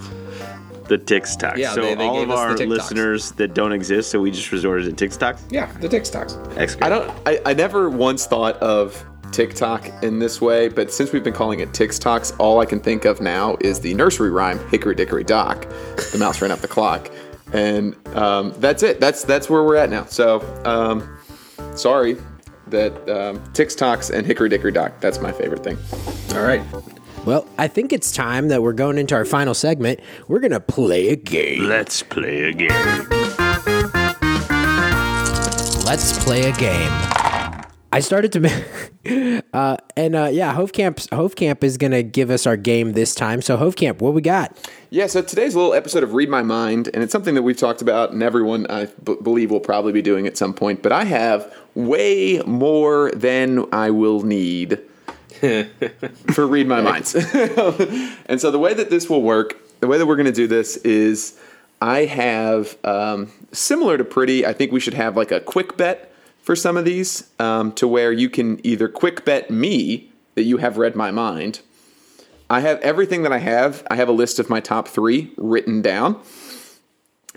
The 0.89 0.97
TikToks. 0.97 1.55
Yeah, 1.57 1.71
so 1.73 1.81
they- 1.81 1.95
they 1.95 2.05
all 2.05 2.15
gave 2.19 2.23
of 2.29 2.31
us 2.31 2.39
our 2.39 2.57
listeners 2.67 3.31
that 3.33 3.53
don't 3.53 3.71
exist, 3.71 4.09
so 4.11 4.19
we 4.19 4.31
just 4.31 4.51
resorted 4.51 4.97
to 4.97 5.07
TikToks. 5.07 5.39
Yeah, 5.49 5.71
the 5.79 5.87
TikToks. 5.87 6.57
Excellent. 6.57 6.83
I 6.83 6.89
don't. 6.89 7.11
I, 7.25 7.39
I 7.45 7.53
never 7.53 7.89
once 7.89 8.25
thought 8.25 8.57
of 8.57 9.01
TikTok 9.31 9.87
in 10.03 10.17
this 10.19 10.41
way, 10.41 10.67
but 10.67 10.91
since 10.91 11.13
we've 11.13 11.23
been 11.23 11.33
calling 11.33 11.59
it 11.59 11.69
TikToks, 11.71 12.35
all 12.39 12.59
I 12.59 12.65
can 12.65 12.79
think 12.79 13.05
of 13.05 13.21
now 13.21 13.55
is 13.61 13.79
the 13.79 13.93
nursery 13.93 14.31
rhyme 14.31 14.59
"Hickory 14.69 14.95
Dickory 14.95 15.23
Dock." 15.23 15.67
The 16.11 16.17
mouse 16.17 16.41
ran 16.41 16.49
up 16.51 16.59
the 16.59 16.67
clock, 16.67 17.09
and 17.53 17.95
um, 18.17 18.53
that's 18.57 18.81
it. 18.83 18.99
That's 18.99 19.23
that's 19.23 19.47
where 19.49 19.63
we're 19.63 19.75
at 19.75 19.91
now. 19.91 20.05
So, 20.05 20.41
um, 20.65 21.17
sorry 21.77 22.17
that 22.67 22.91
um, 23.09 23.39
TikToks 23.53 24.09
and 24.11 24.25
Hickory 24.25 24.49
Dickory 24.49 24.71
Dock. 24.71 24.99
That's 24.99 25.19
my 25.21 25.31
favorite 25.31 25.63
thing. 25.63 25.77
All 26.35 26.43
right. 26.43 26.61
Well, 27.30 27.47
I 27.59 27.67
think 27.67 27.93
it's 27.93 28.11
time 28.11 28.47
that 28.47 28.63
we're 28.63 28.73
going 28.73 28.97
into 28.97 29.13
our 29.13 29.23
final 29.23 29.53
segment. 29.53 29.99
We're 30.27 30.39
going 30.39 30.49
to 30.49 30.59
play 30.59 31.09
a 31.09 31.15
game. 31.15 31.65
Let's 31.65 32.01
play 32.01 32.45
a 32.45 32.51
game. 32.51 32.69
Let's 35.86 36.23
play 36.23 36.49
a 36.49 36.51
game. 36.53 36.89
I 37.91 37.99
started 37.99 38.32
to, 38.32 39.43
uh, 39.53 39.77
and 39.95 40.15
uh, 40.15 40.30
yeah, 40.32 40.55
Hofkamp 40.55 41.07
Hofkamp 41.09 41.63
is 41.63 41.77
gonna 41.77 42.03
give 42.03 42.30
us 42.30 42.45
our 42.45 42.55
game 42.57 42.93
this 42.93 43.15
time. 43.15 43.41
So 43.41 43.57
Hofkamp, 43.57 43.99
what 43.99 44.13
we 44.13 44.21
got? 44.21 44.55
Yeah, 44.91 45.07
so 45.07 45.23
today's 45.23 45.55
a 45.55 45.57
little 45.57 45.73
episode 45.73 46.03
of 46.03 46.13
Read 46.13 46.30
My 46.30 46.43
Mind, 46.43 46.89
and 46.93 47.01
it's 47.01 47.11
something 47.11 47.34
that 47.34 47.41
we've 47.41 47.57
talked 47.57 47.82
about, 47.82 48.11
and 48.11 48.21
everyone 48.21 48.67
I 48.69 48.86
b- 49.03 49.17
believe 49.23 49.49
will 49.49 49.59
probably 49.59 49.91
be 49.91 50.03
doing 50.03 50.27
at 50.27 50.38
some 50.38 50.53
point. 50.53 50.84
But 50.84 50.91
I 50.91 51.03
have 51.05 51.51
way 51.73 52.41
more 52.45 53.11
than 53.11 53.65
I 53.71 53.89
will 53.89 54.21
need 54.21 54.80
for 56.33 56.47
Read 56.47 56.67
My 56.67 56.81
Minds. 56.81 57.15
and 58.25 58.41
so 58.41 58.51
the 58.51 58.59
way 58.59 58.73
that 58.73 58.89
this 58.89 59.09
will 59.09 59.21
work, 59.21 59.57
the 59.79 59.87
way 59.87 59.97
that 59.97 60.05
we're 60.05 60.15
going 60.15 60.25
to 60.25 60.31
do 60.31 60.47
this 60.47 60.77
is 60.77 61.39
I 61.81 62.05
have, 62.05 62.77
um, 62.83 63.31
similar 63.51 63.97
to 63.97 64.03
Pretty, 64.03 64.45
I 64.45 64.53
think 64.53 64.71
we 64.71 64.79
should 64.79 64.95
have 64.95 65.15
like 65.15 65.31
a 65.31 65.39
quick 65.39 65.77
bet 65.77 66.11
for 66.41 66.55
some 66.55 66.75
of 66.75 66.83
these 66.83 67.29
um, 67.39 67.71
to 67.73 67.87
where 67.87 68.11
you 68.11 68.29
can 68.29 68.65
either 68.65 68.89
quick 68.89 69.23
bet 69.23 69.49
me 69.49 70.11
that 70.35 70.43
you 70.43 70.57
have 70.57 70.77
read 70.77 70.95
my 70.95 71.11
mind. 71.11 71.61
I 72.49 72.61
have 72.61 72.79
everything 72.81 73.23
that 73.23 73.31
I 73.31 73.37
have. 73.37 73.85
I 73.89 73.95
have 73.95 74.09
a 74.09 74.13
list 74.13 74.39
of 74.39 74.49
my 74.49 74.59
top 74.59 74.87
three 74.87 75.31
written 75.37 75.81
down, 75.81 76.19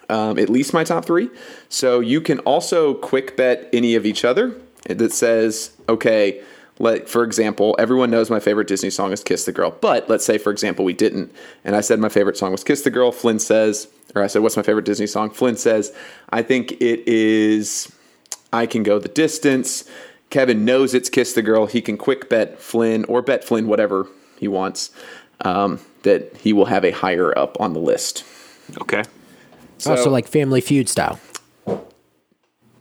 um, 0.09 0.39
at 0.39 0.49
least 0.49 0.73
my 0.73 0.83
top 0.83 1.05
three. 1.05 1.29
So 1.69 2.01
you 2.01 2.21
can 2.21 2.41
also 2.41 2.95
quick 2.95 3.37
bet 3.37 3.69
any 3.73 3.95
of 3.95 4.07
each 4.07 4.25
other 4.25 4.57
that 4.87 5.13
says, 5.13 5.77
okay, 5.89 6.43
let, 6.79 7.09
for 7.09 7.23
example, 7.23 7.77
everyone 7.79 8.11
knows 8.11 8.31
my 8.31 8.41
favorite 8.41 8.67
Disney 8.67 8.91
song 8.91 9.13
is 9.13 9.23
Kiss 9.23 9.45
the 9.45 9.53
Girl. 9.53 9.77
But 9.81 10.09
let's 10.09 10.25
say, 10.25 10.39
for 10.39 10.51
example, 10.51 10.85
we 10.85 10.93
didn't. 10.93 11.33
And 11.65 11.77
I 11.77 11.81
said 11.81 11.99
my 11.99 12.09
favorite 12.09 12.37
song 12.37 12.53
was 12.53 12.65
Kiss 12.65 12.83
the 12.83 12.91
Girl. 12.91 13.13
Flynn 13.13 13.39
says, 13.39 13.89
or 14.15 14.23
I 14.23 14.27
said, 14.27 14.43
what's 14.43 14.57
my 14.57 14.63
favorite 14.63 14.85
Disney 14.85 15.07
song? 15.07 15.31
Flynn 15.31 15.57
says, 15.57 15.95
I 16.31 16.43
think 16.43 16.73
it 16.73 17.07
is 17.07 17.93
I 18.53 18.67
Can 18.67 18.83
Go 18.83 18.99
the 18.99 19.09
Distance. 19.09 19.89
Kevin 20.31 20.65
knows 20.65 20.95
it's 20.95 21.11
Kiss 21.11 21.35
the 21.35 21.43
Girl. 21.43 21.67
He 21.67 21.83
can 21.83 21.97
quick 21.97 22.29
bet 22.29 22.59
Flynn 22.59 23.05
or 23.05 23.23
bet 23.23 23.45
Flynn 23.45 23.67
whatever 23.67 24.09
he 24.39 24.49
wants 24.49 24.91
um, 25.43 25.79
that 26.03 26.37
he 26.39 26.53
will 26.53 26.65
have 26.65 26.85
a 26.85 26.91
higher 26.91 27.37
up 27.39 27.61
on 27.61 27.75
the 27.75 27.81
list. 27.81 28.25
Okay. 28.81 29.03
oh, 29.87 29.91
also, 29.91 30.11
like 30.11 30.27
Family 30.27 30.61
Feud 30.61 30.89
style. 30.89 31.21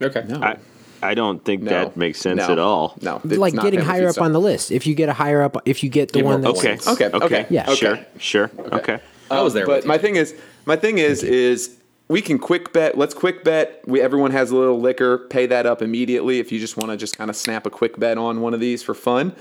Okay. 0.00 0.24
I, 0.40 0.56
I 1.02 1.14
don't 1.14 1.44
think 1.44 1.62
No. 1.62 1.70
that 1.70 1.96
makes 1.96 2.20
sense 2.20 2.38
No. 2.38 2.52
at 2.52 2.58
all. 2.58 2.96
No, 3.02 3.20
it's 3.24 3.36
like 3.36 3.54
getting 3.54 3.80
higher 3.80 4.06
up 4.06 4.12
style. 4.14 4.24
on 4.24 4.32
the 4.32 4.40
list. 4.40 4.70
If 4.70 4.86
you 4.86 4.94
get 4.94 5.08
a 5.08 5.12
higher 5.12 5.42
up, 5.42 5.56
if 5.64 5.82
you 5.82 5.90
get 5.90 6.12
the 6.12 6.20
Give 6.20 6.26
one 6.26 6.42
more 6.42 6.52
that's 6.52 6.86
Okay. 6.88 7.06
Okay, 7.06 7.16
Okay. 7.16 7.24
okay, 7.26 7.46
Yeah. 7.50 7.62
okay. 7.64 7.74
Sure. 7.74 7.98
Sure. 8.18 8.50
Okay. 8.72 8.98
I 9.30 9.40
was 9.42 9.54
there 9.54 9.66
But 9.66 9.84
my 9.86 9.98
thing 9.98 10.16
is, 10.16 10.34
my 10.66 10.76
thing 10.76 10.98
is, 10.98 11.22
is 11.22 11.76
we 12.08 12.20
can 12.20 12.38
quick 12.38 12.72
bet. 12.72 12.98
Let's 12.98 13.14
quick 13.14 13.42
bet. 13.44 13.82
We 13.86 14.00
everyone 14.00 14.30
has 14.32 14.50
a 14.50 14.56
little 14.56 14.78
liquor. 14.80 15.26
Pay 15.30 15.46
that 15.46 15.64
up 15.66 15.80
immediately 15.82 16.38
if 16.38 16.52
you 16.52 16.58
just 16.60 16.76
want 16.76 16.90
to 16.90 16.96
just 16.96 17.16
kind 17.16 17.30
of 17.30 17.36
snap 17.36 17.64
a 17.66 17.70
quick 17.70 17.98
bet 17.98 18.18
on 18.18 18.40
one 18.40 18.54
of 18.54 18.60
these 18.60 18.82
for 18.82 18.94
fun. 18.94 19.34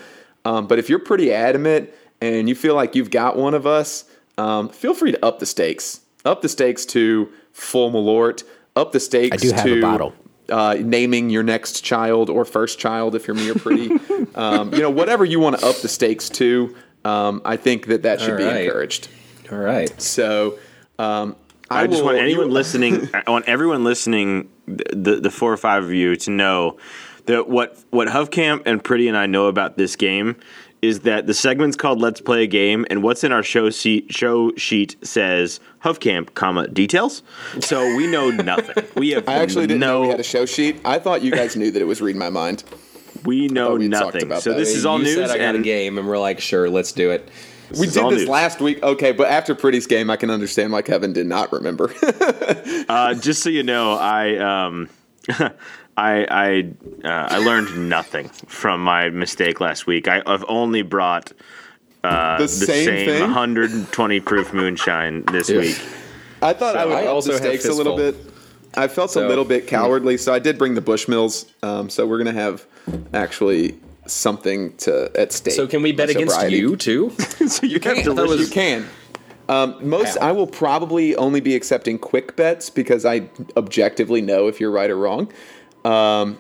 Um, 0.46 0.68
but 0.68 0.80
if 0.80 0.90
you're 0.90 1.00
pretty 1.00 1.34
adamant 1.34 1.90
and 2.22 2.48
you 2.50 2.56
feel 2.56 2.74
like 2.76 2.96
you've 2.96 3.12
got 3.12 3.36
one 3.38 3.54
of 3.54 3.68
us, 3.68 4.06
um, 4.38 4.70
feel 4.70 4.94
free 4.94 5.12
to 5.12 5.26
up 5.26 5.40
the 5.40 5.46
stakes. 5.46 6.00
Up 6.24 6.42
the 6.42 6.50
stakes 6.50 6.86
to 6.88 7.30
full 7.52 7.92
Malort. 7.92 8.44
Up 8.76 8.94
the 8.94 9.00
stakes 9.02 9.34
I 9.34 9.38
do 9.38 9.52
have 9.52 9.66
to 9.66 9.78
a 9.80 9.82
bottle. 9.82 10.14
Uh, 10.52 10.76
naming 10.82 11.30
your 11.30 11.44
next 11.44 11.82
child 11.82 12.30
or 12.30 12.44
first 12.44 12.78
child 12.78 13.16
if 13.16 13.26
you're 13.26 13.36
me 13.36 13.50
or 13.50 13.56
pretty. 13.56 13.90
um, 14.36 14.74
you 14.74 14.82
know, 14.82 14.90
whatever 14.90 15.24
you 15.24 15.40
want 15.40 15.58
to 15.58 15.66
up 15.66 15.78
the 15.78 15.88
stakes 15.88 16.28
to. 16.30 16.76
Um, 17.06 17.42
I 17.46 17.56
think 17.56 17.88
that 17.88 18.04
that 18.04 18.20
should 18.20 18.32
All 18.32 18.38
be 18.38 18.44
right. 18.44 18.66
encouraged. 18.66 19.08
All 19.52 19.58
right. 19.58 19.90
So, 20.02 20.60
um, 21.00 21.36
I, 21.70 21.88
just 21.88 22.00
will- 22.00 22.08
want 22.08 22.18
anyone 22.18 22.48
you- 22.48 22.54
listening. 22.54 23.10
I 23.26 23.32
want 23.32 23.46
everyone 23.48 23.84
listening, 23.86 24.50
the 24.68 25.20
the 25.22 25.32
four 25.32 25.54
or 25.54 25.58
five 25.58 25.84
of 25.86 25.94
you, 25.94 26.16
to 26.18 26.30
know 26.32 26.78
that 27.28 27.48
what 27.48 27.78
what 27.90 28.10
Hofkamp 28.10 28.64
and 28.66 28.84
Pretty 28.84 29.08
and 29.08 29.16
I 29.18 29.28
know 29.28 29.46
about 29.48 29.78
this 29.78 29.96
game 29.96 30.36
is 30.82 31.02
that 31.02 31.28
the 31.28 31.34
segment's 31.34 31.78
called 31.78 32.00
"Let's 32.00 32.22
Play 32.22 32.44
a 32.44 32.48
Game," 32.48 32.86
and 32.90 33.04
what's 33.04 33.24
in 33.24 33.32
our 33.32 33.44
show 33.44 33.70
sheet 33.70 34.14
show 34.14 34.52
sheet 34.56 34.96
says 35.04 35.60
Hofkamp, 35.84 36.34
comma 36.34 36.68
details. 36.68 37.24
So 37.60 37.96
we 37.96 38.08
know 38.08 38.30
nothing. 38.32 38.84
We 38.96 39.12
have 39.12 39.28
I 39.30 39.36
actually 39.36 39.68
didn't 39.68 39.80
know 39.82 40.02
we 40.02 40.08
had 40.10 40.20
a 40.20 40.24
show 40.24 40.46
sheet. 40.46 40.80
I 40.86 41.00
thought 41.00 41.22
you 41.22 41.32
guys 41.32 41.56
knew 41.56 41.72
that 41.72 41.82
it 41.82 41.86
was 41.86 42.02
read 42.02 42.16
my 42.16 42.30
mind. 42.30 42.64
we 43.26 43.48
know 43.48 43.70
thought 43.70 43.80
we'd 43.80 43.92
talked 43.92 44.06
nothing. 44.14 44.24
about 44.24 44.42
So 44.44 44.52
that. 44.52 44.58
this 44.60 44.76
is 44.76 44.86
all 44.86 44.98
you 44.98 45.04
news. 45.06 45.16
said 45.16 45.30
I 45.30 45.38
got 45.38 45.56
a 45.56 45.60
game, 45.60 45.98
and 45.98 46.08
we're 46.08 46.18
like, 46.20 46.40
sure, 46.40 46.70
let's 46.70 46.92
do 46.92 47.12
it. 47.12 47.30
We 47.80 47.88
is 47.88 47.94
did 47.94 48.04
this 48.10 48.20
news. 48.22 48.28
last 48.28 48.60
week. 48.60 48.84
Okay, 48.84 49.12
but 49.14 49.28
after 49.30 49.56
Pretty's 49.56 49.88
game, 49.88 50.10
I 50.10 50.18
can 50.18 50.30
understand 50.30 50.74
why 50.74 50.82
Kevin 50.82 51.14
did 51.14 51.28
not 51.28 51.52
remember. 51.54 51.94
Uh, 52.90 53.14
just 53.14 53.42
so 53.42 53.50
you 53.50 53.64
know, 53.64 53.94
I 53.94 54.36
um, 54.66 54.90
I 56.02 56.26
I 56.30 57.08
uh, 57.08 57.28
I 57.30 57.38
learned 57.38 57.90
nothing 57.90 58.30
from 58.48 58.82
my 58.84 59.10
mistake 59.10 59.60
last 59.62 59.86
week. 59.86 60.08
I, 60.08 60.24
I've 60.26 60.44
only 60.48 60.82
brought 60.82 61.32
uh, 62.04 62.38
the, 62.38 62.44
the 62.44 62.48
same, 62.48 63.08
same, 63.08 63.22
120 63.22 64.20
proof 64.22 64.54
moonshine 64.54 65.24
this 65.32 65.50
week. 65.50 65.80
I 66.42 66.54
thought 66.54 66.76
I 66.76 66.86
would 66.86 66.96
I 66.96 67.06
up 67.06 67.16
also 67.16 67.34
the 67.34 67.38
stakes 67.38 67.66
a 67.66 67.74
little 67.74 67.96
bit. 67.96 68.16
I 68.76 68.88
felt 68.88 69.16
a 69.16 69.28
little 69.28 69.46
bit 69.46 69.68
cowardly, 69.68 70.18
so 70.18 70.34
I 70.34 70.40
did 70.40 70.58
bring 70.58 70.74
the 70.74 70.82
Bushmills. 70.82 71.46
Um, 71.62 71.90
so 71.90 72.08
we're 72.08 72.18
gonna 72.18 72.32
have 72.32 72.66
actually 73.14 73.78
something 74.08 74.76
to 74.78 75.12
at 75.16 75.32
stake. 75.32 75.54
So 75.54 75.68
can 75.68 75.84
we 75.84 75.92
bet 75.92 76.10
against 76.10 76.34
sobriety. 76.34 76.58
you 76.58 76.76
too? 76.76 77.12
so 77.48 77.66
you 77.66 77.80
have 77.84 77.98
You 77.98 78.04
delicious. 78.04 78.50
can. 78.50 78.88
Um, 79.50 79.76
most 79.88 80.18
Wow. 80.18 80.30
I 80.30 80.32
will 80.32 80.48
probably 80.48 81.16
only 81.18 81.42
be 81.42 81.56
accepting 81.56 82.00
quick 82.00 82.36
bets 82.38 82.70
because 82.70 83.06
I 83.06 83.30
objectively 83.58 84.22
know 84.22 84.48
if 84.48 84.60
you're 84.62 84.72
right 84.72 84.90
or 84.90 84.98
wrong. 84.98 85.32
Um, 85.86 86.38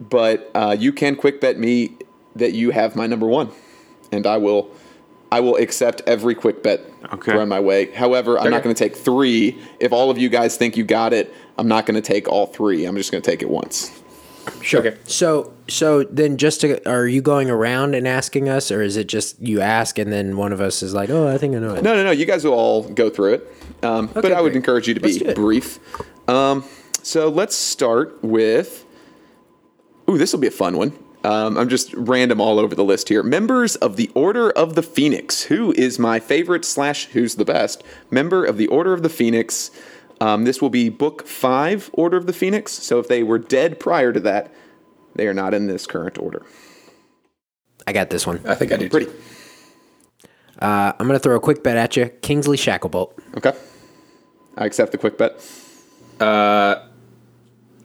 but 0.00 0.50
uh, 0.54 0.76
you 0.78 0.92
can 0.92 1.16
quick 1.16 1.40
bet 1.40 1.58
me 1.58 1.96
that 2.36 2.52
you 2.52 2.70
have 2.70 2.96
my 2.96 3.06
number 3.06 3.26
one, 3.26 3.50
and 4.12 4.26
I 4.26 4.36
will. 4.38 4.70
I 5.32 5.38
will 5.38 5.54
accept 5.58 6.02
every 6.08 6.34
quick 6.34 6.60
bet 6.60 6.80
Okay. 7.12 7.30
thrown 7.30 7.48
my 7.48 7.60
way. 7.60 7.92
However, 7.92 8.36
I'm 8.36 8.50
not 8.50 8.64
going 8.64 8.74
to 8.74 8.78
take 8.84 8.96
three. 8.96 9.56
If 9.78 9.92
all 9.92 10.10
of 10.10 10.18
you 10.18 10.28
guys 10.28 10.56
think 10.56 10.76
you 10.76 10.82
got 10.82 11.12
it, 11.12 11.32
I'm 11.56 11.68
not 11.68 11.86
going 11.86 11.94
to 11.94 12.00
take 12.00 12.26
all 12.26 12.46
three. 12.46 12.84
I'm 12.84 12.96
just 12.96 13.12
going 13.12 13.22
to 13.22 13.30
take 13.30 13.40
it 13.40 13.48
once. 13.48 13.92
Sure. 14.60 14.80
Okay. 14.84 14.98
So, 15.04 15.52
so 15.68 16.02
then, 16.02 16.36
just 16.36 16.62
to, 16.62 16.84
are 16.90 17.06
you 17.06 17.22
going 17.22 17.48
around 17.48 17.94
and 17.94 18.08
asking 18.08 18.48
us, 18.48 18.72
or 18.72 18.82
is 18.82 18.96
it 18.96 19.06
just 19.06 19.40
you 19.40 19.60
ask 19.60 20.00
and 20.00 20.12
then 20.12 20.36
one 20.36 20.52
of 20.52 20.60
us 20.60 20.82
is 20.82 20.94
like, 20.94 21.10
"Oh, 21.10 21.28
I 21.28 21.38
think 21.38 21.54
I 21.54 21.60
know 21.60 21.74
it." 21.76 21.84
No, 21.84 21.94
no, 21.94 22.02
no. 22.02 22.10
You 22.10 22.26
guys 22.26 22.44
will 22.44 22.54
all 22.54 22.82
go 22.88 23.08
through 23.08 23.34
it. 23.34 23.54
Um, 23.84 24.08
but 24.08 24.24
Okay, 24.24 24.34
I 24.34 24.40
would 24.40 24.50
great. 24.50 24.56
encourage 24.56 24.88
you 24.88 24.94
to 24.94 25.00
Let's 25.00 25.18
be 25.18 25.32
brief. 25.32 25.78
Um, 26.28 26.64
so 27.02 27.28
let's 27.28 27.56
start 27.56 28.22
with. 28.22 28.84
Ooh, 30.08 30.18
this 30.18 30.32
will 30.32 30.40
be 30.40 30.48
a 30.48 30.52
fun 30.52 30.76
one. 30.76 30.92
Um, 31.22 31.58
I'm 31.58 31.68
just 31.68 31.92
random 31.94 32.40
all 32.40 32.58
over 32.58 32.74
the 32.74 32.84
list 32.84 33.08
here. 33.08 33.22
Members 33.22 33.76
of 33.76 33.96
the 33.96 34.10
Order 34.14 34.50
of 34.50 34.74
the 34.74 34.82
Phoenix. 34.82 35.42
Who 35.44 35.72
is 35.72 35.98
my 35.98 36.18
favorite 36.18 36.64
slash 36.64 37.06
who's 37.06 37.34
the 37.34 37.44
best 37.44 37.82
member 38.10 38.44
of 38.44 38.56
the 38.56 38.66
Order 38.68 38.94
of 38.94 39.02
the 39.02 39.10
Phoenix? 39.10 39.70
Um, 40.20 40.44
this 40.44 40.60
will 40.62 40.70
be 40.70 40.88
book 40.88 41.26
five, 41.26 41.90
Order 41.92 42.16
of 42.16 42.26
the 42.26 42.32
Phoenix. 42.32 42.72
So 42.72 42.98
if 42.98 43.08
they 43.08 43.22
were 43.22 43.38
dead 43.38 43.78
prior 43.78 44.12
to 44.12 44.20
that, 44.20 44.52
they 45.14 45.26
are 45.26 45.34
not 45.34 45.54
in 45.54 45.66
this 45.66 45.86
current 45.86 46.18
order. 46.18 46.44
I 47.86 47.92
got 47.92 48.10
this 48.10 48.26
one. 48.26 48.40
I 48.46 48.54
think 48.54 48.72
I 48.72 48.76
do. 48.76 48.88
Pretty. 48.88 49.06
Too. 49.06 49.16
Uh, 50.58 50.92
I'm 50.98 51.06
gonna 51.06 51.18
throw 51.18 51.36
a 51.36 51.40
quick 51.40 51.62
bet 51.62 51.76
at 51.76 51.96
you. 51.96 52.08
Kingsley 52.22 52.56
Shacklebolt. 52.56 53.12
Okay. 53.36 53.52
I 54.56 54.66
accept 54.66 54.92
the 54.92 54.98
quick 54.98 55.18
bet. 55.18 55.40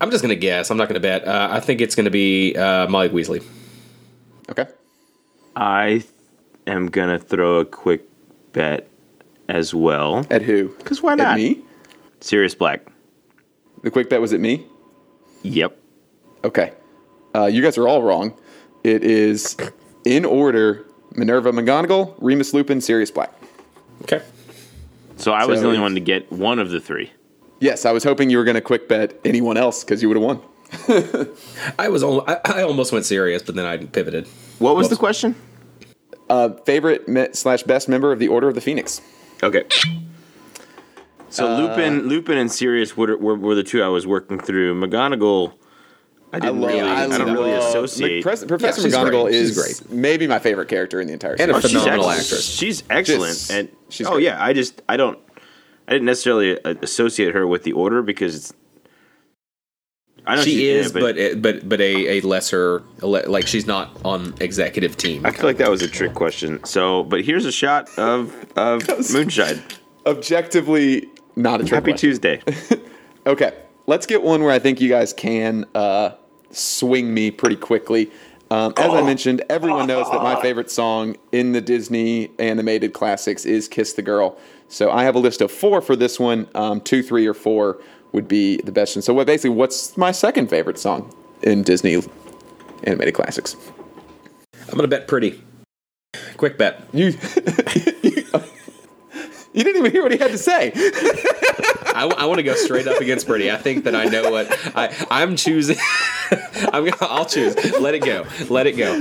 I'm 0.02 0.12
just 0.12 0.22
gonna 0.22 0.36
guess. 0.36 0.70
I'm 0.70 0.78
not 0.78 0.88
gonna 0.88 1.00
bet. 1.00 1.28
Uh, 1.28 1.48
I 1.52 1.60
think 1.60 1.82
it's 1.82 1.96
gonna 1.96 2.10
be 2.10 2.56
uh, 2.56 2.88
Molly 2.88 3.10
Weasley. 3.10 3.44
Okay. 4.50 4.66
I 5.56 6.04
am 6.68 6.88
gonna 6.88 7.18
throw 7.20 7.60
a 7.60 7.66
quick 7.66 8.04
bet 8.52 8.88
as 9.48 9.74
well. 9.74 10.26
At 10.30 10.42
who? 10.42 10.70
Because 10.78 11.02
why 11.02 11.14
At 11.14 11.18
not? 11.18 11.38
me? 11.38 11.62
Sirius 12.20 12.56
Black. 12.56 12.88
The 13.84 13.92
quick 13.92 14.10
bet 14.10 14.20
was 14.20 14.34
at 14.34 14.40
me? 14.40 14.66
Yep. 15.44 15.78
Okay. 16.44 16.74
Uh, 17.36 17.46
you 17.46 17.62
guys 17.62 17.78
are 17.78 17.88
all 17.88 18.02
wrong. 18.02 18.34
It 18.84 19.04
is 19.04 19.56
in 20.06 20.26
order 20.26 20.86
Minerva 21.16 21.52
McGonagall, 21.52 22.16
Remus 22.20 22.54
Lupin, 22.54 22.82
Sirius 22.82 23.12
Black. 23.12 23.32
Okay. 24.04 24.22
So 25.18 25.32
I 25.32 25.46
was 25.46 25.60
So 25.60 25.64
the 25.64 25.68
only 25.70 25.80
one 25.80 25.94
to 25.96 26.00
get 26.02 26.32
one 26.32 26.60
of 26.60 26.70
the 26.72 26.80
three. 26.80 27.12
Yes, 27.60 27.86
I 27.86 27.92
was 27.92 28.04
hoping 28.04 28.30
you 28.30 28.38
were 28.38 28.44
going 28.44 28.56
to 28.56 28.62
quick 28.62 28.88
bet 28.88 29.20
anyone 29.26 29.58
else 29.58 29.84
because 29.84 30.02
you 30.02 30.10
would 30.10 30.18
have 30.18 30.24
won. 30.24 30.42
I 31.80 31.88
was. 31.90 32.04
Al- 32.04 32.26
I, 32.30 32.40
I 32.46 32.64
almost 32.64 32.92
went 32.92 33.06
Sirius, 33.06 33.42
but 33.44 33.56
then 33.56 33.66
I 33.66 33.78
pivoted. 33.78 34.28
What 34.60 34.76
was 34.76 34.86
Whoops. 34.86 34.90
the 34.96 35.00
question? 35.00 35.36
Uh, 36.30 36.50
favorite 36.66 37.08
me- 37.08 37.28
slash 37.34 37.64
best 37.64 37.88
member 37.88 38.12
of 38.12 38.20
the 38.20 38.28
Order 38.28 38.50
of 38.50 38.56
the 38.56 38.62
Phoenix? 38.62 39.00
Okay. 39.44 39.64
So 41.30 41.56
Lupin, 41.58 42.08
Lupin, 42.08 42.38
and 42.38 42.52
Sirius 42.52 42.96
were, 42.96 43.18
were, 43.18 43.36
were 43.36 43.56
the 43.56 43.64
two 43.64 43.84
I 43.84 43.88
was 43.90 44.08
working 44.08 44.40
through. 44.40 44.74
McGonagall, 44.80 45.54
I 46.32 46.40
didn't 46.40 46.62
really, 46.62 46.80
I, 46.82 47.08
don't 47.08 47.34
really 47.34 47.52
associate. 47.52 48.24
Professor 48.24 48.46
Professor 48.48 48.82
she's 48.84 48.94
McGonagall 48.96 49.24
great. 49.24 49.36
is 49.36 49.56
She's 49.68 49.90
maybe 49.90 50.28
my 50.28 50.40
favorite 50.40 50.70
character 50.70 51.02
in 51.02 51.08
the 51.08 51.14
entire 51.14 51.34
And 51.34 51.40
series. 51.52 51.56
a 51.56 51.58
Oh, 51.58 51.62
she's 51.70 51.82
phenomenal 51.82 52.10
ex- 52.12 52.20
actress. 52.24 52.46
She's 52.46 52.84
excellent, 52.90 53.34
Just- 53.34 53.52
and 53.52 53.70
she's 53.90 54.08
oh 54.08 54.12
great. 54.14 54.24
yeah, 54.24 54.44
I 54.44 54.54
just 54.54 54.82
I 54.88 54.96
don't 54.98 55.20
I 55.88 55.92
didn't 55.94 56.06
necessarily 56.06 56.60
uh, 56.64 56.76
associate 56.82 57.34
her 57.36 57.46
with 57.46 57.64
the 57.64 57.74
order 57.74 58.02
because 58.02 58.36
it's. 58.36 58.54
I 60.28 60.36
know 60.38 60.42
She 60.42 60.52
she's- 60.58 60.88
is, 60.88 60.94
yeah, 60.96 61.00
but 61.02 61.42
but 61.42 61.70
but 61.70 61.80
a, 61.82 62.18
a 62.18 62.22
lesser 62.22 62.82
like 63.02 63.46
she's 63.46 63.68
not 63.68 63.96
on 64.04 64.34
executive 64.40 64.98
team. 64.98 65.24
I 65.26 65.32
feel 65.32 65.46
like 65.46 65.58
that 65.58 65.70
was 65.70 65.84
a 65.84 65.88
trick 65.88 66.16
question. 66.16 66.64
So, 66.64 67.04
but 67.04 67.24
here's 67.24 67.46
a 67.46 67.52
shot 67.52 67.90
of 68.00 68.34
of 68.58 68.82
moonshine. 69.14 69.62
Objectively, 70.08 71.08
not 71.36 71.62
a 71.62 71.64
trick 71.64 71.74
Happy 71.74 71.92
question. 71.92 72.10
Tuesday. 72.10 72.42
Okay, 73.28 73.54
let's 73.88 74.06
get 74.06 74.22
one 74.22 74.44
where 74.44 74.52
I 74.52 74.60
think 74.60 74.80
you 74.80 74.88
guys 74.88 75.12
can 75.12 75.66
uh, 75.74 76.12
swing 76.52 77.12
me 77.12 77.32
pretty 77.32 77.56
quickly. 77.56 78.12
Um, 78.52 78.72
as 78.78 78.94
I 78.94 79.02
mentioned, 79.02 79.44
everyone 79.50 79.88
knows 79.88 80.08
that 80.12 80.22
my 80.22 80.40
favorite 80.44 80.70
song 80.70 81.16
in 81.32 81.52
the 81.54 81.60
Disney 81.60 82.30
animated 82.38 82.94
classics 82.94 83.44
is 83.44 83.68
"Kiss 83.68 83.94
the 83.94 84.04
Girl." 84.04 84.38
So 84.76 84.92
I 84.92 85.06
have 85.06 85.16
a 85.16 85.20
list 85.20 85.40
of 85.40 85.54
four 85.54 85.80
for 85.80 85.96
this 85.96 86.20
one. 86.20 86.50
Um, 86.54 86.82
two, 86.82 87.02
three, 87.02 87.26
or 87.26 87.34
four 87.34 87.80
would 88.12 88.28
be 88.28 88.58
the 88.58 88.74
best 88.74 88.94
one. 88.98 89.04
So 89.04 89.14
what, 89.14 89.26
basically, 89.26 89.52
what's 89.52 89.96
my 89.96 90.12
second 90.12 90.50
favorite 90.50 90.78
song 90.78 91.16
in 91.44 91.64
Disney 91.64 92.04
animated 92.84 93.14
classics? 93.14 93.56
I'm 94.68 94.76
gonna 94.76 94.90
bet 94.90 95.08
pretty. 95.08 95.42
Quick 96.36 96.58
bet. 96.58 96.84
You, 96.92 97.06
you 97.14 97.14
didn't 99.54 99.78
even 99.78 99.92
hear 99.94 100.04
what 100.04 100.12
he 100.12 100.18
had 100.18 100.32
to 100.32 100.38
say. 100.38 100.74
I, 101.96 102.26
want 102.26 102.40
to 102.40 102.44
go 102.44 102.56
straight 102.56 102.86
up 102.86 103.00
against 103.00 103.28
Pretty. 103.28 103.50
I 103.50 103.56
think 103.56 103.86
that 103.86 103.96
I 103.96 104.04
know 104.04 104.30
what 104.30 104.48
I, 104.76 104.94
I'm 105.10 105.38
choosing. 105.38 105.78
I'm 106.74 106.84
gonna. 106.84 106.98
I'll 107.00 107.24
choose. 107.24 107.56
Let 107.80 107.96
it 107.96 108.04
go. 108.04 108.26
Let 108.50 108.68
it 108.68 108.74
go. 108.74 109.00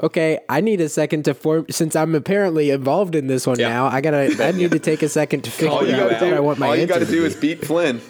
Okay, 0.00 0.38
I 0.48 0.60
need 0.60 0.80
a 0.80 0.88
second 0.88 1.24
to 1.24 1.34
form 1.34 1.66
since 1.70 1.96
I'm 1.96 2.14
apparently 2.14 2.70
involved 2.70 3.14
in 3.16 3.26
this 3.26 3.46
one 3.46 3.58
Yeah. 3.58 3.68
now. 3.70 3.86
I 3.88 4.00
gotta. 4.00 4.32
I 4.44 4.52
need 4.52 4.70
to 4.70 4.78
take 4.78 5.02
a 5.02 5.08
second 5.08 5.42
to 5.44 5.50
figure 5.58 5.70
All 5.72 5.84
you 5.86 5.94
out 5.94 6.10
gotta 6.10 6.24
what 6.24 6.30
do- 6.30 6.36
I 6.36 6.40
want 6.40 6.58
my 6.60 6.66
All 6.68 6.76
you 6.76 6.86
got 6.86 7.00
to 7.00 7.06
to 7.06 7.10
do 7.10 7.24
is 7.24 7.34
beat 7.34 7.64
Flynn, 7.64 8.00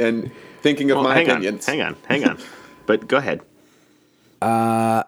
and 0.00 0.30
thinking 0.62 0.90
of 0.90 0.96
Well, 0.96 1.04
my 1.04 1.14
hang 1.14 1.30
opinions. 1.30 1.68
on, 1.68 1.74
hang 1.78 1.86
on, 1.86 1.96
hang 2.08 2.24
on. 2.28 2.38
But 2.86 3.06
go 3.06 3.18
ahead. 3.18 3.40
Uh, 4.40 5.04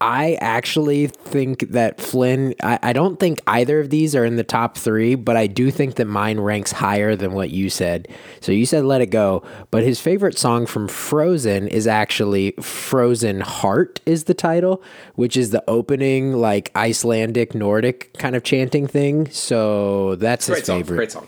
I 0.00 0.34
actually 0.40 1.08
think 1.08 1.70
that 1.70 2.00
Flynn. 2.00 2.54
I, 2.62 2.78
I 2.82 2.92
don't 2.92 3.18
think 3.18 3.40
either 3.48 3.80
of 3.80 3.90
these 3.90 4.14
are 4.14 4.24
in 4.24 4.36
the 4.36 4.44
top 4.44 4.76
three, 4.78 5.16
but 5.16 5.36
I 5.36 5.48
do 5.48 5.72
think 5.72 5.96
that 5.96 6.04
mine 6.04 6.38
ranks 6.38 6.70
higher 6.70 7.16
than 7.16 7.32
what 7.32 7.50
you 7.50 7.68
said. 7.68 8.06
So 8.40 8.52
you 8.52 8.64
said 8.64 8.84
"Let 8.84 9.00
It 9.00 9.06
Go," 9.06 9.42
but 9.72 9.82
his 9.82 10.00
favorite 10.00 10.38
song 10.38 10.66
from 10.66 10.86
Frozen 10.86 11.66
is 11.66 11.88
actually 11.88 12.52
"Frozen 12.60 13.40
Heart" 13.40 14.00
is 14.06 14.24
the 14.24 14.34
title, 14.34 14.82
which 15.16 15.36
is 15.36 15.50
the 15.50 15.64
opening 15.68 16.34
like 16.34 16.70
Icelandic 16.76 17.54
Nordic 17.54 18.12
kind 18.18 18.36
of 18.36 18.44
chanting 18.44 18.86
thing. 18.86 19.28
So 19.30 20.14
that's 20.14 20.46
his 20.46 20.58
Great 20.58 20.66
song. 20.66 20.78
favorite. 20.84 20.96
Great 20.96 21.10
song. 21.12 21.26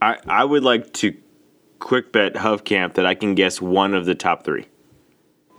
I 0.00 0.18
I 0.28 0.44
would 0.44 0.62
like 0.62 0.92
to 0.94 1.16
quick 1.80 2.12
bet 2.12 2.34
Hofkamp 2.34 2.94
that 2.94 3.06
I 3.06 3.14
can 3.14 3.34
guess 3.34 3.60
one 3.60 3.92
of 3.92 4.06
the 4.06 4.14
top 4.14 4.44
three. 4.44 4.66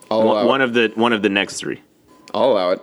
I'll 0.09 0.21
allow 0.21 0.33
One, 0.35 0.45
it. 0.45 0.47
one 0.47 0.61
of 0.61 0.73
the 0.73 0.91
one 0.95 1.11
of 1.11 1.21
the 1.21 1.29
next 1.29 1.57
three. 1.57 1.81
I'll 2.33 2.51
allow 2.51 2.71
it. 2.71 2.81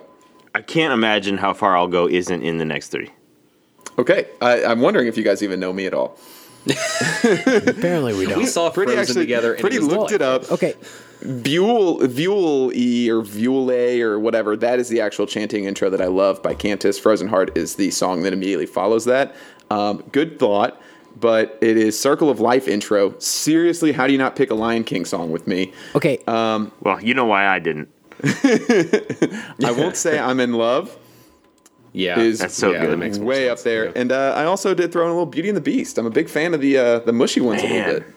I 0.55 0.63
can't 0.63 0.93
imagine 0.93 1.39
how 1.39 1.53
far 1.53 1.77
I'll 1.77 1.89
go 1.89 2.09
isn't 2.09 2.43
in 2.43 2.59
the 2.59 2.65
next 2.65 2.89
three. 2.89 3.11
Okay, 3.99 4.27
I, 4.41 4.65
I'm 4.65 4.81
wondering 4.81 5.07
if 5.09 5.17
you 5.17 5.25
guys 5.25 5.43
even 5.43 5.61
know 5.61 5.73
me 5.73 5.87
at 5.87 5.95
all. 5.95 6.19
Apparently, 7.25 8.15
we 8.15 8.27
don't. 8.27 8.39
We 8.39 8.47
saw 8.47 8.71
Pretty 8.71 8.93
Frozen 8.93 9.01
actually, 9.11 9.23
together. 9.25 9.53
and 9.53 9.61
pretty 9.61 9.77
it 9.77 9.81
was 9.81 9.89
looked 9.89 10.13
it 10.13 10.23
up. 10.23 10.51
okay, 10.51 10.75
Buell, 11.43 12.07
Buell 12.09 12.73
E 12.75 13.11
or 13.11 13.23
Buell 13.23 13.71
A 13.71 14.01
or 14.01 14.19
whatever. 14.19 14.57
That 14.57 14.79
is 14.79 14.89
the 14.89 15.01
actual 15.01 15.27
chanting 15.27 15.65
intro 15.65 15.91
that 15.91 16.01
I 16.01 16.07
love 16.07 16.43
by 16.43 16.55
Cantus. 16.55 16.99
Frozen 16.99 17.29
Heart 17.29 17.57
is 17.57 17.75
the 17.77 17.91
song 17.91 18.23
that 18.23 18.33
immediately 18.33 18.67
follows 18.67 19.05
that. 19.07 19.35
Um, 19.71 20.03
good 20.13 20.39
thought, 20.39 20.81
but 21.19 21.59
it 21.61 21.77
is 21.77 21.99
Circle 21.99 22.31
of 22.31 22.41
Life 22.41 22.67
intro. 22.69 23.19
Seriously, 23.19 23.93
how 23.93 24.07
do 24.07 24.13
you 24.13 24.19
not 24.19 24.35
pick 24.37 24.51
a 24.51 24.55
Lion 24.55 24.85
King 24.85 25.05
song 25.05 25.31
with 25.31 25.47
me? 25.47 25.73
okay. 25.95 26.19
Uh, 26.27 26.67
Well, 26.81 27.03
you 27.03 27.15
know 27.15 27.27
why 27.27 27.47
I 27.47 27.59
didn't. 27.59 27.89
I 29.65 29.73
won't 29.77 29.97
say 29.97 30.19
I'm 30.19 30.41
in 30.41 30.53
love. 30.55 30.97
Yeah, 31.93 32.19
Is 32.19 32.41
That's 32.41 32.55
so 32.55 32.73
yeah, 32.73 32.81
good. 32.81 32.91
That 32.91 32.97
makes 32.97 33.19
way 33.19 33.47
sense. 33.47 33.61
up 33.61 33.65
there, 33.65 33.85
Yeah. 33.87 33.93
and 33.95 34.11
uh, 34.11 34.35
I 34.37 34.47
also 34.47 34.75
did 34.75 34.91
throw 34.91 35.05
in 35.05 35.11
a 35.11 35.13
little 35.13 35.27
Beauty 35.27 35.49
and 35.49 35.57
the 35.57 35.61
Beast. 35.61 35.97
I'm 35.97 36.07
a 36.07 36.11
big 36.11 36.29
fan 36.29 36.53
of 36.53 36.61
the 36.61 36.77
uh, 36.77 36.99
the 37.01 37.13
mushy 37.13 37.41
ones 37.41 37.63
a 37.63 37.67
little 37.69 37.93
bit. 38.01 38.14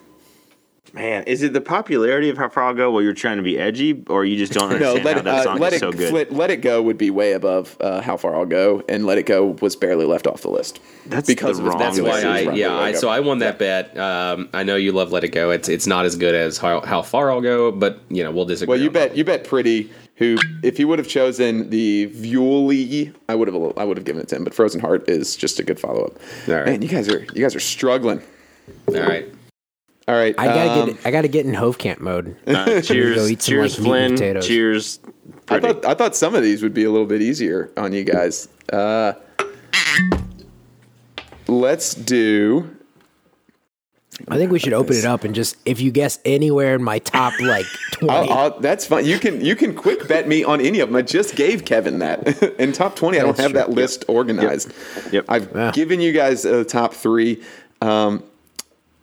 Man, 0.93 1.23
is 1.23 1.43
it 1.43 1.53
the 1.53 1.61
popularity 1.61 2.29
of 2.29 2.37
how 2.37 2.49
far 2.49 2.63
I'll 2.65 2.73
go 2.73 2.91
while 2.91 3.01
you're 3.01 3.13
trying 3.13 3.37
to 3.37 3.43
be 3.43 3.57
edgy, 3.57 4.03
or 4.07 4.25
you 4.25 4.37
just 4.37 4.53
don't 4.53 4.69
No, 4.79 4.95
understand 4.95 5.05
let 5.05 5.13
how 5.13 5.19
it, 5.19 5.23
that 5.25 5.35
uh, 5.35 5.43
song 5.43 5.59
let 5.59 5.73
is 5.73 5.77
it 5.77 5.79
so 5.79 5.91
good? 5.91 6.13
Let, 6.13 6.31
let 6.31 6.51
it 6.51 6.57
go 6.57 6.81
would 6.81 6.97
be 6.97 7.09
way 7.09 7.33
above 7.33 7.77
uh, 7.79 8.01
how 8.01 8.17
far 8.17 8.35
I'll 8.35 8.45
go, 8.45 8.83
and 8.87 9.05
let 9.05 9.17
it 9.17 9.25
go 9.25 9.57
was 9.61 9.75
barely 9.75 10.05
left 10.05 10.27
off 10.27 10.41
the 10.41 10.49
list. 10.49 10.79
That's 11.05 11.27
because 11.27 11.57
the 11.57 11.63
of 11.63 11.67
its 11.67 11.99
wrong 11.99 12.11
That's 12.11 12.23
why. 12.23 12.29
I 12.29 12.39
yeah. 12.53 12.75
I, 12.75 12.93
so 12.93 13.09
I 13.09 13.19
won 13.19 13.39
that 13.39 13.59
bet. 13.59 13.97
Um, 13.97 14.49
I 14.53 14.63
know 14.63 14.75
you 14.75 14.91
love 14.91 15.11
Let 15.11 15.23
It 15.23 15.29
Go. 15.29 15.51
It's 15.51 15.69
it's 15.69 15.87
not 15.87 16.05
as 16.05 16.15
good 16.15 16.35
as 16.35 16.57
how, 16.57 16.81
how 16.81 17.01
far 17.01 17.31
I'll 17.31 17.41
go, 17.41 17.71
but 17.71 17.99
you 18.09 18.23
know 18.23 18.31
we'll 18.31 18.45
disagree. 18.45 18.73
Well, 18.73 18.81
you 18.81 18.87
on 18.87 18.93
that. 18.93 19.09
bet 19.09 19.17
you 19.17 19.23
bet 19.23 19.43
Pretty. 19.43 19.91
Who, 20.17 20.35
if 20.63 20.77
he 20.77 20.83
would 20.83 20.97
have 20.97 21.07
chosen 21.07 21.69
the 21.69 22.07
Vuelie, 22.07 23.13
I 23.29 23.35
would 23.35 23.47
have 23.47 23.77
I 23.77 23.83
would 23.83 23.97
have 23.97 24.05
given 24.05 24.19
it 24.19 24.27
to 24.29 24.35
him. 24.35 24.43
But 24.43 24.55
Frozen 24.55 24.81
Heart 24.81 25.07
is 25.07 25.35
just 25.35 25.59
a 25.59 25.63
good 25.63 25.79
follow 25.79 26.05
up. 26.05 26.13
All 26.47 26.55
right. 26.55 26.65
Man, 26.65 26.81
you 26.81 26.87
guys 26.87 27.07
are 27.07 27.19
you 27.19 27.43
guys 27.43 27.55
are 27.55 27.59
struggling. 27.59 28.23
All 28.87 28.95
right. 28.95 29.31
All 30.07 30.15
right, 30.15 30.33
I 30.37 30.45
gotta 30.45 30.81
um, 30.81 30.85
get. 30.89 31.05
I 31.05 31.11
gotta 31.11 31.27
get 31.27 31.45
in 31.45 31.51
Hofkamp 31.53 31.99
mode. 31.99 32.37
Uh, 32.47 32.65
go 32.65 32.81
cheers, 32.81 33.29
eat 33.31 33.41
some, 33.41 33.51
cheers, 33.51 33.77
like, 33.77 33.85
Flynn. 33.87 34.11
potatoes. 34.13 34.47
Cheers. 34.47 34.99
I 35.49 35.59
thought 35.59 35.85
I 35.85 35.93
thought 35.93 36.15
some 36.15 36.33
of 36.35 36.43
these 36.43 36.63
would 36.63 36.73
be 36.73 36.85
a 36.85 36.91
little 36.91 37.07
bit 37.07 37.21
easier 37.21 37.71
on 37.75 37.91
you 37.91 38.03
guys. 38.05 38.47
Uh, 38.71 39.13
let's 41.47 41.93
do. 41.93 42.73
I 44.29 44.37
think 44.37 44.51
we 44.51 44.57
should 44.57 44.73
open 44.73 44.95
it 44.95 45.05
up 45.05 45.23
and 45.23 45.35
just 45.35 45.57
if 45.65 45.79
you 45.79 45.91
guess 45.91 46.17
anywhere 46.25 46.73
in 46.75 46.83
my 46.83 46.99
top 46.99 47.33
like 47.41 47.65
twenty. 47.91 48.31
I'll, 48.31 48.33
I'll, 48.53 48.59
that's 48.59 48.85
fine. 48.85 49.05
You 49.05 49.19
can 49.19 49.43
you 49.43 49.55
can 49.55 49.75
quick 49.75 50.07
bet 50.07 50.27
me 50.27 50.43
on 50.43 50.59
any 50.61 50.79
of 50.79 50.89
them. 50.89 50.95
I 50.95 51.01
just 51.03 51.35
gave 51.35 51.65
Kevin 51.65 51.99
that 51.99 52.41
in 52.59 52.71
top 52.71 52.95
twenty. 52.95 53.19
I 53.19 53.23
don't 53.23 53.37
That's 53.37 53.41
have 53.41 53.51
true. 53.51 53.59
that 53.59 53.69
list 53.71 54.05
organized. 54.07 54.71
Yep. 55.11 55.25
I've 55.29 55.51
Yeah. 55.53 55.71
given 55.71 55.99
you 55.99 56.13
guys 56.13 56.45
a 56.45 56.63
top 56.63 56.93
three. 56.93 57.43
Um, 57.81 58.23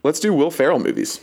let's 0.05 0.21
do 0.21 0.33
Will 0.33 0.51
Ferrell 0.53 0.79
movies, 0.79 1.21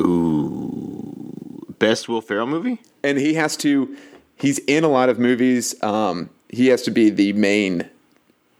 Ooh, 0.00 1.74
Best 1.78 2.08
Will 2.08 2.20
Ferrell 2.20 2.46
movie? 2.46 2.80
and 3.02 3.18
he 3.18 3.34
has 3.34 3.56
to. 3.58 3.96
He's 4.36 4.58
in 4.60 4.84
a 4.84 4.88
lot 4.88 5.08
of 5.08 5.18
movies. 5.18 5.80
Um, 5.82 6.30
he 6.48 6.68
has 6.68 6.82
to 6.82 6.90
be 6.90 7.10
the 7.10 7.32
main, 7.32 7.88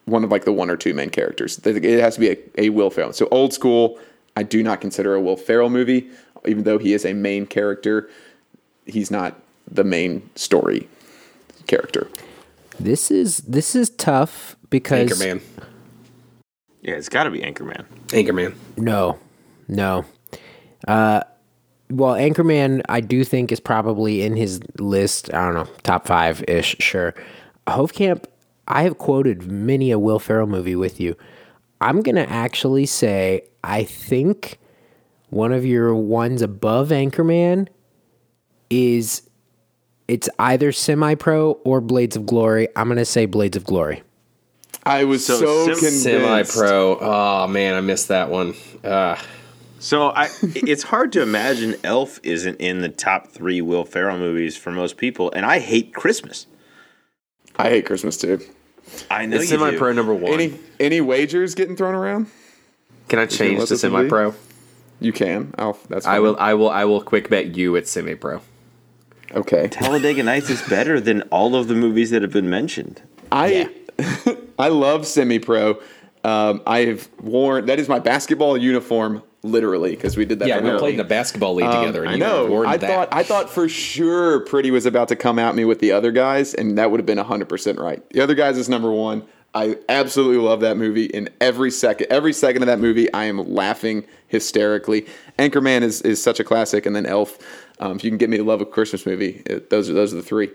one 0.06 0.24
of 0.24 0.30
like 0.30 0.44
the 0.44 0.52
one 0.52 0.70
or 0.70 0.76
two 0.76 0.92
main 0.94 1.10
characters. 1.10 1.58
It 1.64 2.00
has 2.00 2.14
to 2.14 2.20
be 2.20 2.30
a, 2.30 2.36
a 2.56 2.68
Will 2.70 2.90
Ferrell. 2.90 3.12
So 3.12 3.28
old 3.30 3.52
school. 3.52 3.98
I 4.36 4.42
do 4.44 4.62
not 4.62 4.80
consider 4.80 5.14
a 5.14 5.20
Will 5.20 5.36
Ferrell 5.36 5.68
movie, 5.70 6.08
even 6.46 6.62
though 6.64 6.78
he 6.78 6.92
is 6.92 7.04
a 7.04 7.12
main 7.12 7.44
character. 7.46 8.08
He's 8.86 9.10
not 9.10 9.34
the 9.70 9.84
main 9.84 10.28
story 10.36 10.88
character. 11.66 12.08
this 12.80 13.10
is 13.10 13.38
this 13.38 13.74
is 13.76 13.90
tough 13.90 14.56
because 14.70 15.10
Anchorman. 15.10 15.42
Yeah, 16.82 16.94
it's 16.94 17.08
got 17.08 17.24
to 17.24 17.30
be 17.30 17.40
Anchorman. 17.40 17.84
Anchorman. 18.08 18.54
no, 18.76 19.18
no. 19.68 20.04
Uh, 20.86 21.20
well, 21.90 22.14
Anchorman, 22.14 22.82
I 22.88 23.00
do 23.00 23.24
think 23.24 23.50
is 23.50 23.60
probably 23.60 24.22
in 24.22 24.36
his 24.36 24.60
list. 24.78 25.32
I 25.32 25.44
don't 25.46 25.54
know, 25.54 25.74
top 25.82 26.06
five 26.06 26.44
ish. 26.48 26.76
Sure. 26.80 27.14
Hofkamp, 27.66 28.24
I 28.66 28.82
have 28.82 28.98
quoted 28.98 29.50
many 29.50 29.90
a 29.90 29.98
Will 29.98 30.18
Ferrell 30.18 30.46
movie 30.46 30.76
with 30.76 31.00
you. 31.00 31.16
I'm 31.80 32.02
gonna 32.02 32.26
actually 32.28 32.86
say 32.86 33.44
I 33.62 33.84
think 33.84 34.58
one 35.30 35.52
of 35.52 35.64
your 35.64 35.94
ones 35.94 36.42
above 36.42 36.88
Anchorman 36.88 37.68
is 38.70 39.22
it's 40.08 40.28
either 40.38 40.72
semi 40.72 41.14
pro 41.14 41.52
or 41.64 41.80
Blades 41.80 42.16
of 42.16 42.26
Glory. 42.26 42.68
I'm 42.76 42.88
gonna 42.88 43.04
say 43.04 43.26
Blades 43.26 43.56
of 43.56 43.64
Glory. 43.64 44.02
I 44.84 45.04
was 45.04 45.24
So 45.24 45.38
so, 45.38 45.66
convinced. 45.66 46.02
Semi 46.02 46.42
pro. 46.44 46.98
Oh 47.00 47.46
man, 47.46 47.74
I 47.74 47.80
missed 47.80 48.08
that 48.08 48.30
one. 48.30 48.54
Uh, 48.82 49.16
So 49.78 50.08
I, 50.08 50.28
it's 50.42 50.84
hard 50.84 51.12
to 51.12 51.22
imagine 51.22 51.76
Elf 51.84 52.20
isn't 52.22 52.56
in 52.56 52.80
the 52.80 52.88
top 52.88 53.28
three 53.28 53.60
Will 53.60 53.84
Ferrell 53.84 54.18
movies 54.18 54.56
for 54.56 54.70
most 54.70 54.96
people, 54.96 55.30
and 55.32 55.46
I 55.46 55.58
hate 55.58 55.94
Christmas. 55.94 56.46
I 57.56 57.70
hate 57.70 57.86
Christmas 57.86 58.16
too. 58.16 58.40
I 59.10 59.26
know 59.26 59.36
it's 59.36 59.50
you 59.50 59.58
semi 59.58 59.72
do. 59.72 59.78
pro 59.78 59.92
number 59.92 60.14
one. 60.14 60.32
Any 60.32 60.58
any 60.80 61.00
wagers 61.00 61.54
getting 61.54 61.76
thrown 61.76 61.94
around? 61.94 62.26
Can 63.08 63.18
I 63.18 63.26
change 63.26 63.60
to 63.60 63.66
this 63.66 63.82
one 63.82 64.04
be? 64.04 64.08
semi 64.08 64.08
pro? 64.08 64.34
You 65.00 65.12
can. 65.12 65.54
I'll, 65.58 65.78
that's 65.88 66.06
I 66.06 66.18
will. 66.20 66.36
I 66.38 66.54
will. 66.54 66.70
I 66.70 66.84
will 66.84 67.02
quick 67.02 67.28
bet 67.28 67.56
you 67.56 67.76
it's 67.76 67.90
semi 67.90 68.14
pro. 68.14 68.40
Okay. 69.32 69.68
Talladega 69.68 70.22
Nights 70.22 70.48
is 70.48 70.62
better 70.68 71.00
than 71.00 71.22
all 71.22 71.54
of 71.54 71.68
the 71.68 71.74
movies 71.74 72.10
that 72.10 72.22
have 72.22 72.32
been 72.32 72.48
mentioned. 72.48 73.02
I 73.30 73.70
I 74.58 74.68
love 74.68 75.06
semi 75.06 75.38
pro. 75.38 75.80
Um, 76.24 76.62
I 76.66 76.80
have 76.80 77.08
worn 77.20 77.66
that 77.66 77.78
is 77.78 77.88
my 77.88 77.98
basketball 77.98 78.56
uniform 78.56 79.22
literally 79.42 79.90
because 79.90 80.16
we 80.16 80.24
did 80.24 80.40
that. 80.40 80.48
Yeah, 80.48 80.56
we 80.56 80.64
Halloween. 80.64 80.78
played 80.78 80.94
in 80.94 81.00
a 81.00 81.04
basketball 81.04 81.54
league 81.54 81.70
together, 81.70 82.02
and 82.02 82.10
I 82.10 82.12
you 82.14 82.18
know. 82.18 82.64
I 82.64 82.76
that. 82.76 82.88
thought 82.88 83.08
I 83.12 83.22
thought 83.22 83.50
for 83.50 83.68
sure 83.68 84.40
Pretty 84.40 84.70
was 84.70 84.86
about 84.86 85.08
to 85.08 85.16
come 85.16 85.38
at 85.38 85.54
me 85.54 85.64
with 85.64 85.80
the 85.80 85.92
other 85.92 86.12
guys, 86.12 86.54
and 86.54 86.78
that 86.78 86.90
would 86.90 87.00
have 87.00 87.06
been 87.06 87.18
hundred 87.18 87.48
percent 87.48 87.78
right. 87.78 88.08
The 88.10 88.20
other 88.20 88.34
guys 88.34 88.58
is 88.58 88.68
number 88.68 88.90
one. 88.90 89.24
I 89.54 89.76
absolutely 89.88 90.36
love 90.36 90.60
that 90.60 90.76
movie. 90.76 91.06
In 91.06 91.30
every 91.40 91.70
second, 91.70 92.08
every 92.10 92.32
second 92.32 92.62
of 92.62 92.66
that 92.66 92.80
movie, 92.80 93.12
I 93.12 93.24
am 93.24 93.38
laughing 93.54 94.04
hysterically. 94.28 95.06
Anchorman 95.38 95.82
is, 95.82 96.02
is 96.02 96.22
such 96.22 96.38
a 96.38 96.44
classic, 96.44 96.84
and 96.84 96.94
then 96.94 97.06
Elf. 97.06 97.38
Um, 97.80 97.96
if 97.96 98.04
you 98.04 98.10
can 98.10 98.18
get 98.18 98.28
me 98.28 98.36
to 98.36 98.44
love 98.44 98.60
a 98.60 98.66
Christmas 98.66 99.06
movie, 99.06 99.42
it, 99.46 99.70
those 99.70 99.88
are 99.88 99.94
those 99.94 100.12
are 100.12 100.16
the 100.16 100.22
three. 100.22 100.50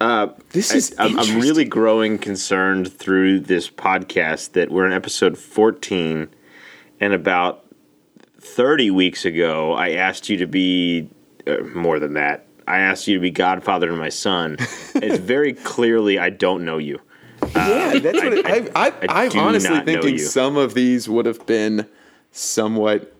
Uh, 0.00 0.28
this 0.50 0.72
is 0.72 0.94
I, 0.98 1.06
I'm, 1.06 1.18
I'm 1.18 1.40
really 1.40 1.64
growing 1.64 2.18
concerned 2.18 2.92
through 2.92 3.40
this 3.40 3.68
podcast 3.70 4.52
that 4.52 4.70
we're 4.70 4.86
in 4.86 4.92
episode 4.92 5.36
14, 5.36 6.28
and 7.00 7.12
about 7.12 7.63
30 8.44 8.90
weeks 8.90 9.24
ago, 9.24 9.72
I 9.72 9.92
asked 9.92 10.28
you 10.28 10.36
to 10.38 10.46
be 10.46 11.08
uh, 11.46 11.58
more 11.74 11.98
than 11.98 12.14
that. 12.14 12.46
I 12.66 12.78
asked 12.78 13.08
you 13.08 13.14
to 13.14 13.20
be 13.20 13.30
godfather 13.30 13.88
to 13.88 13.96
my 13.96 14.08
son. 14.08 14.56
it's 14.94 15.18
very 15.18 15.52
clearly 15.52 16.18
I 16.18 16.30
don't 16.30 16.64
know 16.64 16.78
you. 16.78 17.00
Yeah, 17.54 17.98
that's 17.98 18.22
what 18.22 18.32
it, 18.32 18.46
I, 18.46 18.86
I, 18.86 18.92
I 19.08 19.24
am 19.24 19.38
honestly 19.38 19.80
thinking 19.80 20.18
some 20.18 20.56
of 20.56 20.74
these 20.74 21.08
would 21.08 21.26
have 21.26 21.44
been 21.46 21.86
somewhat 22.32 23.14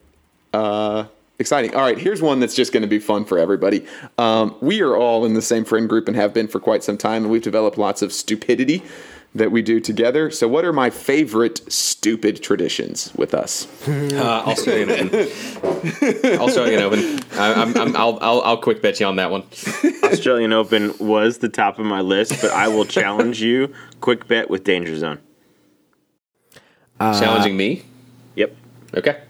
uh, 0.53 1.05
exciting. 1.39 1.75
All 1.75 1.83
right, 1.83 1.99
here's 1.99 2.23
one 2.23 2.41
that's 2.41 2.55
just 2.55 2.73
going 2.73 2.83
to 2.83 2.89
be 2.89 2.99
fun 2.99 3.25
for 3.25 3.39
everybody. 3.39 3.87
Um, 4.17 4.57
we 4.61 4.81
are 4.81 4.97
all 4.97 5.25
in 5.27 5.35
the 5.35 5.43
same 5.43 5.65
friend 5.65 5.89
group 5.89 6.09
and 6.09 6.17
have 6.17 6.33
been 6.33 6.49
for 6.49 6.59
quite 6.59 6.83
some 6.83 6.97
time, 6.97 7.25
and 7.25 7.31
we've 7.31 7.43
developed 7.43 7.77
lots 7.77 8.01
of 8.01 8.13
stupidity 8.13 8.83
that 9.35 9.51
we 9.51 9.63
do 9.63 9.81
together. 9.81 10.31
So, 10.31 10.47
what 10.47 10.65
are 10.65 10.73
my 10.73 10.91
favorite 10.91 11.61
stupid 11.73 12.43
traditions 12.43 13.13
with 13.15 13.35
us? 13.35 13.67
Uh, 14.15 14.45
Australian 14.47 14.91
Open. 14.91 15.29
Australian 16.41 16.83
Open. 16.83 17.21
I, 17.33 17.55
I'm, 17.55 17.77
I'm, 17.77 17.97
I'll, 17.97 18.19
I'll, 18.21 18.41
I'll 18.43 18.57
quick 18.57 18.81
bet 18.81 19.01
you 19.01 19.07
on 19.07 19.17
that 19.17 19.31
one. 19.31 19.43
Australian 20.05 20.53
Open 20.53 20.95
was 20.99 21.39
the 21.39 21.49
top 21.49 21.79
of 21.79 21.87
my 21.87 22.01
list, 22.01 22.41
but 22.41 22.51
I 22.53 22.69
will 22.69 22.85
challenge 22.85 23.43
you. 23.43 23.73
Quick 24.01 24.29
bet 24.29 24.51
with 24.51 24.63
Danger 24.65 24.97
Zone. 24.97 25.19
Challenging 27.01 27.57
me. 27.57 27.83
Yep. 28.37 28.57
Okay. 28.97 29.21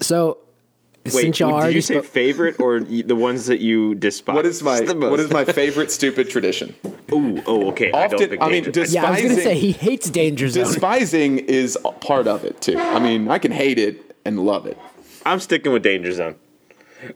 So 0.00 0.38
Wait, 1.14 1.22
since 1.22 1.40
y'all 1.40 1.60
did 1.62 1.74
you 1.74 1.80
say 1.80 1.94
spoke- 1.94 2.04
favorite 2.06 2.60
or 2.60 2.80
the 2.80 3.14
ones 3.16 3.46
that 3.46 3.60
you 3.60 3.94
despise? 3.94 4.34
What 4.36 4.46
is 4.46 4.62
my 4.62 4.80
The 4.80 4.94
most- 4.94 5.10
what 5.10 5.20
is 5.20 5.30
my 5.30 5.44
favorite 5.44 5.90
stupid 5.90 6.28
tradition? 6.30 6.74
Ooh, 7.12 7.42
oh, 7.46 7.68
okay. 7.68 7.88
I 7.92 8.08
don't 8.08 8.14
Often, 8.14 8.28
think 8.30 8.42
I 8.42 8.48
mean, 8.50 8.64
Danger- 8.64 8.84
yeah, 8.90 9.04
I 9.06 9.10
was 9.12 9.22
gonna 9.22 9.34
say 9.36 9.54
he 9.54 9.72
hates 9.72 10.10
Danger 10.10 10.48
Zone. 10.48 10.64
despising 10.64 11.38
is 11.38 11.78
part 12.00 12.26
of 12.26 12.44
it 12.44 12.60
too. 12.60 12.78
I 12.78 12.98
mean, 12.98 13.28
I 13.28 13.38
can 13.38 13.52
hate 13.52 13.78
it 13.78 14.14
and 14.24 14.38
love 14.44 14.66
it. 14.66 14.76
I'm 15.24 15.40
sticking 15.40 15.72
with 15.72 15.82
Danger 15.82 16.12
Zone. 16.12 16.34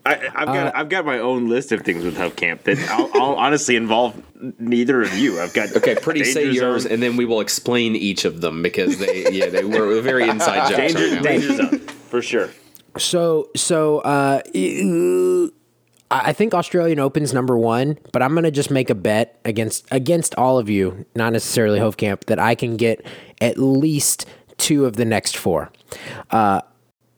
I, 0.05 0.13
I've 0.35 0.47
Uh, 0.47 0.53
got 0.53 0.75
I've 0.75 0.89
got 0.89 1.05
my 1.05 1.17
own 1.19 1.49
list 1.49 1.71
of 1.71 1.81
things 1.81 2.03
with 2.05 2.15
Hofkamp 2.15 2.63
that 2.63 2.77
I'll, 2.91 3.09
I'll 3.15 3.35
honestly 3.35 3.75
involve 3.75 4.13
neither 4.59 5.01
of 5.01 5.17
you. 5.17 5.39
I've 5.41 5.53
got 5.53 5.75
Okay, 5.75 5.95
pretty 5.95 6.23
say 6.23 6.49
yours, 6.51 6.83
Zone, 6.83 6.91
and 6.91 7.01
then 7.03 7.17
we 7.17 7.25
will 7.25 7.41
explain 7.41 7.95
each 7.95 8.23
of 8.23 8.41
them 8.41 8.61
because 8.61 8.99
they, 8.99 9.31
yeah, 9.31 9.49
they 9.49 9.63
were 9.63 9.99
very 10.01 10.29
inside 10.29 10.69
jokes 10.75 10.93
Danger, 10.93 11.15
right. 11.15 11.23
Danger 11.23 11.55
Zone 11.55 11.79
for 12.09 12.21
sure. 12.21 12.49
So 12.97 13.49
so 13.55 13.99
uh, 13.99 14.41
I 16.11 16.33
think 16.33 16.53
Australian 16.53 16.99
Open's 16.99 17.33
number 17.33 17.57
one, 17.57 17.97
but 18.11 18.21
I'm 18.21 18.35
gonna 18.35 18.51
just 18.51 18.69
make 18.69 18.89
a 18.89 18.95
bet 18.95 19.39
against 19.45 19.87
against 19.91 20.35
all 20.35 20.57
of 20.57 20.69
you, 20.69 21.05
not 21.15 21.31
necessarily 21.33 21.79
Hofkamp, 21.79 22.25
that 22.25 22.39
I 22.39 22.53
can 22.55 22.75
get 22.75 23.05
at 23.39 23.57
least 23.57 24.25
two 24.57 24.85
of 24.85 24.97
the 24.97 25.05
next 25.05 25.37
four. 25.37 25.71
Uh, 26.29 26.61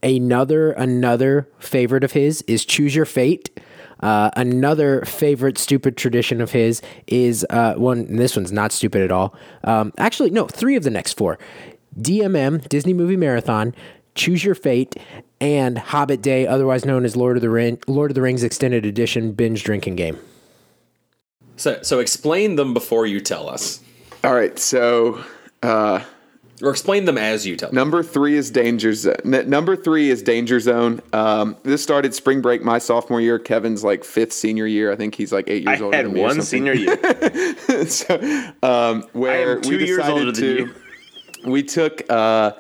another 0.04 0.72
another 0.74 1.50
favorite 1.60 2.04
of 2.04 2.12
his 2.12 2.44
is 2.44 2.66
Choose 2.66 2.96
Your 2.96 3.06
Fate. 3.06 3.60
Uh, 4.00 4.30
another 4.36 5.04
favorite 5.06 5.58
stupid 5.58 5.96
tradition 5.96 6.42
of 6.42 6.52
his 6.52 6.82
is 7.08 7.46
uh, 7.50 7.74
one. 7.76 8.16
This 8.18 8.36
one's 8.36 8.52
not 8.52 8.72
stupid 8.72 9.02
at 9.02 9.12
all. 9.12 9.34
Um, 9.64 9.94
actually, 9.98 10.30
no, 10.30 10.46
three 10.46 10.76
of 10.76 10.84
the 10.84 10.90
next 10.90 11.18
four: 11.18 11.40
DMM 12.00 12.68
Disney 12.70 12.94
Movie 12.94 13.16
Marathon, 13.18 13.74
Choose 14.16 14.44
Your 14.44 14.56
Fate, 14.56 14.96
and 15.42 15.78
Hobbit 15.78 16.22
Day, 16.22 16.46
otherwise 16.48 16.86
known 16.86 17.04
as 17.06 17.16
Lord 17.16 17.36
of 17.38 17.42
the 17.42 17.50
Ring, 17.50 17.80
Lord 17.88 18.12
of 18.12 18.16
the 18.16 18.22
Rings 18.22 18.44
Extended 18.44 18.86
Edition 18.86 19.32
binge 19.32 19.64
drinking 19.64 19.96
game. 19.96 20.20
So, 21.56 21.80
so 21.82 22.00
explain 22.00 22.56
them 22.56 22.74
before 22.74 23.06
you 23.06 23.20
tell 23.20 23.50
us, 23.50 23.80
All 24.24 24.34
right, 24.34 24.58
so 24.58 25.24
uh, 25.62 26.04
or 26.62 26.70
explain 26.72 27.06
them 27.06 27.18
as 27.18 27.46
you 27.46 27.56
tell. 27.58 27.70
us. 27.70 27.74
Number 27.74 28.02
three 28.02 28.36
is 28.36 28.50
Danger 28.50 28.94
Zone. 28.94 29.16
N- 29.26 29.50
number 29.50 29.76
three 29.76 30.10
is 30.10 30.24
Danger 30.24 30.60
Zone. 30.60 31.02
Um, 31.12 31.58
this 31.64 31.84
started 31.84 32.14
spring 32.14 32.42
break 32.42 32.64
my 32.64 32.80
sophomore 32.80 33.20
year. 33.22 33.38
Kevin's 33.38 33.84
like 33.84 34.04
fifth 34.04 34.34
senior 34.34 34.66
year. 34.66 34.92
I 34.92 34.96
think 34.96 35.14
he's 35.16 35.32
like 35.34 35.50
eight 35.50 35.68
I 35.68 35.72
years 35.72 35.82
older 35.82 35.98
had 35.98 36.06
than 36.06 36.14
me. 36.14 36.22
or 36.22 36.24
one 36.24 36.42
senior 36.42 36.74
year. 36.74 36.96
so, 37.88 38.16
um, 38.64 39.04
where 39.14 39.50
I 39.50 39.52
am 39.54 39.62
two 39.62 39.78
we 39.78 39.86
years 39.86 39.98
decided 39.98 40.20
older 40.20 40.32
than 40.32 40.42
to, 40.42 40.56
you. 40.58 40.74
we 41.52 41.64
took, 41.64 42.04
uh, 42.10 42.54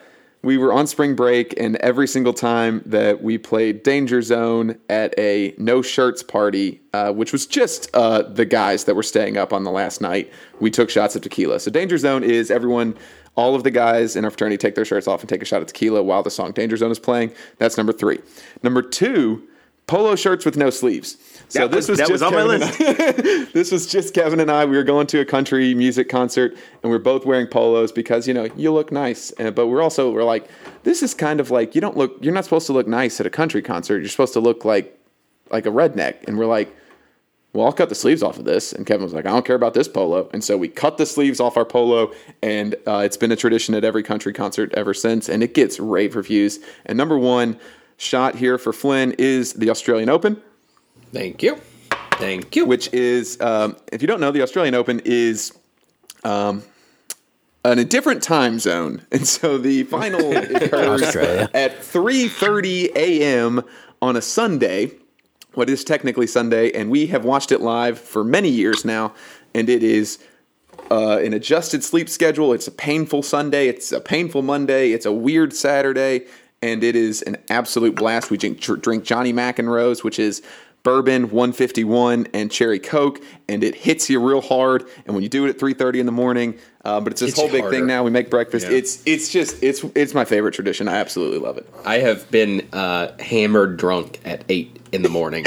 we 0.43 0.57
were 0.57 0.73
on 0.73 0.87
spring 0.87 1.15
break, 1.15 1.53
and 1.57 1.77
every 1.77 2.07
single 2.07 2.33
time 2.33 2.83
that 2.85 3.23
we 3.23 3.37
played 3.37 3.81
Danger 3.81 4.21
Zone 4.21 4.77
at 4.89 5.17
a 5.17 5.55
no 5.57 5.81
shirts 5.81 6.21
party, 6.21 6.81
uh, 6.93 7.13
which 7.13 7.31
was 7.31 7.45
just 7.45 7.89
uh, 7.93 8.23
the 8.23 8.45
guys 8.45 8.83
that 8.83 8.95
were 8.95 9.03
staying 9.03 9.37
up 9.37 9.53
on 9.53 9.63
the 9.63 9.71
last 9.71 10.01
night, 10.01 10.31
we 10.59 10.69
took 10.69 10.89
shots 10.89 11.15
of 11.15 11.21
tequila. 11.21 11.61
So 11.61 11.71
Danger 11.71 11.97
Zone 11.97 12.23
is 12.23 12.51
everyone. 12.51 12.95
All 13.35 13.55
of 13.55 13.63
the 13.63 13.71
guys 13.71 14.15
in 14.15 14.25
our 14.25 14.31
fraternity 14.31 14.57
take 14.57 14.75
their 14.75 14.85
shirts 14.85 15.07
off 15.07 15.21
and 15.21 15.29
take 15.29 15.41
a 15.41 15.45
shot 15.45 15.61
of 15.61 15.67
tequila 15.67 16.03
while 16.03 16.21
the 16.21 16.29
song 16.29 16.51
Danger 16.51 16.77
Zone 16.77 16.91
is 16.91 16.99
playing. 16.99 17.31
That's 17.57 17.77
number 17.77 17.91
three. 17.91 18.19
Number 18.61 18.83
two, 18.83 19.47
polo 19.87 20.15
shirts 20.15 20.45
with 20.45 20.55
no 20.55 20.69
sleeves. 20.69 21.17
So 21.53 21.67
That 21.67 21.71
this 21.71 21.87
was- 21.87 21.99
was, 21.99 22.09
that 22.09 22.11
was 22.11 22.21
just 22.21 22.23
on 22.23 22.31
Kevin 22.33 22.61
and 22.63 23.47
I- 23.47 23.51
this 23.53 23.71
was 23.71 23.85
just 23.85 24.13
Kevin 24.15 24.39
and 24.39 24.49
I. 24.49 24.65
We 24.65 24.75
were 24.75 24.83
going 24.83 25.05
to 25.07 25.19
a 25.19 25.25
country 25.25 25.75
music 25.75 26.09
concert, 26.09 26.57
and 26.81 26.89
we 26.91 26.95
are 26.95 26.99
both 26.99 27.25
wearing 27.27 27.45
polos 27.45 27.91
because 27.91 28.27
you 28.27 28.33
know 28.33 28.45
you 28.55 28.73
look 28.73 28.91
nice. 28.91 29.31
Uh, 29.39 29.51
but 29.51 29.67
we're 29.67 29.83
also 29.83 30.11
we're 30.11 30.23
like, 30.23 30.47
this 30.83 31.03
is 31.03 31.13
kind 31.13 31.39
of 31.39 31.51
like 31.51 31.75
you 31.75 31.81
don't 31.81 31.95
look. 31.95 32.17
You're 32.21 32.33
not 32.33 32.43
supposed 32.43 32.65
to 32.67 32.73
look 32.73 32.87
nice 32.87 33.19
at 33.19 33.27
a 33.27 33.29
country 33.29 33.61
concert. 33.61 33.99
You're 33.99 34.09
supposed 34.09 34.33
to 34.33 34.39
look 34.39 34.65
like 34.65 34.99
like 35.51 35.67
a 35.67 35.69
redneck. 35.69 36.23
And 36.27 36.39
we're 36.39 36.47
like, 36.47 36.75
well, 37.53 37.67
I'll 37.67 37.71
cut 37.73 37.89
the 37.89 37.93
sleeves 37.95 38.23
off 38.23 38.39
of 38.39 38.45
this. 38.45 38.73
And 38.73 38.87
Kevin 38.87 39.03
was 39.03 39.13
like, 39.13 39.27
I 39.27 39.29
don't 39.29 39.45
care 39.45 39.55
about 39.55 39.75
this 39.75 39.87
polo. 39.87 40.27
And 40.33 40.43
so 40.43 40.57
we 40.57 40.67
cut 40.69 40.97
the 40.97 41.05
sleeves 41.05 41.39
off 41.39 41.55
our 41.55 41.65
polo, 41.65 42.11
and 42.41 42.73
uh, 42.87 43.03
it's 43.05 43.17
been 43.17 43.31
a 43.31 43.35
tradition 43.35 43.75
at 43.75 43.83
every 43.83 44.01
country 44.01 44.33
concert 44.33 44.73
ever 44.73 44.95
since. 44.95 45.29
And 45.29 45.43
it 45.43 45.53
gets 45.53 45.79
rave 45.79 46.15
reviews. 46.15 46.57
And 46.87 46.97
number 46.97 47.15
one 47.19 47.59
shot 47.97 48.33
here 48.37 48.57
for 48.57 48.73
Flynn 48.73 49.13
is 49.19 49.53
the 49.53 49.69
Australian 49.69 50.09
Open 50.09 50.41
Thank 51.13 51.43
you. 51.43 51.59
Thank 52.13 52.55
you. 52.55 52.65
which 52.65 52.91
is, 52.93 53.39
um, 53.39 53.77
if 53.91 54.01
you 54.01 54.07
don't 54.07 54.19
know, 54.19 54.31
the 54.31 54.41
Australian 54.41 54.73
Open 54.73 55.01
is 55.05 55.53
um, 56.23 56.63
in 57.63 57.79
a 57.79 57.85
different 57.85 58.23
time 58.23 58.59
zone, 58.59 59.03
and 59.11 59.27
so 59.27 59.57
the 59.57 59.83
final 59.83 60.35
occurs 60.55 61.03
Australia. 61.03 61.49
at 61.53 61.79
3:30 61.79 62.95
a.m. 62.95 63.61
on 64.01 64.15
a 64.15 64.21
Sunday. 64.21 64.91
What 65.53 65.69
is 65.69 65.83
technically 65.83 66.25
Sunday, 66.25 66.71
and 66.71 66.89
we 66.89 67.07
have 67.07 67.25
watched 67.25 67.51
it 67.51 67.61
live 67.61 67.99
for 67.99 68.23
many 68.23 68.49
years 68.49 68.83
now, 68.83 69.13
and 69.53 69.69
it 69.69 69.83
is 69.83 70.17
uh, 70.89 71.19
an 71.19 71.33
adjusted 71.33 71.83
sleep 71.83 72.09
schedule. 72.09 72.53
It's 72.53 72.67
a 72.67 72.71
painful 72.71 73.21
Sunday. 73.21 73.67
It's 73.67 73.91
a 73.91 74.01
painful 74.01 74.41
Monday. 74.41 74.93
It's 74.93 75.05
a 75.05 75.11
weird 75.11 75.53
Saturday, 75.53 76.25
and 76.63 76.83
it 76.83 76.95
is 76.95 77.21
an 77.21 77.37
absolute 77.51 77.95
blast. 77.95 78.31
We 78.31 78.37
drink, 78.37 78.61
drink 78.61 79.03
Johnny 79.03 79.31
McEnroe's, 79.31 80.03
which 80.03 80.17
is 80.17 80.41
bourbon 80.83 81.23
151 81.29 82.27
and 82.33 82.51
cherry 82.51 82.77
coke 82.79 83.19
and 83.47 83.63
it 83.63 83.73
hits 83.73 84.09
you 84.09 84.19
real 84.19 84.41
hard 84.41 84.83
and 85.05 85.15
when 85.15 85.23
you 85.23 85.29
do 85.29 85.45
it 85.45 85.49
at 85.49 85.57
3.30 85.57 85.99
in 85.99 86.05
the 86.05 86.11
morning 86.11 86.57
Uh, 86.85 86.99
but 86.99 87.13
it's 87.13 87.21
this 87.21 87.29
It's 87.31 87.39
whole 87.39 87.49
big 87.49 87.61
harder. 87.61 87.77
thing 87.77 87.87
now. 87.87 88.03
We 88.03 88.11
make 88.11 88.29
breakfast. 88.29 88.67
Yeah. 88.69 88.75
It's 88.77 89.01
it's 89.05 89.29
just 89.29 89.63
it's 89.63 89.85
it's 89.95 90.13
my 90.13 90.25
favorite 90.25 90.53
tradition. 90.53 90.89
I 90.89 90.95
absolutely 90.97 91.39
love 91.39 91.57
it. 91.57 91.65
I 91.85 91.99
have 91.99 92.29
been 92.29 92.67
uh, 92.73 93.13
hammered 93.21 93.77
drunk 93.77 94.19
at 94.25 94.43
eight 94.49 94.82
in 94.93 95.01
the 95.01 95.09
morning 95.09 95.45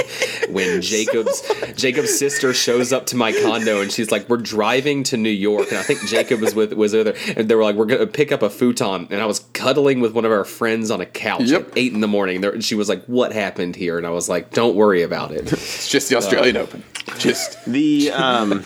when 0.51 0.81
Jacob's 0.93 1.43
Jacob's 1.77 2.19
sister 2.19 2.53
shows 2.53 2.93
up 2.93 3.07
to 3.07 3.17
my 3.17 3.33
condo 3.33 3.81
and 3.81 3.91
she's 3.93 4.11
like, 4.11 4.29
"We're 4.29 4.37
driving 4.39 5.03
to 5.05 5.17
New 5.17 5.31
York," 5.31 5.69
and 5.71 5.79
I 5.79 5.83
think 5.83 6.01
Jacob 6.07 6.41
was 6.41 6.55
with 6.55 6.73
was 6.75 6.93
there, 6.93 7.15
and 7.37 7.49
they 7.49 7.55
were 7.55 7.63
like, 7.65 7.77
"We're 7.77 7.87
gonna 7.87 8.07
pick 8.07 8.33
up 8.33 8.43
a 8.43 8.51
futon," 8.51 9.09
and 9.11 9.21
I 9.23 9.27
was 9.27 9.41
cuddling 9.53 10.01
with 10.01 10.13
one 10.13 10.25
of 10.25 10.33
our 10.33 10.45
friends 10.45 10.91
on 10.91 11.01
a 11.01 11.07
couch 11.07 11.43
Yep. 11.51 11.69
at 11.69 11.79
eight 11.79 11.93
in 11.93 12.01
the 12.01 12.09
morning. 12.09 12.41
There, 12.41 12.51
and 12.51 12.65
she 12.65 12.75
was 12.75 12.89
like, 12.89 13.05
"What 13.07 13.33
happened 13.33 13.77
here?" 13.77 13.97
And 13.99 14.07
I 14.07 14.11
was 14.11 14.29
like, 14.29 14.51
"Don't 14.53 14.75
worry 14.77 15.03
about 15.03 15.31
it." 15.31 15.53
It's 15.53 15.89
just 15.89 16.09
the 16.09 16.17
Australian 16.17 16.57
Open. 16.57 16.83
Just 17.19 17.65
The 17.67 18.11
um, 18.11 18.65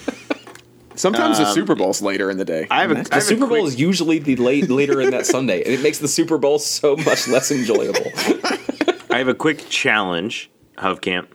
sometimes 0.95 1.39
the 1.39 1.53
Super 1.53 1.75
Bowl's 1.75 2.03
later 2.03 2.31
in 2.31 2.39
the 2.39 2.45
day. 2.45 2.67
I 2.71 2.83
have 2.83 2.91
a, 2.91 2.99
I 2.99 3.03
The 3.03 3.09
have 3.15 3.23
a 3.23 3.27
Super 3.27 3.47
Bowl 3.47 3.61
quick- 3.61 3.75
is 3.75 3.81
usually 3.81 4.19
the 4.19 4.37
late 4.37 4.69
later 4.71 5.01
in 5.01 5.11
that 5.11 5.27
Sunday, 5.27 5.63
and 5.63 5.73
it 5.75 5.83
makes 5.83 5.99
the 5.99 6.09
Super 6.09 6.39
Bowl 6.39 6.59
so 6.59 6.97
much 6.97 7.29
less 7.29 7.51
enjoyable. 7.51 8.01
I 9.11 9.19
have 9.19 9.29
a 9.29 9.35
quick 9.35 9.69
challenge, 9.69 10.51
Hofkamp. 10.81 11.27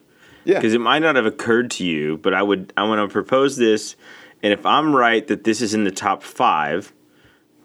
Yeah. 0.43 0.55
Because 0.55 0.73
it 0.73 0.81
might 0.81 0.99
not 0.99 1.15
have 1.15 1.25
occurred 1.25 1.71
to 1.71 1.85
you, 1.85 2.17
but 2.17 2.33
I 2.33 2.43
would 2.43 2.71
I 2.77 2.83
want 2.83 3.07
to 3.07 3.11
propose 3.11 3.57
this, 3.57 3.95
and 4.43 4.53
if 4.53 4.65
I'm 4.65 4.95
right 4.95 5.25
that 5.27 5.43
this 5.43 5.61
is 5.61 5.73
in 5.73 5.83
the 5.85 5.91
top 5.91 6.21
five, 6.21 6.93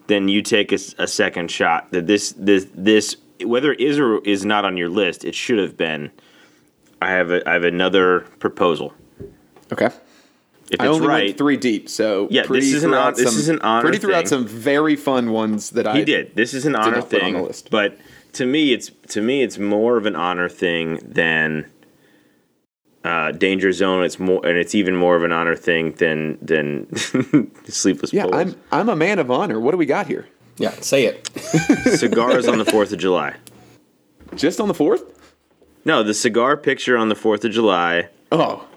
then 0.07 0.27
you 0.27 0.41
take 0.41 0.71
a 0.71 0.77
second 1.07 1.51
shot. 1.51 1.91
That 1.91 2.07
this 2.07 2.31
this 2.37 2.67
this 2.73 3.17
whether 3.43 3.71
it 3.73 3.79
is 3.79 3.99
or 3.99 4.19
is 4.23 4.45
not 4.45 4.65
on 4.65 4.77
your 4.77 4.89
list, 4.89 5.23
it 5.25 5.35
should 5.35 5.59
have 5.59 5.77
been. 5.77 6.11
I 7.01 7.09
have 7.11 7.29
a 7.31 7.47
I 7.47 7.53
have 7.53 7.63
another 7.63 8.21
proposal. 8.39 8.93
okay. 9.71 9.89
If 10.71 10.79
I 10.79 10.85
it's 10.85 10.95
only 10.95 11.07
right, 11.07 11.25
went 11.25 11.37
three 11.37 11.57
deep, 11.57 11.89
so 11.89 12.27
Yeah, 12.31 12.41
this 12.43 12.47
Pretty 12.47 12.71
is 12.71 12.83
an 12.85 12.93
out 12.93 13.15
this 13.17 13.29
some- 13.29 13.37
is 13.39 13.49
an 13.49 13.59
honor 13.59 13.81
Pretty 13.81 13.97
threw 13.97 14.13
out 14.13 14.19
thing. 14.19 14.27
some 14.27 14.47
very 14.47 14.95
fun 14.95 15.31
ones 15.31 15.71
that 15.71 15.85
I 15.85 15.97
He 15.97 16.05
did. 16.05 16.33
This 16.35 16.53
is 16.53 16.65
an 16.65 16.75
honor 16.77 17.01
put 17.01 17.15
on 17.15 17.19
thing, 17.19 17.33
the 17.33 17.41
list. 17.41 17.69
but 17.69 17.97
to 18.33 18.45
me, 18.45 18.73
it's 18.73 18.91
to 19.09 19.21
me, 19.21 19.43
it's 19.43 19.57
more 19.57 19.97
of 19.97 20.05
an 20.05 20.15
honor 20.15 20.49
thing 20.49 20.97
than 21.03 21.69
uh, 23.03 23.31
Danger 23.31 23.71
Zone. 23.71 24.03
It's 24.03 24.19
more, 24.19 24.45
and 24.45 24.57
it's 24.57 24.75
even 24.75 24.95
more 24.95 25.15
of 25.15 25.23
an 25.23 25.31
honor 25.31 25.55
thing 25.55 25.91
than 25.93 26.37
than 26.41 26.93
Sleepless 27.65 28.13
Yeah, 28.13 28.23
Bowls. 28.23 28.35
I'm 28.35 28.55
I'm 28.71 28.89
a 28.89 28.95
man 28.95 29.19
of 29.19 29.29
honor. 29.31 29.59
What 29.59 29.71
do 29.71 29.77
we 29.77 29.85
got 29.85 30.07
here? 30.07 30.27
Yeah, 30.57 30.71
say 30.81 31.05
it. 31.05 31.27
Cigars 31.97 32.47
on 32.47 32.57
the 32.57 32.65
Fourth 32.65 32.91
of 32.91 32.99
July. 32.99 33.35
Just 34.35 34.59
on 34.59 34.67
the 34.67 34.73
fourth? 34.73 35.03
No, 35.83 36.03
the 36.03 36.13
cigar 36.13 36.55
picture 36.55 36.97
on 36.97 37.09
the 37.09 37.15
Fourth 37.15 37.43
of 37.43 37.51
July. 37.51 38.09
Oh. 38.31 38.67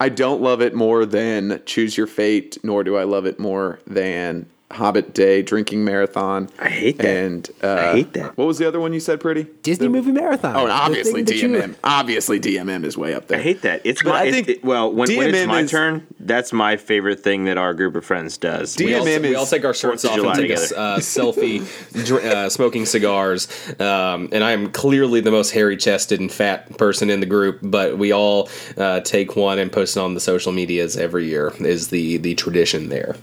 I 0.00 0.08
don't 0.08 0.40
love 0.40 0.62
it 0.62 0.74
more 0.74 1.04
than 1.04 1.60
Choose 1.66 1.96
Your 1.96 2.06
Fate, 2.06 2.56
nor 2.62 2.84
do 2.84 2.96
I 2.96 3.02
love 3.02 3.26
it 3.26 3.40
more 3.40 3.80
than 3.84 4.46
Hobbit 4.70 5.14
Day 5.14 5.40
Drinking 5.42 5.82
Marathon. 5.84 6.50
I 6.58 6.68
hate 6.68 6.98
that. 6.98 7.06
And 7.06 7.50
uh, 7.62 7.72
I 7.74 7.92
hate 7.92 8.12
that. 8.12 8.36
What 8.36 8.46
was 8.46 8.58
the 8.58 8.68
other 8.68 8.78
one 8.78 8.92
you 8.92 9.00
said, 9.00 9.18
Pretty? 9.18 9.46
Disney 9.62 9.86
The- 9.86 9.90
movie 9.90 10.12
marathon. 10.12 10.54
Oh, 10.56 10.62
and 10.64 10.70
obviously 10.72 11.24
thing 11.24 11.24
that 11.24 11.36
you- 11.36 11.48
DMM. 11.48 11.74
Obviously 11.82 12.38
DMM 12.38 12.84
is 12.84 12.96
way 12.98 13.14
up 13.14 13.28
there. 13.28 13.38
I 13.38 13.42
hate 13.42 13.62
that. 13.62 13.80
It's 13.84 14.02
But 14.02 14.10
my. 14.10 14.20
I 14.22 14.30
think 14.30 14.48
it- 14.48 14.64
well, 14.64 14.92
when, 14.92 15.08
when 15.16 15.34
it's 15.34 15.46
my 15.48 15.60
is- 15.60 15.70
turn, 15.70 16.06
that's 16.20 16.52
my 16.52 16.76
favorite 16.76 17.20
thing 17.20 17.46
that 17.46 17.56
our 17.56 17.72
group 17.72 17.96
of 17.96 18.04
friends 18.04 18.36
does. 18.36 18.76
DMM 18.76 18.84
We 18.84 18.94
all, 18.94 19.06
is 19.06 19.20
we 19.22 19.34
all 19.36 19.46
take 19.46 19.64
our 19.64 19.72
shirts 19.74 20.04
off 20.04 20.18
of 20.18 20.24
and 20.24 20.34
July 20.34 20.48
take 20.48 20.70
a 20.72 20.78
uh, 20.78 20.98
selfie, 20.98 22.04
dr- 22.04 22.24
uh, 22.24 22.48
smoking 22.50 22.84
cigars. 22.84 23.48
Um, 23.80 24.28
and 24.32 24.44
I 24.44 24.52
am 24.52 24.70
clearly 24.70 25.20
the 25.22 25.30
most 25.30 25.50
hairy 25.52 25.78
chested 25.78 26.20
and 26.20 26.30
fat 26.30 26.76
person 26.76 27.08
in 27.08 27.20
the 27.20 27.26
group, 27.26 27.60
but 27.62 27.96
we 27.96 28.12
all 28.12 28.50
uh, 28.76 29.00
take 29.00 29.34
one 29.34 29.58
and 29.58 29.72
post 29.72 29.96
it 29.96 30.00
on 30.00 30.12
the 30.12 30.20
social 30.20 30.52
medias 30.52 30.96
every 30.98 31.26
year. 31.26 31.54
Is 31.60 31.88
the 31.88 32.18
the 32.18 32.34
tradition 32.34 32.90
there? 32.90 33.16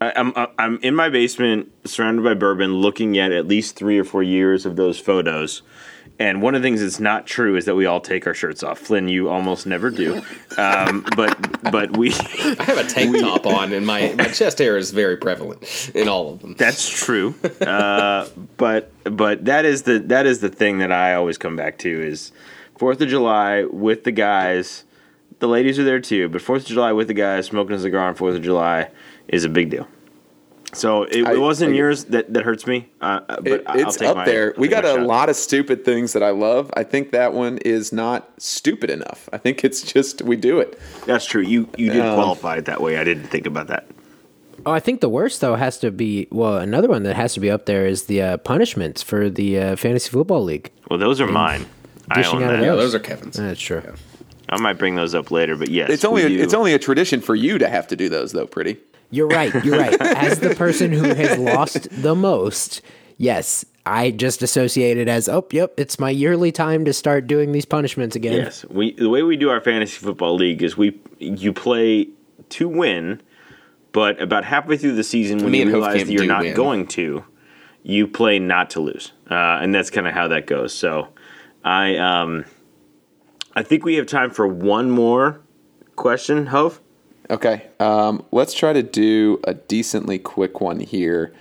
I, 0.00 0.12
I'm 0.14 0.32
I'm 0.58 0.78
in 0.82 0.94
my 0.94 1.08
basement, 1.08 1.72
surrounded 1.84 2.22
by 2.22 2.34
bourbon, 2.34 2.74
looking 2.74 3.18
at 3.18 3.32
at 3.32 3.48
least 3.48 3.76
three 3.76 3.98
or 3.98 4.04
four 4.04 4.22
years 4.22 4.66
of 4.66 4.76
those 4.76 4.98
photos. 4.98 5.62
And 6.20 6.42
one 6.42 6.56
of 6.56 6.62
the 6.62 6.66
things 6.66 6.80
that's 6.80 6.98
not 6.98 7.28
true 7.28 7.54
is 7.54 7.64
that 7.66 7.76
we 7.76 7.86
all 7.86 8.00
take 8.00 8.26
our 8.26 8.34
shirts 8.34 8.64
off. 8.64 8.80
Flynn, 8.80 9.06
you 9.06 9.28
almost 9.28 9.66
never 9.66 9.88
do, 9.88 10.20
um, 10.56 11.06
but 11.16 11.70
but 11.70 11.96
we. 11.96 12.12
I 12.12 12.64
have 12.64 12.78
a 12.78 12.84
tank 12.84 13.16
top 13.18 13.46
on, 13.46 13.72
and 13.72 13.86
my, 13.86 14.14
my 14.18 14.24
chest 14.24 14.58
hair 14.58 14.76
is 14.76 14.90
very 14.90 15.16
prevalent 15.16 15.92
in 15.94 16.08
all 16.08 16.32
of 16.32 16.40
them. 16.40 16.54
That's 16.58 16.88
true, 16.88 17.36
uh, 17.60 18.28
but 18.56 18.90
but 19.04 19.44
that 19.44 19.64
is 19.64 19.82
the 19.82 20.00
that 20.00 20.26
is 20.26 20.40
the 20.40 20.48
thing 20.48 20.78
that 20.78 20.90
I 20.90 21.14
always 21.14 21.38
come 21.38 21.54
back 21.54 21.78
to 21.78 21.88
is 21.88 22.32
Fourth 22.76 23.00
of 23.00 23.08
July 23.08 23.64
with 23.64 24.02
the 24.02 24.12
guys. 24.12 24.84
The 25.38 25.46
ladies 25.48 25.78
are 25.78 25.84
there 25.84 26.00
too, 26.00 26.28
but 26.28 26.42
Fourth 26.42 26.62
of 26.62 26.68
July 26.68 26.90
with 26.90 27.06
the 27.06 27.14
guys 27.14 27.46
smoking 27.46 27.76
a 27.76 27.78
cigar 27.78 28.08
on 28.08 28.16
Fourth 28.16 28.34
of 28.34 28.42
July 28.42 28.90
is 29.28 29.44
a 29.44 29.48
big 29.48 29.70
deal. 29.70 29.86
So 30.74 31.04
it, 31.04 31.24
I- 31.26 31.32
it 31.32 31.40
wasn't 31.40 31.72
I- 31.72 31.76
yours 31.76 32.04
that, 32.06 32.32
that 32.34 32.44
hurts 32.44 32.66
me, 32.66 32.88
uh, 33.00 33.20
uh, 33.28 33.36
but 33.40 33.46
It- 33.46 33.62
I'll 33.66 33.80
it's 33.80 33.96
take 33.96 34.08
up 34.08 34.16
my- 34.18 34.24
there. 34.26 34.52
I'll 34.54 34.60
We 34.60 34.68
got 34.68 34.84
a 34.84 34.88
shot. 34.94 35.02
lot 35.06 35.28
of 35.30 35.36
stupid 35.36 35.82
things 35.84 36.12
that 36.12 36.22
I 36.22 36.30
love. 36.30 36.70
I 36.76 36.82
think 36.82 37.10
that 37.12 37.32
one 37.32 37.56
is 37.58 37.90
not 37.92 38.30
stupid 38.38 38.90
enough. 38.90 39.28
I 39.32 39.38
think 39.38 39.64
it's 39.64 39.80
just 39.80 40.20
we 40.22 40.36
do 40.36 40.58
it. 40.60 40.78
That's 41.06 41.24
true. 41.24 41.42
You 41.42 41.68
you 41.78 41.90
did 41.90 42.02
Um, 42.02 42.14
qualify 42.16 42.56
it 42.56 42.66
that 42.66 42.82
way. 42.82 42.98
I 42.98 43.04
didn't 43.04 43.28
think 43.28 43.46
about 43.46 43.68
that. 43.68 43.86
Oh, 44.66 44.72
I 44.72 44.80
think 44.80 45.00
the 45.00 45.08
worst 45.08 45.40
though 45.40 45.54
has 45.54 45.78
to 45.78 45.90
be 45.90 46.26
well. 46.30 46.58
Another 46.58 46.88
one 46.88 47.04
that 47.04 47.16
has 47.16 47.32
to 47.34 47.40
be 47.40 47.50
up 47.50 47.64
there 47.64 47.86
is 47.86 48.02
the 48.04 48.20
uh, 48.20 48.36
punishments 48.38 49.02
for 49.02 49.30
the 49.30 49.58
uh, 49.58 49.76
fantasy 49.76 50.10
football 50.10 50.42
league. 50.44 50.70
Well, 50.90 50.98
those 50.98 51.18
are 51.20 51.26
mine. 51.28 51.64
I 52.10 52.16
dishing 52.16 52.38
own 52.38 52.42
out 52.42 52.50
that. 52.52 52.60
Yeah, 52.60 52.70
those. 52.72 52.92
those 52.92 52.94
are 52.96 52.98
Kevin's. 52.98 53.36
That's 53.36 53.60
true. 53.60 53.82
I 54.50 54.58
might 54.60 54.78
bring 54.78 54.96
those 54.96 55.14
up 55.14 55.30
later, 55.30 55.56
but 55.56 55.68
yes, 55.70 55.90
It's 55.90 56.04
only 56.04 56.22
a, 56.22 56.42
it's 56.42 56.54
only 56.54 56.72
a 56.74 56.78
tradition 56.78 57.20
for 57.20 57.34
you 57.34 57.58
to 57.58 57.68
have 57.68 57.86
to 57.88 57.96
do 57.96 58.08
those 58.10 58.32
though. 58.32 58.46
Pretty. 58.46 58.78
You're 59.10 59.28
right. 59.28 59.54
You're 59.64 59.78
right. 59.78 59.94
As 60.00 60.40
the 60.40 60.54
person 60.54 60.92
who 60.92 61.02
has 61.14 61.38
lost 61.38 61.88
the 61.90 62.14
most, 62.14 62.82
yes, 63.16 63.64
I 63.86 64.10
just 64.10 64.42
associate 64.42 64.98
it 64.98 65.08
as, 65.08 65.30
oh, 65.30 65.46
yep, 65.50 65.72
it's 65.78 65.98
my 65.98 66.10
yearly 66.10 66.52
time 66.52 66.84
to 66.84 66.92
start 66.92 67.26
doing 67.26 67.52
these 67.52 67.64
punishments 67.64 68.14
again. 68.14 68.34
Yes, 68.34 68.66
we 68.66 68.92
the 68.92 69.08
way 69.08 69.22
we 69.22 69.36
do 69.36 69.48
our 69.48 69.62
fantasy 69.62 69.98
football 69.98 70.34
league 70.34 70.62
is 70.62 70.76
we 70.76 71.00
you 71.18 71.54
play 71.54 72.08
to 72.50 72.68
win, 72.68 73.22
but 73.92 74.20
about 74.20 74.44
halfway 74.44 74.76
through 74.76 74.94
the 74.94 75.04
season 75.04 75.38
when 75.38 75.52
Me 75.52 75.60
you 75.60 75.66
realize 75.68 76.04
that 76.04 76.12
you're 76.12 76.26
not 76.26 76.42
win. 76.42 76.54
going 76.54 76.86
to, 76.88 77.24
you 77.82 78.06
play 78.06 78.38
not 78.38 78.68
to 78.70 78.80
lose, 78.80 79.12
uh, 79.30 79.34
and 79.62 79.74
that's 79.74 79.88
kind 79.88 80.06
of 80.06 80.12
how 80.12 80.28
that 80.28 80.46
goes. 80.46 80.74
So, 80.74 81.08
I 81.64 81.96
um, 81.96 82.44
I 83.54 83.62
think 83.62 83.86
we 83.86 83.94
have 83.94 84.06
time 84.06 84.30
for 84.30 84.46
one 84.46 84.90
more 84.90 85.40
question, 85.96 86.46
Hove. 86.46 86.80
Okay. 87.30 87.66
Um, 87.78 88.24
let's 88.32 88.54
try 88.54 88.72
to 88.72 88.82
do 88.82 89.40
a 89.44 89.54
decently 89.54 90.18
quick 90.18 90.60
one 90.60 90.80
here. 90.80 91.32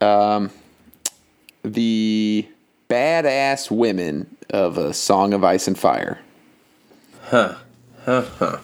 Um, 0.00 0.50
the 1.62 2.46
badass 2.88 3.70
women 3.70 4.36
of 4.50 4.78
a 4.78 4.94
Song 4.94 5.34
of 5.34 5.44
Ice 5.44 5.68
and 5.68 5.78
Fire. 5.78 6.20
Huh. 7.24 7.56
Huh. 8.04 8.24
Huh. 8.38 8.58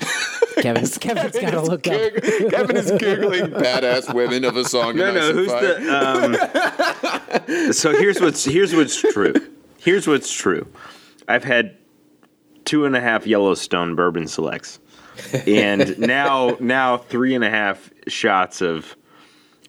Kevin's, 0.62 0.98
Kevin's 0.98 1.38
got 1.38 1.50
to 1.52 1.60
look 1.62 1.86
up. 1.86 1.92
Kevin 2.50 2.76
is 2.76 2.90
googling 2.92 3.52
badass 3.62 4.12
women 4.12 4.44
of 4.44 4.56
a 4.56 4.64
Song 4.64 4.96
No, 4.96 5.08
of 5.10 5.14
no, 5.14 5.20
Ice 5.20 5.28
and 5.28 5.38
who's 5.38 5.52
Fire. 5.52 5.80
the? 7.46 7.66
Um, 7.66 7.72
so 7.72 7.92
here's 7.92 8.20
what's 8.20 8.44
here's 8.44 8.74
what's 8.74 9.00
true. 9.00 9.34
Here's 9.78 10.08
what's 10.08 10.32
true. 10.32 10.66
I've 11.28 11.44
had 11.44 11.76
two 12.64 12.84
and 12.86 12.96
a 12.96 13.00
half 13.00 13.26
Yellowstone 13.26 13.94
bourbon 13.94 14.26
selects, 14.26 14.80
and 15.46 15.98
now 15.98 16.56
now 16.60 16.98
three 16.98 17.34
and 17.34 17.44
a 17.44 17.50
half 17.50 17.90
shots 18.06 18.60
of 18.60 18.96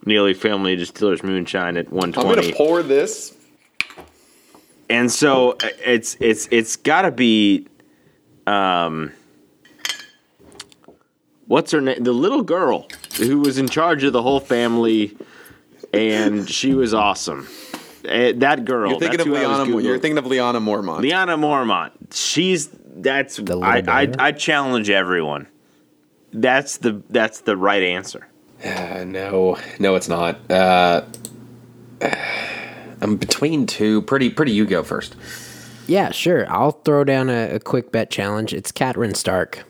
Neely 0.05 0.33
Family 0.33 0.75
Distillers 0.75 1.23
Moonshine 1.23 1.77
at 1.77 1.91
120. 1.91 2.29
I'm 2.29 2.35
gonna 2.35 2.55
pour 2.55 2.83
this. 2.83 3.35
And 4.89 5.11
so 5.11 5.51
uh, 5.51 5.69
it's 5.85 6.17
it's 6.19 6.47
it's 6.49 6.75
got 6.75 7.03
to 7.03 7.11
be, 7.11 7.67
um, 8.47 9.11
what's 11.45 11.71
her 11.71 11.81
name? 11.81 12.03
The 12.03 12.11
little 12.13 12.41
girl 12.41 12.87
who 13.17 13.39
was 13.39 13.59
in 13.59 13.67
charge 13.67 14.03
of 14.03 14.13
the 14.13 14.23
whole 14.23 14.39
family, 14.39 15.15
and 15.93 16.49
she 16.49 16.73
was 16.73 16.93
awesome. 16.93 17.47
Eh, 18.05 18.31
that 18.37 18.65
girl. 18.65 18.91
You're 18.91 18.99
thinking 18.99 19.21
of 19.21 19.27
who 19.27 19.35
I 19.35 19.45
was 19.45 19.67
Lyanna. 19.67 19.83
You're 19.83 19.99
thinking 19.99 20.17
of 20.17 20.25
Lyanna 20.25 20.59
Mormont. 20.63 21.01
Lyanna 21.01 21.37
Mormont. 21.37 21.91
She's 22.11 22.69
that's 23.01 23.39
little 23.39 23.63
I, 23.63 23.83
I? 23.87 24.13
I 24.19 24.31
challenge 24.31 24.89
everyone. 24.89 25.47
That's 26.31 26.77
the 26.77 27.01
that's 27.09 27.41
the 27.41 27.57
right 27.57 27.83
answer. 27.83 28.27
Uh, 28.63 29.03
no, 29.05 29.57
no, 29.79 29.95
it's 29.95 30.09
not. 30.09 30.39
Uh, 30.51 31.05
I'm 33.01 33.15
between 33.15 33.65
two. 33.65 34.01
Pretty, 34.03 34.29
pretty. 34.29 34.51
You 34.51 34.65
go 34.65 34.83
first. 34.83 35.15
Yeah, 35.87 36.11
sure. 36.11 36.45
I'll 36.51 36.71
throw 36.71 37.03
down 37.03 37.29
a, 37.29 37.55
a 37.55 37.59
quick 37.59 37.91
bet 37.91 38.11
challenge. 38.11 38.53
It's 38.53 38.71
Catherine 38.71 39.15
Stark. 39.15 39.63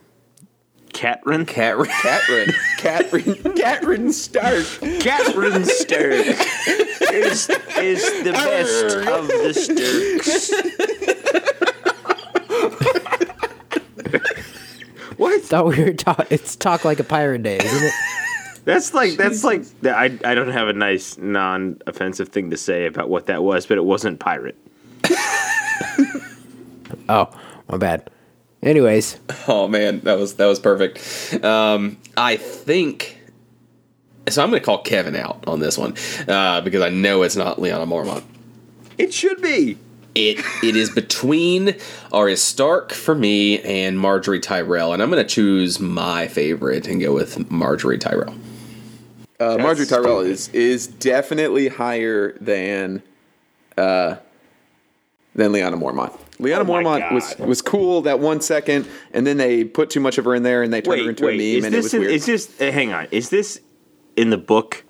Catherine. 0.91 1.45
Cat. 1.45 1.77
Catherine. 1.88 2.53
Catherine. 2.77 3.53
Catherine 3.56 4.11
Stark. 4.11 4.65
Catherine 4.99 5.64
Stark 5.64 6.26
is, 7.11 7.49
is 7.77 8.23
the 8.23 8.31
best 8.34 8.95
of 9.07 9.27
the 9.27 9.53
Starks. 9.53 11.45
what? 15.19 15.41
Thought 15.43 15.65
we 15.67 15.83
were 15.83 15.93
talk. 15.93 16.27
It's 16.31 16.55
talk 16.55 16.83
like 16.85 16.99
a 16.99 17.03
pirate 17.03 17.43
day, 17.43 17.57
isn't 17.57 17.83
it? 17.83 17.93
That's 18.65 18.93
like 18.93 19.13
that's 19.13 19.43
like 19.43 19.63
I 19.83 20.05
I 20.23 20.35
don't 20.35 20.51
have 20.51 20.67
a 20.67 20.73
nice 20.73 21.17
non-offensive 21.17 22.29
thing 22.29 22.51
to 22.51 22.57
say 22.57 22.85
about 22.85 23.09
what 23.09 23.25
that 23.27 23.41
was, 23.41 23.65
but 23.65 23.77
it 23.77 23.85
wasn't 23.85 24.19
pirate. 24.19 24.57
Oh, 27.07 27.29
my 27.67 27.77
bad. 27.77 28.09
Anyways, 28.61 29.17
Oh 29.47 29.67
man, 29.67 30.01
that 30.01 30.19
was 30.19 30.35
that 30.35 30.45
was 30.45 30.59
perfect. 30.59 31.43
Um, 31.43 31.97
I 32.17 32.35
think 32.35 33.17
so. 34.27 34.43
I'm 34.43 34.49
going 34.49 34.61
to 34.61 34.65
call 34.65 34.81
Kevin 34.83 35.15
out 35.15 35.43
on 35.47 35.59
this 35.59 35.77
one 35.77 35.95
uh, 36.27 36.61
because 36.61 36.81
I 36.81 36.89
know 36.89 37.23
it's 37.23 37.35
not 37.35 37.57
Lyanna 37.57 37.87
Mormont. 37.87 38.23
It 38.97 39.13
should 39.13 39.41
be. 39.41 39.77
It 40.19 40.43
it 40.63 40.75
is 40.75 40.89
between 40.89 41.75
Arya 42.11 42.35
Stark 42.35 42.91
for 42.91 43.15
me 43.15 43.61
and 43.61 43.97
Margaery 43.97 44.41
Tyrell, 44.41 44.91
and 44.91 45.01
I'm 45.01 45.09
going 45.09 45.23
to 45.25 45.29
choose 45.29 45.79
my 45.79 46.27
favorite 46.27 46.87
and 46.87 46.99
go 46.99 47.13
with 47.13 47.37
Margaery 47.49 47.99
Tyrell. 47.99 48.35
Uh, 49.39 49.55
Margaery 49.57 49.87
Tyrell 49.87 50.19
stupid. 50.19 50.31
is 50.31 50.49
is 50.49 50.87
definitely 50.87 51.69
higher 51.69 52.33
than 52.41 53.01
uh, 53.77 54.17
than 55.35 55.53
Lyanna 55.53 55.79
Mormont. 55.79 56.11
Lyanna 56.39 56.59
Oh 56.61 56.65
Mormont 56.65 57.11
was 57.13 57.37
was 57.39 57.61
cool 57.61 58.01
that 58.01 58.19
one 58.19 58.41
second, 58.41 58.87
and 59.13 59.25
then 59.25 59.37
they 59.37 59.63
put 59.63 59.89
too 59.89 60.01
much 60.01 60.17
of 60.17 60.25
her 60.25 60.35
in 60.35 60.43
there, 60.43 60.63
and 60.63 60.73
they 60.73 60.81
turned 60.81 61.01
her 61.01 61.09
into 61.11 61.25
wait. 61.27 61.39
a 61.39 61.55
meme, 61.59 61.65
and 61.65 61.73
it 61.75 61.77
was 61.77 61.93
in, 61.93 62.01
weird. 62.01 62.11
is 62.13 62.25
this? 62.25 62.61
uh, 62.61 62.71
hang 62.71 62.91
on. 62.91 63.07
Is 63.11 63.29
this 63.29 63.61
in 64.17 64.29
the 64.31 64.37
book? 64.37 64.83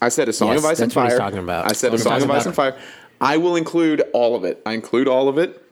I 0.00 0.10
said 0.10 0.28
a 0.28 0.32
song 0.32 0.50
Yes, 0.50 0.58
of 0.60 0.64
ice 0.66 0.78
and 0.78 0.90
that's 0.92 0.94
what 0.96 1.02
fire. 1.02 1.10
he's 1.10 1.18
talking 1.18 1.38
about. 1.40 1.68
I 1.68 1.72
said 1.74 1.92
a 1.92 1.98
song 1.98 2.22
of 2.22 2.30
ice 2.30 2.42
about- 2.42 2.46
and 2.46 2.54
fire. 2.54 2.76
I 3.20 3.36
will 3.36 3.56
include 3.56 4.02
all 4.12 4.34
of 4.36 4.44
it. 4.44 4.60
I 4.66 4.72
include 4.72 5.08
all 5.08 5.28
of 5.28 5.38
it. 5.38 5.62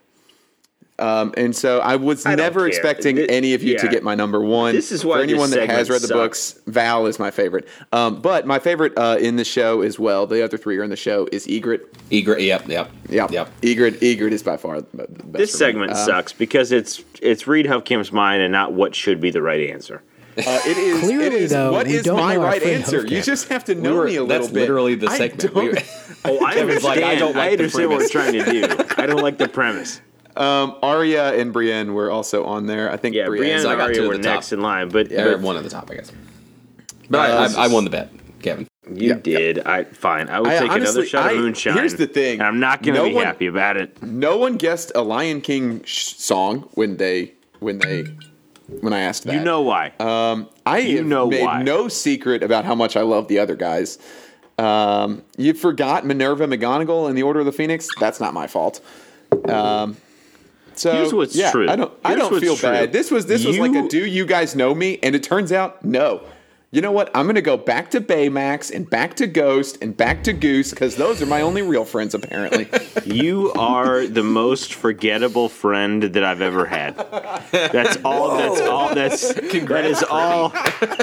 Um, 0.99 1.31
and 1.37 1.55
so 1.55 1.77
I 1.79 1.95
was 1.95 2.25
I 2.25 2.33
never 2.33 2.65
expecting 2.67 3.17
Thi- 3.17 3.29
any 3.29 3.53
of 3.53 3.61
you 3.61 3.77
to 3.77 3.87
get 3.87 4.01
my 4.01 4.15
number 4.15 4.41
one. 4.41 4.73
This 4.73 4.91
is 4.91 5.05
why 5.05 5.17
for 5.17 5.21
anyone 5.21 5.51
that 5.51 5.69
has 5.69 5.85
segment 5.85 5.89
read 5.89 6.01
the 6.01 6.07
sucks. 6.07 6.53
books. 6.53 6.61
Val 6.65 7.05
is 7.05 7.19
my 7.19 7.29
favorite, 7.29 7.67
um, 7.93 8.19
but 8.19 8.47
my 8.47 8.57
favorite 8.57 8.93
uh, 8.97 9.15
in 9.19 9.35
the 9.35 9.43
show 9.45 9.81
as 9.81 9.99
well. 9.99 10.25
The 10.25 10.43
other 10.43 10.57
three 10.57 10.75
are 10.79 10.83
in 10.83 10.89
the 10.89 10.95
show 10.95 11.27
is 11.31 11.45
Ygritte. 11.45 11.85
Ygritte, 12.09 12.43
yep, 12.47 12.67
yep, 12.67 12.89
Yeah, 13.09 13.27
yep. 13.29 13.51
Ygritte. 13.61 13.99
Ygritte 13.99 14.31
is 14.31 14.41
by 14.41 14.57
far 14.57 14.81
the 14.81 14.87
the 14.91 15.07
best. 15.23 15.33
This 15.33 15.53
segment 15.53 15.91
Um, 15.91 15.97
sucks 15.97 16.33
because 16.33 16.71
it's 16.71 17.03
it's 17.21 17.45
Reed 17.45 17.67
Hofkamp's 17.67 18.11
mind 18.11 18.41
and 18.41 18.51
not 18.51 18.73
what 18.73 18.95
should 18.95 19.21
be 19.21 19.29
the 19.29 19.43
right 19.43 19.69
answer. 19.69 20.01
Uh, 20.37 20.59
it 20.65 20.77
is. 20.77 20.99
Clearly, 21.03 21.25
it 21.25 21.33
is. 21.33 21.51
though, 21.51 21.71
what 21.71 21.87
we 21.87 21.93
is 21.95 22.03
don't 22.03 22.17
my 22.17 22.35
know 22.35 22.43
right 22.43 22.61
answer? 22.63 23.05
You 23.07 23.21
just 23.21 23.47
have 23.49 23.63
to 23.65 23.73
We 23.73 23.81
know 23.81 23.95
were- 23.95 24.05
me 24.05 24.15
a 24.17 24.23
little 24.23 24.27
bit. 24.27 24.39
that's 24.41 24.47
bit. 24.53 24.59
literally 24.61 24.95
the 24.95 25.07
I 25.07 25.17
segment. 25.17 25.53
don't- 25.53 25.71
We- 25.73 25.79
Oh, 26.25 26.45
I 26.45 26.53
Kevin's 26.55 26.83
like, 26.83 27.01
I 27.03 27.15
don't 27.15 27.35
like 27.35 27.51
I 27.53 27.55
the 27.55 27.63
understand 27.63 27.89
what 27.89 27.99
we're 27.99 28.09
premise. 28.09 28.43
trying 28.45 28.65
to 28.67 28.85
do. 28.85 28.93
I 29.01 29.05
don't 29.05 29.21
like 29.21 29.37
the 29.37 29.47
premise. 29.47 30.01
um, 30.35 30.75
Arya 30.81 31.33
and 31.39 31.53
Brienne 31.53 31.93
were 31.93 32.11
also 32.11 32.43
on 32.45 32.65
there. 32.65 32.91
I 32.91 32.97
think 32.97 33.15
Yeah, 33.15 33.27
Brienne. 33.27 33.43
Brienne 33.43 33.61
So 33.61 33.69
I 33.69 33.73
and 33.73 33.79
got 33.79 33.87
two 33.87 33.91
Arya 33.93 34.03
at 34.03 34.07
were 34.09 34.17
the 34.17 34.23
top. 34.23 34.33
next 34.35 34.51
in 34.53 34.61
line, 34.61 34.89
but, 34.89 35.11
Or 35.11 35.31
but 35.37 35.41
one 35.41 35.55
at 35.57 35.63
the 35.63 35.69
top, 35.69 35.89
I 35.89 35.95
guess. 35.95 36.11
But 37.09 37.29
Uh, 37.29 37.33
I, 37.57 37.61
I, 37.61 37.65
I 37.65 37.67
won 37.69 37.83
the 37.85 37.89
bet, 37.89 38.09
Kevin. 38.41 38.67
you 38.91 39.09
Yeah, 39.09 39.13
did. 39.15 39.59
I 39.59 39.85
fine. 39.85 40.27
I 40.27 40.39
will 40.41 40.47
I 40.47 40.59
take 40.59 40.71
another 40.71 41.05
shot 41.05 41.31
of 41.31 41.37
moonshine. 41.37 41.73
here's 41.75 41.95
the 41.95 42.07
thing. 42.07 42.39
and 42.39 42.47
I'm 42.47 42.59
not 42.59 42.81
going 42.83 42.95
to 42.95 43.01
No 43.03 43.07
be 43.09 43.15
one- 43.15 43.25
happy 43.25 43.47
about 43.47 43.77
it. 43.77 44.01
No 44.03 44.37
one 44.37 44.57
guessed 44.57 44.91
a 44.95 45.01
Lion 45.03 45.39
King 45.41 45.83
sh- 45.85 46.15
song 46.17 46.67
when 46.73 46.97
they 46.97 47.33
when 47.59 47.77
they 47.79 48.05
when 48.81 48.93
I 48.93 48.99
asked 49.01 49.23
that. 49.23 49.33
You 49.33 49.41
know 49.41 49.61
why? 49.61 49.93
I 50.65 50.79
you 50.79 50.97
have 50.97 51.05
know 51.05 51.27
made 51.27 51.43
why. 51.43 51.63
no 51.63 51.87
secret 51.87 52.43
about 52.43 52.65
how 52.65 52.75
much 52.75 52.95
I 52.95 53.01
love 53.01 53.27
the 53.27 53.39
other 53.39 53.55
guys. 53.55 53.97
Um, 54.57 55.23
you 55.37 55.53
forgot 55.53 56.05
Minerva 56.05 56.47
McGonagall 56.47 57.09
in 57.09 57.15
the 57.15 57.23
Order 57.23 57.41
of 57.41 57.45
the 57.45 57.51
Phoenix. 57.51 57.87
That's 57.99 58.19
not 58.19 58.33
my 58.33 58.47
fault. 58.47 58.81
Um, 59.47 59.97
so 60.73 60.93
Here's 60.93 61.13
what's 61.13 61.35
yeah, 61.35 61.51
true. 61.51 61.69
I 61.69 61.75
don't. 61.75 61.91
I 62.03 62.15
don't 62.15 62.39
feel 62.39 62.55
true. 62.55 62.69
bad. 62.69 62.91
This 62.91 63.11
was 63.11 63.25
this 63.25 63.45
was 63.45 63.57
like 63.57 63.75
a 63.75 63.87
do 63.87 64.05
you 64.05 64.25
guys 64.25 64.55
know 64.55 64.73
me? 64.73 64.99
And 65.01 65.15
it 65.15 65.23
turns 65.23 65.51
out 65.51 65.83
no. 65.83 66.23
You 66.77 66.81
know 66.81 66.91
what? 66.91 67.09
I'm 67.15 67.25
going 67.25 67.33
to 67.33 67.41
go 67.41 67.57
back 67.57 67.89
to 67.89 68.01
Baymax 68.01 68.71
and 68.71 68.87
back 68.87 69.15
to 69.15 69.25
Ghost 69.25 69.79
and 69.81 69.97
back 69.97 70.23
to 70.25 70.31
Goose 70.31 70.69
because 70.69 70.95
those 70.95 71.23
are 71.23 71.25
my 71.25 71.41
only 71.41 71.63
real 71.63 71.85
friends 71.85 72.13
apparently. 72.13 72.69
You 73.07 73.53
are 73.53 74.05
the 74.05 74.21
most 74.21 74.73
forgettable 74.73 75.47
friend 75.47 76.03
that 76.03 76.23
I've 76.23 76.41
ever 76.41 76.65
had. 76.65 76.97
That's 77.51 77.97
all. 78.03 78.37
That's 78.37 78.61
all. 78.61 78.93
That's 78.93 79.33
that 79.33 79.85
is 79.85 80.03
all. 80.03 80.49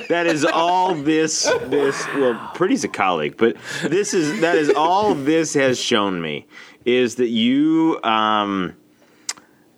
That 0.08 0.26
is 0.26 0.44
all. 0.44 0.94
This 0.94 1.44
this 1.64 2.06
well, 2.14 2.52
Pretty's 2.54 2.84
a 2.84 2.88
colleague, 2.88 3.36
but 3.38 3.56
this 3.82 4.12
is 4.12 4.42
that 4.42 4.56
is 4.56 4.70
all. 4.70 5.14
This 5.14 5.54
has 5.54 5.80
shown 5.80 6.20
me 6.20 6.46
is 6.84 7.14
that 7.14 7.30
you 7.30 7.98
um 8.04 8.76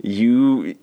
you 0.03 0.75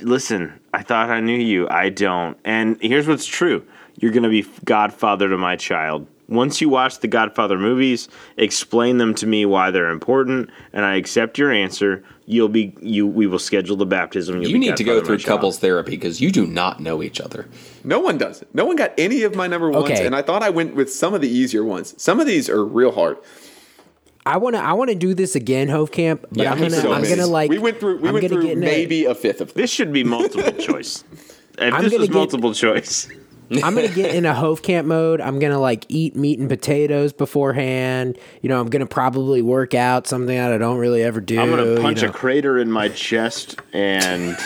listen. 0.00 0.58
I 0.72 0.82
thought 0.82 1.10
I 1.10 1.20
knew 1.20 1.38
you. 1.38 1.68
I 1.68 1.90
don't. 1.90 2.38
And 2.42 2.78
here's 2.80 3.06
what's 3.06 3.26
true. 3.26 3.66
You're 3.98 4.12
going 4.12 4.22
to 4.24 4.28
be 4.28 4.46
godfather 4.64 5.28
to 5.28 5.38
my 5.38 5.56
child. 5.56 6.06
Once 6.28 6.60
you 6.60 6.68
watch 6.68 6.98
the 6.98 7.06
Godfather 7.06 7.56
movies, 7.56 8.08
explain 8.36 8.98
them 8.98 9.14
to 9.14 9.28
me 9.28 9.46
why 9.46 9.70
they're 9.70 9.90
important, 9.90 10.50
and 10.72 10.84
I 10.84 10.96
accept 10.96 11.38
your 11.38 11.52
answer. 11.52 12.02
You'll 12.26 12.48
be 12.48 12.74
you. 12.80 13.06
We 13.06 13.28
will 13.28 13.38
schedule 13.38 13.76
the 13.76 13.86
baptism. 13.86 14.36
You'll 14.42 14.48
You 14.50 14.54
be 14.54 14.58
need 14.58 14.76
to 14.76 14.82
go 14.82 14.94
godfather 14.94 15.00
to 15.00 15.02
my 15.02 15.06
through 15.06 15.18
child. 15.18 15.38
couples 15.38 15.58
therapy 15.60 15.92
because 15.92 16.20
you 16.20 16.32
do 16.32 16.44
not 16.44 16.80
know 16.80 17.00
each 17.00 17.20
other. 17.20 17.46
No 17.84 18.00
one 18.00 18.18
does. 18.18 18.42
No 18.52 18.64
one 18.64 18.74
got 18.74 18.92
any 18.98 19.22
of 19.22 19.36
my 19.36 19.46
number 19.46 19.70
ones, 19.70 19.84
Okay. 19.84 20.04
and 20.04 20.16
I 20.16 20.22
thought 20.22 20.42
I 20.42 20.50
went 20.50 20.74
with 20.74 20.92
some 20.92 21.14
of 21.14 21.20
the 21.20 21.28
easier 21.28 21.62
ones. 21.62 21.94
Some 21.96 22.18
of 22.18 22.26
these 22.26 22.50
are 22.50 22.64
real 22.64 22.90
hard. 22.90 23.18
I 24.26 24.38
want 24.38 24.56
to 24.56 24.60
I 24.62 24.72
want 24.72 24.90
to 24.90 24.96
do 24.96 25.14
this 25.14 25.36
again, 25.36 25.68
Hove 25.68 25.90
but 25.92 26.18
Yeah, 26.32 26.50
I'm 26.50 26.58
gonna 26.58 26.70
so, 26.70 26.92
I'm 26.92 27.02
man. 27.02 27.10
gonna 27.10 27.28
like 27.28 27.48
we 27.50 27.58
went 27.58 27.78
through. 27.78 27.98
We 27.98 28.08
I'm 28.08 28.14
went 28.14 28.26
through 28.28 28.42
get 28.42 28.52
in 28.52 28.58
a- 28.64 28.66
maybe 28.66 29.04
a 29.04 29.14
fifth 29.14 29.40
of 29.40 29.54
them. 29.54 29.62
This 29.62 29.70
should 29.70 29.92
be 29.92 30.02
multiple 30.02 30.50
choice. 30.58 31.04
If 31.58 31.72
I'm 31.72 31.84
this 31.84 31.92
gonna 31.92 32.00
was 32.00 32.08
get- 32.08 32.14
multiple 32.16 32.52
choice, 32.52 33.08
I'm 33.50 33.74
gonna 33.74 33.88
get 33.88 34.14
in 34.14 34.26
a 34.26 34.32
Hofkamp 34.34 34.86
mode. 34.86 35.20
I'm 35.20 35.38
gonna 35.38 35.58
like 35.60 35.84
eat 35.88 36.16
meat 36.16 36.38
and 36.38 36.48
potatoes 36.48 37.12
beforehand. 37.12 38.18
You 38.42 38.48
know, 38.48 38.60
I'm 38.60 38.68
gonna 38.68 38.86
probably 38.86 39.42
work 39.42 39.74
out 39.74 40.06
something 40.06 40.34
that 40.36 40.52
I 40.52 40.58
don't 40.58 40.78
really 40.78 41.02
ever 41.02 41.20
do. 41.20 41.38
I'm 41.40 41.50
gonna 41.50 41.74
you 41.74 41.80
punch 41.80 42.02
know. 42.02 42.08
a 42.08 42.12
crater 42.12 42.58
in 42.58 42.70
my 42.70 42.88
chest, 42.88 43.60
and 43.72 44.36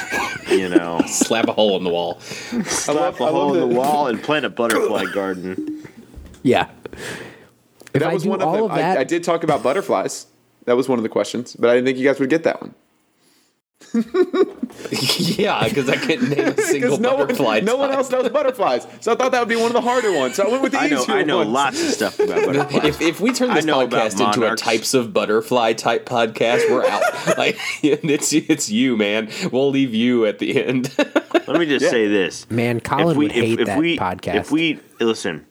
you 0.48 0.68
know, 0.68 1.00
Slap 1.06 1.48
a 1.48 1.52
hole 1.52 1.76
in 1.76 1.84
the 1.84 1.90
wall. 1.90 2.20
slap 2.20 3.20
I 3.20 3.28
a 3.28 3.30
hole 3.30 3.54
in 3.54 3.60
the 3.60 3.74
wall 3.74 4.06
and 4.08 4.22
plant 4.22 4.44
a 4.44 4.50
butterfly 4.50 5.06
garden. 5.12 5.86
Yeah. 6.42 6.68
If 7.92 8.00
That 8.00 8.04
I 8.04 8.14
was 8.14 8.22
do 8.24 8.30
one 8.30 8.40
of 8.42 8.48
all 8.48 8.54
them. 8.54 8.64
of 8.70 8.76
that, 8.76 8.98
I, 8.98 9.00
I 9.00 9.04
did 9.04 9.24
talk 9.24 9.42
about 9.44 9.62
butterflies. 9.62 10.26
That 10.66 10.76
was 10.76 10.88
one 10.88 10.98
of 10.98 11.02
the 11.02 11.08
questions, 11.08 11.56
but 11.56 11.70
I 11.70 11.74
didn't 11.74 11.86
think 11.86 11.98
you 11.98 12.04
guys 12.06 12.20
would 12.20 12.30
get 12.30 12.44
that 12.44 12.60
one. 12.60 12.74
yeah, 14.92 15.66
because 15.68 15.88
I 15.88 15.96
couldn't 15.96 16.30
name 16.30 16.48
a 16.48 16.56
single 16.62 16.98
no 16.98 17.16
butterfly. 17.16 17.56
one, 17.56 17.64
no 17.64 17.76
one 17.76 17.90
else 17.90 18.10
knows 18.10 18.28
butterflies, 18.28 18.86
so 19.00 19.12
I 19.12 19.16
thought 19.16 19.32
that 19.32 19.40
would 19.40 19.48
be 19.48 19.56
one 19.56 19.66
of 19.66 19.72
the 19.72 19.80
harder 19.80 20.12
ones. 20.16 20.36
So 20.36 20.46
I 20.46 20.50
went 20.50 20.62
with 20.62 20.72
the 20.72 20.78
I 20.78 20.88
know, 20.88 21.02
easier 21.02 21.14
I 21.16 21.22
know 21.22 21.38
ones. 21.38 21.50
lots 21.50 21.82
of 21.82 21.88
stuff 21.88 22.20
about 22.20 22.46
butterflies. 22.46 22.84
If, 22.84 23.00
if 23.00 23.20
we 23.20 23.32
turn 23.32 23.52
this 23.54 23.64
podcast 23.66 24.24
into 24.24 24.50
a 24.50 24.54
types 24.56 24.94
of 24.94 25.12
butterfly 25.12 25.72
type 25.72 26.06
podcast, 26.06 26.70
we're 26.70 26.84
out. 26.86 27.02
like 27.38 27.58
it's 27.82 28.32
it's 28.32 28.70
you, 28.70 28.96
man. 28.96 29.28
We'll 29.50 29.70
leave 29.70 29.94
you 29.94 30.26
at 30.26 30.38
the 30.38 30.62
end. 30.64 30.94
Let 30.98 31.58
me 31.58 31.66
just 31.66 31.88
say 31.90 32.06
this. 32.06 32.48
man, 32.50 32.80
Colin 32.80 33.16
would 33.16 33.32
hate 33.32 33.56
that 33.64 33.78
podcast. 33.78 34.34
If 34.34 34.52
we 34.52 34.78
listen, 35.00 35.46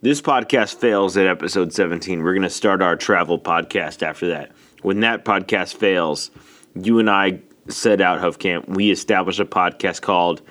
this 0.00 0.20
podcast 0.20 0.76
fails 0.76 1.16
at 1.16 1.26
episode 1.26 1.72
17. 1.72 2.22
We're 2.22 2.34
going 2.34 2.42
to 2.42 2.50
start 2.50 2.82
our 2.82 2.96
travel 2.96 3.38
podcast 3.38 4.02
after 4.02 4.28
that. 4.28 4.52
When 4.82 5.00
that 5.00 5.24
podcast 5.24 5.74
fails, 5.76 6.30
you 6.74 6.98
and 6.98 7.10
I 7.10 7.40
set 7.68 8.00
out 8.00 8.20
Hofkamp. 8.20 8.68
We 8.68 8.90
established 8.90 9.40
a 9.40 9.44
podcast 9.44 10.02
called 10.02 10.42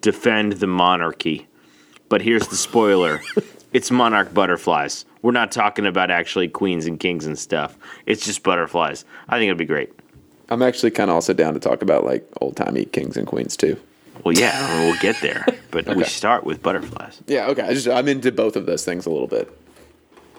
Defend 0.00 0.54
the 0.54 0.66
Monarchy. 0.66 1.46
But 2.08 2.22
here's 2.22 2.48
the 2.48 2.56
spoiler. 2.56 3.22
it's 3.72 3.90
monarch 3.90 4.34
butterflies. 4.34 5.04
We're 5.22 5.32
not 5.32 5.52
talking 5.52 5.86
about 5.86 6.10
actually 6.10 6.48
queens 6.48 6.86
and 6.86 6.98
kings 6.98 7.26
and 7.26 7.38
stuff. 7.38 7.78
It's 8.06 8.24
just 8.24 8.42
butterflies. 8.42 9.04
I 9.28 9.38
think 9.38 9.48
it'd 9.48 9.58
be 9.58 9.64
great. 9.64 9.92
I'm 10.48 10.62
actually 10.62 10.90
kind 10.90 11.10
of 11.10 11.14
also 11.14 11.32
down 11.32 11.54
to 11.54 11.60
talk 11.60 11.80
about 11.82 12.04
like 12.04 12.28
old 12.40 12.56
timey 12.56 12.84
kings 12.84 13.16
and 13.16 13.26
queens 13.26 13.56
too. 13.56 13.78
Well, 14.24 14.34
yeah, 14.34 14.84
we'll 14.84 14.98
get 15.00 15.20
there. 15.20 15.46
But 15.72 15.96
we 15.96 16.04
start 16.04 16.44
with 16.44 16.62
butterflies. 16.62 17.22
Yeah, 17.26 17.46
okay. 17.46 17.62
I 17.62 17.72
just 17.72 17.88
I'm 17.88 18.06
into 18.06 18.30
both 18.30 18.56
of 18.56 18.66
those 18.66 18.84
things 18.84 19.06
a 19.06 19.10
little 19.10 19.26
bit. 19.26 19.50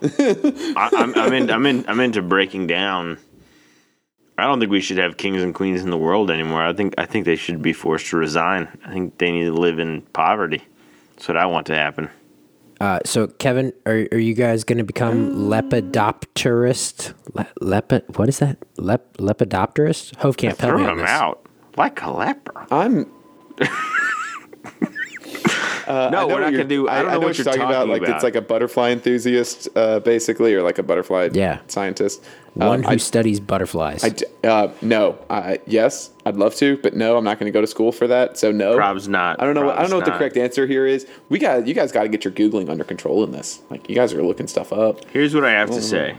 I, 0.00 0.90
I'm, 0.92 1.12
I'm 1.16 1.32
in. 1.32 1.50
I'm 1.50 1.66
in. 1.66 1.84
I'm 1.88 1.98
into 1.98 2.22
breaking 2.22 2.68
down. 2.68 3.18
I 4.36 4.46
don't 4.46 4.58
think 4.58 4.70
we 4.72 4.80
should 4.80 4.98
have 4.98 5.16
kings 5.16 5.42
and 5.42 5.54
queens 5.54 5.82
in 5.82 5.90
the 5.90 5.96
world 5.98 6.30
anymore. 6.30 6.62
I 6.62 6.72
think. 6.72 6.94
I 6.98 7.06
think 7.06 7.24
they 7.24 7.36
should 7.36 7.62
be 7.62 7.72
forced 7.72 8.06
to 8.08 8.16
resign. 8.16 8.68
I 8.84 8.92
think 8.92 9.18
they 9.18 9.30
need 9.30 9.44
to 9.44 9.52
live 9.52 9.78
in 9.78 10.02
poverty. 10.12 10.62
That's 11.14 11.28
what 11.28 11.36
I 11.36 11.46
want 11.46 11.66
to 11.68 11.74
happen. 11.76 12.10
uh, 12.80 12.98
so, 13.04 13.28
Kevin, 13.28 13.72
are 13.86 14.08
are 14.10 14.18
you 14.18 14.34
guys 14.34 14.64
going 14.64 14.78
to 14.78 14.84
become 14.84 15.30
lepidopterist? 15.36 17.14
Le, 17.34 17.46
lepid, 17.62 18.18
what 18.18 18.28
is 18.28 18.40
that? 18.40 18.58
Lep, 18.76 19.16
lepidopterist? 19.18 20.16
Hofkamp, 20.16 20.42
help 20.42 20.58
Throw 20.58 20.78
me 20.78 20.84
on 20.84 20.96
them 20.96 20.98
this. 21.06 21.10
out 21.10 21.46
like 21.76 22.02
a 22.02 22.10
leper. 22.10 22.66
I'm 22.72 23.06
Uh, 25.86 26.08
No, 26.10 26.20
I 26.20 26.24
we're 26.24 26.32
what 26.32 26.40
not 26.40 26.52
you're- 26.52 26.56
gonna 26.64 26.64
do- 26.68 26.88
I 26.88 27.02
don't 27.02 27.10
know 27.12 27.20
what 27.20 27.36
you're 27.36 27.44
talking 27.44 27.60
about. 27.60 27.72
talking 27.72 27.90
Like 27.92 28.02
about. 28.02 28.14
it's 28.14 28.24
like 28.24 28.36
a 28.36 28.40
butterfly 28.40 28.88
enthusiast, 28.90 29.68
uh, 29.76 30.00
basically, 30.00 30.54
or 30.54 30.62
like 30.62 30.78
a 30.78 30.82
butterfly 30.82 31.28
Yeah. 31.34 31.58
scientist. 31.66 32.24
One 32.54 32.68
Um, 32.68 32.82
who 32.84 32.90
I, 32.90 32.96
studies 32.98 33.40
butterflies. 33.40 34.04
I 34.04 34.10
d- 34.10 34.24
uh, 34.44 34.68
no, 34.80 35.18
uh, 35.28 35.56
yes, 35.66 36.10
I'd 36.24 36.36
love 36.36 36.54
to, 36.56 36.76
but 36.78 36.94
no, 36.94 37.16
I'm 37.16 37.24
not 37.24 37.40
going 37.40 37.52
to 37.52 37.56
go 37.56 37.60
to 37.60 37.66
school 37.66 37.90
for 37.90 38.06
that. 38.06 38.38
So 38.38 38.52
no, 38.52 38.76
Prob's 38.76 39.08
not. 39.08 39.42
I 39.42 39.44
don't 39.44 39.54
know. 39.54 39.62
I 39.62 39.64
don't 39.64 39.74
Prob's 39.76 39.90
know 39.90 39.96
what 39.96 40.04
the 40.04 40.12
correct 40.12 40.36
answer 40.36 40.64
here 40.66 40.86
is. 40.86 41.04
We 41.28 41.40
got 41.40 41.66
you 41.66 41.74
guys 41.74 41.90
got 41.90 42.04
to 42.04 42.08
get 42.08 42.24
your 42.24 42.32
googling 42.32 42.68
under 42.70 42.84
control 42.84 43.24
in 43.24 43.32
this. 43.32 43.60
Like 43.70 43.88
you 43.88 43.96
guys 43.96 44.12
are 44.14 44.22
looking 44.22 44.46
stuff 44.46 44.72
up. 44.72 45.04
Here's 45.10 45.34
what 45.34 45.44
I 45.44 45.50
have 45.50 45.70
to 45.70 45.82
say. 45.82 46.16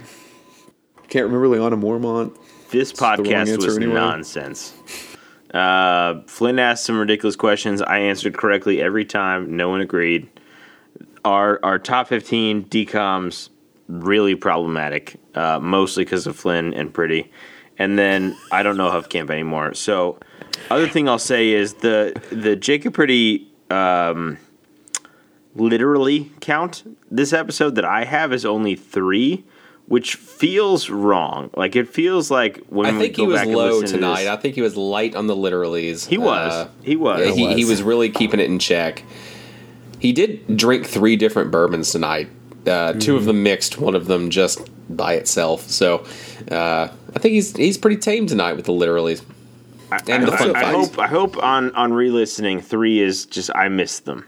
Can't 1.07 1.25
remember 1.31 1.47
Lyanna 1.47 1.79
Mormont. 1.81 2.35
This 2.69 2.91
the 2.91 2.97
podcast 2.97 3.63
was 3.63 3.77
anyway. 3.77 3.93
nonsense. 3.93 4.73
Uh, 5.53 6.21
Flynn 6.27 6.59
asked 6.59 6.83
some 6.83 6.99
ridiculous 6.99 7.37
questions. 7.37 7.81
I 7.81 7.99
answered 7.99 8.35
correctly 8.37 8.81
every 8.81 9.05
time. 9.05 9.55
No 9.55 9.69
one 9.69 9.79
agreed. 9.79 10.27
Our 11.23 11.59
our 11.63 11.79
top 11.79 12.09
fifteen 12.09 12.65
DCOMs 12.65 13.49
really 13.87 14.35
problematic, 14.35 15.19
uh, 15.35 15.59
mostly 15.59 16.03
because 16.03 16.27
of 16.27 16.35
Flynn 16.35 16.73
and 16.73 16.93
Pretty. 16.93 17.31
And 17.77 17.99
then 17.99 18.35
I 18.51 18.63
don't 18.63 18.77
know 18.77 18.89
Hofkamp 18.89 19.29
anymore. 19.29 19.73
So, 19.73 20.17
other 20.69 20.87
thing 20.87 21.09
I'll 21.09 21.19
say 21.19 21.49
is 21.49 21.75
the 21.75 22.13
the 22.31 22.55
Jacob 22.55 22.93
Pretty 22.93 23.47
um, 23.69 24.37
literally 25.55 26.31
count 26.39 26.83
this 27.11 27.33
episode 27.33 27.75
that 27.75 27.85
I 27.85 28.05
have 28.05 28.33
is 28.33 28.45
only 28.45 28.75
three, 28.75 29.43
which 29.87 30.15
feels 30.15 30.89
wrong. 30.89 31.49
Like 31.55 31.75
it 31.75 31.89
feels 31.89 32.31
like 32.31 32.63
when 32.67 32.85
I 32.85 32.91
we 32.91 32.99
think 32.99 33.17
go 33.17 33.23
he 33.23 33.27
was 33.27 33.41
back 33.41 33.47
low 33.47 33.79
listen 33.79 33.87
to 33.87 33.93
tonight. 33.93 34.27
I 34.27 34.37
think 34.37 34.55
he 34.55 34.61
was 34.61 34.77
light 34.77 35.15
on 35.15 35.27
the 35.27 35.35
literalies. 35.35 36.07
He 36.07 36.17
was. 36.17 36.53
Uh, 36.53 36.69
he 36.81 36.95
was. 36.95 37.19
yeah, 37.19 37.33
he, 37.33 37.53
he 37.55 37.65
was 37.65 37.83
really 37.83 38.09
keeping 38.09 38.39
it 38.39 38.49
in 38.49 38.59
check. 38.59 39.03
He 39.99 40.13
did 40.13 40.57
drink 40.57 40.85
three 40.85 41.15
different 41.15 41.51
bourbons 41.51 41.91
tonight. 41.91 42.29
Uh, 42.67 42.93
Two 42.93 43.15
of 43.15 43.25
them 43.25 43.43
mixed, 43.43 43.77
one 43.77 43.95
of 43.95 44.07
them 44.07 44.29
just 44.29 44.61
by 44.95 45.13
itself. 45.13 45.69
So 45.69 46.05
uh, 46.51 46.89
I 47.15 47.19
think 47.19 47.33
he's 47.33 47.55
he's 47.55 47.77
pretty 47.77 47.97
tame 47.97 48.27
tonight 48.27 48.53
with 48.53 48.65
the 48.65 48.73
literalies. 48.73 49.23
and 50.07 50.27
the 50.27 50.33
I, 50.33 50.37
fun 50.37 50.55
I 50.55 50.61
facts. 50.61 50.75
hope 50.75 50.99
I 50.99 51.07
hope 51.07 51.43
on 51.43 51.73
on 51.75 51.93
re-listening 51.93 52.61
three 52.61 52.99
is 52.99 53.25
just 53.25 53.49
I 53.55 53.67
missed 53.69 54.05
them. 54.05 54.25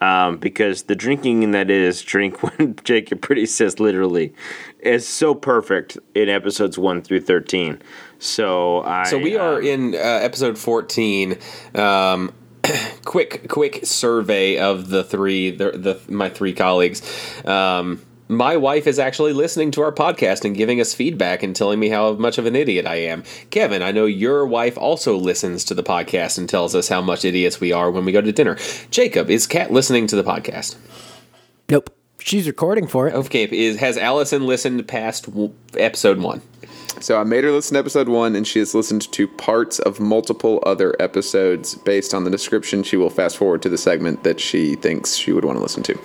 Um, 0.00 0.38
because 0.38 0.82
the 0.84 0.96
drinking 0.96 1.52
that 1.52 1.70
is 1.70 2.02
drink 2.02 2.42
when 2.58 2.74
Jacob 2.82 3.20
Pretty 3.20 3.46
says 3.46 3.78
literally 3.78 4.34
is 4.80 5.06
so 5.06 5.32
perfect 5.32 5.96
in 6.16 6.28
episodes 6.28 6.76
one 6.76 7.02
through 7.02 7.20
thirteen. 7.20 7.80
So 8.18 8.82
I 8.82 9.04
So 9.04 9.18
we 9.18 9.36
are 9.36 9.58
um, 9.58 9.64
in 9.64 9.94
uh, 9.94 9.98
episode 9.98 10.56
14. 10.58 11.36
Um, 11.74 12.32
quick, 13.04 13.48
quick 13.48 13.84
survey 13.84 14.58
of 14.58 14.88
the 14.88 15.04
three, 15.04 15.50
the, 15.50 15.72
the 15.72 16.00
my 16.12 16.28
three 16.28 16.52
colleagues. 16.52 17.02
Um, 17.44 18.02
my 18.28 18.56
wife 18.56 18.86
is 18.86 18.98
actually 18.98 19.34
listening 19.34 19.70
to 19.72 19.82
our 19.82 19.92
podcast 19.92 20.44
and 20.44 20.56
giving 20.56 20.80
us 20.80 20.94
feedback 20.94 21.42
and 21.42 21.54
telling 21.54 21.78
me 21.78 21.90
how 21.90 22.14
much 22.14 22.38
of 22.38 22.46
an 22.46 22.56
idiot 22.56 22.86
I 22.86 22.96
am. 22.96 23.24
Kevin, 23.50 23.82
I 23.82 23.92
know 23.92 24.06
your 24.06 24.46
wife 24.46 24.78
also 24.78 25.16
listens 25.16 25.64
to 25.64 25.74
the 25.74 25.82
podcast 25.82 26.38
and 26.38 26.48
tells 26.48 26.74
us 26.74 26.88
how 26.88 27.02
much 27.02 27.24
idiots 27.26 27.60
we 27.60 27.72
are 27.72 27.90
when 27.90 28.04
we 28.06 28.12
go 28.12 28.22
to 28.22 28.32
dinner. 28.32 28.56
Jacob, 28.90 29.28
is 29.28 29.46
Kat 29.46 29.70
listening 29.70 30.06
to 30.06 30.16
the 30.16 30.24
podcast? 30.24 30.76
nope. 31.68 31.90
She's 32.24 32.46
recording 32.46 32.86
for 32.86 33.08
it. 33.08 33.14
Okay, 33.14 33.44
is 33.50 33.78
has 33.78 33.98
Allison 33.98 34.46
listened 34.46 34.86
past 34.86 35.26
w- 35.26 35.52
episode 35.76 36.18
one? 36.20 36.40
So 37.00 37.18
I 37.18 37.24
made 37.24 37.44
her 37.44 37.50
listen 37.50 37.74
to 37.74 37.80
episode 37.80 38.08
one, 38.08 38.36
and 38.36 38.46
she 38.46 38.58
has 38.58 38.74
listened 38.74 39.10
to 39.12 39.26
parts 39.26 39.78
of 39.78 39.98
multiple 39.98 40.62
other 40.64 40.94
episodes. 41.00 41.74
Based 41.74 42.14
on 42.14 42.24
the 42.24 42.30
description, 42.30 42.82
she 42.82 42.96
will 42.96 43.10
fast 43.10 43.36
forward 43.36 43.62
to 43.62 43.68
the 43.68 43.78
segment 43.78 44.22
that 44.24 44.38
she 44.40 44.76
thinks 44.76 45.16
she 45.16 45.32
would 45.32 45.44
want 45.44 45.56
to 45.58 45.62
listen 45.62 45.82
to. 45.84 45.98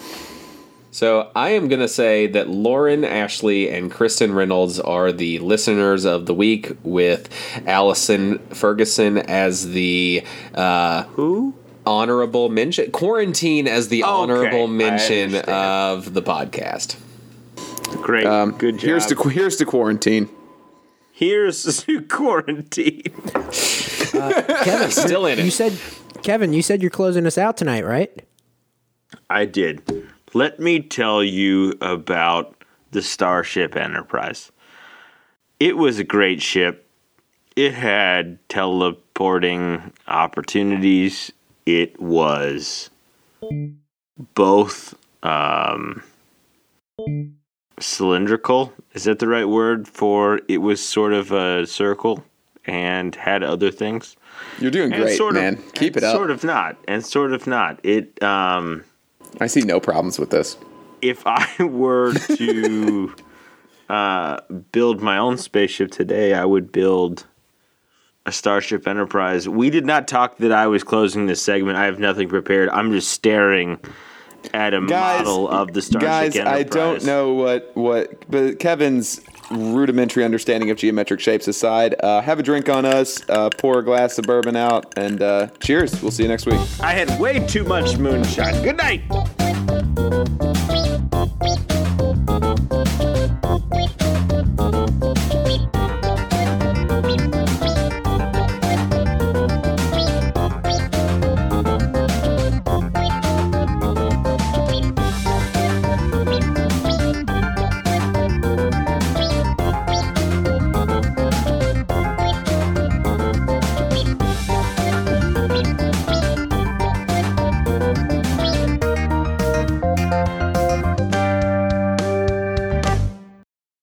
So 0.90 1.30
I 1.36 1.50
am 1.50 1.68
going 1.68 1.82
to 1.82 1.88
say 1.88 2.26
that 2.28 2.50
Lauren 2.50 3.04
Ashley 3.06 3.70
and 3.70 3.92
Kristen 3.92 4.34
Reynolds 4.34 4.80
are 4.80 5.12
the 5.12 5.38
listeners 5.40 6.06
of 6.06 6.26
the 6.26 6.34
week, 6.34 6.72
with 6.84 7.30
Allison 7.68 8.40
Ferguson 8.50 9.20
as 9.20 9.70
the 9.70 10.24
uh, 10.56 11.04
who? 11.04 11.54
honorable 11.86 12.50
mention, 12.50 12.92
quarantine 12.92 13.68
as 13.68 13.90
the 13.90 14.04
Okay, 14.04 14.12
honorable 14.12 14.68
mention 14.68 15.36
of 15.36 16.16
the 16.16 16.24
podcast. 16.24 16.96
Great, 18.02 18.26
Um, 18.26 18.54
good 18.58 18.80
job. 18.80 18.88
Here's 18.88 19.06
to 19.08 19.16
here's 19.30 19.58
to 19.58 19.66
quarantine. 19.66 20.30
Here's 21.18 21.64
to 21.84 22.02
quarantine. 22.04 23.02
Kevin, 23.34 24.92
Still 24.92 25.26
in 25.26 25.40
it. 25.40 25.46
You 25.46 25.52
said, 25.52 25.78
Kevin, 26.22 26.54
you 26.54 26.62
said 26.62 26.82
you're 26.82 26.92
closing 26.92 27.26
us 27.26 27.38
out 27.38 27.58
tonight, 27.58 27.86
right? 27.86 28.24
I 29.30 29.46
did. 29.46 29.82
Let 30.34 30.60
me 30.60 30.80
tell 30.80 31.24
you 31.24 31.74
about 31.82 32.64
the 32.92 33.02
Starship 33.02 33.76
Enterprise. 33.76 34.52
It 35.60 35.76
was 35.78 35.98
a 35.98 36.04
great 36.04 36.42
ship. 36.42 36.88
It 37.56 37.74
had 37.74 38.38
teleporting 38.50 39.94
opportunities. 40.08 41.32
It 41.66 42.00
was 42.00 42.92
both 44.36 44.94
um, 45.24 46.04
cylindrical. 47.80 48.74
Is 48.94 49.04
that 49.06 49.20
the 49.20 49.28
right 49.28 49.48
word 49.48 49.88
for 49.88 50.40
it 50.48 50.58
was 50.58 50.84
sort 50.84 51.14
of 51.14 51.32
a 51.32 51.66
circle 51.66 52.24
and 52.66 53.16
had 53.16 53.44
other 53.44 53.72
things? 53.72 54.16
You're 54.60 54.72
doing 54.72 54.94
And 54.94 55.04
great, 55.04 55.18
sort 55.18 55.36
of- 55.38 55.44
man. 55.44 55.58
Keep 55.74 55.98
it 55.98 56.04
up. 56.04 56.16
Sort 56.16 56.32
of 56.32 56.44
not, 56.44 56.78
and 56.88 57.06
sort 57.06 57.34
of 57.34 57.48
not. 57.48 57.80
It 57.84 58.22
um 58.24 58.84
I 59.40 59.48
see 59.48 59.62
no 59.62 59.80
problems 59.80 60.18
with 60.20 60.30
this. 60.32 60.58
if 61.02 61.24
I 61.26 61.46
were 61.64 62.14
to 62.14 63.14
uh, 63.90 64.40
build 64.72 65.02
my 65.02 65.18
own 65.18 65.38
spaceship 65.38 65.92
today, 65.92 66.34
I 66.34 66.44
would 66.44 66.72
build 66.72 67.26
a 68.26 68.32
Starship 68.32 68.88
Enterprise. 68.88 69.48
We 69.48 69.70
did 69.70 69.86
not 69.86 70.08
talk 70.08 70.38
that 70.40 70.52
I 70.52 70.68
was 70.68 70.84
closing 70.84 71.28
this 71.28 71.42
segment. 71.42 71.78
I 71.78 71.86
have 71.86 72.00
nothing 72.00 72.28
prepared. 72.30 72.68
I'm 72.70 72.92
just 72.92 73.12
staring 73.12 73.80
at 74.54 74.74
a 74.74 74.82
Guys, 74.82 75.26
model 75.26 75.50
of 75.50 75.74
the 75.74 75.82
Starship 75.82 76.08
Guys, 76.08 76.36
Enterprise. 76.36 76.60
I 76.60 76.64
don't 76.64 77.06
know 77.06 77.34
what 77.34 77.72
what, 77.76 78.30
but 78.30 78.60
Kevin's 78.60 79.22
rudimentary 79.52 80.24
understanding 80.26 80.70
of 80.70 80.78
geometric 80.78 81.20
shapes 81.20 81.48
aside, 81.48 81.96
uh, 82.02 82.22
have 82.22 82.40
a 82.40 82.44
drink 82.44 82.70
on 82.70 82.86
us, 82.86 83.22
uh, 83.30 83.50
pour 83.58 83.80
a 83.80 83.84
glass 83.84 84.18
of 84.18 84.26
bourbon 84.26 84.56
out, 84.56 84.98
and 84.98 85.22
uh, 85.22 85.48
cheers. 85.60 86.02
We'll 86.02 86.12
see 86.12 86.24
you 86.24 86.30
next 86.30 86.46
week. 86.46 86.60
I 86.82 86.92
had 86.94 87.20
way 87.20 87.46
too 87.48 87.64
much 87.64 87.98
moonshine. 87.98 88.62
Good 88.64 88.78
night. 88.78 89.04